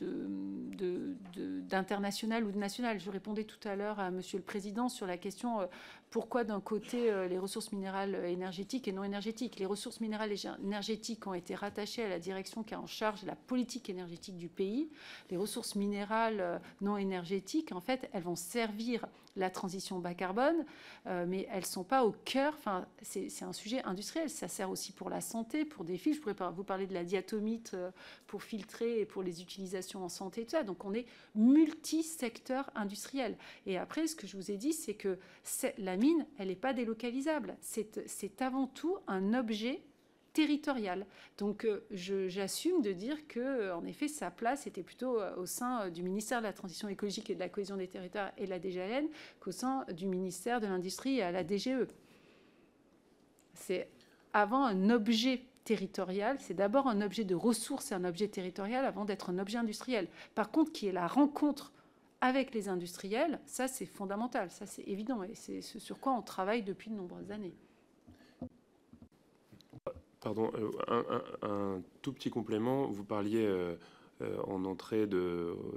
d'international 1.68 2.46
ou 2.46 2.52
de 2.52 2.58
national. 2.58 2.98
Je 2.98 3.12
répondais 3.12 3.44
tout 3.44 3.68
à 3.68 3.76
l'heure 3.76 4.00
à 4.00 4.10
Monsieur 4.10 4.38
le 4.38 4.44
Président 4.44 4.88
sur 4.88 5.06
la 5.06 5.18
question 5.18 5.60
euh, 5.60 5.66
pourquoi 6.12 6.46
d'un 6.46 6.62
côté 6.62 7.12
euh, 7.12 7.28
les 7.28 7.38
ressources 7.38 7.74
minérales 7.74 8.16
énergétiques 8.26 8.88
et 8.88 8.94
non 8.94 9.04
énergétiques? 9.04 9.60
Les 9.60 9.66
ressources 9.66 10.00
minérales 10.00 10.34
énergétiques 10.64 11.28
ont 11.28 11.34
été 11.34 11.56
rattachées 11.56 12.06
à 12.06 12.10
la 12.10 12.20
direction 12.20 12.64
qui 12.64 12.74
a 12.74 12.80
en 12.80 12.88
charge 12.88 13.24
la 13.26 13.36
politique 13.36 13.90
énergétique 13.90 14.38
du 14.38 14.48
pays. 14.48 14.90
Les 15.30 15.36
ressources 15.36 15.76
minérales 15.76 16.62
non 16.80 16.96
énergétiques, 16.96 17.74
en 17.74 17.82
fait, 17.82 18.10
elles 18.14 18.24
vont 18.24 18.38
servir 18.38 19.06
la 19.40 19.50
transition 19.50 20.00
bas 20.00 20.14
carbone, 20.14 20.66
euh, 21.08 21.26
mais 21.28 21.48
elles 21.52 21.62
ne 21.62 21.66
sont 21.66 21.84
pas 21.84 22.06
au 22.06 22.12
cœur. 22.12 22.54
Enfin, 22.58 22.86
c'est 23.02 23.44
un 23.44 23.54
sujet 23.54 23.82
industriel. 23.84 24.30
Ça 24.30 24.48
sert 24.48 24.70
aussi 24.70 24.92
pour 24.92 25.10
la 25.10 25.22
santé, 25.22 25.66
pour 25.66 25.84
des 25.84 25.98
fils. 25.98 26.18
Je 26.18 26.22
pourrais 26.22 26.52
vous 26.52 26.64
parler 26.64 26.88
de 26.88 26.94
la 26.94 27.04
diatomite 27.04 27.72
euh, 27.74 27.92
pour 28.28 28.44
filtrer 28.44 29.00
et 29.02 29.06
pour 29.06 29.24
les 29.24 29.42
utilisations 29.42 30.04
en 30.04 30.10
santé, 30.10 30.44
tout 30.44 30.52
ça. 30.52 30.64
Donc, 30.64 30.86
on 30.86 30.94
est 30.94 31.06
multi-secteur 31.36 32.70
industriel. 32.76 33.38
Et 33.66 33.78
après, 33.78 34.08
ce 34.08 34.16
que 34.16 34.28
je 34.28 34.38
vous 34.38 34.52
ai 34.52 34.58
dit, 34.58 34.74
c'est 34.74 34.94
que 34.94 35.18
la 35.78 35.98
mine, 35.98 36.26
elle 36.38 36.50
n'est 36.50 36.56
pas 36.56 36.74
délocalisable. 36.74 37.58
C'est 37.62 38.42
avant 38.42 38.68
tout 38.68 38.98
un 39.08 39.34
objet 39.34 39.82
territoriale. 40.34 41.06
Donc 41.38 41.66
euh, 41.66 41.86
j'assume 41.92 42.82
de 42.82 42.92
dire 42.92 43.28
que, 43.28 43.40
euh, 43.40 43.76
en 43.76 43.86
effet, 43.86 44.08
sa 44.08 44.32
place 44.32 44.68
était 44.68 44.84
plutôt 44.84 45.20
euh, 45.20 45.36
au 45.36 45.46
sein 45.46 45.90
du 45.90 46.04
ministère 46.04 46.40
de 46.40 46.46
la 46.46 46.54
Transition 46.54 46.88
écologique 46.88 47.30
et 47.30 47.36
de 47.36 47.40
la 47.40 47.50
cohésion 47.50 47.78
des 47.78 47.88
territoires 47.88 48.32
et 48.38 48.46
de 48.46 48.50
la 48.50 48.60
DGLN 48.60 49.08
qu'au 49.40 49.52
sein 49.52 49.86
du 49.94 50.08
ministère 50.08 50.62
de 50.62 50.68
l'Industrie 50.68 51.18
et 51.18 51.24
à 51.24 51.32
la 51.32 51.44
DGE. 51.44 51.88
C'est 53.54 53.90
avant 54.34 54.66
un 54.66 54.90
objet 54.90 55.42
territorial, 55.64 56.38
c'est 56.40 56.54
d'abord 56.54 56.88
un 56.88 57.02
objet 57.02 57.26
de 57.26 57.36
ressources 57.36 57.92
et 57.92 57.96
un 57.96 58.06
objet 58.06 58.28
territorial 58.28 58.86
avant 58.86 59.06
d'être 59.06 59.30
un 59.30 59.40
objet 59.40 59.58
industriel. 59.58 60.08
Par 60.36 60.52
contre, 60.52 60.72
qui 60.72 60.88
est 60.88 60.92
la 60.92 61.08
rencontre 61.08 61.74
avec 62.22 62.54
les 62.54 62.70
industriels, 62.70 63.40
ça 63.46 63.68
c'est 63.68 63.86
fondamental, 63.86 64.52
ça 64.52 64.66
c'est 64.66 64.84
évident 64.84 65.24
et 65.24 65.36
c'est 65.36 65.62
ce 65.62 65.80
sur 65.80 66.00
quoi 66.00 66.14
on 66.14 66.22
travaille 66.22 66.64
depuis 66.64 66.90
de 66.90 66.96
nombreuses 66.96 67.32
années. 67.32 67.54
Pardon, 70.22 70.52
euh, 70.56 71.02
un, 71.42 71.82
tout 72.02 72.12
petit 72.12 72.30
complément. 72.30 72.88
Vous 72.88 73.06
parliez 73.06 73.46
euh, 73.46 73.76
euh, 74.22 74.38
en 74.48 74.66
entrée 74.66 75.08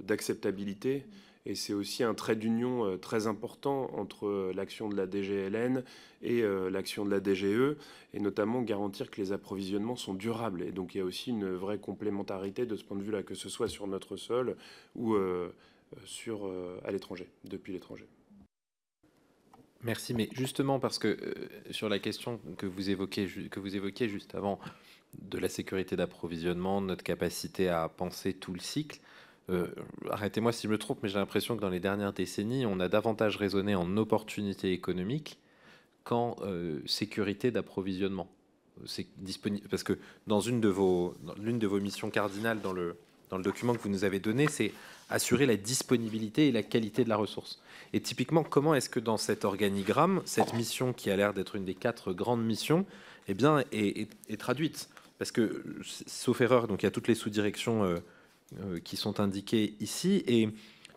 d'acceptabilité. 0.04 1.06
Et 1.44 1.56
c'est 1.56 1.72
aussi 1.72 2.04
un 2.04 2.14
trait 2.14 2.36
d'union 2.36 2.96
très 2.98 3.26
important 3.26 3.90
entre 3.94 4.52
l'action 4.54 4.88
de 4.88 4.94
la 4.94 5.10
DGLN 5.10 5.82
et 6.22 6.40
l'action 6.70 7.04
de 7.04 7.10
la 7.10 7.18
DGE, 7.18 7.76
et 8.14 8.20
notamment 8.20 8.62
garantir 8.62 9.10
que 9.10 9.20
les 9.20 9.32
approvisionnements 9.32 9.96
sont 9.96 10.14
durables. 10.14 10.62
Et 10.62 10.70
donc 10.70 10.94
il 10.94 10.98
y 10.98 11.00
a 11.00 11.04
aussi 11.04 11.30
une 11.30 11.52
vraie 11.52 11.78
complémentarité 11.78 12.64
de 12.64 12.76
ce 12.76 12.84
point 12.84 12.96
de 12.96 13.02
vue-là, 13.02 13.24
que 13.24 13.34
ce 13.34 13.48
soit 13.48 13.66
sur 13.66 13.88
notre 13.88 14.14
sol 14.16 14.56
ou 14.94 15.16
à 15.16 16.92
l'étranger, 16.92 17.28
depuis 17.42 17.72
l'étranger. 17.72 18.06
Merci, 19.84 20.14
mais 20.14 20.28
justement 20.32 20.78
parce 20.78 20.98
que 20.98 21.08
euh, 21.08 21.34
sur 21.72 21.88
la 21.88 21.98
question 21.98 22.40
que 22.56 22.66
vous 22.66 22.90
évoquez, 22.90 23.26
que 23.50 23.58
vous 23.58 23.74
évoquiez 23.74 24.08
juste 24.08 24.34
avant 24.34 24.60
de 25.20 25.38
la 25.38 25.48
sécurité 25.48 25.96
d'approvisionnement, 25.96 26.80
notre 26.80 27.02
capacité 27.02 27.68
à 27.68 27.88
penser 27.88 28.32
tout 28.32 28.52
le 28.52 28.60
cycle, 28.60 29.00
euh, 29.50 29.66
arrêtez-moi 30.10 30.52
si 30.52 30.68
je 30.68 30.72
me 30.72 30.78
trompe, 30.78 31.00
mais 31.02 31.08
j'ai 31.08 31.18
l'impression 31.18 31.56
que 31.56 31.60
dans 31.60 31.68
les 31.68 31.80
dernières 31.80 32.12
décennies, 32.12 32.64
on 32.64 32.78
a 32.78 32.88
davantage 32.88 33.36
raisonné 33.36 33.74
en 33.74 33.96
opportunité 33.96 34.72
économique 34.72 35.40
qu'en 36.04 36.36
euh, 36.42 36.80
sécurité 36.86 37.50
d'approvisionnement. 37.50 38.30
Parce 39.68 39.82
que 39.82 39.98
dans 40.26 40.40
une 40.40 40.60
de 40.60 40.68
vos, 40.68 41.14
l'une 41.38 41.58
de 41.58 41.66
vos 41.66 41.80
missions 41.80 42.10
cardinales 42.10 42.60
dans 42.60 42.72
le 42.72 42.96
dans 43.32 43.38
le 43.38 43.44
document 43.44 43.72
que 43.72 43.80
vous 43.80 43.88
nous 43.88 44.04
avez 44.04 44.20
donné, 44.20 44.46
c'est 44.46 44.72
assurer 45.12 45.46
la 45.46 45.56
disponibilité 45.56 46.48
et 46.48 46.52
la 46.52 46.62
qualité 46.62 47.04
de 47.04 47.08
la 47.08 47.16
ressource. 47.16 47.60
Et 47.92 48.00
typiquement, 48.00 48.42
comment 48.42 48.74
est-ce 48.74 48.88
que 48.88 49.00
dans 49.00 49.18
cet 49.18 49.44
organigramme, 49.44 50.22
cette 50.24 50.54
mission 50.54 50.92
qui 50.92 51.10
a 51.10 51.16
l'air 51.16 51.34
d'être 51.34 51.56
une 51.56 51.64
des 51.64 51.74
quatre 51.74 52.12
grandes 52.12 52.44
missions, 52.44 52.86
eh 53.28 53.34
bien, 53.34 53.62
est, 53.72 54.08
traduite? 54.38 54.88
Parce 55.18 55.30
que, 55.30 55.62
sauf 56.06 56.40
erreur, 56.40 56.66
donc 56.66 56.82
il 56.82 56.86
y 56.86 56.88
a 56.88 56.90
toutes 56.90 57.08
les 57.08 57.14
sous-directions 57.14 57.84
euh, 57.84 57.96
euh, 58.60 58.80
qui 58.80 58.96
sont 58.96 59.20
indiquées 59.20 59.74
ici. 59.80 60.24
Et 60.26 60.48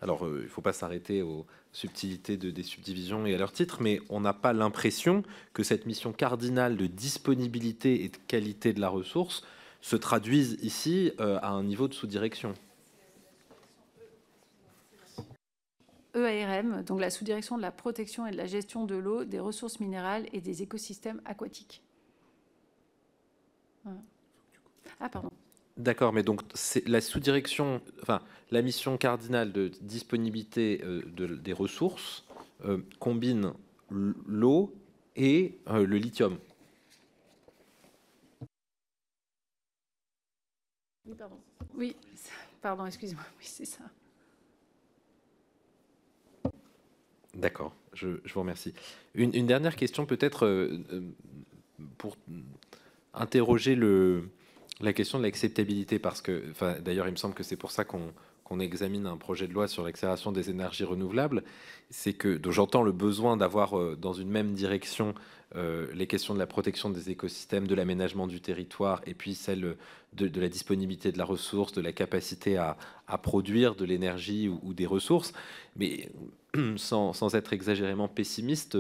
alors, 0.02 0.26
euh, 0.26 0.38
il 0.40 0.46
ne 0.46 0.50
faut 0.50 0.62
pas 0.62 0.74
s'arrêter 0.74 1.22
aux 1.22 1.46
subtilités 1.74 2.38
de, 2.38 2.50
des 2.50 2.64
subdivisions 2.64 3.26
et 3.26 3.36
à 3.36 3.38
leur 3.38 3.52
titre, 3.52 3.80
mais 3.82 4.00
on 4.10 4.22
n'a 4.22 4.34
pas 4.34 4.54
l'impression 4.54 5.24
que 5.54 5.62
cette 5.62 5.86
mission 5.86 6.14
cardinale 6.14 6.78
de 6.78 6.88
disponibilité 6.88 8.06
et 8.06 8.10
de 8.10 8.18
qualité 8.28 8.72
de 8.72 8.80
la 8.80 8.88
ressource 8.88 9.44
se 9.82 9.98
traduise 9.98 10.58
ici 10.64 11.12
à 11.20 11.50
un 11.50 11.64
niveau 11.64 11.88
de 11.88 11.94
sous-direction. 11.94 12.56
EARM, 16.16 16.84
donc 16.84 17.00
la 17.00 17.10
sous-direction 17.10 17.58
de 17.58 17.62
la 17.62 17.72
protection 17.72 18.26
et 18.26 18.32
de 18.32 18.38
la 18.38 18.48
gestion 18.48 18.86
de 18.86 18.96
l'eau, 18.96 19.26
des 19.26 19.40
ressources 19.40 19.80
minérales 19.80 20.26
et 20.34 20.42
des 20.42 20.64
écosystèmes 20.64 21.22
aquatiques. 21.26 21.84
Ah, 25.00 25.10
pardon. 25.10 25.30
D'accord, 25.78 26.14
mais 26.14 26.24
donc 26.24 26.42
c'est 26.54 26.88
la 26.88 27.02
sous-direction, 27.02 27.82
enfin 28.02 28.22
la 28.52 28.62
mission 28.62 28.98
cardinale 28.98 29.52
de 29.52 29.68
disponibilité 29.82 30.82
euh, 30.86 31.02
des 31.36 31.54
ressources 31.54 32.24
euh, 32.64 32.78
combine 33.00 33.52
l'eau 33.90 34.74
et 35.18 35.60
euh, 35.68 35.86
le 35.86 35.98
lithium. 35.98 36.38
Oui, 41.06 41.14
pardon. 41.16 41.38
Oui, 41.76 41.96
pardon, 42.62 42.86
excusez-moi. 42.86 43.24
Oui, 43.38 43.46
c'est 43.46 43.66
ça. 43.66 43.84
D'accord, 47.36 47.74
je, 47.94 48.08
vous 48.08 48.40
remercie. 48.40 48.74
Une, 49.14 49.46
dernière 49.46 49.76
question 49.76 50.06
peut-être 50.06 50.46
euh, 50.46 50.80
euh, 50.94 51.02
pour 51.98 52.16
interroger 53.14 53.78
la 54.80 54.94
question 54.94 55.18
de 55.18 55.24
l'acceptabilité, 55.24 56.00
parce 56.00 56.22
que, 56.22 56.44
d'ailleurs, 56.80 57.08
il 57.08 57.12
me 57.12 57.18
semble 57.18 57.36
que 57.36 57.44
c'est 57.44 57.58
pour 57.58 57.72
ça 57.72 57.84
qu'on 57.84 58.60
examine 58.60 59.06
un 59.06 59.18
projet 59.18 59.48
de 59.48 59.54
loi 59.54 59.68
sur 59.68 59.84
l'accélération 59.84 60.32
des 60.32 60.50
énergies 60.50 60.86
renouvelables, 60.86 61.44
c'est 61.90 62.14
que 62.14 62.40
j'entends 62.50 62.84
le 62.84 62.94
besoin 62.94 63.36
d'avoir 63.36 63.78
euh, 63.78 63.98
dans 64.00 64.14
une 64.14 64.30
même 64.30 64.54
direction 64.54 65.14
les 65.94 66.06
questions 66.06 66.34
de 66.34 66.40
la 66.40 66.48
protection 66.48 66.90
des 66.90 67.12
écosystèmes, 67.12 67.66
de 67.66 67.76
l'aménagement 67.76 68.28
du 68.28 68.42
territoire, 68.42 69.00
et 69.06 69.14
puis 69.14 69.36
celle 69.36 69.78
de, 70.16 70.40
la 70.42 70.50
disponibilité 70.50 71.12
de 71.14 71.18
la 71.18 71.24
ressource, 71.24 71.72
de 71.74 71.82
la 71.82 71.92
capacité 71.92 72.58
à, 72.58 72.78
produire 73.24 73.76
de 73.76 73.86
l'énergie 73.86 74.50
ou, 74.50 74.74
des 74.74 74.86
ressources. 74.86 75.32
Mais 75.78 76.10
sans, 76.78 77.36
être 77.36 77.54
exagérément 77.54 78.08
pessimiste, 78.08 78.78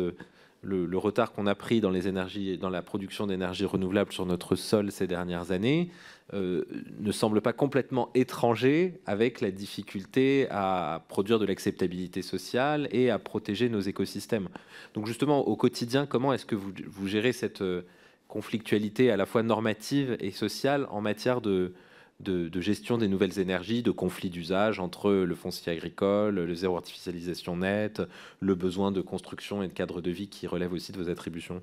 le, 0.66 0.98
retard 0.98 1.32
qu'on 1.32 1.48
a 1.48 1.56
pris 1.56 1.82
dans 1.82 1.92
les 1.92 2.08
énergies, 2.08 2.58
dans 2.58 2.70
la 2.70 2.82
production 2.82 3.28
d'énergie 3.28 3.66
renouvelable 3.66 4.12
sur 4.12 4.26
notre 4.26 4.56
sol 4.56 4.92
ces 4.92 5.08
dernières 5.08 5.52
années 5.52 5.90
euh, 6.34 6.64
ne 7.00 7.12
semble 7.12 7.42
pas 7.42 7.54
complètement 7.54 8.10
étranger 8.16 9.00
avec 9.06 9.42
la 9.42 9.52
difficulté 9.52 10.48
à 10.50 11.04
produire 11.08 11.38
de 11.38 11.46
l'acceptabilité 11.46 12.24
sociale 12.24 12.88
et 12.92 13.12
à 13.12 13.20
protéger 13.20 13.70
nos 13.70 13.82
écosystèmes. 13.82 14.50
Donc 14.96 15.06
justement, 15.06 15.48
au 15.48 15.56
quotidien, 15.56 16.08
comment 16.08 16.34
est-ce 16.34 16.48
que 16.48 16.56
vous, 16.56 16.72
vous 16.88 17.08
gérez 17.08 17.32
cette 17.32 17.62
euh, 17.62 17.84
conflictualité 18.28 19.12
à 19.12 19.18
la 19.18 19.28
fois 19.28 19.44
normative 19.44 20.18
et 20.20 20.32
sociale 20.32 20.88
en 20.90 21.00
matière 21.00 21.42
de, 21.42 21.74
de, 22.20 22.62
gestion 22.62 22.98
des 22.98 23.08
nouvelles 23.08 23.40
énergies, 23.40 23.84
de 23.84 23.92
conflits 23.92 24.30
d'usage 24.30 24.80
entre 24.80 25.12
le 25.12 25.36
foncier 25.36 25.72
agricole, 25.72 26.36
le 26.36 26.56
zéro 26.56 26.78
artificialisation 26.78 27.58
nette, 27.58 28.02
le 28.40 28.56
besoin 28.56 28.92
de 28.92 29.02
construction 29.02 29.62
et 29.62 29.68
de 29.68 29.74
cadre 29.74 30.02
de 30.02 30.12
vie 30.12 30.30
qui 30.30 30.48
relève 30.48 30.74
aussi 30.74 30.92
de 30.92 30.98
vos 30.98 31.10
attributions 31.10 31.62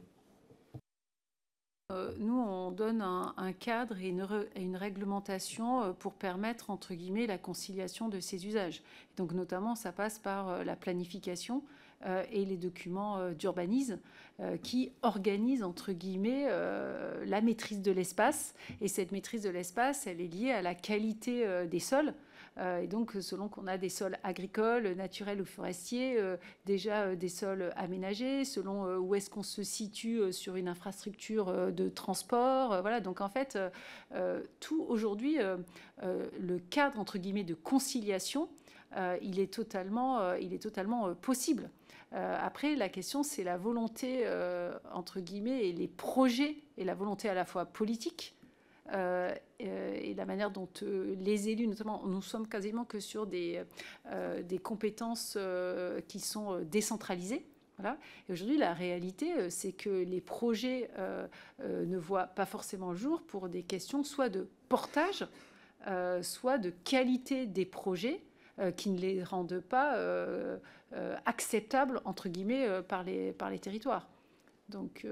euh, 1.93 2.13
nous, 2.19 2.39
on 2.39 2.71
donne 2.71 3.03
un, 3.03 3.53
cadre 3.53 3.99
et 3.99 4.09
une, 4.09 4.77
réglementation 4.77 5.83
euh, 5.83 5.93
pour 5.93 6.15
permettre, 6.15 6.71
entre 6.71 6.95
guillemets, 6.95 7.27
la 7.27 7.37
conciliation 7.37 8.09
de 8.09 8.19
ces 8.19 8.47
usages. 8.47 8.83
Donc, 9.17 9.33
notamment, 9.33 9.75
ça 9.75 9.93
passe 9.93 10.19
par 10.19 10.49
euh, 10.49 10.65
la 10.65 10.75
planification 10.75 11.63
et 12.31 12.45
les 12.45 12.57
documents 12.57 13.31
d'urbanisme 13.31 13.99
qui 14.63 14.93
organisent, 15.03 15.63
entre 15.63 15.93
guillemets, 15.93 16.49
la 17.27 17.41
maîtrise 17.41 17.81
de 17.81 17.93
l'espace. 17.93 18.55
Et 18.81 18.89
cette 18.89 19.13
maîtrise 19.13 19.43
de 19.43 19.51
l'espace, 19.51 20.07
elle 20.07 20.21
est 20.21 20.27
liée 20.27 20.51
à 20.51 20.63
la 20.63 20.75
qualité 20.75 21.67
des 21.71 21.81
sols. 21.81 22.15
Euh, 22.59 22.81
et 22.81 22.87
donc, 22.87 23.13
selon 23.21 23.49
qu'on 23.49 23.67
a 23.67 23.79
des 23.79 23.89
sols 23.89 24.19
agricoles, 24.23 24.95
naturels 24.95 25.41
ou 25.41 25.45
forestiers, 25.45 26.19
euh, 26.19 26.37
déjà 26.67 27.03
euh, 27.03 27.17
des 27.17 27.29
sols 27.29 27.73
aménagés, 27.77 28.45
selon 28.45 28.97
où 28.99 29.15
est-ce 29.15 29.31
qu'on 29.31 29.43
se 29.43 29.63
situe 29.63 30.33
sur 30.33 30.57
une 30.57 30.69
infrastructure 30.69 31.73
de 31.73 31.89
transport. 31.89 32.81
voilà, 32.81 33.01
donc 33.01 33.21
en 33.21 33.29
fait, 33.29 33.59
tout 34.61 34.85
aujourd'hui, 34.89 35.39
le 36.03 36.59
cadre, 36.59 36.99
entre 36.99 37.19
guillemets, 37.19 37.45
de 37.45 37.55
conciliation, 37.55 38.49
il 39.21 39.39
est 39.39 39.53
totalement, 39.53 40.35
il 40.35 40.53
est 40.53 40.63
totalement 40.63 41.15
possible. 41.15 41.71
Après, 42.13 42.77
la 42.77 42.89
question, 42.89 43.23
c'est 43.23 43.43
la 43.43 43.57
volonté, 43.57 44.27
entre 44.93 45.21
guillemets, 45.21 45.69
et 45.69 45.73
les 45.73 45.89
projets, 45.89 46.57
et 46.77 46.85
la 46.85 46.95
volonté 46.95 47.29
à 47.29 47.35
la 47.35 47.45
fois 47.45 47.65
politique, 47.65 48.35
euh, 48.95 49.33
euh, 49.63 49.99
et 50.01 50.15
la 50.15 50.27
manière 50.27 50.51
dont 50.51 50.69
euh, 50.83 51.15
les 51.21 51.49
élus, 51.49 51.69
notamment, 51.69 52.03
nous 52.07 52.21
sommes 52.21 52.49
quasiment 52.49 52.85
que 52.85 53.01
sur 53.01 53.27
des, 53.27 53.63
des 54.43 54.59
compétences 54.59 55.39
qui 56.09 56.21
sont 56.21 56.61
décentralisées. 56.61 57.47
Voilà. 57.79 57.97
Et 58.29 58.33
aujourd'hui, 58.33 58.59
la 58.59 58.75
réalité, 58.75 59.51
c'est 59.51 59.73
que 59.73 59.89
les 59.89 60.21
projets 60.21 60.91
ne 61.61 61.97
voient 61.97 62.27
pas 62.27 62.47
forcément 62.47 62.91
le 62.91 62.97
jour 62.97 63.23
pour 63.23 63.49
des 63.49 63.63
questions 63.63 64.05
soit 64.05 64.29
de 64.29 64.49
portage, 64.69 65.27
soit 66.21 66.59
de 66.59 66.71
qualité 66.71 67.47
des 67.47 67.65
projets 67.65 68.23
qui 68.77 68.91
ne 68.91 68.99
les 68.99 69.25
rendent 69.25 69.61
pas 69.61 69.97
acceptables, 71.25 72.01
entre 72.05 72.29
guillemets, 72.29 72.83
par, 72.83 73.03
les, 73.03 73.33
par 73.33 73.51
les 73.51 73.59
territoires. 73.59 74.09
Donc, 74.69 75.07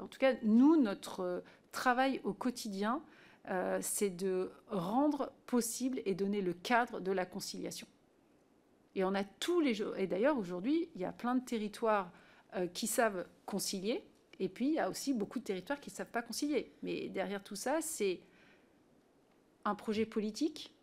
en 0.00 0.06
tout 0.06 0.18
cas, 0.18 0.34
nous, 0.42 0.80
notre 0.80 1.42
travail 1.70 2.20
au 2.24 2.32
quotidien, 2.32 3.02
euh, 3.48 3.78
c'est 3.80 4.10
de 4.10 4.50
rendre 4.68 5.30
possible 5.46 6.00
et 6.04 6.14
donner 6.14 6.40
le 6.40 6.52
cadre 6.52 6.98
de 6.98 7.12
la 7.12 7.24
conciliation. 7.24 7.86
Et 8.96 9.04
on 9.04 9.14
a 9.14 9.22
tous 9.22 9.60
les 9.60 9.74
jours. 9.74 9.96
Et 9.96 10.08
d'ailleurs, 10.08 10.36
aujourd'hui, 10.36 10.88
il 10.94 11.00
y 11.00 11.04
a 11.04 11.12
plein 11.12 11.36
de 11.36 11.44
territoires 11.44 12.10
euh, 12.56 12.66
qui 12.66 12.88
savent 12.88 13.26
concilier, 13.44 14.02
et 14.40 14.48
puis 14.48 14.68
il 14.68 14.74
y 14.74 14.78
a 14.80 14.90
aussi 14.90 15.14
beaucoup 15.14 15.38
de 15.38 15.44
territoires 15.44 15.80
qui 15.80 15.90
ne 15.90 15.94
savent 15.94 16.10
pas 16.10 16.22
concilier. 16.22 16.72
Mais 16.82 17.08
derrière 17.08 17.44
tout 17.44 17.54
ça, 17.54 17.80
c'est 17.80 18.20
un 19.64 19.74
projet 19.76 20.06
politique, 20.06 20.74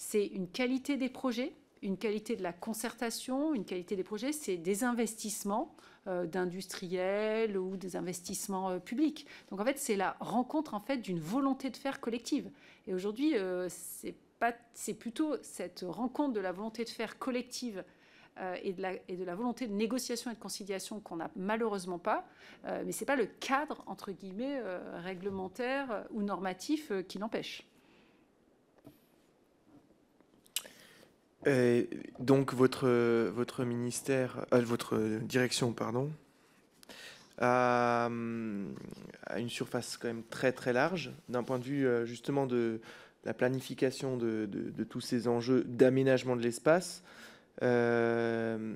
c'est 0.00 0.24
une 0.24 0.48
qualité 0.48 0.96
des 0.96 1.10
projets, 1.10 1.52
une 1.82 1.98
qualité 1.98 2.34
de 2.34 2.42
la 2.42 2.54
concertation, 2.54 3.52
une 3.52 3.66
qualité 3.66 3.96
des 3.96 4.02
projets, 4.02 4.32
c'est 4.32 4.56
des 4.56 4.82
investissements 4.82 5.76
euh, 6.06 6.24
d'industriels 6.24 7.58
ou 7.58 7.76
des 7.76 7.96
investissements 7.96 8.70
euh, 8.70 8.78
publics. 8.78 9.26
Donc 9.50 9.60
en 9.60 9.64
fait, 9.64 9.78
c'est 9.78 9.96
la 9.96 10.16
rencontre 10.18 10.72
en 10.72 10.80
fait 10.80 10.96
d'une 10.96 11.20
volonté 11.20 11.68
de 11.68 11.76
faire 11.76 12.00
collective. 12.00 12.50
Et 12.86 12.94
aujourd'hui, 12.94 13.36
euh, 13.36 13.66
c'est 13.68 14.14
pas, 14.38 14.54
c'est 14.72 14.94
plutôt 14.94 15.36
cette 15.42 15.84
rencontre 15.86 16.32
de 16.32 16.40
la 16.40 16.52
volonté 16.52 16.84
de 16.84 16.88
faire 16.88 17.18
collective 17.18 17.84
et, 18.62 18.72
de 18.72 18.80
la, 18.80 18.92
et, 19.06 19.16
de 19.16 19.24
la, 19.24 19.34
volonté 19.34 19.66
de 19.66 19.74
négociation 19.74 20.30
et 20.30 20.34
de 20.34 20.40
conciliation 20.40 20.98
qu'on 21.00 21.16
n'a 21.16 21.30
malheureusement 21.36 21.98
pas, 21.98 22.24
mais 22.64 22.92
ce 22.92 23.00
n'est 23.00 23.06
pas 23.06 23.16
le 23.16 23.26
cadre, 23.26 23.82
entre 23.86 24.12
guillemets, 24.12 24.62
réglementaire 24.94 26.06
ou 26.10 26.22
normatif 26.22 26.90
qui 27.06 27.18
l'empêche. 27.18 27.69
Donc 32.18 32.52
votre, 32.52 32.88
votre 33.30 33.64
ministère, 33.64 34.44
euh, 34.52 34.60
votre 34.60 34.98
direction, 35.20 35.72
pardon, 35.72 36.10
a, 37.38 38.08
une 38.10 39.48
surface 39.48 39.96
quand 39.96 40.08
même 40.08 40.22
très 40.28 40.52
très 40.52 40.72
large 40.72 41.12
d'un 41.28 41.42
point 41.42 41.58
de 41.58 41.64
vue 41.64 41.86
euh, 41.86 42.04
justement 42.04 42.46
de 42.46 42.80
la 43.24 43.32
planification 43.32 44.16
de, 44.16 44.46
de, 44.46 44.84
tous 44.84 45.00
ces 45.00 45.28
enjeux 45.28 45.64
d'aménagement 45.64 46.36
de 46.36 46.42
l'espace, 46.42 47.02
euh, 47.62 48.74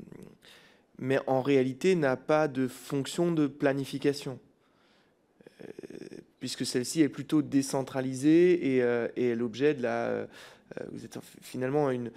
mais 0.98 1.18
en 1.26 1.40
réalité 1.40 1.94
n'a 1.94 2.16
pas 2.16 2.46
de 2.46 2.68
fonction 2.68 3.32
de 3.32 3.46
planification, 3.46 4.38
puisque 6.40 6.66
celle-ci 6.66 7.00
est 7.00 7.08
plutôt 7.08 7.40
décentralisée 7.40 8.76
et 8.76 8.78
est 8.78 9.34
l'objet 9.34 9.72
de 9.72 9.82
la... 9.82 10.26
vous 10.92 11.06
êtes 11.06 11.18
finalement 11.40 11.90
une 11.90 12.10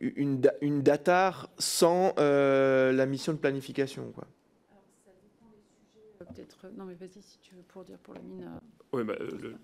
une, 0.00 0.40
une 0.60 0.82
datar 0.82 1.50
sans 1.58 2.14
euh, 2.18 2.92
la 2.92 3.06
mission 3.06 3.32
de 3.32 3.38
planification. 3.38 4.10
Quoi. 4.12 4.26
Euh, 6.64 6.68
non, 6.76 6.84
mais 6.84 6.94
vas-y 6.94 7.20
si 7.22 7.38
tu 7.40 7.54
veux 7.54 7.62
pour 7.62 7.84
dire 7.84 7.98
pour 7.98 8.14
la 8.14 8.20
mine. 8.20 8.44
Euh, 8.44 8.58
oui, 8.92 9.04
bah, 9.04 9.14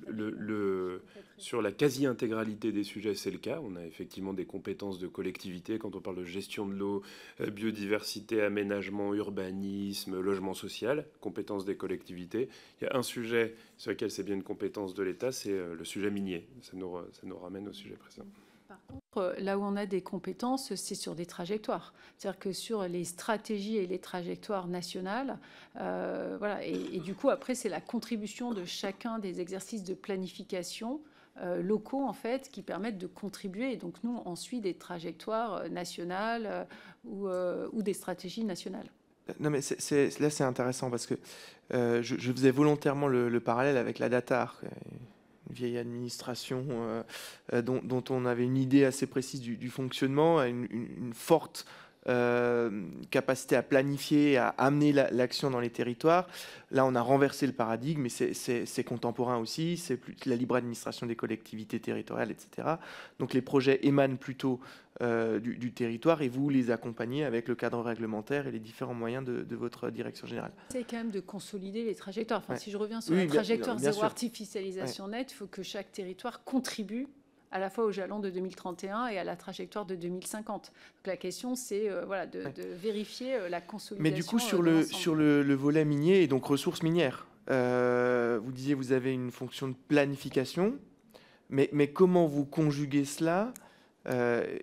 le, 0.07 0.31
le, 0.31 1.03
sur 1.37 1.61
la 1.61 1.73
quasi-intégralité 1.73 2.71
des 2.71 2.85
sujets, 2.85 3.15
c'est 3.15 3.31
le 3.31 3.39
cas. 3.39 3.61
On 3.63 3.77
a 3.77 3.85
effectivement 3.85 4.33
des 4.33 4.47
compétences 4.47 4.99
de 4.99 5.09
collectivité 5.09 5.79
quand 5.79 5.97
on 5.97 6.01
parle 6.01 6.17
de 6.17 6.25
gestion 6.25 6.67
de 6.67 6.75
l'eau, 6.75 7.03
biodiversité, 7.41 8.43
aménagement, 8.43 9.15
urbanisme, 9.15 10.21
logement 10.21 10.55
social, 10.55 11.07
compétences 11.21 11.65
des 11.65 11.77
collectivités. 11.77 12.49
Il 12.81 12.85
y 12.85 12.87
a 12.89 12.97
un 12.97 13.03
sujet 13.03 13.57
sur 13.79 13.91
lequel 13.91 14.11
c'est 14.11 14.23
bien 14.23 14.35
une 14.35 14.45
compétence 14.45 14.95
de 14.95 15.03
l'État, 15.03 15.33
c'est 15.33 15.57
le 15.57 15.85
sujet 15.85 16.11
minier. 16.11 16.47
Ça 16.63 16.77
nous, 16.77 16.97
ça 17.13 17.23
nous 17.25 17.37
ramène 17.37 17.69
au 17.69 17.73
sujet 17.73 17.97
précédent. 17.97 18.27
Là 19.39 19.59
où 19.59 19.63
on 19.63 19.77
a 19.77 19.87
des 19.87 20.03
compétences, 20.03 20.75
c'est 20.75 20.95
sur 20.95 21.15
des 21.15 21.27
trajectoires. 21.27 21.93
C'est-à-dire 22.17 22.39
que 22.39 22.53
sur 22.53 22.83
les 22.89 23.05
stratégies 23.05 23.77
et 23.77 23.87
les 23.87 23.99
trajectoires 23.99 24.69
nationales, 24.69 25.39
euh, 25.81 26.37
voilà. 26.39 26.65
Et, 26.65 27.01
du 27.01 27.15
coup, 27.15 27.31
après, 27.31 27.55
c'est 27.55 27.69
la 27.69 27.81
contribution 27.81 28.53
de 28.53 28.65
chacun 28.65 29.19
des 29.19 29.41
exercices 29.41 29.85
de 29.85 29.95
planification 29.95 31.01
locaux 31.61 32.03
en 32.03 32.15
fait 32.15 32.49
qui 32.49 32.63
permettent 32.63 32.97
de 32.97 33.07
contribuer. 33.07 33.77
donc 33.77 33.97
nous, 34.03 34.23
on 34.25 34.37
suit 34.37 34.63
des 34.63 34.73
trajectoires 34.73 35.69
nationales 35.69 36.67
ou, 37.05 37.29
des 37.83 37.93
stratégies 37.93 38.43
nationales. 38.43 38.87
Non 39.39 39.51
mais 39.51 39.61
là 39.61 40.31
c'est 40.31 40.45
intéressant 40.45 40.89
parce 40.89 41.05
que 41.05 41.17
je, 41.71 42.33
faisais 42.33 42.51
volontairement 42.51 43.07
le, 43.07 43.39
parallèle 43.39 43.77
avec 43.77 43.99
la 43.99 44.09
DATAR, 44.09 44.63
une 45.49 45.55
vieille 45.55 45.79
administration 45.79 47.05
dont, 47.53 48.05
on 48.11 48.27
avait 48.27 48.45
une 48.45 48.57
idée 48.57 48.85
assez 48.85 49.07
précise 49.07 49.41
du, 49.41 49.71
fonctionnement, 49.71 50.43
une, 50.43 51.13
forte 51.15 51.67
euh, 51.67 51.86
capacité 53.11 53.57
à 53.57 53.63
planifier, 53.63 54.37
à 54.37 54.49
amener 54.59 54.93
l'action 54.93 55.51
dans 55.51 55.61
les 55.61 55.71
territoires. 55.71 56.29
Là, 56.71 56.85
on 56.85 56.95
a 56.95 57.01
renversé 57.01 57.47
le 57.47 57.53
paradigme, 57.53 58.03
mais 58.03 58.09
c'est 58.09 58.85
contemporain 58.85 59.39
aussi, 59.39 59.77
c'est 59.77 59.99
la 60.25 60.37
libre 60.37 60.57
administration 60.57 61.07
des 61.07 61.17
collectivités 61.17 61.81
territoriales, 61.81 62.31
etc. 62.31 62.69
Donc 63.19 63.35
les 63.35 63.43
projets 63.43 63.81
émanent 63.83 64.17
plutôt 64.17 64.61
euh, 65.03 65.41
du, 65.41 65.73
territoire 65.73 66.23
et 66.23 66.29
vous 66.29 66.49
les 66.49 66.71
accompagnez 66.71 67.25
avec 67.25 67.49
le 67.49 67.55
cadre 67.55 67.83
réglementaire 67.83 68.47
et 68.47 68.51
les 68.51 68.59
différents 68.59 68.95
moyens 68.95 69.27
de, 69.27 69.57
votre 69.57 69.91
direction 69.91 70.27
générale. 70.27 70.53
C'est 70.71 70.85
quand 70.85 70.97
même 70.97 71.11
de 71.11 71.21
consolider 71.21 71.85
les 71.85 71.95
trajectoires. 71.95 72.41
Enfin, 72.41 72.57
Si 72.57 72.71
je 72.71 72.79
reviens 72.79 73.03
sur 73.03 73.15
la 73.15 73.27
trajectoire 73.27 73.79
zéro 73.79 74.05
artificialisation 74.05 75.09
nette, 75.09 75.33
il 75.33 75.35
faut 75.35 75.47
que 75.47 75.63
chaque 75.63 75.93
territoire 75.93 76.45
contribue 76.45 77.09
à 77.53 77.59
la 77.59 77.71
fois 77.71 77.85
au 77.85 77.93
jalon 77.93 78.21
de 78.21 78.31
2031 78.31 79.09
et 79.09 79.19
à 79.19 79.25
la 79.25 79.37
trajectoire 79.37 79.87
de 79.87 79.95
2050. 79.95 80.73
Donc 80.73 81.07
la 81.07 81.17
question, 81.17 81.55
c'est 81.55 81.89
euh, 81.89 82.05
voilà, 82.05 82.27
de, 82.27 82.43
vérifier 82.81 83.35
euh, 83.35 83.49
la 83.49 83.61
consolidation. 83.61 84.03
Mais 84.03 84.11
du 84.11 84.25
coup, 84.25 84.39
sur, 84.39 84.61
euh, 84.61 84.63
le, 84.63 84.83
sur 84.85 85.15
le, 85.15 85.55
volet 85.55 85.85
minier 85.85 86.23
et 86.23 86.27
donc 86.27 86.45
ressources 86.45 86.83
minières, 86.83 87.27
vous 87.49 88.53
disiez 88.53 88.75
vous 88.75 88.93
avez 88.93 89.13
une 89.13 89.31
fonction 89.31 89.69
de 89.69 89.75
planification, 89.89 90.75
mais, 91.49 91.71
mais 91.73 91.89
comment 91.89 92.27
vous 92.27 92.45
conjuguez 92.45 93.05
cela 93.05 93.53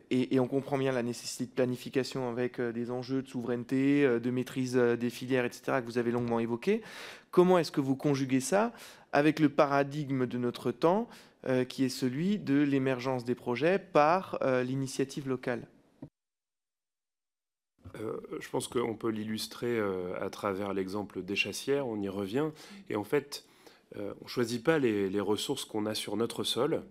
et, 0.10 0.40
on 0.40 0.48
comprend 0.48 0.78
bien 0.78 0.94
la 0.94 1.04
nécessité 1.04 1.46
de 1.46 1.50
planification 1.50 2.30
avec 2.30 2.62
des 2.62 2.92
enjeux 2.92 3.22
de 3.22 3.28
souveraineté, 3.28 4.08
de 4.18 4.32
maîtrise 4.32 4.76
des 4.76 5.10
filières, 5.10 5.44
etc., 5.44 5.80
que 5.82 5.86
vous 5.86 5.98
avez 5.98 6.12
longuement 6.12 6.40
évoqué. 6.40 6.82
Comment 7.30 7.60
est-ce 7.60 7.72
que 7.72 7.82
vous 7.82 7.98
conjuguez 7.98 8.40
ça 8.40 8.72
avec 9.12 9.42
le 9.42 9.50
paradigme 9.50 10.28
de 10.28 10.38
notre 10.38 10.72
temps 10.72 11.10
euh, 11.46 11.66
qui 11.66 11.84
est 11.84 11.90
celui 11.90 12.38
de 12.38 12.62
l'émergence 12.62 13.26
des 13.26 13.36
projets 13.36 13.78
par 13.80 14.38
euh, 14.42 14.64
l'initiative 14.64 15.28
locale. 15.28 15.68
Euh, 18.00 18.18
je 18.40 18.50
pense 18.50 18.68
qu'on 18.68 18.96
peut 18.96 19.10
l'illustrer 19.10 19.80
à 20.20 20.30
travers 20.30 20.74
l'exemple 20.74 21.22
des 21.22 21.36
chassières, 21.36 21.88
on 21.88 22.00
y 22.00 22.10
revient. 22.10 22.50
Et 22.90 22.96
en 22.96 23.04
fait, 23.04 23.46
on 23.96 24.24
ne 24.24 24.28
choisit 24.28 24.64
pas 24.64 24.80
les, 24.80 25.10
les 25.10 25.20
ressources 25.20 25.66
qu'on 25.66 25.86
a 25.86 25.94
sur 25.94 26.16
notre 26.16 26.44
sol. 26.44 26.84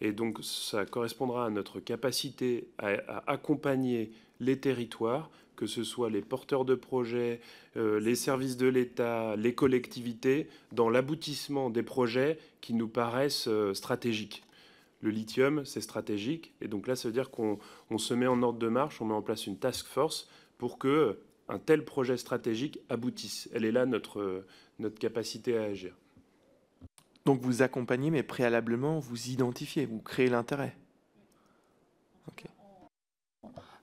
Et 0.00 0.12
donc, 0.12 0.38
ça 0.42 0.86
correspondra 0.86 1.46
à 1.46 1.50
notre 1.50 1.78
capacité 1.78 2.68
à 2.78 3.22
accompagner 3.30 4.10
les 4.40 4.58
territoires 4.58 5.30
que 5.58 5.66
ce 5.66 5.82
soit 5.82 6.08
les 6.08 6.22
porteurs 6.22 6.64
de 6.64 6.76
projets, 6.76 7.40
euh, 7.76 7.98
les 7.98 8.14
services 8.14 8.56
de 8.56 8.68
l'État, 8.68 9.34
les 9.34 9.56
collectivités, 9.56 10.48
dans 10.70 10.88
l'aboutissement 10.88 11.68
des 11.68 11.82
projets 11.82 12.38
qui 12.60 12.74
nous 12.74 12.86
paraissent 12.86 13.48
euh, 13.48 13.74
stratégiques. 13.74 14.44
Le 15.00 15.10
lithium, 15.10 15.64
c'est 15.64 15.80
stratégique, 15.80 16.54
et 16.60 16.68
donc 16.68 16.86
là, 16.86 16.94
ça 16.94 17.08
veut 17.08 17.12
dire 17.12 17.32
qu'on 17.32 17.58
se 17.98 18.14
met 18.14 18.28
en 18.28 18.40
ordre 18.42 18.60
de 18.60 18.68
marche, 18.68 19.00
on 19.00 19.06
met 19.06 19.14
en 19.14 19.22
place 19.22 19.48
une 19.48 19.58
task 19.58 19.86
force 19.86 20.28
pour 20.58 20.78
que 20.78 21.18
un 21.48 21.58
tel 21.58 21.84
projet 21.84 22.16
stratégique 22.16 22.78
aboutisse. 22.88 23.48
Elle 23.52 23.64
est 23.64 23.72
là 23.72 23.84
notre, 23.84 24.44
notre 24.78 24.98
capacité 24.98 25.58
à 25.58 25.62
agir. 25.62 25.92
Donc 27.24 27.40
vous 27.40 27.62
accompagnez, 27.62 28.10
mais 28.10 28.22
préalablement, 28.22 29.00
vous 29.00 29.30
identifiez, 29.30 29.86
vous 29.86 30.00
créez 30.00 30.28
l'intérêt. 30.28 30.76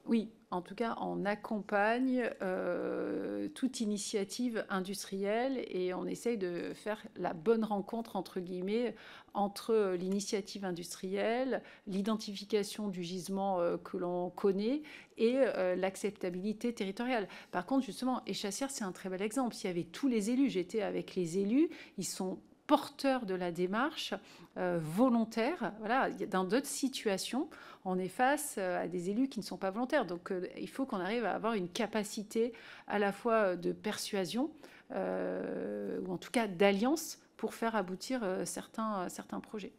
Oui, 0.08 0.30
en 0.56 0.62
tout 0.62 0.76
cas, 0.76 0.96
on 1.02 1.26
accompagne 1.26 2.30
euh, 2.42 3.50
toute 3.50 3.82
initiative 3.82 4.66
industrielle 4.70 5.66
et 5.68 5.94
on 5.94 6.06
essaye 6.06 6.38
de 6.38 6.72
faire 6.74 7.06
la 7.18 7.34
bonne 7.34 7.66
rencontre, 7.66 8.16
entre 8.16 8.40
guillemets, 8.40 8.96
entre 9.34 9.96
l'initiative 10.00 10.64
industrielle, 10.64 11.62
l'identification 11.88 12.88
du 12.88 13.04
gisement 13.04 13.60
euh, 13.60 13.76
que 13.78 13.98
l'on 13.98 14.30
connaît 14.30 14.82
et 15.18 15.36
euh, 15.36 15.76
l'acceptabilité 15.76 16.74
territoriale. 16.74 17.28
Par 17.52 17.66
contre, 17.66 17.86
justement, 17.86 18.22
Échassière, 18.26 18.72
c'est 18.72 18.86
un 18.86 18.94
très 18.94 19.10
bel 19.10 19.22
exemple. 19.22 19.56
S'il 19.56 19.70
y 19.70 19.74
avait 19.74 19.84
tous 19.84 20.08
les 20.08 20.30
élus, 20.30 20.50
j'étais 20.50 20.82
avec 20.82 21.16
les 21.16 21.38
élus, 21.38 21.70
ils 21.98 22.06
sont 22.06 22.40
porteurs 22.68 23.26
de 23.26 23.36
la 23.36 23.52
démarche 23.52 24.14
euh, 24.58 24.80
volontaire. 24.82 25.74
Voilà, 25.80 26.10
dans 26.10 26.44
d'autres 26.44 26.68
situations, 26.68 27.50
on 27.84 28.00
est 28.00 28.10
face 28.10 28.56
euh, 28.58 28.84
à 28.84 28.88
des 28.88 29.10
élus 29.10 29.28
qui 29.28 29.40
ne 29.40 29.46
sont 29.46 29.58
pas 29.58 29.72
volontaires. 29.72 30.06
Donc, 30.06 30.32
euh, 30.32 30.48
il 30.58 30.70
faut 30.70 30.86
qu'on 30.86 31.00
arrive 31.00 31.26
à 31.26 31.34
avoir 31.34 31.54
une 31.54 31.70
capacité 31.70 32.54
à 32.88 33.00
la 33.00 33.12
fois 33.12 33.56
de 33.56 33.72
persuasion 33.72 34.52
ou 34.92 36.14
en 36.14 36.18
tout 36.20 36.30
cas 36.30 36.48
d'alliance 36.48 37.18
pour 37.38 37.56
faire 37.56 37.76
aboutir 37.76 38.22
certains, 38.46 39.10
certains 39.10 39.40
projets. 39.40 39.74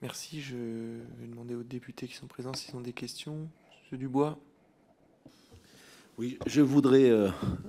Merci. 0.00 0.40
Je 0.40 0.56
vais 0.56 1.26
demander 1.26 1.54
aux 1.54 1.62
députés 1.62 2.08
qui 2.08 2.14
sont 2.14 2.26
présents 2.26 2.54
s'ils 2.54 2.74
ont 2.76 2.80
des 2.80 2.94
questions. 2.94 3.50
Monsieur 3.82 3.98
Dubois. 3.98 4.38
Oui, 6.18 6.38
je 6.46 6.60
voudrais. 6.60 7.08
Euh, 7.08 7.28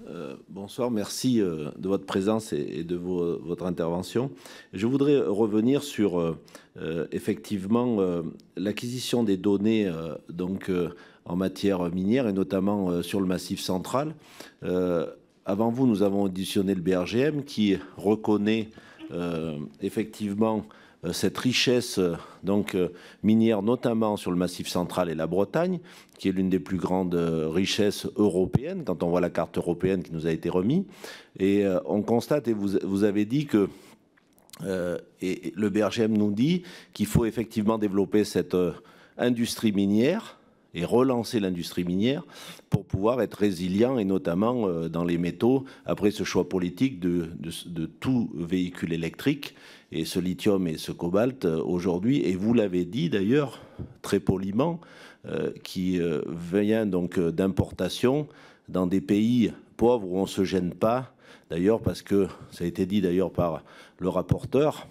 euh, 0.09 0.35
bonsoir, 0.49 0.91
merci 0.91 1.39
euh, 1.39 1.69
de 1.77 1.87
votre 1.87 2.05
présence 2.05 2.51
et, 2.51 2.83
de 2.83 2.97
votre 2.97 3.65
intervention. 3.65 4.31
Je 4.73 4.85
voudrais 4.85 5.17
revenir 5.17 5.81
sur 5.81 6.35
effectivement 7.11 7.99
l'acquisition 8.57 9.23
des 9.23 9.37
données 9.37 9.89
donc 10.29 10.71
en 11.25 11.35
matière 11.35 11.89
minière 11.91 12.27
et 12.27 12.33
notamment 12.33 13.01
sur 13.01 13.21
le 13.21 13.27
massif 13.27 13.59
central. 13.61 14.15
avant 15.45 15.69
vous, 15.69 15.87
nous 15.87 16.01
avons 16.01 16.23
auditionné 16.23 16.73
le 16.73 16.81
BRGM 16.81 17.43
qui 17.43 17.77
reconnaît 17.97 18.69
effectivement 19.81 20.65
cette 21.11 21.37
richesse 21.37 21.97
euh, 21.97 22.15
donc 22.43 22.75
euh, 22.75 22.89
minière, 23.23 23.61
notamment 23.61 24.15
sur 24.15 24.31
le 24.31 24.37
Massif 24.37 24.67
central 24.67 25.09
et 25.09 25.15
la 25.15 25.27
Bretagne, 25.27 25.79
qui 26.17 26.29
est 26.29 26.31
l'une 26.31 26.49
des 26.49 26.59
plus 26.59 26.77
grandes 26.77 27.15
richesses 27.15 28.07
européennes 28.15 28.83
quand 28.85 29.03
on 29.03 29.09
voit 29.09 29.21
la 29.21 29.29
carte 29.29 29.57
européenne 29.57 30.03
qui 30.03 30.13
nous 30.13 30.27
a 30.27 30.31
été 30.31 30.49
remise. 30.49 30.83
Et 31.39 31.65
on 31.85 32.01
constate, 32.01 32.47
et 32.47 32.53
vous, 32.53 32.77
vous 32.83 33.03
avez 33.03 33.25
dit 33.25 33.45
que 33.45 33.69
et 35.21 35.51
le 35.55 35.69
BRGM 35.69 36.15
nous 36.15 36.31
dit 36.31 36.61
qu'il 36.93 37.07
faut 37.07 37.25
effectivement 37.25 37.77
développer 37.77 38.23
cette 38.23 38.55
industrie 39.17 39.71
minière 39.71 40.37
et 40.73 40.85
relancer 40.85 41.39
l'industrie 41.39 41.83
minière 41.83 42.25
pour 42.69 42.85
pouvoir 42.85 43.21
être 43.21 43.35
résilient 43.35 43.97
et 43.97 44.05
notamment 44.05 44.67
dans 44.89 45.03
les 45.03 45.17
métaux 45.17 45.65
après 45.85 46.11
ce 46.11 46.23
choix 46.23 46.49
politique 46.49 46.99
de, 46.99 47.29
tout 47.99 48.31
véhicule 48.33 48.93
électrique. 48.93 49.55
Et 49.95 50.05
ce 50.05 50.19
lithium 50.19 50.67
et 50.67 50.77
ce 50.77 50.91
cobalt 50.91 51.45
euh, 51.45 51.61
aujourd'hui, 51.63 52.25
et 52.25 52.35
vous 52.35 52.55
l'avez 52.55 52.83
dit 52.83 53.11
d'ailleurs 53.11 53.61
très 54.01 54.19
poliment, 54.19 54.81
euh, 55.27 55.51
qui 55.63 56.01
euh, 56.01 56.21
vient 56.27 56.87
donc 56.87 57.19
d'importation 57.19 58.27
dans 58.69 58.87
des 58.87 59.01
pays 59.01 59.53
pauvres 59.77 60.07
où 60.07 60.17
on 60.17 60.23
ne 60.23 60.27
se 60.27 60.43
gêne 60.43 60.73
pas, 60.73 61.13
d'ailleurs 61.51 61.79
parce 61.79 62.01
que 62.01 62.27
ça 62.49 62.63
a 62.63 62.67
été 62.67 62.87
dit 62.87 63.01
d'ailleurs 63.01 63.31
par 63.31 63.63
le 63.99 64.09
rapporteur, 64.09 64.87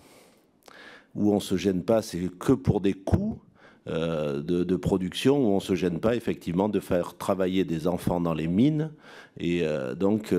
où 1.17 1.33
on 1.33 1.37
ne 1.37 1.41
se 1.41 1.57
gêne 1.57 1.83
pas, 1.83 2.01
c'est 2.01 2.31
que 2.39 2.53
pour 2.53 2.81
des 2.81 2.95
coûts 2.95 3.41
de, 3.87 4.77
production 4.77 5.39
où 5.39 5.51
on 5.53 5.57
ne 5.57 5.61
se 5.61 5.75
gêne 5.75 5.99
pas 5.99 6.15
effectivement 6.15 6.69
de 6.69 6.81
faire 6.81 7.17
travailler 7.17 7.65
des 7.65 7.87
enfants 7.87 8.21
dans 8.21 8.35
les 8.35 8.47
mines 8.47 8.93
et 9.39 9.65
donc 9.99 10.35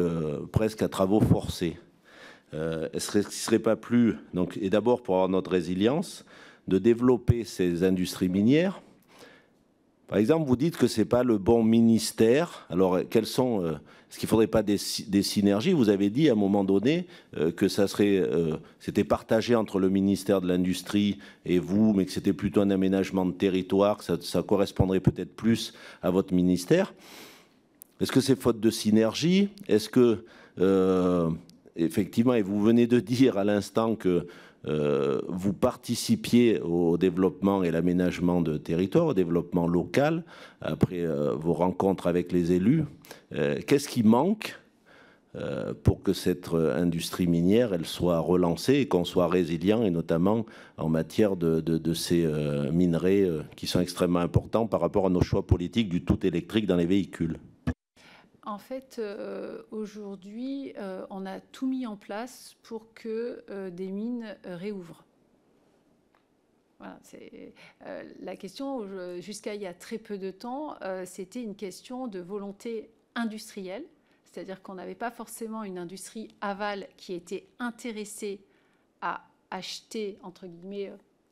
presque 0.51 0.81
à 0.81 0.87
travaux 0.87 1.19
forcés. 1.19 1.77
Euh, 2.53 2.87
qu'il 2.89 3.19
ne 3.19 3.23
serait 3.23 3.59
pas 3.59 3.75
plus, 3.75 4.15
donc, 4.33 4.59
et 4.61 4.69
d'abord 4.69 5.01
pour 5.01 5.15
avoir 5.15 5.29
notre 5.29 5.49
résilience, 5.49 6.23
de 6.67 6.77
développer 6.77 7.45
ces 7.45 7.83
industries 7.83 8.29
minières 8.29 8.81
Par 10.07 10.19
exemple, 10.19 10.47
vous 10.47 10.55
dites 10.55 10.77
que 10.77 10.87
ce 10.87 11.01
n'est 11.01 11.05
pas 11.05 11.23
le 11.23 11.39
bon 11.39 11.63
ministère. 11.63 12.67
Alors, 12.69 12.99
quels 13.09 13.25
sont. 13.25 13.79
Euh, 14.13 14.15
est-ce 14.15 14.19
qu'il 14.19 14.27
ne 14.27 14.29
faudrait 14.29 14.47
pas 14.47 14.63
des, 14.63 14.77
synergies 15.23 15.73
Vous 15.73 15.89
avez 15.89 16.09
dit 16.09 16.29
à 16.29 16.33
un 16.33 16.35
moment 16.35 16.63
donné 16.63 17.07
euh, 17.37 17.51
que 17.51 17.67
ça 17.67 17.87
serait, 17.87 18.21
c'était 18.79 19.03
partagé 19.03 19.55
entre 19.55 19.79
le 19.79 19.89
ministère 19.89 20.41
de 20.41 20.47
l'Industrie 20.47 21.17
et 21.45 21.59
vous, 21.59 21.93
mais 21.93 22.05
que 22.05 22.11
c'était 22.11 22.33
plutôt 22.33 22.61
un 22.61 22.69
aménagement 22.69 23.25
de 23.25 23.33
territoire, 23.33 23.97
que 23.97 24.03
ça, 24.03 24.17
ça 24.21 24.43
correspondrait 24.43 24.99
peut-être 24.99 25.35
plus 25.35 25.73
à 26.01 26.11
votre 26.11 26.33
ministère. 26.33 26.93
Est-ce 28.01 28.11
que 28.11 28.21
c'est 28.21 28.39
faute 28.39 28.59
de 28.59 28.69
synergie? 28.69 29.49
Est-ce 29.67 29.89
que 29.89 30.25
effectivement, 31.75 32.35
et 32.35 32.43
vous 32.43 32.61
venez 32.61 32.85
de 32.85 32.99
dire 33.13 33.37
à 33.37 33.43
l'instant 33.43 33.95
que 33.95 34.27
euh, 34.65 35.21
vous 35.27 35.53
participiez 35.53 36.59
au 36.61 36.97
développement 36.97 37.63
et 37.63 37.71
l'aménagement 37.71 38.41
de 38.41 38.57
territoire, 38.57 39.07
au 39.07 39.13
développement 39.13 39.67
local, 39.67 40.23
après 40.61 41.01
euh, 41.01 41.33
vos 41.35 41.53
rencontres 41.53 42.07
avec 42.07 42.31
les 42.31 42.53
élus. 42.53 42.85
Euh, 43.33 43.59
qu'est-ce 43.65 43.87
qui 43.87 44.03
manque 44.03 44.59
pour 45.81 46.03
que 46.03 46.13
cette 46.13 46.49
industrie 46.53 47.25
minière 47.25 47.71
soit 47.85 48.19
relancée 48.19 48.75
et 48.75 48.87
qu'on 48.87 49.03
soit 49.03 49.27
résilient 49.27 49.81
et 49.81 49.89
notamment 49.89 50.45
en 50.77 50.89
matière 50.89 51.35
de 51.35 51.93
ces 51.95 52.23
minerais 52.71 53.27
qui 53.55 53.65
sont 53.65 53.79
extrêmement 53.79 54.19
importants 54.19 54.67
par 54.67 54.79
rapport 54.79 55.07
à 55.07 55.09
nos 55.09 55.23
choix 55.23 55.47
politiques 55.47 55.89
du 55.89 56.03
tout 56.03 56.23
électrique 56.23 56.67
dans 56.67 56.75
les 56.75 56.85
véhicules? 56.85 57.39
En 58.45 58.57
fait, 58.57 58.97
euh, 58.99 59.63
aujourd'hui, 59.71 60.73
euh, 60.77 61.05
on 61.09 61.25
a 61.25 61.39
tout 61.39 61.65
mis 61.65 61.87
en 61.87 61.95
place 61.95 62.55
pour 62.63 62.93
que 62.93 63.43
euh, 63.49 63.69
des 63.69 63.89
mines 63.89 64.37
réouvrent. 64.43 65.05
Voilà, 66.79 66.99
c'est 67.01 67.53
la 68.19 68.35
question. 68.35 68.85
Jusqu'à 69.21 69.55
il 69.55 69.61
y 69.61 69.67
a 69.67 69.73
très 69.73 69.97
peu 69.97 70.17
de 70.17 70.31
temps, 70.31 70.75
c'était 71.05 71.41
une 71.41 71.55
question 71.55 72.07
de 72.07 72.19
volonté 72.19 72.89
industrielle, 73.15 73.85
c'est-à-dire 74.25 74.61
qu'on 74.61 74.73
n'avait 74.73 74.93
pas 74.93 75.09
forcément 75.09 75.63
une 75.63 75.77
industrie 75.77 76.27
aval 76.41 76.89
qui 76.97 77.13
était 77.13 77.47
intéressée 77.59 78.41
à 78.99 79.25
acheter 79.49 80.17
entre 80.23 80.45
guillemets 80.45 80.91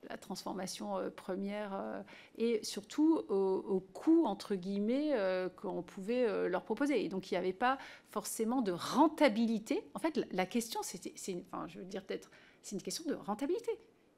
la 0.10 0.18
transformation 0.18 0.98
euh, 0.98 1.10
première 1.10 1.74
euh, 1.74 2.02
et 2.38 2.64
surtout 2.64 3.22
au, 3.30 3.80
coût, 3.94 4.26
entre 4.26 4.56
guillemets, 4.56 5.12
euh, 5.14 5.50
qu'on 5.50 5.84
pouvait 5.84 6.50
leur 6.50 6.64
proposer. 6.64 7.04
Et 7.04 7.10
donc, 7.10 7.32
il 7.32 7.36
n'y 7.36 7.38
avait 7.38 7.54
pas 7.54 7.78
forcément 8.10 8.62
de 8.62 8.72
rentabilité. 8.72 9.84
En 9.94 10.00
fait, 10.00 10.20
la 10.32 10.46
question, 10.46 10.82
c'était, 10.84 11.14
enfin, 11.52 11.68
je 11.68 11.80
veux 11.80 11.86
dire 11.86 12.04
peut-être, 12.04 12.32
c'est 12.62 12.76
une 12.76 12.82
question 12.82 13.04
de 13.06 13.14
rentabilité. 13.14 13.72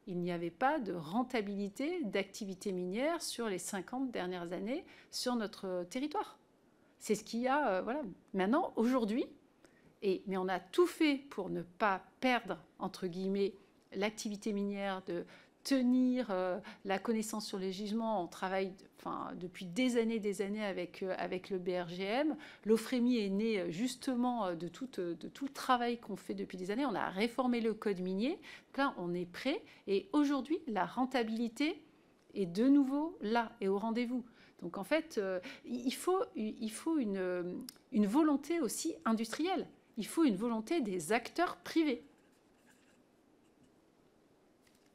Il 0.07 0.19
n'y 0.19 0.31
avait 0.31 0.51
pas 0.51 0.80
de 0.80 0.93
rentabilité 0.93 2.03
d'activité 2.03 2.72
minière 2.72 3.22
sur 3.22 3.47
les 3.47 3.57
50 3.57 4.11
dernières 4.11 4.51
années 4.51 4.85
sur 5.11 5.35
notre 5.35 5.85
territoire. 5.89 6.38
C'est 6.99 7.15
ce 7.15 7.23
qu'il 7.23 7.41
y 7.41 7.47
a, 7.47 7.81
voilà. 7.81 8.01
Maintenant, 8.34 8.73
aujourd'hui, 8.76 9.26
et, 10.01 10.22
mais 10.27 10.38
on 10.38 10.49
a 10.49 10.60
tout 10.60 10.88
fait 10.88 11.15
pour 11.30 11.49
ne 11.49 11.61
pas 11.61 12.01
perdre, 12.19 12.60
entre 12.80 13.07
guillemets, 13.07 13.53
l'activité 13.95 14.53
minière 14.53 15.01
de, 15.05 15.26
tenir 15.64 16.27
euh, 16.30 16.60
la 16.85 16.99
connaissance 16.99 17.45
sur 17.45 17.57
les 17.57 17.72
gisements. 17.72 18.23
On 18.23 18.27
travaille 18.27 18.73
depuis 19.35 19.65
des 19.65 19.98
années 19.98 20.19
des 20.19 20.41
années 20.41 20.64
avec, 20.64 21.03
euh, 21.03 21.14
avec 21.18 21.49
le 21.49 21.57
BRGM. 21.57 22.35
L'OFREMI 22.65 23.18
est 23.18 23.30
né 23.30 23.60
euh, 23.60 23.72
justement 23.72 24.53
de 24.53 24.68
tout, 24.68 24.88
de 24.98 25.14
tout 25.14 25.45
le 25.45 25.52
travail 25.52 25.99
qu'on 25.99 26.15
fait 26.15 26.34
depuis 26.34 26.57
des 26.57 26.72
années. 26.72 26.85
On 26.85 26.95
a 26.95 27.10
réformé 27.10 27.61
le 27.61 27.73
code 27.73 27.99
minier. 27.99 28.40
là, 28.77 28.94
on 28.98 29.14
est 29.14 29.26
prêt. 29.30 29.61
Et 29.88 30.10
aujourd'hui, 30.14 30.60
la 30.68 30.85
rentabilité 30.85 31.81
est 32.34 32.45
de 32.45 32.68
nouveau 32.68 33.18
là 33.22 33.52
et 33.61 33.68
au 33.68 33.77
rendez-vous. 33.77 34.23
Donc 34.61 34.77
en 34.77 34.84
fait, 34.85 35.19
il 35.65 35.94
faut, 35.94 36.23
il 36.35 36.72
faut 36.72 36.98
une, 36.98 37.61
une 37.91 38.07
volonté 38.07 38.61
aussi 38.61 38.95
industrielle. 39.03 39.68
Il 39.98 40.07
faut 40.07 40.23
une 40.23 40.38
volonté 40.38 40.80
des 40.80 41.11
acteurs 41.11 41.57
privés 41.57 42.06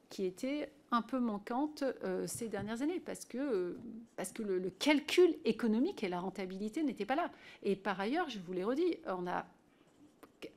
qui 0.09 0.25
était 0.25 0.71
un 0.91 1.01
peu 1.01 1.19
manquante 1.19 1.83
euh, 2.03 2.25
ces 2.27 2.47
dernières 2.47 2.81
années 2.81 2.99
parce 2.99 3.25
que, 3.25 3.37
euh, 3.37 3.79
parce 4.15 4.31
que 4.31 4.41
le, 4.41 4.69
calcul 4.71 5.35
économique 5.45 6.03
et 6.03 6.09
la 6.09 6.19
rentabilité 6.19 6.83
n'étaient 6.83 7.05
pas 7.05 7.15
là. 7.15 7.31
Et 7.63 7.75
par 7.75 7.99
ailleurs, 7.99 8.29
je 8.29 8.39
vous 8.39 8.53
l'ai 8.53 8.63
redit, 8.63 8.97
on 9.05 9.27
a 9.27 9.45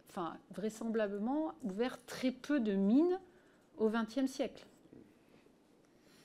enfin, 0.09 0.37
vraisemblablement 0.53 1.53
ouvert 1.63 2.03
très 2.07 2.31
peu 2.31 2.61
de 2.61 2.73
mines 2.73 3.21
au 3.79 3.91
XXe 3.91 4.27
siècle. 4.27 4.67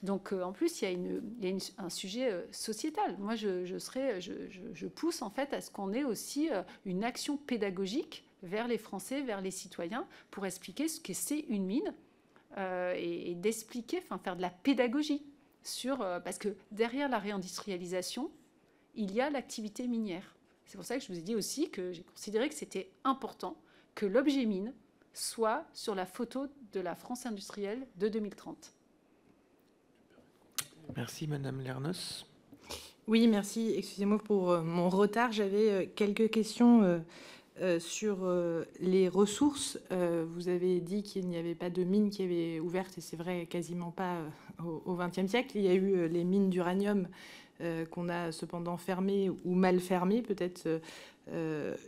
Donc 0.04 0.32
euh, 0.32 0.44
en 0.44 0.54
plus, 0.54 0.82
il 0.82 0.86
y 0.86 0.88
a, 0.88 0.92
une, 0.92 1.22
y 1.42 1.52
a 1.52 1.84
un 1.84 1.90
sujet 1.90 2.46
sociétal. 2.52 3.18
Moi, 3.20 3.36
je, 3.36 3.66
je, 3.66 3.78
je, 4.20 4.32
je, 4.74 4.88
pousse 4.88 5.22
en 5.22 5.30
fait 5.30 5.54
à 5.54 5.60
ce 5.60 5.70
qu'on 5.70 5.92
ait 5.92 6.06
aussi 6.06 6.50
une 6.86 7.04
action 7.04 7.36
pédagogique 7.36 8.24
vers 8.44 8.68
les 8.68 8.78
Français, 8.78 9.22
vers 9.22 9.42
les 9.42 9.52
citoyens, 9.52 10.08
pour 10.30 10.46
expliquer 10.46 10.88
ce 10.88 11.02
que 11.02 11.14
c'est 11.14 11.40
une 11.50 11.66
mine 11.66 11.94
euh, 12.58 12.94
et, 12.98 13.36
d'expliquer, 13.36 14.00
enfin 14.00 14.18
faire 14.18 14.36
de 14.36 14.42
la 14.42 14.50
pédagogie 14.50 15.24
sur 15.62 16.02
euh, 16.02 16.20
parce 16.20 16.38
que 16.38 16.56
derrière 16.72 17.08
la 17.08 17.20
réindustrialisation, 17.20 18.32
il 18.96 19.14
y 19.14 19.22
a 19.22 19.30
l'activité 19.30 19.88
minière. 19.88 20.36
C'est 20.66 20.78
pour 20.78 20.86
ça 20.86 20.98
que 20.98 21.04
je 21.04 21.12
vous 21.12 21.20
ai 21.20 21.22
dit 21.22 21.36
aussi 21.36 21.70
que 21.70 21.92
j'ai 21.92 22.04
considéré 22.04 22.50
que 22.50 22.56
c'était 22.56 22.90
important 23.04 23.58
que 23.96 24.06
l'objet 24.06 24.46
mine 24.46 24.74
soit 25.14 25.66
sur 25.74 25.94
la 25.94 26.06
photo 26.06 26.48
de 26.74 26.80
la 26.80 26.96
France 26.96 27.26
industrielle 27.26 27.86
de 27.96 28.08
2030. 28.08 28.74
Merci 30.96 31.28
Madame 31.28 31.62
Lernos. 31.62 32.26
Oui, 33.08 33.28
merci. 33.28 33.74
Excusez-moi 33.78 34.18
pour 34.18 34.52
euh, 34.52 34.62
mon 34.64 34.90
retard. 34.90 35.32
J'avais 35.32 35.92
quelques 35.96 36.30
questions 36.30 37.04
euh, 37.62 37.80
sur 37.80 38.20
euh, 38.22 38.66
les 38.80 39.10
ressources, 39.10 39.80
euh, 39.92 40.26
vous 40.36 40.48
avez 40.48 40.80
dit 40.80 41.02
qu'il 41.02 41.28
n'y 41.28 41.38
avait 41.38 41.56
pas 41.56 41.72
de 41.72 41.84
mines 41.84 42.12
qui 42.12 42.22
avaient 42.22 42.60
ouvertes, 42.60 42.98
et 42.98 43.02
c'est 43.02 43.16
vrai 43.16 43.48
quasiment 43.48 43.90
pas 43.90 44.18
au 44.64 44.96
XXe 44.96 45.28
siècle. 45.28 45.52
Il 45.56 45.64
y 45.64 45.68
a 45.68 45.74
eu 45.74 46.08
les 46.08 46.24
mines 46.24 46.50
d'uranium 46.50 47.08
qu'on 47.90 48.10
a 48.10 48.32
cependant 48.32 48.78
fermées 48.78 49.32
ou 49.44 49.56
mal 49.56 49.80
fermées. 49.80 50.22
Peut-être 50.22 50.68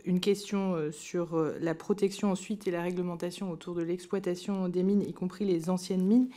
une 0.04 0.20
question 0.20 0.90
sur 0.92 1.36
la 1.60 1.74
protection 1.74 2.30
ensuite 2.30 2.66
et 2.68 2.70
la 2.70 2.82
réglementation 2.82 3.50
autour 3.50 3.74
de 3.74 3.82
l'exploitation 3.82 4.68
des 4.68 4.82
mines, 4.82 5.02
y 5.02 5.12
compris 5.12 5.44
les 5.44 5.70
anciennes 5.70 6.04
mines. 6.04 6.28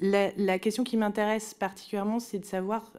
La, 0.00 0.58
question 0.58 0.84
qui 0.84 0.96
m'intéresse 0.96 1.54
particulièrement, 1.54 2.20
c'est 2.20 2.38
de 2.38 2.44
savoir 2.44 2.92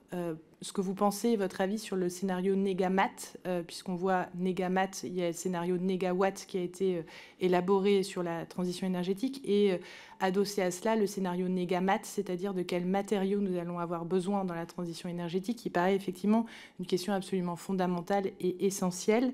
ce 0.62 0.74
que 0.74 0.82
vous 0.82 0.94
pensez, 0.94 1.36
votre 1.38 1.62
avis 1.62 1.80
sur 1.80 1.96
le 1.96 2.10
scénario 2.10 2.56
Negamat, 2.56 3.10
euh, 3.48 3.64
puisqu'on 3.64 3.96
voit 3.96 4.28
Negamat, 4.36 4.90
il 5.04 5.14
y 5.14 5.24
a 5.24 5.28
le 5.28 5.34
scénario 5.34 5.78
Negawatt 5.78 6.46
qui 6.46 6.58
a 6.58 6.62
été 6.62 6.98
euh, 6.98 7.02
élaboré 7.40 8.04
sur 8.04 8.24
la 8.24 8.46
transition 8.46 8.86
énergétique, 8.86 9.42
et 9.46 9.72
euh, 9.72 9.78
adossé 10.20 10.62
à 10.62 10.72
cela 10.72 10.98
le 10.98 11.08
scénario 11.08 11.48
Negamat, 11.48 12.00
c'est-à-dire 12.04 12.54
de 12.54 12.62
quels 12.62 12.86
matériaux 12.86 13.40
nous 13.40 13.58
allons 13.58 13.80
avoir 13.80 14.04
besoin 14.04 14.44
dans 14.44 14.56
la 14.56 14.66
transition 14.66 15.08
énergétique, 15.08 15.58
qui 15.58 15.70
paraît 15.70 15.96
effectivement 15.96 16.46
une 16.80 16.86
question 16.86 17.14
absolument 17.14 17.56
fondamentale 17.56 18.32
et 18.42 18.66
essentielle. 18.66 19.34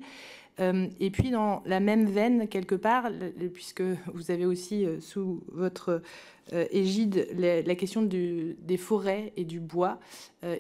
Euh, 0.60 0.88
et 1.00 1.10
puis 1.10 1.32
dans 1.32 1.62
la 1.66 1.80
même 1.80 2.06
veine, 2.06 2.48
quelque 2.48 2.76
part, 2.76 3.10
puisque 3.54 3.84
vous 4.14 4.32
avez 4.32 4.46
aussi 4.46 4.86
euh, 4.86 5.00
sous 5.02 5.44
votre 5.52 6.02
euh, 6.54 6.66
égide 6.72 7.28
la, 7.36 7.76
question 7.76 8.04
des 8.04 8.78
forêts 8.78 9.34
et 9.36 9.44
du 9.44 9.60
bois, 9.60 10.00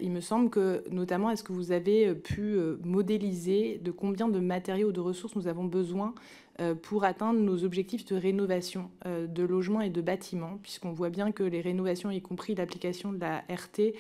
il 0.01 0.09
me 0.09 0.19
semble 0.19 0.49
que 0.49 0.83
notamment, 0.89 1.29
est-ce 1.29 1.43
que 1.43 1.53
vous 1.53 1.71
avez 1.71 2.15
pu 2.15 2.57
modéliser 2.83 3.79
de 3.83 3.91
combien 3.91 4.27
de 4.27 4.39
matériaux 4.39 4.91
de 4.91 4.99
ressources 4.99 5.35
nous 5.35 5.47
avons 5.47 5.65
besoin 5.65 6.15
pour 6.81 7.03
atteindre 7.03 7.39
nos 7.39 7.63
objectifs 7.63 8.03
de 8.05 8.15
rénovation 8.15 8.89
de 9.05 9.43
logements 9.43 9.81
et 9.81 9.91
de 9.91 10.01
bâtiments, 10.01 10.57
puisqu'on 10.63 10.91
voit 10.91 11.11
bien 11.11 11.31
que 11.31 11.43
les 11.43 11.61
rénovations, 11.61 12.09
y 12.09 12.19
compris 12.19 12.55
l'application 12.55 13.13
de 13.13 13.19
la 13.19 13.43
RT, 13.47 13.93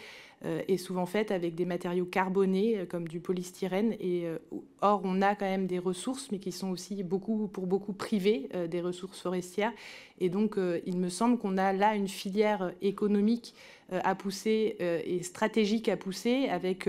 est 0.67 0.77
souvent 0.77 1.05
faite 1.05 1.31
avec 1.31 1.55
des 1.55 1.65
matériaux 1.65 2.05
carbonés 2.05 2.77
euh, 2.77 2.85
comme 2.85 3.07
du 3.07 3.19
polystyrène. 3.19 3.93
Et, 3.99 4.25
euh, 4.25 4.37
or, 4.81 5.01
on 5.03 5.21
a 5.21 5.35
quand 5.35 5.45
même 5.45 5.67
des 5.67 5.79
ressources, 5.79 6.31
mais 6.31 6.39
qui 6.39 6.51
sont 6.51 6.69
aussi 6.69 7.03
beaucoup, 7.03 7.47
pour 7.47 7.67
beaucoup 7.67 7.93
privées, 7.93 8.49
des 8.69 8.81
ressources 8.81 9.19
forestières. 9.19 9.73
Et 10.19 10.29
donc, 10.29 10.57
il 10.85 10.97
me 10.97 11.09
semble 11.09 11.37
qu'on 11.37 11.57
a 11.57 11.73
là 11.73 11.95
une 11.95 12.07
filière 12.07 12.71
économique 12.81 13.55
à 13.89 14.15
pousser 14.15 14.77
et 14.79 15.23
stratégique 15.23 15.89
à 15.89 15.97
pousser 15.97 16.47
avec 16.49 16.87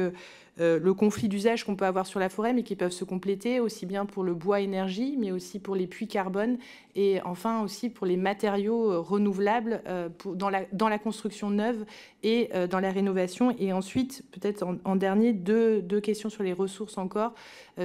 euh, 0.58 0.78
le 0.78 0.94
conflit 0.94 1.28
d'usage 1.28 1.64
qu'on 1.64 1.76
peut 1.76 1.84
avoir 1.84 2.06
sur 2.06 2.18
la 2.18 2.30
forêt, 2.30 2.54
mais 2.54 2.62
qui 2.62 2.76
peuvent 2.76 2.92
se 2.92 3.04
compléter 3.04 3.60
aussi 3.60 3.84
bien 3.84 4.06
pour 4.06 4.24
le 4.24 4.32
bois 4.32 4.60
énergie, 4.60 5.16
mais 5.18 5.30
aussi 5.30 5.58
pour 5.58 5.76
les 5.76 5.86
puits 5.86 6.08
carbone, 6.08 6.56
et 6.94 7.20
enfin 7.26 7.62
aussi 7.62 7.90
pour 7.90 8.06
les 8.06 8.16
matériaux 8.16 8.90
euh, 8.90 8.98
renouvelables 9.00 9.82
euh, 9.86 10.08
dans, 10.24 10.48
la, 10.48 10.98
construction 10.98 11.50
neuve 11.50 11.84
et 12.22 12.50
dans 12.70 12.80
la 12.80 12.90
rénovation. 12.90 13.54
Et 13.58 13.72
ensuite, 13.72 14.24
peut-être 14.32 14.66
en, 14.84 14.96
dernier, 14.96 15.34
deux, 15.34 15.82
questions 16.00 16.30
sur 16.30 16.42
les 16.42 16.54
ressources 16.54 16.96
encore, 16.96 17.34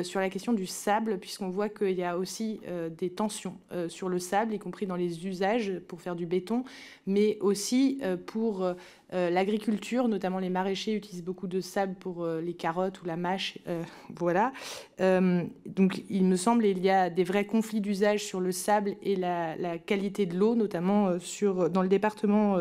sur 0.02 0.22
la 0.22 0.30
question 0.30 0.54
du 0.54 0.66
sable, 0.66 1.20
puisqu'on 1.20 1.50
voit 1.50 1.68
qu'il 1.68 1.92
y 1.92 2.04
a 2.04 2.18
aussi 2.18 2.62
des 2.98 3.10
tensions 3.10 3.58
sur 3.90 4.10
le 4.10 4.18
sable, 4.18 4.54
y 4.54 4.60
compris 4.60 4.88
dans 4.88 4.96
les 4.96 5.28
usages 5.28 5.74
pour 5.88 6.02
faire 6.02 6.16
du 6.16 6.26
béton, 6.26 6.64
mais 7.06 7.38
aussi 7.42 8.02
pour 8.26 8.66
l'agriculture, 9.12 10.08
notamment 10.08 10.40
les 10.40 10.50
maraîchers 10.50 10.96
utilisent 10.96 11.24
beaucoup 11.24 11.48
de 11.48 11.60
sable 11.60 11.96
pour 11.96 12.26
les 12.26 12.54
carotte 12.62 13.02
ou 13.02 13.06
la 13.06 13.18
mâche. 13.18 13.58
Euh, 13.68 13.84
voilà. 14.16 14.54
Euh, 15.02 15.44
donc, 15.66 16.04
il 16.10 16.26
me 16.26 16.36
semble, 16.36 16.66
il 16.66 16.80
y 16.80 16.90
a 16.90 17.10
des 17.10 17.24
vrais 17.24 17.46
conflits 17.46 17.82
d'usage 17.82 18.24
sur 18.24 18.40
le 18.40 18.52
sable 18.52 18.96
et 19.02 19.16
la, 19.16 19.78
qualité 19.80 20.26
de 20.26 20.38
l'eau, 20.38 20.56
notamment 20.56 21.08
euh, 21.08 21.20
sur, 21.20 21.70
dans 21.70 21.82
le 21.82 21.90
département 21.90 22.58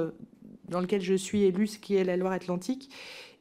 dans 0.68 0.81
lequel 0.81 1.02
je 1.02 1.14
suis 1.14 1.43
élue, 1.43 1.66
ce 1.66 1.78
qui 1.78 1.97
est 1.97 2.05
la 2.05 2.16
Loire-Atlantique. 2.16 2.90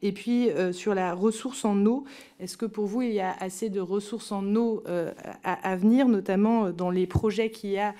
Et 0.02 0.12
puis, 0.12 0.48
sur 0.72 0.94
la 0.94 1.14
ressource 1.14 1.64
en 1.64 1.84
eau, 1.86 2.04
est-ce 2.38 2.56
que 2.56 2.66
pour 2.66 2.86
vous, 2.86 3.02
il 3.02 3.12
y 3.12 3.20
a 3.20 3.36
assez 3.38 3.68
de 3.68 3.80
ressources 3.80 4.32
en 4.32 4.54
eau 4.56 4.82
à, 5.44 5.76
venir, 5.76 6.08
notamment 6.08 6.70
dans 6.70 6.90
les 6.90 7.06
projets 7.06 7.50
qu'il 7.50 7.70
y 7.70 7.78
a 7.78 7.94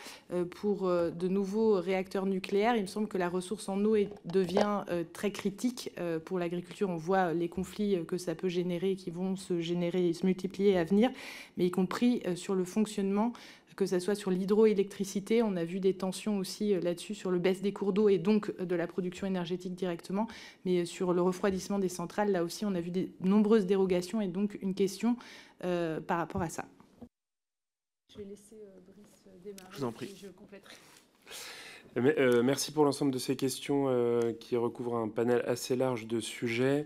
pour 0.50 0.88
de 0.88 1.28
nouveaux 1.28 1.74
réacteurs 1.74 2.26
nucléaires? 2.26 2.76
Il 2.76 2.82
me 2.82 2.86
semble 2.86 3.06
que 3.06 3.18
la 3.18 3.28
ressource 3.28 3.68
en 3.68 3.84
eau 3.84 3.96
devient 4.24 4.84
très 5.12 5.30
critique 5.30 5.92
pour 6.24 6.38
l'agriculture. 6.38 6.88
On 6.88 6.96
voit 6.96 7.34
les 7.34 7.48
conflits 7.48 7.98
que 8.06 8.16
ça 8.16 8.34
peut 8.34 8.48
générer, 8.48 8.96
qui 8.96 9.10
vont 9.10 9.36
se 9.36 9.60
générer 9.60 10.08
et 10.08 10.12
se 10.14 10.24
multiplier 10.24 10.78
à 10.78 10.84
venir, 10.84 11.10
mais 11.58 11.66
y 11.66 11.70
compris 11.70 12.22
sur 12.34 12.54
le 12.54 12.64
fonctionnement 12.64 13.32
que 13.76 13.86
ce 13.86 13.98
soit 13.98 14.14
sur 14.14 14.30
l'hydroélectricité, 14.30 15.42
on 15.42 15.56
a 15.56 15.64
vu 15.64 15.80
des 15.80 15.94
tensions 15.94 16.38
aussi 16.38 16.74
euh, 16.74 16.80
là-dessus 16.80 17.14
sur 17.14 17.30
le 17.30 17.38
baisse 17.38 17.62
des 17.62 17.72
cours 17.72 17.92
d'eau 17.92 18.08
et 18.08 18.18
donc 18.18 18.52
euh, 18.60 18.64
de 18.64 18.74
la 18.74 18.86
production 18.86 19.26
énergétique 19.26 19.74
directement, 19.74 20.26
mais 20.64 20.80
euh, 20.80 20.84
sur 20.84 21.12
le 21.12 21.22
refroidissement 21.22 21.78
des 21.78 21.88
centrales, 21.88 22.30
là 22.32 22.44
aussi 22.44 22.64
on 22.64 22.74
a 22.74 22.80
vu 22.80 22.90
de 22.90 23.08
nombreuses 23.20 23.66
dérogations 23.66 24.20
et 24.20 24.28
donc 24.28 24.58
une 24.62 24.74
question 24.74 25.16
par 25.60 26.16
rapport 26.16 26.40
à 26.40 26.48
ça. 26.48 26.64
Je 28.10 28.18
vais 28.18 28.24
laisser 28.24 28.56
Brice 28.86 29.22
démarrer. 29.44 29.68
Je 29.70 29.76
vous 29.76 29.84
en 29.84 29.92
prie. 29.92 30.14
je 30.16 30.28
compléterai. 30.28 30.74
Merci 31.96 32.72
pour 32.72 32.84
l'ensemble 32.84 33.10
de 33.10 33.18
ces 33.18 33.36
questions 33.36 33.88
qui 34.38 34.56
recouvrent 34.56 34.96
un 34.96 35.08
panel 35.08 35.42
assez 35.46 35.76
large 35.76 36.06
de 36.06 36.20
sujets. 36.20 36.84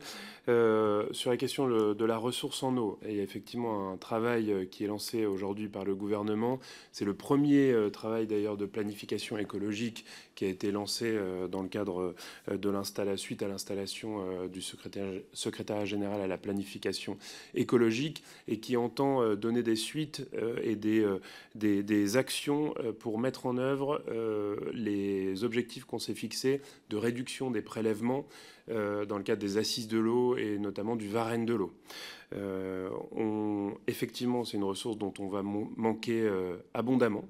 Euh, 0.49 1.07
sur 1.13 1.31
la 1.31 1.37
question 1.37 1.67
de 1.69 2.05
la 2.05 2.19
ressource 2.19 2.63
en 2.63 2.77
eau, 2.77 2.99
il 3.07 3.17
y 3.17 3.21
a 3.21 3.23
effectivement 3.23 3.91
un 3.91 3.97
travail 3.97 4.53
euh, 4.53 4.65
qui 4.67 4.85
est 4.85 4.87
lancé 4.87 5.25
aujourd'hui 5.25 5.69
par 5.69 5.85
le 5.85 5.95
gouvernement. 5.95 6.61
C'est 6.93 7.07
le 7.07 7.15
premier 7.15 7.73
euh, 7.73 7.89
travail 7.89 8.27
d'ailleurs 8.27 8.59
de 8.59 8.67
planification 8.67 9.39
écologique 9.39 10.05
qui 10.35 10.45
a 10.45 10.49
été 10.49 10.73
lancé 10.73 11.17
dans 11.49 11.63
le 11.63 11.69
cadre 11.69 12.13
de 12.51 12.69
l'installation, 12.69 13.25
suite 13.25 13.43
à 13.45 13.47
l'installation 13.47 14.49
du 14.49 14.61
secrétaire, 14.61 15.87
général 15.87 16.21
à 16.21 16.27
la 16.27 16.39
planification 16.39 17.17
écologique 17.55 18.25
et 18.49 18.59
qui 18.59 18.77
entend 18.77 19.37
donner 19.37 19.63
des 19.63 19.77
suites 19.77 20.27
et 20.61 20.75
des, 20.75 22.17
actions 22.17 22.75
pour 22.99 23.21
mettre 23.21 23.47
en 23.47 23.59
œuvre 23.59 24.03
les 24.73 24.94
objectifs 25.43 25.85
qu'on 25.85 25.99
s'est 25.99 26.15
fixés 26.15 26.61
de 26.91 26.97
réduction 26.97 27.51
des 27.51 27.63
prélèvements 27.63 28.27
dans 28.69 29.19
le 29.19 29.23
cadre 29.23 29.41
des 29.41 29.59
assises 29.59 29.89
de 29.89 29.99
l'eau 29.99 30.37
et 30.37 30.59
notamment 30.59 30.97
du 30.97 31.09
Varenne 31.09 31.45
de 31.45 31.55
l'eau. 31.55 31.73
Euh, 32.37 32.89
effectivement, 33.87 34.45
c'est 34.45 34.57
une 34.57 34.65
ressource 34.65 34.99
dont 34.99 35.13
on 35.19 35.29
va 35.29 35.43
manquer 35.43 36.23
euh, 36.23 36.57
abondamment 36.73 37.25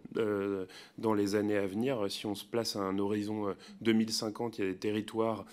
dans 0.98 1.14
les 1.14 1.34
années 1.34 1.56
à 1.56 1.66
venir. 1.66 2.10
Si 2.10 2.26
on 2.26 2.34
se 2.34 2.44
place 2.44 2.76
à 2.76 2.80
un 2.80 2.98
horizon 2.98 3.54
2050, 3.82 4.58
il 4.58 4.64
y 4.64 4.68
a 4.68 4.70
des 4.70 4.78
territoires 4.78 5.44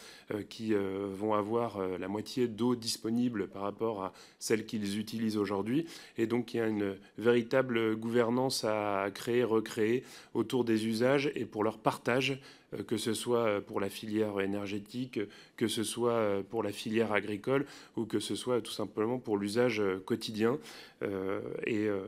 qui 0.50 0.74
vont 0.74 1.34
avoir 1.34 1.80
la 1.98 2.08
moitié 2.08 2.48
d'eau 2.48 2.76
disponible 2.76 3.48
par 3.48 3.64
rapport 3.64 4.04
à 4.04 4.14
celle 4.40 4.66
qu'ils 4.66 5.00
utilisent 5.00 5.38
aujourd'hui. 5.38 5.86
Et 6.18 6.28
donc, 6.28 6.54
il 6.54 6.58
y 6.58 6.60
a 6.62 6.68
une 6.68 6.96
véritable 7.18 7.96
gouvernance 7.96 8.64
à 8.64 9.10
créer, 9.14 9.44
recréer 9.44 10.04
autour 10.34 10.64
des 10.64 10.88
usages 10.88 11.32
et 11.36 11.46
pour 11.46 11.64
leur 11.64 11.78
partage 11.78 12.40
euh, 12.40 12.61
que 12.88 12.98
ce 12.98 13.14
soit 13.14 13.62
pour 13.62 13.80
la 13.80 13.90
filière 13.90 14.40
énergétique, 14.40 15.20
que 15.58 15.68
ce 15.68 15.84
soit 15.84 16.44
pour 16.50 16.64
la 16.64 16.72
filière 16.72 17.12
agricole 17.12 17.66
ou 17.96 18.06
que 18.06 18.20
ce 18.20 18.36
soit 18.36 18.62
tout 18.62 18.72
simplement 18.72 19.20
pour 19.20 19.38
l'usage 19.38 19.82
quotidien. 20.06 20.58
Euh, 21.04 21.42
et 21.66 21.88
euh, 21.88 22.02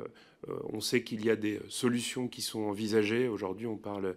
on 0.72 0.82
sait 0.82 1.04
qu'il 1.04 1.26
y 1.26 1.30
a 1.30 1.36
des 1.36 1.62
solutions 1.70 2.28
qui 2.28 2.42
sont 2.42 2.62
envisagées. 2.64 3.30
Aujourd'hui, 3.30 3.66
on 3.66 3.78
parle 3.78 4.14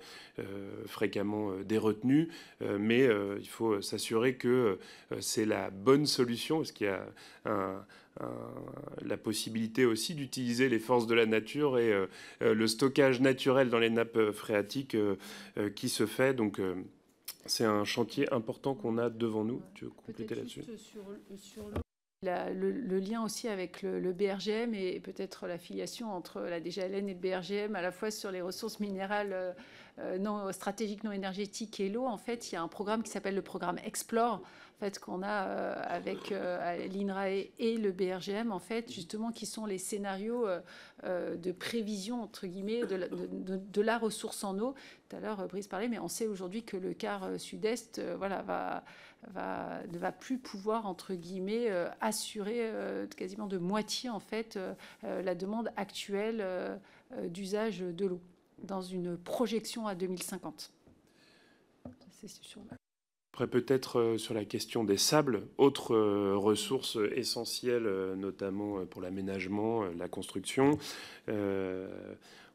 fréquemment 0.87 1.53
des 1.65 1.79
retenues, 1.79 2.31
mais 2.61 3.09
il 3.39 3.47
faut 3.47 3.81
s'assurer 3.81 4.35
que 4.35 4.81
c'est 5.21 5.45
la 5.45 5.71
bonne 5.71 6.05
solution, 6.05 6.57
parce 6.57 6.73
qu'il 6.73 6.89
y 6.89 6.91
a 6.91 7.07
un, 7.45 7.81
la 9.03 9.17
possibilité 9.17 9.85
aussi 9.85 10.15
d'utiliser 10.15 10.69
les 10.69 10.79
forces 10.79 11.07
de 11.07 11.15
la 11.15 11.27
nature 11.27 11.79
et 11.79 11.93
euh, 11.93 12.07
euh, 12.43 12.55
le 12.55 12.67
stockage 12.67 13.21
naturel 13.21 13.71
dans 13.71 13.79
les 13.79 13.91
nappes 13.91 14.31
phréatiques 14.33 14.95
euh, 14.95 15.17
qui 15.75 15.89
se 15.89 16.07
fait. 16.07 16.35
Donc, 16.35 16.61
c'est 17.47 17.65
un 17.65 17.85
chantier 17.85 18.33
important 18.33 18.75
qu'on 18.75 18.99
a 18.99 19.11
devant 19.11 19.45
nous. 19.45 19.63
Tu 19.75 19.85
veux 19.85 19.91
compléter 19.91 20.35
là-dessus? 20.35 20.65
le, 22.23 22.99
lien 22.99 23.23
aussi 23.23 23.47
avec 23.47 23.83
le, 23.83 24.13
BRGM 24.13 24.75
et 24.75 24.99
peut-être 25.01 25.47
l'affiliation 25.47 26.13
entre 26.13 26.41
la 26.41 26.61
DGLN 26.61 27.09
et 27.09 27.15
le 27.15 27.21
BRGM, 27.21 27.77
à 27.77 27.83
la 27.83 27.93
fois 27.93 28.11
sur 28.11 28.33
les 28.33 28.41
ressources 28.41 28.81
minérales 28.81 29.55
non 30.19 30.51
stratégiques, 30.51 31.05
non 31.05 31.13
énergétiques 31.13 31.79
et 31.79 31.89
l'eau. 31.89 32.07
En 32.07 32.19
fait, 32.19 32.51
il 32.51 32.57
y 32.57 32.59
a 32.59 32.63
un 32.63 32.69
programme 32.69 33.03
qui 33.03 33.11
s'appelle 33.11 33.37
le 33.37 33.43
programme 33.43 33.79
Explore, 33.85 34.43
fait, 34.79 34.99
qu'on 34.99 35.23
a 35.23 35.47
euh, 35.47 35.75
avec 35.87 36.33
euh, 36.33 36.87
l'INRAE 36.89 37.49
et 37.59 37.77
le 37.77 37.93
BRGM, 37.93 38.53
en 38.53 38.59
fait, 38.59 38.93
justement, 38.93 39.33
qui 39.33 39.47
sont 39.47 39.67
les 39.67 39.79
scénarios 39.79 40.47
euh, 41.05 41.37
de 41.37 41.53
prévision, 41.53 42.23
entre 42.23 42.47
guillemets, 42.47 42.83
de 42.85 43.81
la, 43.81 43.99
ressource 43.99 44.45
en 44.45 44.59
eau. 44.59 44.75
Tout 45.09 45.17
à 45.17 45.21
l'heure, 45.21 45.47
Brice 45.49 45.69
parlait, 45.69 45.89
mais 45.89 45.99
on 45.99 46.09
sait 46.09 46.27
aujourd'hui 46.27 46.63
que 46.63 46.77
le 46.77 46.93
quart 46.93 47.39
sud-est 47.39 48.01
voilà, 48.17 48.43
va, 48.43 48.85
va, 49.29 49.81
ne 49.91 49.99
va 49.99 50.13
plus 50.13 50.39
pouvoir, 50.39 50.87
entre 50.87 51.15
guillemets, 51.15 51.71
assurer 52.01 52.71
quasiment 53.17 53.47
de 53.47 53.59
moitié, 53.59 54.11
en 54.11 54.21
fait, 54.21 54.59
la 55.03 55.35
demande 55.35 55.71
actuelle 55.77 56.45
d'usage 57.29 57.81
de 57.81 58.07
l'eau 58.07 58.21
dans 58.63 58.83
une 58.83 59.17
projection 59.17 59.87
à 59.87 59.95
2050. 59.95 60.73
C'est 62.11 62.29
sûr. 62.29 62.63
Après, 63.37 63.49
peut-être 63.49 64.01
euh, 64.01 64.17
sur 64.17 64.33
la 64.33 64.47
question 64.47 64.83
des 64.83 64.97
sables, 64.97 65.43
autre 65.59 65.95
euh, 65.95 66.37
ressource 66.39 66.97
essentielle, 67.15 67.85
euh, 67.85 68.17
notamment 68.17 68.87
pour 68.87 69.03
l'aménagement, 69.03 69.85
la 69.99 70.09
construction. 70.09 70.79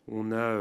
On 0.08 0.32
a 0.32 0.60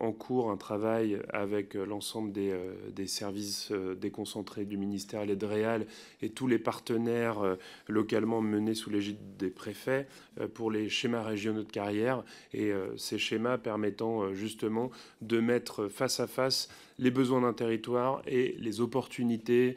en 0.00 0.12
cours 0.12 0.50
un 0.50 0.58
travail 0.58 1.18
avec 1.30 1.74
l'ensemble 1.74 2.30
des, 2.30 3.06
services 3.06 3.72
déconcentrés 3.98 4.66
du 4.66 4.76
ministère, 4.76 5.24
les 5.24 5.34
DREAL 5.34 5.86
et 6.20 6.28
tous 6.28 6.46
les 6.46 6.58
partenaires 6.58 7.56
localement 7.88 8.42
menés 8.42 8.74
sous 8.74 8.90
l'égide 8.90 9.36
des 9.38 9.48
préfets 9.48 10.06
pour 10.52 10.70
les 10.70 10.90
schémas 10.90 11.22
régionaux 11.22 11.62
de 11.62 11.72
carrière 11.72 12.22
et 12.52 12.70
ces 12.96 13.18
schémas 13.18 13.56
permettant 13.56 14.34
justement 14.34 14.90
de 15.22 15.40
mettre 15.40 15.88
face 15.88 16.20
à 16.20 16.26
face 16.26 16.68
les 16.98 17.10
besoins 17.10 17.40
d'un 17.40 17.52
territoire 17.52 18.22
et 18.26 18.56
les 18.58 18.80
opportunités 18.80 19.76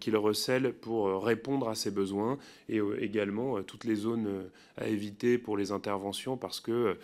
qu'il 0.00 0.16
recèle 0.16 0.72
pour 0.72 1.24
répondre 1.24 1.68
à 1.68 1.74
ces 1.74 1.90
besoins 1.90 2.38
et 2.68 2.80
également 3.00 3.62
toutes 3.62 3.84
les 3.84 3.96
zones 3.96 4.44
à 4.76 4.86
éviter 4.86 5.38
pour 5.38 5.56
les 5.56 5.72
interventions 5.72 6.36
parce 6.36 6.60
que 6.60 6.96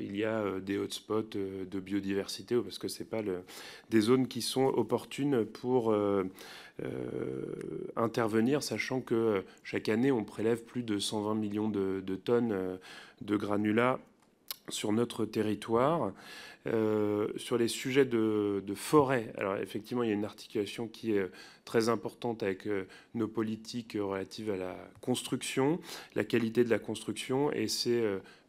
il 0.00 0.16
y 0.16 0.24
a 0.24 0.60
des 0.60 0.78
hotspots 0.78 1.36
euh, 1.36 1.64
de 1.64 1.80
biodiversité 1.80 2.56
ou 2.56 2.62
parce 2.62 2.78
que 2.78 2.88
c'est 2.88 3.08
pas 3.08 3.22
des 3.90 4.00
zones 4.00 4.28
qui 4.28 4.42
sont 4.42 4.66
opportunes 4.66 5.44
pour 5.44 5.92
euh, 5.92 6.24
euh, 6.82 7.44
intervenir, 7.96 8.62
sachant 8.62 9.00
que 9.00 9.44
chaque 9.64 9.88
année 9.88 10.12
on 10.12 10.24
prélève 10.24 10.62
plus 10.62 10.82
de 10.82 10.98
120 10.98 11.34
millions 11.34 11.68
de, 11.68 12.00
tonnes 12.24 12.78
de 13.20 13.36
granulats 13.36 13.98
sur 14.68 14.92
notre 14.92 15.24
territoire. 15.24 16.12
sur 16.64 17.58
les 17.58 17.68
sujets 17.68 18.04
de, 18.04 18.62
forêt, 18.74 19.32
alors 19.36 19.56
effectivement, 19.56 20.04
il 20.04 20.08
y 20.08 20.12
a 20.12 20.14
une 20.14 20.24
articulation 20.24 20.86
qui 20.86 21.12
est 21.12 21.28
très 21.64 21.88
importante 21.88 22.42
avec 22.42 22.68
nos 23.14 23.26
politiques 23.26 23.96
relatives 24.00 24.50
à 24.50 24.56
la 24.56 24.76
construction, 25.00 25.80
la 26.14 26.24
qualité 26.24 26.62
de 26.62 26.70
la 26.70 26.78
construction, 26.78 27.50
et 27.52 27.66
c'est 27.66 28.02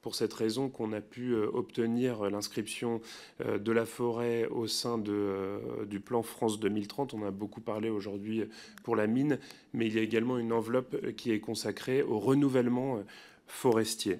pour 0.03 0.15
cette 0.15 0.33
raison 0.33 0.69
qu'on 0.69 0.91
a 0.91 1.01
pu 1.01 1.31
euh, 1.31 1.47
obtenir 1.53 2.29
l'inscription 2.29 3.01
euh, 3.43 3.57
de 3.57 3.71
la 3.71 3.85
forêt 3.85 4.45
au 4.47 4.67
sein 4.67 5.01
euh, 5.07 5.85
du 5.85 6.01
plan 6.01 6.21
France 6.21 6.59
2030. 6.59 7.15
On 7.15 7.23
a 7.23 7.31
beaucoup 7.31 7.61
parlé 7.61 7.89
aujourd'hui 7.89 8.43
pour 8.83 8.95
la 8.95 9.07
mine, 9.07 9.39
mais 9.73 9.87
il 9.87 9.95
y 9.95 9.99
a 9.99 10.01
également 10.01 10.37
une 10.37 10.51
enveloppe 10.51 11.15
qui 11.15 11.31
est 11.31 11.39
consacrée 11.39 12.03
au 12.03 12.19
renouvellement 12.19 13.01
forestier. 13.47 14.19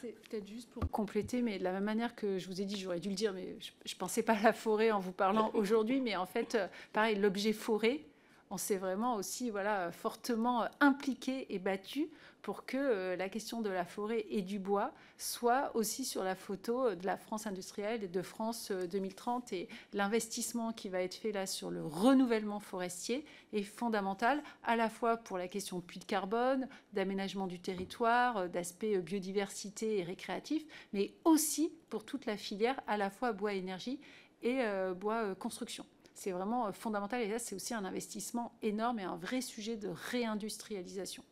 C'est 0.00 0.14
peut-être 0.28 0.48
juste 0.48 0.70
pour 0.70 0.88
compléter, 0.90 1.42
mais 1.42 1.58
de 1.58 1.64
la 1.64 1.72
même 1.72 1.84
manière 1.84 2.14
que 2.14 2.38
je 2.38 2.46
vous 2.46 2.60
ai 2.60 2.64
dit, 2.64 2.78
j'aurais 2.78 3.00
dû 3.00 3.10
le 3.10 3.14
dire, 3.14 3.32
mais 3.32 3.56
je 3.84 3.94
ne 3.94 3.98
pensais 3.98 4.22
pas 4.22 4.34
à 4.34 4.42
la 4.42 4.52
forêt 4.52 4.90
en 4.90 5.00
vous 5.00 5.12
parlant 5.12 5.50
aujourd'hui, 5.54 6.00
mais 6.00 6.16
en 6.16 6.26
fait, 6.26 6.58
pareil, 6.92 7.16
l'objet 7.16 7.52
forêt, 7.52 8.00
on 8.50 8.56
s'est 8.56 8.76
vraiment 8.76 9.16
aussi 9.16 9.50
voilà, 9.50 9.90
fortement 9.92 10.66
impliqué 10.80 11.52
et 11.52 11.58
battu 11.58 12.10
pour 12.44 12.66
que 12.66 12.76
euh, 12.76 13.16
la 13.16 13.30
question 13.30 13.62
de 13.62 13.70
la 13.70 13.86
forêt 13.86 14.26
et 14.28 14.42
du 14.42 14.58
bois 14.58 14.92
soit 15.16 15.74
aussi 15.74 16.04
sur 16.04 16.22
la 16.22 16.34
photo 16.34 16.94
de 16.94 17.06
la 17.06 17.16
France 17.16 17.46
industrielle 17.46 18.04
et 18.04 18.08
de 18.08 18.20
France 18.20 18.70
2030. 18.70 19.52
Euh, 19.52 19.56
et 19.56 19.68
l'investissement 19.94 20.74
qui 20.74 20.90
va 20.90 21.00
être 21.00 21.14
fait 21.14 21.32
là 21.32 21.46
sur 21.46 21.70
le 21.70 21.82
renouvellement 21.82 22.60
forestier 22.60 23.24
est 23.54 23.62
fondamental, 23.62 24.42
à 24.62 24.76
la 24.76 24.90
fois 24.90 25.16
pour 25.16 25.38
la 25.38 25.48
question 25.48 25.78
de 25.78 25.82
puits 25.82 26.00
de 26.00 26.04
carbone, 26.04 26.68
d'aménagement 26.92 27.46
du 27.46 27.60
territoire, 27.60 28.36
euh, 28.36 28.48
d'aspect 28.48 28.98
biodiversité 28.98 29.98
et 29.98 30.04
récréatif, 30.04 30.64
mais 30.92 31.14
aussi 31.24 31.72
pour 31.88 32.04
toute 32.04 32.26
la 32.26 32.36
filière, 32.36 32.78
à 32.86 32.98
la 32.98 33.08
fois 33.08 33.32
bois 33.32 33.54
énergie 33.54 33.98
et 34.42 34.62
bois 34.94 35.34
construction. 35.36 35.86
C'est 36.14 36.30
vraiment 36.30 36.72
fondamental. 36.72 37.20
Et 37.20 37.28
là, 37.28 37.38
c'est 37.38 37.54
aussi 37.54 37.74
un 37.74 37.84
investissement 37.84 38.52
énorme 38.62 39.00
et 39.00 39.04
un 39.04 39.16
vrai 39.16 39.40
sujet 39.40 39.76
de 39.76 39.88
réindustrialisation. 40.10 41.22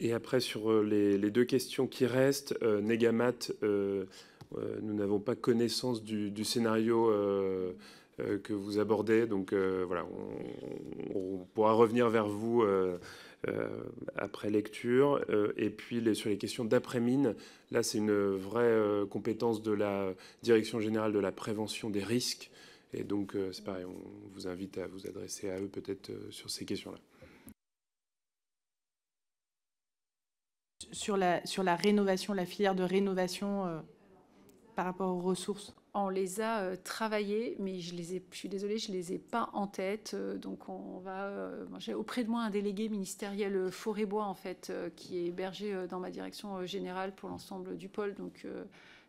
Et 0.00 0.12
après, 0.12 0.40
sur 0.40 0.82
les, 0.82 1.18
deux 1.30 1.44
questions 1.44 1.86
qui 1.86 2.04
restent, 2.04 2.60
Negamat, 2.62 3.52
nous 3.62 4.94
n'avons 4.94 5.20
pas 5.20 5.36
connaissance 5.36 6.02
du, 6.02 6.44
scénario 6.44 7.10
que 8.18 8.52
vous 8.52 8.78
abordez. 8.78 9.26
Donc 9.26 9.54
voilà, 9.54 10.04
on, 11.14 11.44
pourra 11.54 11.72
revenir 11.72 12.10
vers 12.10 12.26
vous 12.26 12.62
euh, 12.62 12.98
après 14.16 14.50
lecture. 14.50 15.24
Euh, 15.30 15.52
et 15.56 15.70
puis 15.70 16.14
sur 16.14 16.30
les 16.30 16.38
questions 16.38 16.64
d'après-mine, 16.64 17.34
là 17.70 17.82
c'est 17.82 17.98
une 17.98 18.34
vraie 18.36 18.62
euh, 18.62 19.06
compétence 19.06 19.62
de 19.62 19.72
la 19.72 20.14
Direction 20.42 20.80
générale 20.80 21.12
de 21.12 21.18
la 21.18 21.32
prévention 21.32 21.90
des 21.90 22.02
risques. 22.02 22.50
Et 22.92 23.02
donc 23.02 23.36
c'est 23.50 23.64
pareil, 23.64 23.84
on 23.84 24.28
vous 24.34 24.46
invite 24.46 24.78
à 24.78 24.86
vous 24.86 25.06
adresser 25.08 25.50
à 25.50 25.60
eux 25.60 25.66
peut-être 25.66 26.12
sur 26.30 26.48
ces 26.48 26.64
questions-là. 26.64 26.98
Sur 30.92 31.16
la, 31.16 31.44
sur 31.44 31.64
la 31.64 31.74
rénovation, 31.74 32.34
la 32.34 32.46
filière 32.46 32.76
de 32.76 32.84
rénovation 32.84 33.82
par 34.76 34.84
rapport 34.84 35.16
aux 35.16 35.20
ressources? 35.20 35.74
On 35.94 36.08
les 36.08 36.40
a 36.40 36.58
euh, 36.58 36.76
travaillés, 36.76 37.56
mais 37.60 37.78
je 37.78 37.94
les 37.94 38.16
ai, 38.16 38.24
je 38.32 38.36
suis 38.36 38.48
désolée, 38.48 38.78
je 38.78 38.90
les 38.90 39.12
ai 39.12 39.18
pas 39.18 39.48
en 39.52 39.68
tête. 39.68 40.12
Euh, 40.14 40.36
donc 40.36 40.68
on 40.68 40.98
va, 40.98 41.26
euh, 41.26 41.64
j'ai 41.78 41.94
auprès 41.94 42.24
de 42.24 42.28
moi 42.28 42.42
un 42.42 42.50
délégué 42.50 42.88
ministériel 42.88 43.70
forêt-bois 43.70 44.24
en 44.24 44.34
fait, 44.34 44.72
qui 44.96 45.18
est 45.18 45.26
hébergé 45.26 45.86
dans 45.88 46.00
ma 46.00 46.10
direction 46.10 46.66
générale 46.66 47.14
pour 47.14 47.28
l'ensemble 47.28 47.76
du 47.76 47.88
pôle. 47.88 48.14
Donc 48.14 48.44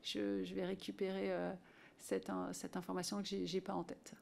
je, 0.04 0.54
vais 0.54 0.66
récupérer 0.66 1.32
cette, 1.98 2.30
information 2.76 3.22
que 3.22 3.28
j'ai 3.28 3.62
pas 3.62 3.74
en 3.74 3.84
tête. 3.84 4.14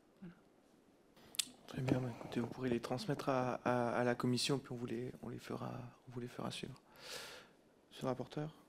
Très 1.68 1.82
bien. 1.82 2.00
Bah, 2.00 2.10
écoutez, 2.18 2.40
vous 2.40 2.48
pourrez 2.48 2.70
les 2.70 2.80
transmettre 2.80 3.28
à, 3.30 4.04
la 4.06 4.16
commission, 4.16 4.58
puis 4.58 4.72
on 4.72 4.76
vous 4.76 4.88
on 5.22 5.30
les 5.30 5.40
fera, 5.40 5.72
on 6.08 6.14
vous 6.14 6.22
les 6.22 6.28
fera 6.28 6.50
suivre. 6.50 6.82
Monsieur 7.92 8.04
le 8.04 8.08
rapporteur? 8.08 8.63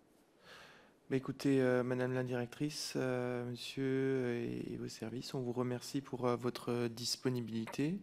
Écoutez, 1.10 1.60
euh, 1.60 1.84
Madame 1.84 2.14
la 2.14 2.24
directrice, 2.24 2.94
euh, 2.96 3.44
Monsieur 3.50 4.36
et, 4.36 4.76
vos 4.78 4.88
services, 4.88 5.34
on 5.34 5.40
vous 5.40 5.52
remercie 5.52 6.00
pour 6.00 6.26
euh, 6.26 6.34
votre 6.34 6.88
disponibilité. 6.88 7.98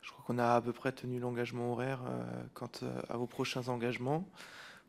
Je 0.00 0.10
crois 0.10 0.24
qu'on 0.26 0.38
a 0.38 0.54
à 0.54 0.60
peu 0.62 0.72
près 0.72 0.90
tenu 0.90 1.20
l'engagement 1.20 1.70
horaire 1.70 2.00
quant 2.54 2.70
à 3.10 3.16
vos 3.18 3.26
prochains 3.26 3.68
engagements. 3.68 4.26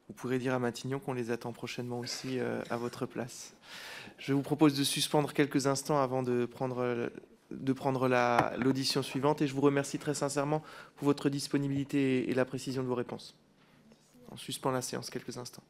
Vous 0.08 0.14
pourrez 0.14 0.40
dire 0.40 0.54
à 0.54 0.60
Matignon 0.60 1.00
qu'on 1.00 1.12
les 1.12 1.30
attend 1.30 1.52
prochainement 1.52 2.00
aussi 2.00 2.40
à 2.40 2.78
votre 2.78 3.06
place. 3.06 3.54
Je 4.18 4.32
vous 4.32 4.42
propose 4.42 4.78
de 4.78 4.84
suspendre 4.86 5.34
quelques 5.34 5.68
instants 5.68 6.02
avant 6.02 6.24
de 6.24 6.46
prendre, 6.46 7.12
de 7.52 7.74
prendre 7.74 8.08
l'audition 8.58 9.04
suivante 9.04 9.42
et 9.42 9.48
je 9.48 9.54
vous 9.54 9.62
remercie 9.62 10.00
très 10.00 10.14
sincèrement 10.14 10.64
pour 10.96 11.06
votre 11.06 11.30
disponibilité 11.30 12.30
et 12.30 12.34
la 12.34 12.46
précision 12.46 12.82
de 12.82 12.88
vos 12.88 12.96
réponses. 12.96 13.36
On 14.32 14.38
suspend 14.38 14.72
la 14.72 14.82
séance 14.82 15.10
quelques 15.10 15.38
instants. 15.38 15.64